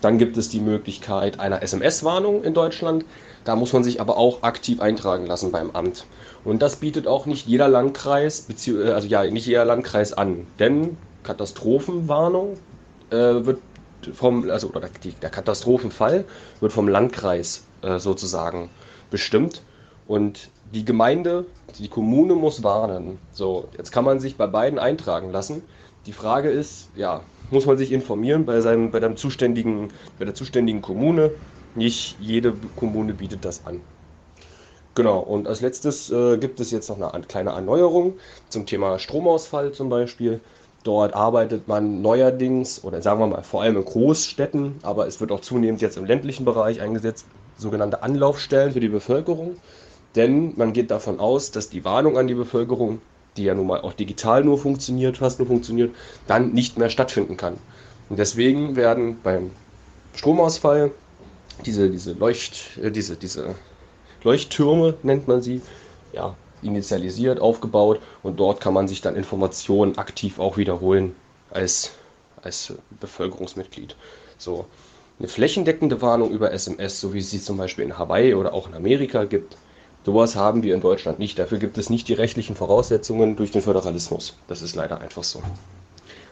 Dann 0.00 0.18
gibt 0.18 0.36
es 0.36 0.48
die 0.48 0.60
Möglichkeit 0.60 1.40
einer 1.40 1.62
SMS-Warnung 1.62 2.44
in 2.44 2.54
Deutschland. 2.54 3.04
Da 3.44 3.56
muss 3.56 3.72
man 3.72 3.82
sich 3.82 4.00
aber 4.00 4.16
auch 4.16 4.42
aktiv 4.42 4.80
eintragen 4.80 5.26
lassen 5.26 5.50
beim 5.50 5.70
Amt. 5.70 6.04
Und 6.44 6.60
das 6.60 6.76
bietet 6.76 7.06
auch 7.06 7.26
nicht 7.26 7.46
jeder 7.46 7.68
Landkreis, 7.68 8.46
äh, 8.66 8.90
also 8.90 9.08
ja, 9.08 9.24
nicht 9.24 9.46
jeder 9.46 9.64
Landkreis 9.64 10.12
an. 10.12 10.46
Denn 10.58 10.96
Katastrophenwarnung 11.22 12.58
äh, 13.10 13.16
wird 13.16 13.58
vom, 14.12 14.48
also 14.50 14.68
oder 14.68 14.88
der 15.22 15.30
Katastrophenfall 15.30 16.24
wird 16.60 16.72
vom 16.72 16.86
Landkreis 16.86 17.64
äh, 17.82 17.98
sozusagen 17.98 18.70
bestimmt. 19.10 19.62
Und 20.06 20.50
die 20.70 20.84
Gemeinde, 20.84 21.46
die 21.78 21.88
Kommune 21.88 22.34
muss 22.34 22.62
warnen. 22.62 23.20
So, 23.30 23.70
jetzt 23.76 23.90
kann 23.92 24.04
man 24.04 24.20
sich 24.20 24.36
bei 24.36 24.46
beiden 24.46 24.78
eintragen 24.78 25.30
lassen. 25.30 25.68
Die 26.06 26.12
Frage 26.12 26.50
ist, 26.50 26.90
ja, 26.94 27.28
muss 27.50 27.66
man 27.66 27.78
sich 27.78 27.92
informieren 27.92 28.44
bei 28.46 28.60
seinem, 28.60 28.90
bei, 28.90 29.00
zuständigen, 29.14 29.92
bei 30.18 30.24
der 30.24 30.34
zuständigen 30.34 30.82
Kommune. 30.82 31.38
Nicht 31.74 32.18
jede 32.18 32.54
Kommune 32.74 33.14
bietet 33.14 33.44
das 33.44 33.64
an. 33.64 33.84
Genau, 34.94 35.20
und 35.20 35.46
als 35.46 35.60
letztes 35.60 36.10
äh, 36.10 36.38
gibt 36.38 36.58
es 36.60 36.70
jetzt 36.72 36.88
noch 36.90 37.00
eine 37.12 37.24
kleine 37.26 37.50
Erneuerung 37.50 38.18
zum 38.48 38.66
Thema 38.66 38.98
Stromausfall 38.98 39.72
zum 39.72 39.88
Beispiel. 39.88 40.42
Dort 40.82 41.14
arbeitet 41.14 41.68
man 41.68 42.00
neuerdings, 42.02 42.82
oder 42.82 43.00
sagen 43.02 43.20
wir 43.20 43.26
mal 43.28 43.42
vor 43.44 43.62
allem 43.62 43.76
in 43.76 43.84
Großstädten, 43.84 44.78
aber 44.82 45.06
es 45.06 45.20
wird 45.20 45.30
auch 45.32 45.40
zunehmend 45.40 45.80
jetzt 45.82 45.96
im 45.96 46.04
ländlichen 46.04 46.44
Bereich 46.44 46.80
eingesetzt, 46.80 47.28
sogenannte 47.56 48.02
Anlaufstellen 48.02 48.72
für 48.72 48.80
die 48.80 48.88
Bevölkerung. 48.88 49.60
Denn 50.18 50.54
man 50.56 50.72
geht 50.72 50.90
davon 50.90 51.20
aus, 51.20 51.52
dass 51.52 51.70
die 51.70 51.84
Warnung 51.84 52.18
an 52.18 52.26
die 52.26 52.34
Bevölkerung, 52.34 53.00
die 53.36 53.44
ja 53.44 53.54
nun 53.54 53.68
mal 53.68 53.82
auch 53.82 53.92
digital 53.92 54.42
nur 54.42 54.58
funktioniert, 54.58 55.18
fast 55.18 55.38
nur 55.38 55.46
funktioniert, 55.46 55.94
dann 56.26 56.50
nicht 56.54 56.76
mehr 56.76 56.90
stattfinden 56.90 57.36
kann. 57.36 57.56
Und 58.08 58.18
deswegen 58.18 58.74
werden 58.74 59.20
beim 59.22 59.52
Stromausfall 60.16 60.90
diese, 61.66 61.88
diese, 61.88 62.14
Leucht, 62.14 62.78
äh, 62.82 62.90
diese, 62.90 63.14
diese 63.14 63.54
Leuchttürme, 64.24 64.94
nennt 65.04 65.28
man 65.28 65.40
sie, 65.40 65.62
ja, 66.12 66.34
initialisiert, 66.62 67.38
aufgebaut 67.38 68.00
und 68.24 68.40
dort 68.40 68.60
kann 68.60 68.74
man 68.74 68.88
sich 68.88 69.00
dann 69.00 69.14
Informationen 69.14 69.98
aktiv 69.98 70.40
auch 70.40 70.56
wiederholen 70.56 71.14
als, 71.50 71.92
als 72.42 72.74
Bevölkerungsmitglied. 72.98 73.94
So, 74.36 74.66
eine 75.20 75.28
flächendeckende 75.28 76.02
Warnung 76.02 76.32
über 76.32 76.50
SMS, 76.50 76.98
so 76.98 77.14
wie 77.14 77.20
es 77.20 77.30
sie 77.30 77.40
zum 77.40 77.56
Beispiel 77.56 77.84
in 77.84 77.96
Hawaii 77.96 78.34
oder 78.34 78.52
auch 78.52 78.66
in 78.66 78.74
Amerika 78.74 79.22
gibt, 79.22 79.56
sowas 80.08 80.36
haben 80.36 80.62
wir 80.62 80.74
in 80.74 80.80
Deutschland 80.80 81.18
nicht. 81.18 81.38
Dafür 81.38 81.58
gibt 81.58 81.76
es 81.76 81.90
nicht 81.90 82.08
die 82.08 82.14
rechtlichen 82.14 82.56
Voraussetzungen 82.56 83.36
durch 83.36 83.50
den 83.50 83.60
Föderalismus. 83.60 84.38
Das 84.46 84.62
ist 84.62 84.74
leider 84.74 85.02
einfach 85.02 85.22
so. 85.22 85.42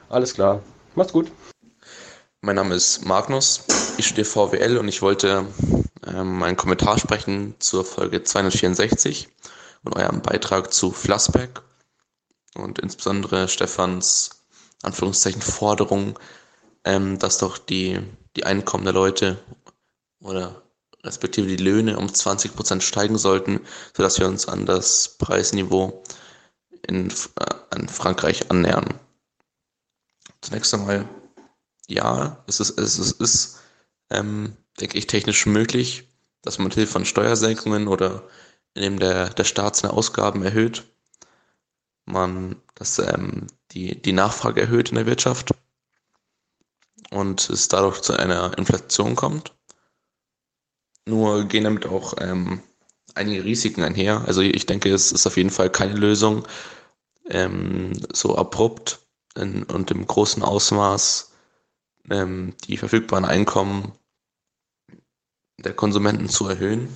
Alles 0.09 0.33
klar, 0.33 0.63
macht's 0.95 1.13
gut. 1.13 1.31
Mein 2.41 2.57
Name 2.57 2.75
ist 2.75 3.05
Magnus, 3.05 3.65
ich 3.99 4.07
studiere 4.07 4.25
VWL 4.25 4.79
und 4.79 4.89
ich 4.89 5.03
wollte 5.03 5.45
ähm, 6.07 6.43
einen 6.43 6.57
Kommentar 6.57 6.99
sprechen 6.99 7.55
zur 7.59 7.85
Folge 7.85 8.23
264 8.23 9.29
und 9.85 9.95
eurem 9.95 10.23
Beitrag 10.23 10.73
zu 10.73 10.91
Flassbeck 10.91 11.61
und 12.55 12.79
insbesondere 12.79 13.47
Stefans 13.47 14.43
Anführungszeichen 14.85 15.43
Forderung, 15.43 16.19
ähm, 16.85 17.19
dass 17.19 17.37
doch 17.37 17.59
die, 17.59 18.01
die 18.37 18.45
Einkommen 18.45 18.85
der 18.85 18.95
Leute 18.95 19.37
oder 20.23 20.63
respektive 21.07 21.47
die 21.47 21.63
Löhne 21.63 21.99
um 21.99 22.13
20 22.13 22.55
Prozent 22.55 22.83
steigen 22.83 23.17
sollten, 23.17 23.61
sodass 23.97 24.19
wir 24.19 24.27
uns 24.27 24.49
an 24.49 24.67
das 24.67 25.17
Preisniveau 25.19 26.03
in, 26.87 27.11
äh, 27.11 27.55
an 27.71 27.89
Frankreich 27.89 28.51
annähern. 28.51 28.95
Zunächst 30.41 30.75
einmal, 30.75 31.09
ja, 31.89 32.45
es 32.47 32.61
ist, 32.61 32.79
es 32.79 32.99
ist, 32.99 33.21
ist 33.21 33.61
ähm, 34.11 34.57
denke 34.81 34.99
ich, 34.99 35.07
technisch 35.07 35.47
möglich, 35.47 36.09
dass 36.43 36.59
man 36.59 36.67
mit 36.67 36.75
Hilfe 36.75 36.93
von 36.93 37.05
Steuersenkungen 37.05 37.89
oder 37.89 38.23
indem 38.75 38.99
der, 38.99 39.31
der 39.31 39.45
Staat 39.45 39.77
seine 39.77 39.95
Ausgaben 39.95 40.43
erhöht, 40.43 40.85
man, 42.05 42.57
dass 42.75 42.99
ähm, 42.99 43.47
die, 43.73 44.01
die 44.01 44.13
Nachfrage 44.13 44.61
erhöht 44.61 44.91
in 44.91 44.97
der 44.97 45.07
Wirtschaft 45.07 45.51
und 47.11 47.49
es 47.51 47.69
dadurch 47.69 48.01
zu 48.03 48.13
einer 48.13 48.57
Inflation 48.59 49.17
kommt. 49.17 49.56
Nur 51.07 51.45
gehen 51.45 51.65
damit 51.65 51.87
auch 51.87 52.15
ähm, 52.21 52.61
einige 53.15 53.45
Risiken 53.45 53.83
einher. 53.83 54.25
Also 54.27 54.41
ich 54.43 54.67
denke, 54.67 54.93
es 54.93 55.13
ist 55.13 55.27
auf 55.27 55.37
jeden 55.37 55.51
Fall 55.51 55.71
keine 55.71 55.95
Lösung, 55.95 56.47
ähm, 57.29 57.93
so 58.13 58.37
abrupt 58.37 59.01
in, 59.37 59.63
und 59.65 59.91
im 59.91 60.07
großen 60.07 60.43
Ausmaß 60.43 61.33
ähm, 62.11 62.55
die 62.65 62.77
verfügbaren 62.77 63.25
Einkommen 63.25 63.93
der 65.59 65.75
Konsumenten 65.75 66.29
zu 66.29 66.49
erhöhen, 66.49 66.89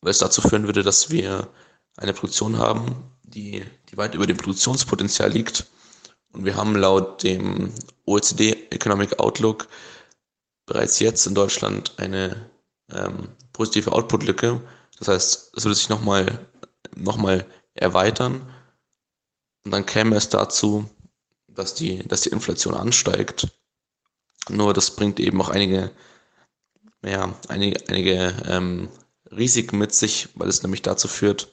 weil 0.00 0.10
es 0.10 0.18
dazu 0.18 0.42
führen 0.42 0.66
würde, 0.66 0.82
dass 0.82 1.10
wir 1.10 1.48
eine 1.96 2.12
Produktion 2.12 2.58
haben, 2.58 3.10
die, 3.22 3.64
die 3.90 3.96
weit 3.96 4.14
über 4.14 4.26
dem 4.26 4.36
Produktionspotenzial 4.36 5.30
liegt. 5.30 5.66
Und 6.32 6.44
wir 6.44 6.56
haben 6.56 6.74
laut 6.74 7.22
dem 7.22 7.72
OECD 8.06 8.66
Economic 8.70 9.20
Outlook 9.20 9.68
bereits 10.66 10.98
jetzt 10.98 11.26
in 11.26 11.34
Deutschland 11.34 11.94
eine 11.98 12.50
ähm, 12.92 13.28
positive 13.52 13.92
Output-Lücke. 13.92 14.60
Das 14.98 15.08
heißt, 15.08 15.56
es 15.56 15.64
würde 15.64 15.74
sich 15.74 15.88
nochmal 15.88 16.46
noch 16.96 17.16
mal 17.16 17.46
erweitern. 17.74 18.48
Und 19.64 19.70
dann 19.70 19.86
käme 19.86 20.16
es 20.16 20.28
dazu, 20.28 20.88
dass 21.48 21.74
die, 21.74 22.06
dass 22.06 22.22
die 22.22 22.30
Inflation 22.30 22.74
ansteigt. 22.74 23.48
Nur 24.48 24.74
das 24.74 24.94
bringt 24.94 25.18
eben 25.20 25.40
auch 25.40 25.48
einige 25.48 25.90
ja, 27.04 27.34
einige, 27.48 27.88
einige 27.88 28.34
ähm, 28.46 28.88
Risiken 29.30 29.78
mit 29.78 29.94
sich, 29.94 30.28
weil 30.34 30.48
es 30.48 30.62
nämlich 30.62 30.82
dazu 30.82 31.08
führt, 31.08 31.52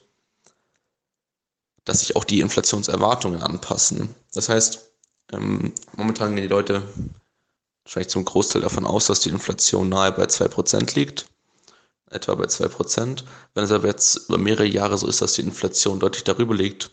dass 1.84 2.00
sich 2.00 2.16
auch 2.16 2.24
die 2.24 2.40
Inflationserwartungen 2.40 3.42
anpassen. 3.42 4.14
Das 4.32 4.48
heißt, 4.48 4.92
ähm, 5.32 5.72
momentan 5.96 6.34
gehen 6.34 6.42
die 6.42 6.48
Leute 6.48 6.82
wahrscheinlich 7.84 8.10
zum 8.10 8.24
Großteil 8.24 8.62
davon 8.62 8.86
aus, 8.86 9.06
dass 9.06 9.20
die 9.20 9.30
Inflation 9.30 9.88
nahe 9.88 10.12
bei 10.12 10.24
2% 10.24 10.94
liegt, 10.94 11.26
etwa 12.10 12.34
bei 12.34 12.44
2%. 12.44 13.24
Wenn 13.54 13.64
es 13.64 13.72
aber 13.72 13.88
jetzt 13.88 14.28
über 14.28 14.38
mehrere 14.38 14.66
Jahre 14.66 14.98
so 14.98 15.06
ist, 15.06 15.22
dass 15.22 15.34
die 15.34 15.42
Inflation 15.42 16.00
deutlich 16.00 16.24
darüber 16.24 16.54
liegt, 16.54 16.90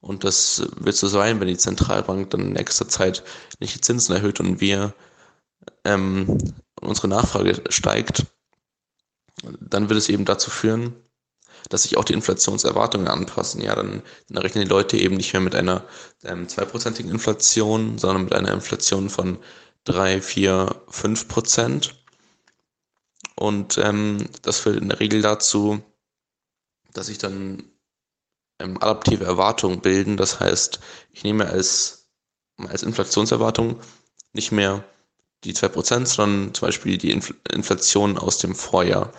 und 0.00 0.24
das 0.24 0.66
wird 0.76 0.96
so 0.96 1.06
sein, 1.06 1.38
wenn 1.38 1.46
die 1.46 1.56
Zentralbank 1.56 2.30
dann 2.30 2.40
in 2.40 2.52
nächster 2.54 2.88
Zeit 2.88 3.22
nicht 3.60 3.76
die 3.76 3.80
Zinsen 3.80 4.14
erhöht 4.14 4.40
und 4.40 4.60
wir 4.60 4.94
ähm, 5.84 6.38
unsere 6.80 7.06
Nachfrage 7.06 7.62
steigt, 7.68 8.26
dann 9.60 9.88
wird 9.88 9.98
es 9.98 10.08
eben 10.08 10.24
dazu 10.24 10.50
führen, 10.50 10.94
dass 11.68 11.84
sich 11.84 11.96
auch 11.96 12.04
die 12.04 12.14
Inflationserwartungen 12.14 13.06
anpassen. 13.06 13.62
Ja, 13.62 13.76
dann, 13.76 14.02
dann 14.28 14.38
rechnen 14.38 14.64
die 14.64 14.70
Leute 14.70 14.96
eben 14.96 15.16
nicht 15.16 15.32
mehr 15.32 15.40
mit 15.40 15.54
einer 15.54 15.84
ähm, 16.24 16.48
zweiprozentigen 16.48 17.10
Inflation, 17.10 17.96
sondern 17.98 18.24
mit 18.24 18.34
einer 18.34 18.52
Inflation 18.52 19.08
von 19.08 19.38
drei, 19.84 20.20
vier, 20.20 20.82
fünf 20.88 21.28
Prozent. 21.28 22.04
Und 23.34 23.78
ähm, 23.78 24.28
das 24.42 24.60
führt 24.60 24.76
in 24.76 24.88
der 24.88 25.00
Regel 25.00 25.22
dazu, 25.22 25.82
dass 26.92 27.06
sich 27.06 27.18
dann 27.18 27.64
ähm, 28.58 28.76
adaptive 28.78 29.24
Erwartungen 29.24 29.80
bilden. 29.80 30.16
Das 30.16 30.40
heißt, 30.40 30.80
ich 31.10 31.24
nehme 31.24 31.46
als, 31.46 32.08
als 32.68 32.82
Inflationserwartung 32.82 33.80
nicht 34.32 34.52
mehr 34.52 34.84
die 35.44 35.54
2%, 35.54 36.06
sondern 36.06 36.54
zum 36.54 36.68
Beispiel 36.68 36.98
die 36.98 37.10
Infl 37.10 37.34
Inflation 37.50 38.16
aus 38.18 38.38
dem 38.38 38.54
Vorjahr. 38.54 39.12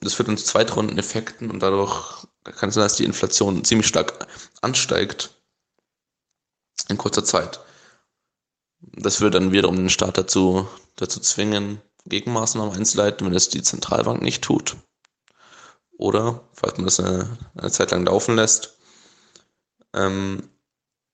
Das 0.00 0.14
führt 0.14 0.28
uns 0.28 0.44
zu 0.44 0.52
Zweitrundeneffekten 0.52 1.50
und 1.50 1.60
dadurch 1.60 2.26
kann 2.42 2.68
es 2.68 2.74
sein, 2.74 2.84
dass 2.84 2.96
die 2.96 3.04
Inflation 3.04 3.64
ziemlich 3.64 3.86
stark 3.86 4.26
ansteigt 4.60 5.30
in 6.88 6.98
kurzer 6.98 7.24
Zeit. 7.24 7.60
Das 8.92 9.20
würde 9.20 9.38
dann 9.38 9.52
wiederum 9.52 9.76
den 9.76 9.90
Staat 9.90 10.18
dazu, 10.18 10.68
dazu 10.96 11.20
zwingen, 11.20 11.80
Gegenmaßnahmen 12.06 12.74
einzuleiten, 12.74 13.26
wenn 13.26 13.34
es 13.34 13.48
die 13.48 13.62
Zentralbank 13.62 14.22
nicht 14.22 14.42
tut. 14.42 14.76
Oder, 15.96 16.42
falls 16.52 16.76
man 16.76 16.86
das 16.86 17.00
eine, 17.00 17.38
eine 17.56 17.70
Zeit 17.70 17.92
lang 17.92 18.04
laufen 18.04 18.36
lässt, 18.36 18.76
ähm, 19.94 20.50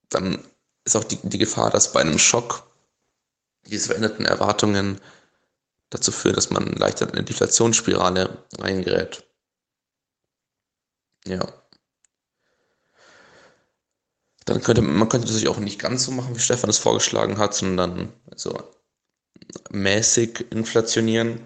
dann 0.09 0.42
ist 0.84 0.97
auch 0.97 1.05
die, 1.05 1.18
die 1.22 1.38
Gefahr, 1.38 1.70
dass 1.70 1.92
bei 1.92 2.01
einem 2.01 2.18
Schock 2.18 2.70
diese 3.66 3.88
veränderten 3.88 4.24
Erwartungen 4.24 5.01
dazu 5.90 6.12
führen, 6.12 6.34
dass 6.34 6.51
man 6.51 6.66
leichter 6.72 7.06
in 7.06 7.12
eine 7.12 7.24
Deflationsspirale 7.24 8.44
reingerät. 8.59 9.24
Ja. 11.26 11.60
Dann 14.51 14.62
könnte 14.62 14.82
man 14.82 15.09
könnte 15.09 15.32
das 15.32 15.47
auch 15.47 15.59
nicht 15.59 15.78
ganz 15.78 16.02
so 16.02 16.10
machen, 16.10 16.35
wie 16.35 16.40
Stefan 16.40 16.70
es 16.70 16.78
vorgeschlagen 16.78 17.39
hat, 17.39 17.55
sondern 17.55 18.12
so 18.35 18.52
mäßig 19.70 20.51
inflationieren. 20.51 21.40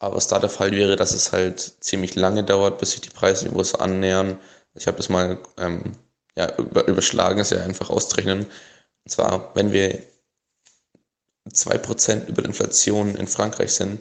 Aber 0.00 0.16
was 0.16 0.26
da 0.26 0.40
der 0.40 0.50
Fall 0.50 0.72
wäre, 0.72 0.96
dass 0.96 1.12
es 1.12 1.30
halt 1.30 1.60
ziemlich 1.78 2.16
lange 2.16 2.42
dauert, 2.42 2.78
bis 2.80 2.90
sich 2.90 3.00
die 3.00 3.10
Preisniveaus 3.10 3.76
annähern. 3.76 4.40
Ich 4.74 4.88
habe 4.88 4.96
das 4.96 5.08
mal 5.08 5.38
ähm, 5.56 5.92
ja, 6.36 6.52
über, 6.56 6.88
überschlagen, 6.88 7.38
ist 7.38 7.52
ja 7.52 7.62
einfach 7.62 7.90
auszurechnen. 7.90 8.46
Und 9.04 9.08
zwar, 9.08 9.54
wenn 9.54 9.70
wir 9.70 10.02
2% 11.48 12.26
über 12.26 12.44
Inflation 12.44 13.14
in 13.14 13.28
Frankreich 13.28 13.72
sind, 13.72 14.00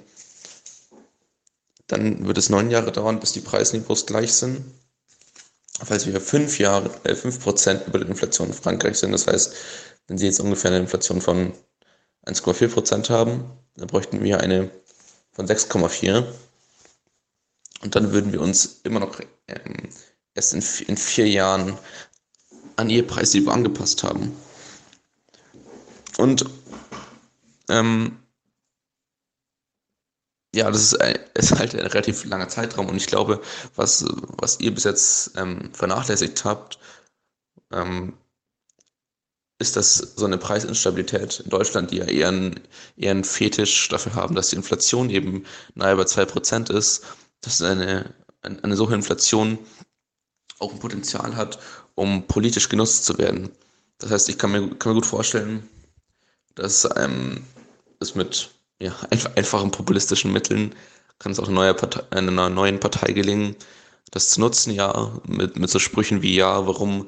dann 1.85 2.25
wird 2.25 2.39
es 2.39 2.49
neun 2.49 2.71
Jahre 2.71 2.91
dauern, 2.91 3.19
bis 3.19 3.33
die 3.33 3.41
Preisniveaus 3.41 4.07
gleich 4.07 4.33
sind. 4.33 4.65
Falls 5.81 6.05
wir 6.05 6.21
fünf 6.21 6.59
Jahre, 6.59 6.89
äh, 7.03 7.15
5% 7.15 7.87
über 7.87 7.99
der 7.99 8.07
Inflation 8.07 8.47
in 8.47 8.53
Frankreich 8.53 8.97
sind, 8.97 9.11
das 9.11 9.27
heißt, 9.27 9.53
wenn 10.07 10.17
Sie 10.17 10.25
jetzt 10.27 10.39
ungefähr 10.39 10.71
eine 10.71 10.79
Inflation 10.79 11.21
von 11.21 11.53
1,4% 12.25 13.09
haben, 13.09 13.45
dann 13.75 13.87
bräuchten 13.87 14.23
wir 14.23 14.39
eine 14.39 14.69
von 15.31 15.47
6,4. 15.47 16.25
Und 17.81 17.95
dann 17.95 18.13
würden 18.13 18.31
wir 18.31 18.39
uns 18.39 18.81
immer 18.83 18.99
noch 18.99 19.19
ähm, 19.47 19.89
erst 20.35 20.53
in, 20.53 20.63
in 20.87 20.97
vier 20.97 21.27
Jahren 21.27 21.77
an 22.75 22.89
ihr 22.89 23.05
Preisniveau 23.05 23.51
angepasst 23.51 24.03
haben. 24.03 24.35
Und 26.17 26.45
ähm, 27.69 28.22
ja, 30.53 30.69
das 30.69 30.81
ist, 30.81 31.01
ein, 31.01 31.17
ist 31.35 31.57
halt 31.57 31.73
ein 31.75 31.87
relativ 31.87 32.25
langer 32.25 32.49
Zeitraum 32.49 32.87
und 32.89 32.97
ich 32.97 33.07
glaube, 33.07 33.41
was, 33.75 34.05
was 34.37 34.59
ihr 34.59 34.73
bis 34.73 34.83
jetzt 34.83 35.31
ähm, 35.37 35.71
vernachlässigt 35.73 36.45
habt, 36.45 36.79
ähm, 37.71 38.13
ist 39.59 39.75
das 39.77 39.97
so 39.97 40.25
eine 40.25 40.37
Preisinstabilität 40.37 41.39
in 41.39 41.49
Deutschland, 41.49 41.91
die 41.91 41.97
ja 41.97 42.05
eher 42.05 42.27
einen, 42.29 42.59
eher 42.97 43.11
einen 43.11 43.23
Fetisch 43.23 43.87
dafür 43.89 44.15
haben, 44.15 44.35
dass 44.35 44.49
die 44.49 44.57
Inflation 44.57 45.09
eben 45.09 45.45
nahe 45.75 45.95
bei 45.95 46.03
2% 46.03 46.71
ist, 46.71 47.05
dass 47.41 47.61
eine, 47.61 48.13
eine 48.41 48.75
solche 48.75 48.95
Inflation 48.95 49.57
auch 50.59 50.73
ein 50.73 50.79
Potenzial 50.79 51.35
hat, 51.35 51.59
um 51.95 52.27
politisch 52.27 52.69
genutzt 52.69 53.05
zu 53.05 53.17
werden. 53.17 53.51
Das 53.99 54.11
heißt, 54.11 54.29
ich 54.29 54.37
kann 54.37 54.51
mir, 54.51 54.75
kann 54.75 54.91
mir 54.91 54.99
gut 54.99 55.05
vorstellen, 55.05 55.69
dass 56.55 56.87
ähm, 56.97 57.45
es 57.99 58.15
mit 58.15 58.51
ja, 58.83 58.95
einfachen 59.35 59.71
populistischen 59.71 60.31
Mitteln 60.31 60.75
kann 61.19 61.31
es 61.31 61.39
auch 61.39 61.47
eine 61.47 61.55
neue 61.55 62.11
einer 62.11 62.49
neuen 62.49 62.79
Partei 62.79 63.13
gelingen, 63.13 63.55
das 64.11 64.29
zu 64.29 64.41
nutzen, 64.41 64.73
ja, 64.73 65.11
mit, 65.27 65.57
mit 65.57 65.69
so 65.69 65.79
Sprüchen 65.79 66.21
wie, 66.21 66.35
ja, 66.35 66.67
warum 66.67 67.07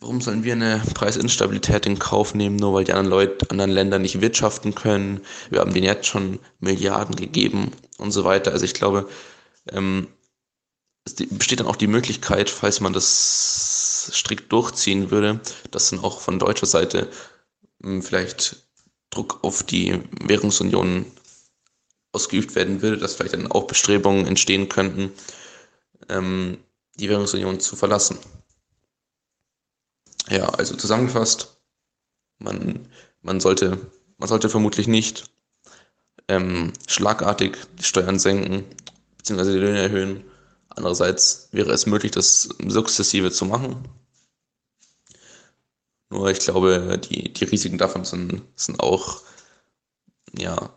Warum 0.00 0.20
sollen 0.20 0.44
wir 0.44 0.52
eine 0.52 0.82
Preisinstabilität 0.92 1.86
in 1.86 1.98
Kauf 1.98 2.34
nehmen, 2.34 2.56
nur 2.56 2.74
weil 2.74 2.84
die 2.84 2.92
anderen 2.92 3.08
Leute, 3.08 3.50
anderen 3.50 3.70
Länder 3.70 3.98
nicht 3.98 4.20
wirtschaften 4.20 4.74
können? 4.74 5.22
Wir 5.48 5.60
haben 5.60 5.72
denen 5.72 5.86
jetzt 5.86 6.06
schon 6.06 6.40
Milliarden 6.60 7.16
gegeben 7.16 7.70
und 7.96 8.10
so 8.10 8.22
weiter. 8.22 8.52
Also 8.52 8.66
ich 8.66 8.74
glaube, 8.74 9.08
ähm, 9.72 10.08
es 11.06 11.14
besteht 11.14 11.60
dann 11.60 11.68
auch 11.68 11.76
die 11.76 11.86
Möglichkeit, 11.86 12.50
falls 12.50 12.80
man 12.80 12.92
das 12.92 14.10
strikt 14.12 14.52
durchziehen 14.52 15.10
würde, 15.10 15.40
dass 15.70 15.88
dann 15.88 16.00
auch 16.00 16.20
von 16.20 16.38
deutscher 16.38 16.66
Seite 16.66 17.08
ähm, 17.82 18.02
vielleicht 18.02 18.63
Druck 19.14 19.38
auf 19.42 19.62
die 19.62 20.00
Währungsunion 20.22 21.06
ausgeübt 22.12 22.54
werden 22.54 22.82
würde, 22.82 22.98
dass 22.98 23.14
vielleicht 23.14 23.34
dann 23.34 23.50
auch 23.50 23.66
Bestrebungen 23.66 24.26
entstehen 24.26 24.68
könnten, 24.68 25.12
ähm, 26.08 26.58
die 26.96 27.08
Währungsunion 27.08 27.60
zu 27.60 27.76
verlassen. 27.76 28.18
Ja, 30.28 30.48
also 30.48 30.76
zusammengefasst, 30.76 31.56
man, 32.38 32.88
man, 33.22 33.40
sollte, 33.40 33.78
man 34.16 34.28
sollte 34.28 34.48
vermutlich 34.48 34.86
nicht 34.86 35.24
ähm, 36.28 36.72
schlagartig 36.86 37.58
die 37.78 37.84
Steuern 37.84 38.18
senken 38.18 38.64
bzw. 39.18 39.52
die 39.52 39.58
Löhne 39.58 39.80
erhöhen. 39.80 40.24
Andererseits 40.70 41.48
wäre 41.52 41.72
es 41.72 41.86
möglich, 41.86 42.12
das 42.12 42.48
sukzessive 42.66 43.30
zu 43.30 43.44
machen. 43.44 43.88
Nur 46.14 46.30
ich 46.30 46.38
glaube, 46.38 46.96
die, 46.96 47.32
die 47.32 47.44
Risiken 47.44 47.76
davon 47.76 48.04
sind, 48.04 48.42
sind 48.54 48.78
auch, 48.78 49.20
ja, 50.38 50.70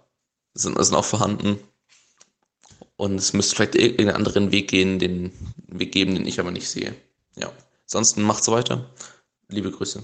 sind, 0.56 0.84
sind 0.84 0.96
auch 0.96 1.06
vorhanden. 1.06 1.60
Und 2.96 3.16
es 3.18 3.34
müsste 3.34 3.56
vielleicht 3.56 3.76
irgendeinen 3.76 4.16
anderen 4.16 4.52
Weg 4.52 4.68
gehen, 4.68 4.98
den 4.98 5.32
Weg 5.68 5.92
geben, 5.92 6.16
den 6.16 6.26
ich 6.26 6.40
aber 6.40 6.50
nicht 6.50 6.68
sehe. 6.68 6.96
Ja. 7.36 7.52
Ansonsten 7.84 8.24
macht 8.24 8.44
so 8.44 8.52
weiter. 8.52 8.90
Liebe 9.50 9.70
Grüße. 9.70 10.04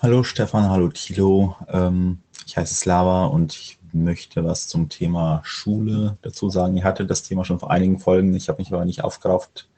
Hallo 0.00 0.24
Stefan, 0.24 0.68
hallo 0.68 0.88
Thilo. 0.88 1.54
Ähm, 1.68 2.18
ich 2.44 2.56
heiße 2.56 2.74
Slava 2.74 3.26
und 3.26 3.54
ich 3.54 3.78
möchte 3.92 4.44
was 4.44 4.66
zum 4.66 4.88
Thema 4.88 5.42
Schule 5.44 6.18
dazu 6.22 6.50
sagen. 6.50 6.76
Ihr 6.76 6.82
hattet 6.82 7.08
das 7.08 7.22
Thema 7.22 7.44
schon 7.44 7.60
vor 7.60 7.70
einigen 7.70 8.00
Folgen. 8.00 8.34
Ich 8.34 8.48
habe 8.48 8.60
mich 8.60 8.72
aber 8.72 8.84
nicht 8.84 9.04
aufgerafft, 9.04 9.68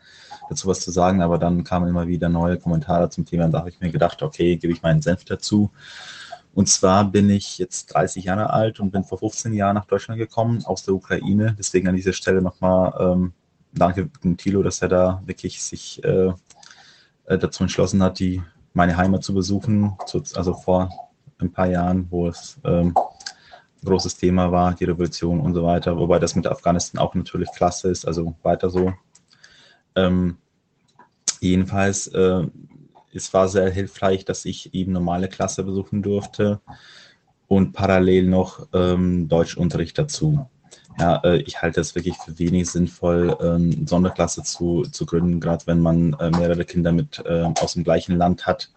dazu 0.48 0.68
was 0.68 0.80
zu 0.80 0.90
sagen, 0.90 1.22
aber 1.22 1.38
dann 1.38 1.64
kamen 1.64 1.88
immer 1.88 2.06
wieder 2.06 2.28
neue 2.28 2.58
Kommentare 2.58 3.10
zum 3.10 3.24
Thema 3.24 3.46
und 3.46 3.52
da 3.52 3.60
habe 3.60 3.70
ich 3.70 3.80
mir 3.80 3.90
gedacht, 3.90 4.22
okay, 4.22 4.56
gebe 4.56 4.72
ich 4.72 4.82
meinen 4.82 5.02
Senf 5.02 5.24
dazu. 5.24 5.70
Und 6.54 6.68
zwar 6.68 7.04
bin 7.04 7.30
ich 7.30 7.58
jetzt 7.58 7.94
30 7.94 8.24
Jahre 8.24 8.50
alt 8.50 8.80
und 8.80 8.90
bin 8.90 9.04
vor 9.04 9.18
15 9.18 9.52
Jahren 9.52 9.74
nach 9.74 9.84
Deutschland 9.84 10.18
gekommen 10.18 10.64
aus 10.64 10.82
der 10.82 10.94
Ukraine. 10.94 11.54
Deswegen 11.58 11.88
an 11.88 11.94
dieser 11.94 12.12
Stelle 12.12 12.42
nochmal 12.42 12.94
ähm, 12.98 13.32
danke 13.72 14.10
Thilo, 14.36 14.62
dass 14.62 14.82
er 14.82 14.88
da 14.88 15.22
wirklich 15.24 15.62
sich 15.62 16.02
äh, 16.04 16.32
äh, 17.26 17.38
dazu 17.38 17.62
entschlossen 17.62 18.02
hat, 18.02 18.18
die 18.18 18.42
meine 18.72 18.96
Heimat 18.96 19.22
zu 19.22 19.34
besuchen, 19.34 19.96
zu, 20.06 20.22
also 20.34 20.54
vor 20.54 20.90
ein 21.38 21.52
paar 21.52 21.68
Jahren, 21.68 22.06
wo 22.10 22.28
es 22.28 22.58
ähm, 22.64 22.94
großes 23.84 24.16
Thema 24.16 24.50
war, 24.50 24.74
die 24.74 24.84
Revolution 24.84 25.40
und 25.40 25.54
so 25.54 25.64
weiter, 25.64 25.96
wobei 25.96 26.18
das 26.18 26.34
mit 26.34 26.46
Afghanistan 26.46 27.00
auch 27.00 27.14
natürlich 27.14 27.50
klasse 27.52 27.88
ist, 27.90 28.06
also 28.06 28.34
weiter 28.42 28.70
so. 28.70 28.92
Ähm, 29.98 30.36
jedenfalls, 31.40 32.06
äh, 32.08 32.42
es 33.12 33.32
war 33.34 33.48
sehr 33.48 33.70
hilfreich, 33.70 34.24
dass 34.24 34.44
ich 34.44 34.74
eben 34.74 34.92
normale 34.92 35.28
Klasse 35.28 35.64
besuchen 35.64 36.02
durfte 36.02 36.60
und 37.48 37.72
parallel 37.72 38.26
noch 38.26 38.66
ähm, 38.72 39.28
Deutschunterricht 39.28 39.98
dazu. 39.98 40.46
Ja, 40.98 41.20
äh, 41.24 41.38
ich 41.42 41.62
halte 41.62 41.80
es 41.80 41.94
wirklich 41.94 42.16
für 42.16 42.38
wenig 42.38 42.70
sinnvoll, 42.70 43.36
ähm, 43.40 43.86
Sonderklasse 43.86 44.42
zu, 44.42 44.82
zu 44.82 45.06
gründen, 45.06 45.40
gerade 45.40 45.66
wenn 45.66 45.80
man 45.80 46.14
äh, 46.14 46.30
mehrere 46.30 46.64
Kinder 46.64 46.92
mit 46.92 47.22
äh, 47.24 47.44
aus 47.60 47.74
dem 47.74 47.84
gleichen 47.84 48.16
Land 48.16 48.46
hat, 48.46 48.70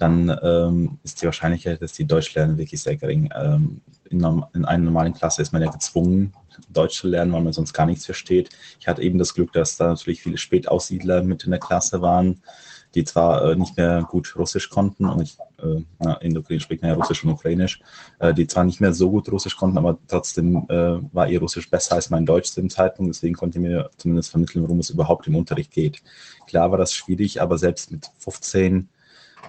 dann 0.00 0.34
ähm, 0.42 0.98
ist 1.02 1.20
die 1.20 1.26
Wahrscheinlichkeit, 1.26 1.82
dass 1.82 1.92
die 1.92 2.06
Deutsch 2.06 2.34
lernen, 2.34 2.56
wirklich 2.56 2.80
sehr 2.80 2.96
gering. 2.96 3.28
Ähm, 3.34 3.82
in, 4.08 4.20
in 4.54 4.64
einer 4.64 4.84
normalen 4.84 5.12
Klasse 5.12 5.42
ist 5.42 5.52
man 5.52 5.62
ja 5.62 5.70
gezwungen, 5.70 6.32
Deutsch 6.68 6.98
zu 6.98 7.08
lernen, 7.08 7.32
weil 7.32 7.42
man 7.42 7.52
sonst 7.52 7.72
gar 7.72 7.86
nichts 7.86 8.06
versteht. 8.06 8.50
Ich 8.80 8.88
hatte 8.88 9.02
eben 9.02 9.18
das 9.18 9.34
Glück, 9.34 9.52
dass 9.52 9.76
da 9.76 9.88
natürlich 9.88 10.22
viele 10.22 10.38
Spätaussiedler 10.38 11.22
mit 11.22 11.44
in 11.44 11.50
der 11.50 11.60
Klasse 11.60 12.00
waren, 12.00 12.42
die 12.94 13.04
zwar 13.04 13.44
äh, 13.44 13.56
nicht 13.56 13.76
mehr 13.76 14.06
gut 14.08 14.34
Russisch 14.36 14.70
konnten, 14.70 15.04
und 15.04 15.20
ich, 15.22 15.38
äh, 15.62 15.82
na, 15.98 16.14
in 16.14 16.36
Ukraine 16.36 16.60
spricht 16.60 16.82
man 16.82 16.90
ja 16.90 16.96
Russisch 16.96 17.22
und 17.22 17.30
Ukrainisch, 17.30 17.80
äh, 18.18 18.34
die 18.34 18.46
zwar 18.46 18.64
nicht 18.64 18.80
mehr 18.80 18.94
so 18.94 19.10
gut 19.10 19.30
Russisch 19.30 19.56
konnten, 19.56 19.78
aber 19.78 19.98
trotzdem 20.08 20.66
äh, 20.68 20.98
war 21.12 21.28
ihr 21.28 21.40
Russisch 21.40 21.70
besser 21.70 21.96
als 21.96 22.10
mein 22.10 22.26
Deutsch 22.26 22.50
zu 22.50 22.60
dem 22.60 22.70
Zeitpunkt, 22.70 23.14
deswegen 23.14 23.34
konnte 23.34 23.58
ich 23.58 23.62
mir 23.62 23.90
zumindest 23.96 24.30
vermitteln, 24.30 24.62
worum 24.62 24.80
es 24.80 24.90
überhaupt 24.90 25.26
im 25.26 25.36
Unterricht 25.36 25.70
geht. 25.70 26.02
Klar 26.46 26.70
war 26.70 26.78
das 26.78 26.94
schwierig, 26.94 27.40
aber 27.40 27.58
selbst 27.58 27.92
mit 27.92 28.10
15 28.18 28.88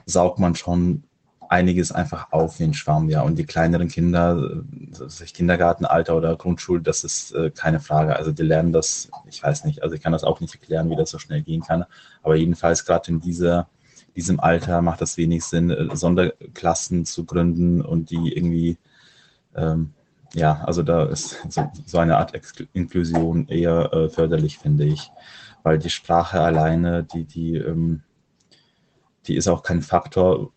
saugt 0.05 0.39
man 0.39 0.55
schon 0.55 1.03
einiges 1.51 1.91
einfach 1.91 2.31
auf 2.31 2.59
wie 2.59 2.63
ein 2.63 2.73
Schwamm, 2.73 3.09
ja. 3.09 3.23
Und 3.23 3.35
die 3.35 3.45
kleineren 3.45 3.89
Kinder, 3.89 4.63
Kindergartenalter 5.33 6.15
oder 6.15 6.37
Grundschule, 6.37 6.81
das 6.81 7.03
ist 7.03 7.35
äh, 7.35 7.51
keine 7.51 7.81
Frage. 7.81 8.15
Also 8.15 8.31
die 8.31 8.43
lernen 8.43 8.71
das, 8.71 9.09
ich 9.27 9.43
weiß 9.43 9.65
nicht, 9.65 9.83
also 9.83 9.93
ich 9.93 10.01
kann 10.01 10.13
das 10.13 10.23
auch 10.23 10.39
nicht 10.39 10.53
erklären, 10.55 10.89
wie 10.89 10.95
das 10.95 11.09
so 11.09 11.19
schnell 11.19 11.41
gehen 11.41 11.61
kann. 11.61 11.83
Aber 12.23 12.37
jedenfalls 12.37 12.85
gerade 12.85 13.11
in 13.11 13.19
dieser, 13.19 13.67
diesem 14.15 14.39
Alter 14.39 14.81
macht 14.81 15.01
das 15.01 15.17
wenig 15.17 15.43
Sinn, 15.43 15.71
äh, 15.71 15.93
Sonderklassen 15.93 17.03
zu 17.03 17.25
gründen 17.25 17.81
und 17.81 18.11
die 18.11 18.33
irgendwie, 18.33 18.77
ähm, 19.53 19.91
ja, 20.33 20.61
also 20.63 20.83
da 20.83 21.03
ist 21.03 21.37
so, 21.49 21.69
so 21.85 21.97
eine 21.97 22.15
Art 22.15 22.33
Exkl 22.33 22.69
Inklusion 22.71 23.49
eher 23.49 23.91
äh, 23.91 24.07
förderlich, 24.07 24.57
finde 24.57 24.85
ich. 24.85 25.11
Weil 25.63 25.79
die 25.79 25.89
Sprache 25.89 26.39
alleine, 26.39 27.03
die, 27.03 27.25
die, 27.25 27.57
ähm, 27.57 28.03
die 29.31 29.37
ist 29.37 29.47
auch 29.47 29.63
kein 29.63 29.81
Faktor, 29.81 30.51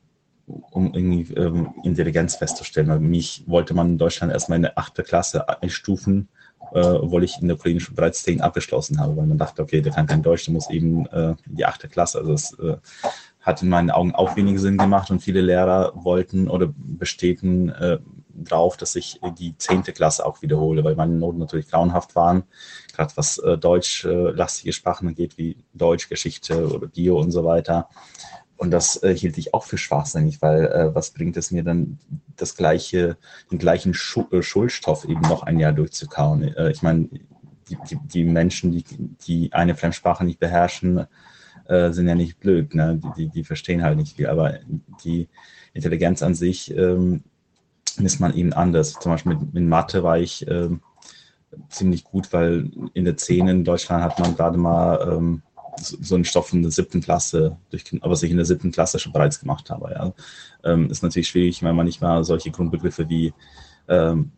um 0.46 0.92
irgendwie 0.92 1.32
ähm, 1.34 1.74
Intelligenz 1.84 2.34
festzustellen. 2.34 2.88
Weil 2.88 2.98
mich 2.98 3.44
wollte 3.46 3.72
man 3.72 3.90
in 3.90 3.98
Deutschland 3.98 4.32
erstmal 4.32 4.56
in 4.56 4.62
der 4.62 4.78
achte 4.78 5.04
Klasse 5.04 5.48
einstufen, 5.62 6.28
äh, 6.72 6.80
obwohl 6.80 7.22
ich 7.22 7.40
in 7.40 7.46
der 7.46 7.56
ukrainischen 7.56 7.94
bereits 7.94 8.24
zehn 8.24 8.40
abgeschlossen 8.40 8.98
habe, 8.98 9.16
weil 9.16 9.26
man 9.26 9.38
dachte, 9.38 9.62
okay, 9.62 9.80
der 9.80 9.92
kann 9.92 10.06
kein 10.06 10.22
Deutsch, 10.22 10.46
der 10.46 10.54
muss 10.54 10.70
eben 10.70 11.06
äh, 11.06 11.34
die 11.46 11.64
achte 11.64 11.88
Klasse. 11.88 12.18
Also 12.18 12.32
es 12.32 12.58
äh, 12.58 12.76
hat 13.40 13.62
in 13.62 13.68
meinen 13.68 13.90
Augen 13.90 14.14
auch 14.14 14.36
wenig 14.36 14.60
Sinn 14.60 14.76
gemacht 14.76 15.10
und 15.10 15.20
viele 15.20 15.40
Lehrer 15.40 15.92
wollten 15.94 16.48
oder 16.48 16.72
bestätigen 16.76 17.68
äh, 17.68 17.98
drauf, 18.34 18.76
dass 18.76 18.96
ich 18.96 19.20
die 19.38 19.56
zehnte 19.58 19.92
Klasse 19.92 20.26
auch 20.26 20.42
wiederhole, 20.42 20.82
weil 20.82 20.96
meine 20.96 21.14
Noten 21.14 21.38
natürlich 21.38 21.70
grauenhaft 21.70 22.16
waren, 22.16 22.44
gerade 22.92 23.12
was 23.16 23.38
äh, 23.38 23.56
deutschlastige 23.56 24.72
Sprachen 24.72 25.08
angeht, 25.08 25.38
wie 25.38 25.56
Deutsch, 25.72 26.08
Geschichte 26.08 26.68
oder 26.74 26.88
Dio 26.88 27.20
und 27.20 27.30
so 27.30 27.44
weiter. 27.44 27.88
Und 28.56 28.70
das 28.70 29.02
äh, 29.02 29.14
hielt 29.16 29.36
ich 29.36 29.52
auch 29.52 29.64
für 29.64 29.78
schwachsinnig, 29.78 30.40
weil 30.40 30.66
äh, 30.66 30.94
was 30.94 31.10
bringt 31.10 31.36
es 31.36 31.50
mir 31.50 31.64
dann, 31.64 31.98
das 32.36 32.56
gleiche, 32.56 33.16
den 33.50 33.58
gleichen 33.58 33.94
Schu 33.94 34.26
äh, 34.30 34.42
Schulstoff 34.42 35.04
eben 35.04 35.22
noch 35.22 35.42
ein 35.42 35.58
Jahr 35.58 35.72
durchzukauen? 35.72 36.42
Äh, 36.54 36.70
ich 36.70 36.82
meine, 36.82 37.08
die, 37.68 37.78
die, 37.90 37.98
die, 38.04 38.24
Menschen, 38.24 38.70
die, 38.72 38.84
die 39.26 39.52
eine 39.52 39.74
Fremdsprache 39.74 40.24
nicht 40.24 40.38
beherrschen, 40.38 41.06
äh, 41.66 41.90
sind 41.90 42.08
ja 42.08 42.14
nicht 42.14 42.38
blöd, 42.40 42.74
ne? 42.74 43.00
die, 43.16 43.28
die, 43.28 43.44
verstehen 43.44 43.82
halt 43.82 43.96
nicht 43.96 44.16
viel, 44.16 44.26
aber 44.26 44.58
die 45.02 45.28
Intelligenz 45.72 46.22
an 46.22 46.34
sich 46.34 46.76
ähm, 46.76 47.24
misst 47.98 48.20
man 48.20 48.34
eben 48.34 48.52
anders. 48.52 48.94
Zum 48.94 49.12
Beispiel 49.12 49.34
mit, 49.34 49.54
mit 49.54 49.64
Mathe 49.64 50.02
war 50.02 50.18
ich 50.18 50.46
ähm, 50.48 50.80
ziemlich 51.68 52.04
gut, 52.04 52.32
weil 52.32 52.70
in 52.94 53.04
der 53.04 53.16
10 53.16 53.48
in 53.48 53.64
Deutschland 53.64 54.02
hat 54.02 54.18
man 54.18 54.36
gerade 54.36 54.58
mal 54.58 55.08
ähm, 55.10 55.42
so 55.78 56.14
einen 56.14 56.24
Stoff 56.24 56.52
in 56.52 56.62
der 56.62 56.70
siebten 56.70 57.00
Klasse, 57.00 57.56
durch, 57.70 57.84
was 58.00 58.22
ich 58.22 58.30
in 58.30 58.36
der 58.36 58.46
siebten 58.46 58.72
Klasse 58.72 58.98
schon 58.98 59.12
bereits 59.12 59.40
gemacht 59.40 59.70
habe. 59.70 59.92
Ja. 59.92 60.12
Ähm, 60.64 60.90
ist 60.90 61.02
natürlich 61.02 61.28
schwierig, 61.28 61.62
wenn 61.62 61.76
man 61.76 61.86
nicht 61.86 62.00
mal 62.00 62.24
solche 62.24 62.50
Grundbegriffe 62.50 63.08
wie 63.08 63.32
ähm, 63.88 64.32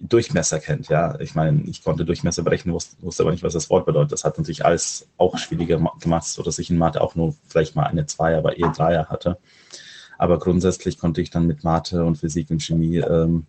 Durchmesser 0.00 0.60
kennt. 0.60 0.88
Ja, 0.88 1.18
ich 1.20 1.34
meine, 1.34 1.62
ich 1.62 1.82
konnte 1.82 2.04
Durchmesser 2.04 2.42
berechnen, 2.42 2.74
wusste, 2.74 2.96
wusste 3.02 3.22
aber 3.22 3.32
nicht, 3.32 3.42
was 3.42 3.54
das 3.54 3.70
Wort 3.70 3.86
bedeutet. 3.86 4.12
Das 4.12 4.24
hat 4.24 4.36
natürlich 4.36 4.64
alles 4.64 5.08
auch 5.16 5.38
schwieriger 5.38 5.80
gemacht, 6.00 6.26
sodass 6.26 6.58
ich 6.58 6.70
in 6.70 6.78
Mathe 6.78 7.00
auch 7.00 7.14
nur 7.14 7.34
vielleicht 7.46 7.76
mal 7.76 7.86
eine 7.86 8.06
Zwei, 8.06 8.36
aber 8.36 8.58
eher 8.58 8.72
Dreier 8.72 9.08
hatte. 9.08 9.38
Aber 10.18 10.38
grundsätzlich 10.38 10.98
konnte 10.98 11.20
ich 11.20 11.30
dann 11.30 11.46
mit 11.46 11.64
Mathe 11.64 12.04
und 12.04 12.16
Physik 12.16 12.50
und 12.50 12.62
Chemie 12.62 12.98
ähm, 12.98 13.46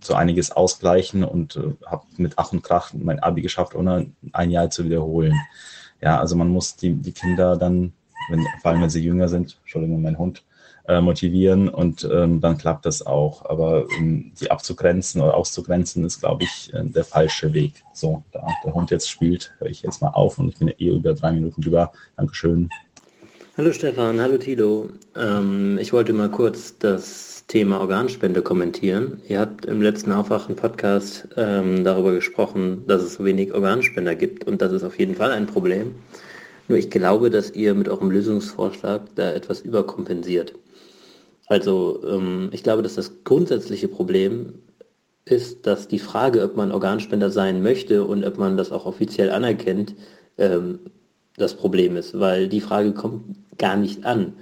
so 0.00 0.14
einiges 0.14 0.50
ausgleichen 0.50 1.24
und 1.24 1.56
äh, 1.56 1.74
habe 1.86 2.04
mit 2.16 2.34
Ach 2.36 2.52
und 2.52 2.62
Krach 2.62 2.92
mein 2.94 3.20
Abi 3.20 3.42
geschafft, 3.42 3.74
ohne 3.74 4.10
ein 4.32 4.50
Jahr 4.50 4.70
zu 4.70 4.84
wiederholen. 4.84 5.34
Ja, 6.00 6.20
also 6.20 6.36
man 6.36 6.48
muss 6.48 6.76
die, 6.76 6.94
die 6.94 7.12
Kinder 7.12 7.56
dann, 7.56 7.92
wenn, 8.28 8.46
vor 8.60 8.70
allem 8.70 8.82
wenn 8.82 8.90
sie 8.90 9.02
jünger 9.02 9.28
sind, 9.28 9.58
Entschuldigung, 9.62 10.02
mein 10.02 10.18
Hund, 10.18 10.44
äh, 10.86 11.00
motivieren 11.00 11.68
und 11.68 12.06
ähm, 12.12 12.40
dann 12.40 12.58
klappt 12.58 12.84
das 12.84 13.06
auch. 13.06 13.44
Aber 13.46 13.86
um 13.98 14.32
die 14.38 14.50
abzugrenzen 14.50 15.22
oder 15.22 15.34
auszugrenzen, 15.34 16.04
ist, 16.04 16.20
glaube 16.20 16.44
ich, 16.44 16.72
äh, 16.74 16.84
der 16.84 17.04
falsche 17.04 17.54
Weg. 17.54 17.82
So, 17.94 18.22
da 18.32 18.46
der 18.64 18.74
Hund 18.74 18.90
jetzt 18.90 19.08
spielt, 19.08 19.54
höre 19.58 19.68
ich 19.68 19.82
jetzt 19.82 20.02
mal 20.02 20.10
auf 20.10 20.38
und 20.38 20.48
ich 20.48 20.58
bin 20.58 20.68
eh 20.68 20.88
über 20.88 21.14
drei 21.14 21.32
Minuten 21.32 21.62
drüber. 21.62 21.92
Dankeschön. 22.16 22.68
Hallo 23.56 23.70
Stefan, 23.70 24.20
hallo 24.20 24.36
Tilo. 24.36 24.88
Ähm, 25.14 25.78
ich 25.80 25.92
wollte 25.92 26.12
mal 26.12 26.28
kurz 26.28 26.76
das 26.76 27.44
Thema 27.46 27.78
Organspende 27.78 28.42
kommentieren. 28.42 29.22
Ihr 29.28 29.38
habt 29.38 29.64
im 29.64 29.80
letzten 29.80 30.10
Aufwachen-Podcast 30.10 31.28
ähm, 31.36 31.84
darüber 31.84 32.10
gesprochen, 32.10 32.84
dass 32.88 33.04
es 33.04 33.22
wenig 33.22 33.54
Organspender 33.54 34.16
gibt 34.16 34.44
und 34.44 34.60
das 34.60 34.72
ist 34.72 34.82
auf 34.82 34.98
jeden 34.98 35.14
Fall 35.14 35.30
ein 35.30 35.46
Problem. 35.46 35.94
Nur 36.66 36.78
ich 36.78 36.90
glaube, 36.90 37.30
dass 37.30 37.52
ihr 37.52 37.74
mit 37.74 37.88
eurem 37.88 38.10
Lösungsvorschlag 38.10 39.02
da 39.14 39.30
etwas 39.30 39.60
überkompensiert. 39.60 40.54
Also 41.46 42.02
ähm, 42.08 42.48
ich 42.50 42.64
glaube, 42.64 42.82
dass 42.82 42.96
das 42.96 43.22
grundsätzliche 43.22 43.86
Problem 43.86 44.54
ist, 45.26 45.64
dass 45.64 45.86
die 45.86 46.00
Frage, 46.00 46.42
ob 46.42 46.56
man 46.56 46.72
Organspender 46.72 47.30
sein 47.30 47.62
möchte 47.62 48.02
und 48.02 48.24
ob 48.24 48.36
man 48.36 48.56
das 48.56 48.72
auch 48.72 48.84
offiziell 48.84 49.30
anerkennt, 49.30 49.94
ähm, 50.38 50.80
das 51.36 51.54
Problem 51.54 51.96
ist, 51.96 52.18
weil 52.18 52.48
die 52.48 52.60
Frage 52.60 52.92
kommt 52.92 53.22
gar 53.58 53.76
nicht 53.76 54.04
an. 54.04 54.34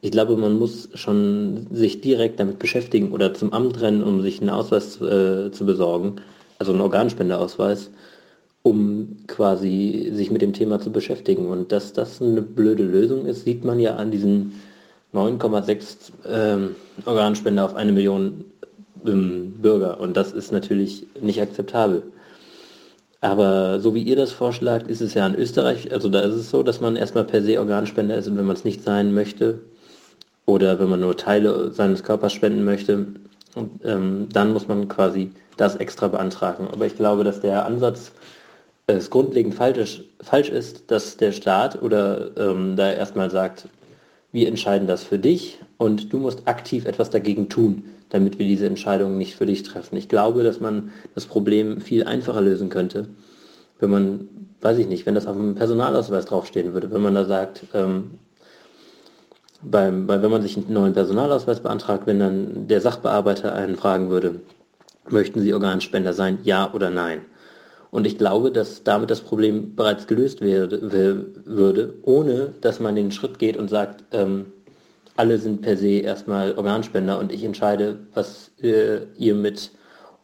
Ich 0.00 0.10
glaube, 0.10 0.36
man 0.36 0.58
muss 0.58 0.90
schon 0.94 1.66
sich 1.72 2.02
direkt 2.02 2.38
damit 2.38 2.58
beschäftigen 2.58 3.12
oder 3.12 3.32
zum 3.32 3.52
Amt 3.52 3.80
rennen, 3.80 4.02
um 4.02 4.20
sich 4.20 4.40
einen 4.40 4.50
Ausweis 4.50 5.00
äh, 5.00 5.50
zu 5.50 5.64
besorgen, 5.64 6.16
also 6.58 6.72
einen 6.72 6.82
Organspendeausweis, 6.82 7.90
um 8.62 9.16
quasi 9.26 10.10
sich 10.12 10.30
mit 10.30 10.42
dem 10.42 10.52
Thema 10.52 10.80
zu 10.80 10.92
beschäftigen. 10.92 11.46
Und 11.46 11.72
dass 11.72 11.94
das 11.94 12.20
eine 12.20 12.42
blöde 12.42 12.82
Lösung 12.82 13.24
ist, 13.24 13.44
sieht 13.44 13.64
man 13.64 13.80
ja 13.80 13.96
an 13.96 14.10
diesen 14.10 14.60
9,6 15.14 16.12
ähm, 16.28 16.76
Organspender 17.06 17.64
auf 17.64 17.74
eine 17.74 17.92
Million 17.92 18.44
ähm, 19.06 19.54
Bürger. 19.62 20.00
Und 20.00 20.16
das 20.16 20.32
ist 20.32 20.52
natürlich 20.52 21.06
nicht 21.20 21.40
akzeptabel. 21.40 22.02
Aber 23.24 23.80
so 23.80 23.94
wie 23.94 24.02
ihr 24.02 24.16
das 24.16 24.32
vorschlagt, 24.32 24.86
ist 24.86 25.00
es 25.00 25.14
ja 25.14 25.26
in 25.26 25.34
Österreich, 25.34 25.90
also 25.90 26.10
da 26.10 26.20
ist 26.20 26.34
es 26.34 26.50
so, 26.50 26.62
dass 26.62 26.82
man 26.82 26.94
erstmal 26.94 27.24
per 27.24 27.40
se 27.40 27.58
Organspender 27.58 28.18
ist 28.18 28.28
und 28.28 28.36
wenn 28.36 28.44
man 28.44 28.54
es 28.54 28.64
nicht 28.64 28.82
sein 28.82 29.14
möchte, 29.14 29.60
oder 30.44 30.78
wenn 30.78 30.90
man 30.90 31.00
nur 31.00 31.16
Teile 31.16 31.72
seines 31.72 32.02
Körpers 32.02 32.34
spenden 32.34 32.66
möchte, 32.66 33.06
ähm, 33.82 34.28
dann 34.30 34.52
muss 34.52 34.68
man 34.68 34.88
quasi 34.88 35.30
das 35.56 35.76
extra 35.76 36.08
beantragen. 36.08 36.68
Aber 36.70 36.84
ich 36.84 36.96
glaube, 36.96 37.24
dass 37.24 37.40
der 37.40 37.64
Ansatz 37.64 38.12
äh, 38.88 38.92
es 38.92 39.08
grundlegend 39.08 39.54
falsch, 39.54 40.02
falsch 40.20 40.50
ist, 40.50 40.90
dass 40.90 41.16
der 41.16 41.32
Staat 41.32 41.80
oder 41.80 42.36
ähm, 42.36 42.76
da 42.76 42.92
erstmal 42.92 43.30
sagt, 43.30 43.68
wir 44.32 44.48
entscheiden 44.48 44.86
das 44.86 45.02
für 45.02 45.18
dich 45.18 45.60
und 45.78 46.12
du 46.12 46.18
musst 46.18 46.46
aktiv 46.46 46.84
etwas 46.84 47.08
dagegen 47.08 47.48
tun, 47.48 47.84
damit 48.10 48.38
wir 48.38 48.46
diese 48.46 48.66
Entscheidung 48.66 49.18
nicht 49.18 49.34
für 49.36 49.46
dich 49.46 49.62
treffen. 49.62 49.96
Ich 49.96 50.08
glaube, 50.08 50.42
dass 50.42 50.60
man 50.60 50.92
das 51.14 51.26
Problem 51.26 51.80
viel 51.80 52.04
einfacher 52.04 52.40
lösen 52.40 52.68
könnte, 52.68 53.08
wenn 53.80 53.90
man, 53.90 54.28
weiß 54.60 54.78
ich 54.78 54.86
nicht, 54.86 55.06
wenn 55.06 55.14
das 55.14 55.26
auf 55.26 55.36
dem 55.36 55.54
Personalausweis 55.54 56.26
draufstehen 56.26 56.72
würde, 56.74 56.90
wenn 56.90 57.02
man 57.02 57.14
da 57.14 57.24
sagt, 57.24 57.64
ähm, 57.74 58.18
beim, 59.62 60.06
bei, 60.06 60.22
wenn 60.22 60.30
man 60.30 60.42
sich 60.42 60.56
einen 60.56 60.72
neuen 60.72 60.92
Personalausweis 60.92 61.60
beantragt, 61.60 62.06
wenn 62.06 62.18
dann 62.18 62.68
der 62.68 62.80
Sachbearbeiter 62.80 63.54
einen 63.54 63.76
fragen 63.76 64.10
würde, 64.10 64.40
möchten 65.08 65.40
Sie 65.40 65.54
Organspender 65.54 66.12
sein, 66.12 66.38
ja 66.44 66.72
oder 66.72 66.90
nein? 66.90 67.22
Und 67.90 68.06
ich 68.06 68.18
glaube, 68.18 68.50
dass 68.50 68.82
damit 68.82 69.10
das 69.10 69.20
Problem 69.20 69.76
bereits 69.76 70.06
gelöst 70.06 70.40
werde, 70.40 70.82
würde, 71.44 71.94
ohne 72.02 72.52
dass 72.60 72.80
man 72.80 72.96
den 72.96 73.12
Schritt 73.12 73.38
geht 73.38 73.56
und 73.56 73.70
sagt, 73.70 74.02
ähm, 74.12 74.46
alle 75.16 75.38
sind 75.38 75.62
per 75.62 75.76
se 75.76 76.00
erstmal 76.00 76.56
Organspender 76.56 77.18
und 77.18 77.32
ich 77.32 77.44
entscheide, 77.44 77.98
was 78.14 78.50
äh, 78.62 79.04
ihr 79.16 79.34
mit 79.34 79.70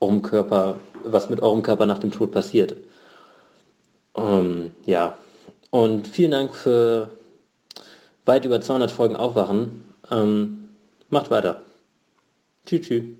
eurem 0.01 0.23
Körper, 0.23 0.81
was 1.05 1.31
mit 1.31 1.41
eurem 1.43 1.63
Körper 1.63 1.87
nach 1.87 1.99
dem 1.99 2.11
Tod 2.11 2.33
passiert. 2.33 2.77
Ähm, 4.17 4.73
ja. 4.87 5.17
Und 5.71 6.09
vielen 6.09 6.33
Dank 6.33 6.55
für 6.55 7.11
weit 8.27 8.45
über 8.45 8.61
200 8.61 8.91
Folgen 8.91 9.17
aufwachen. 9.17 9.85
Ähm, 10.11 10.71
macht 11.09 11.31
weiter. 11.31 11.63
Tschüss. 12.67 12.87
tschüss. 12.87 13.20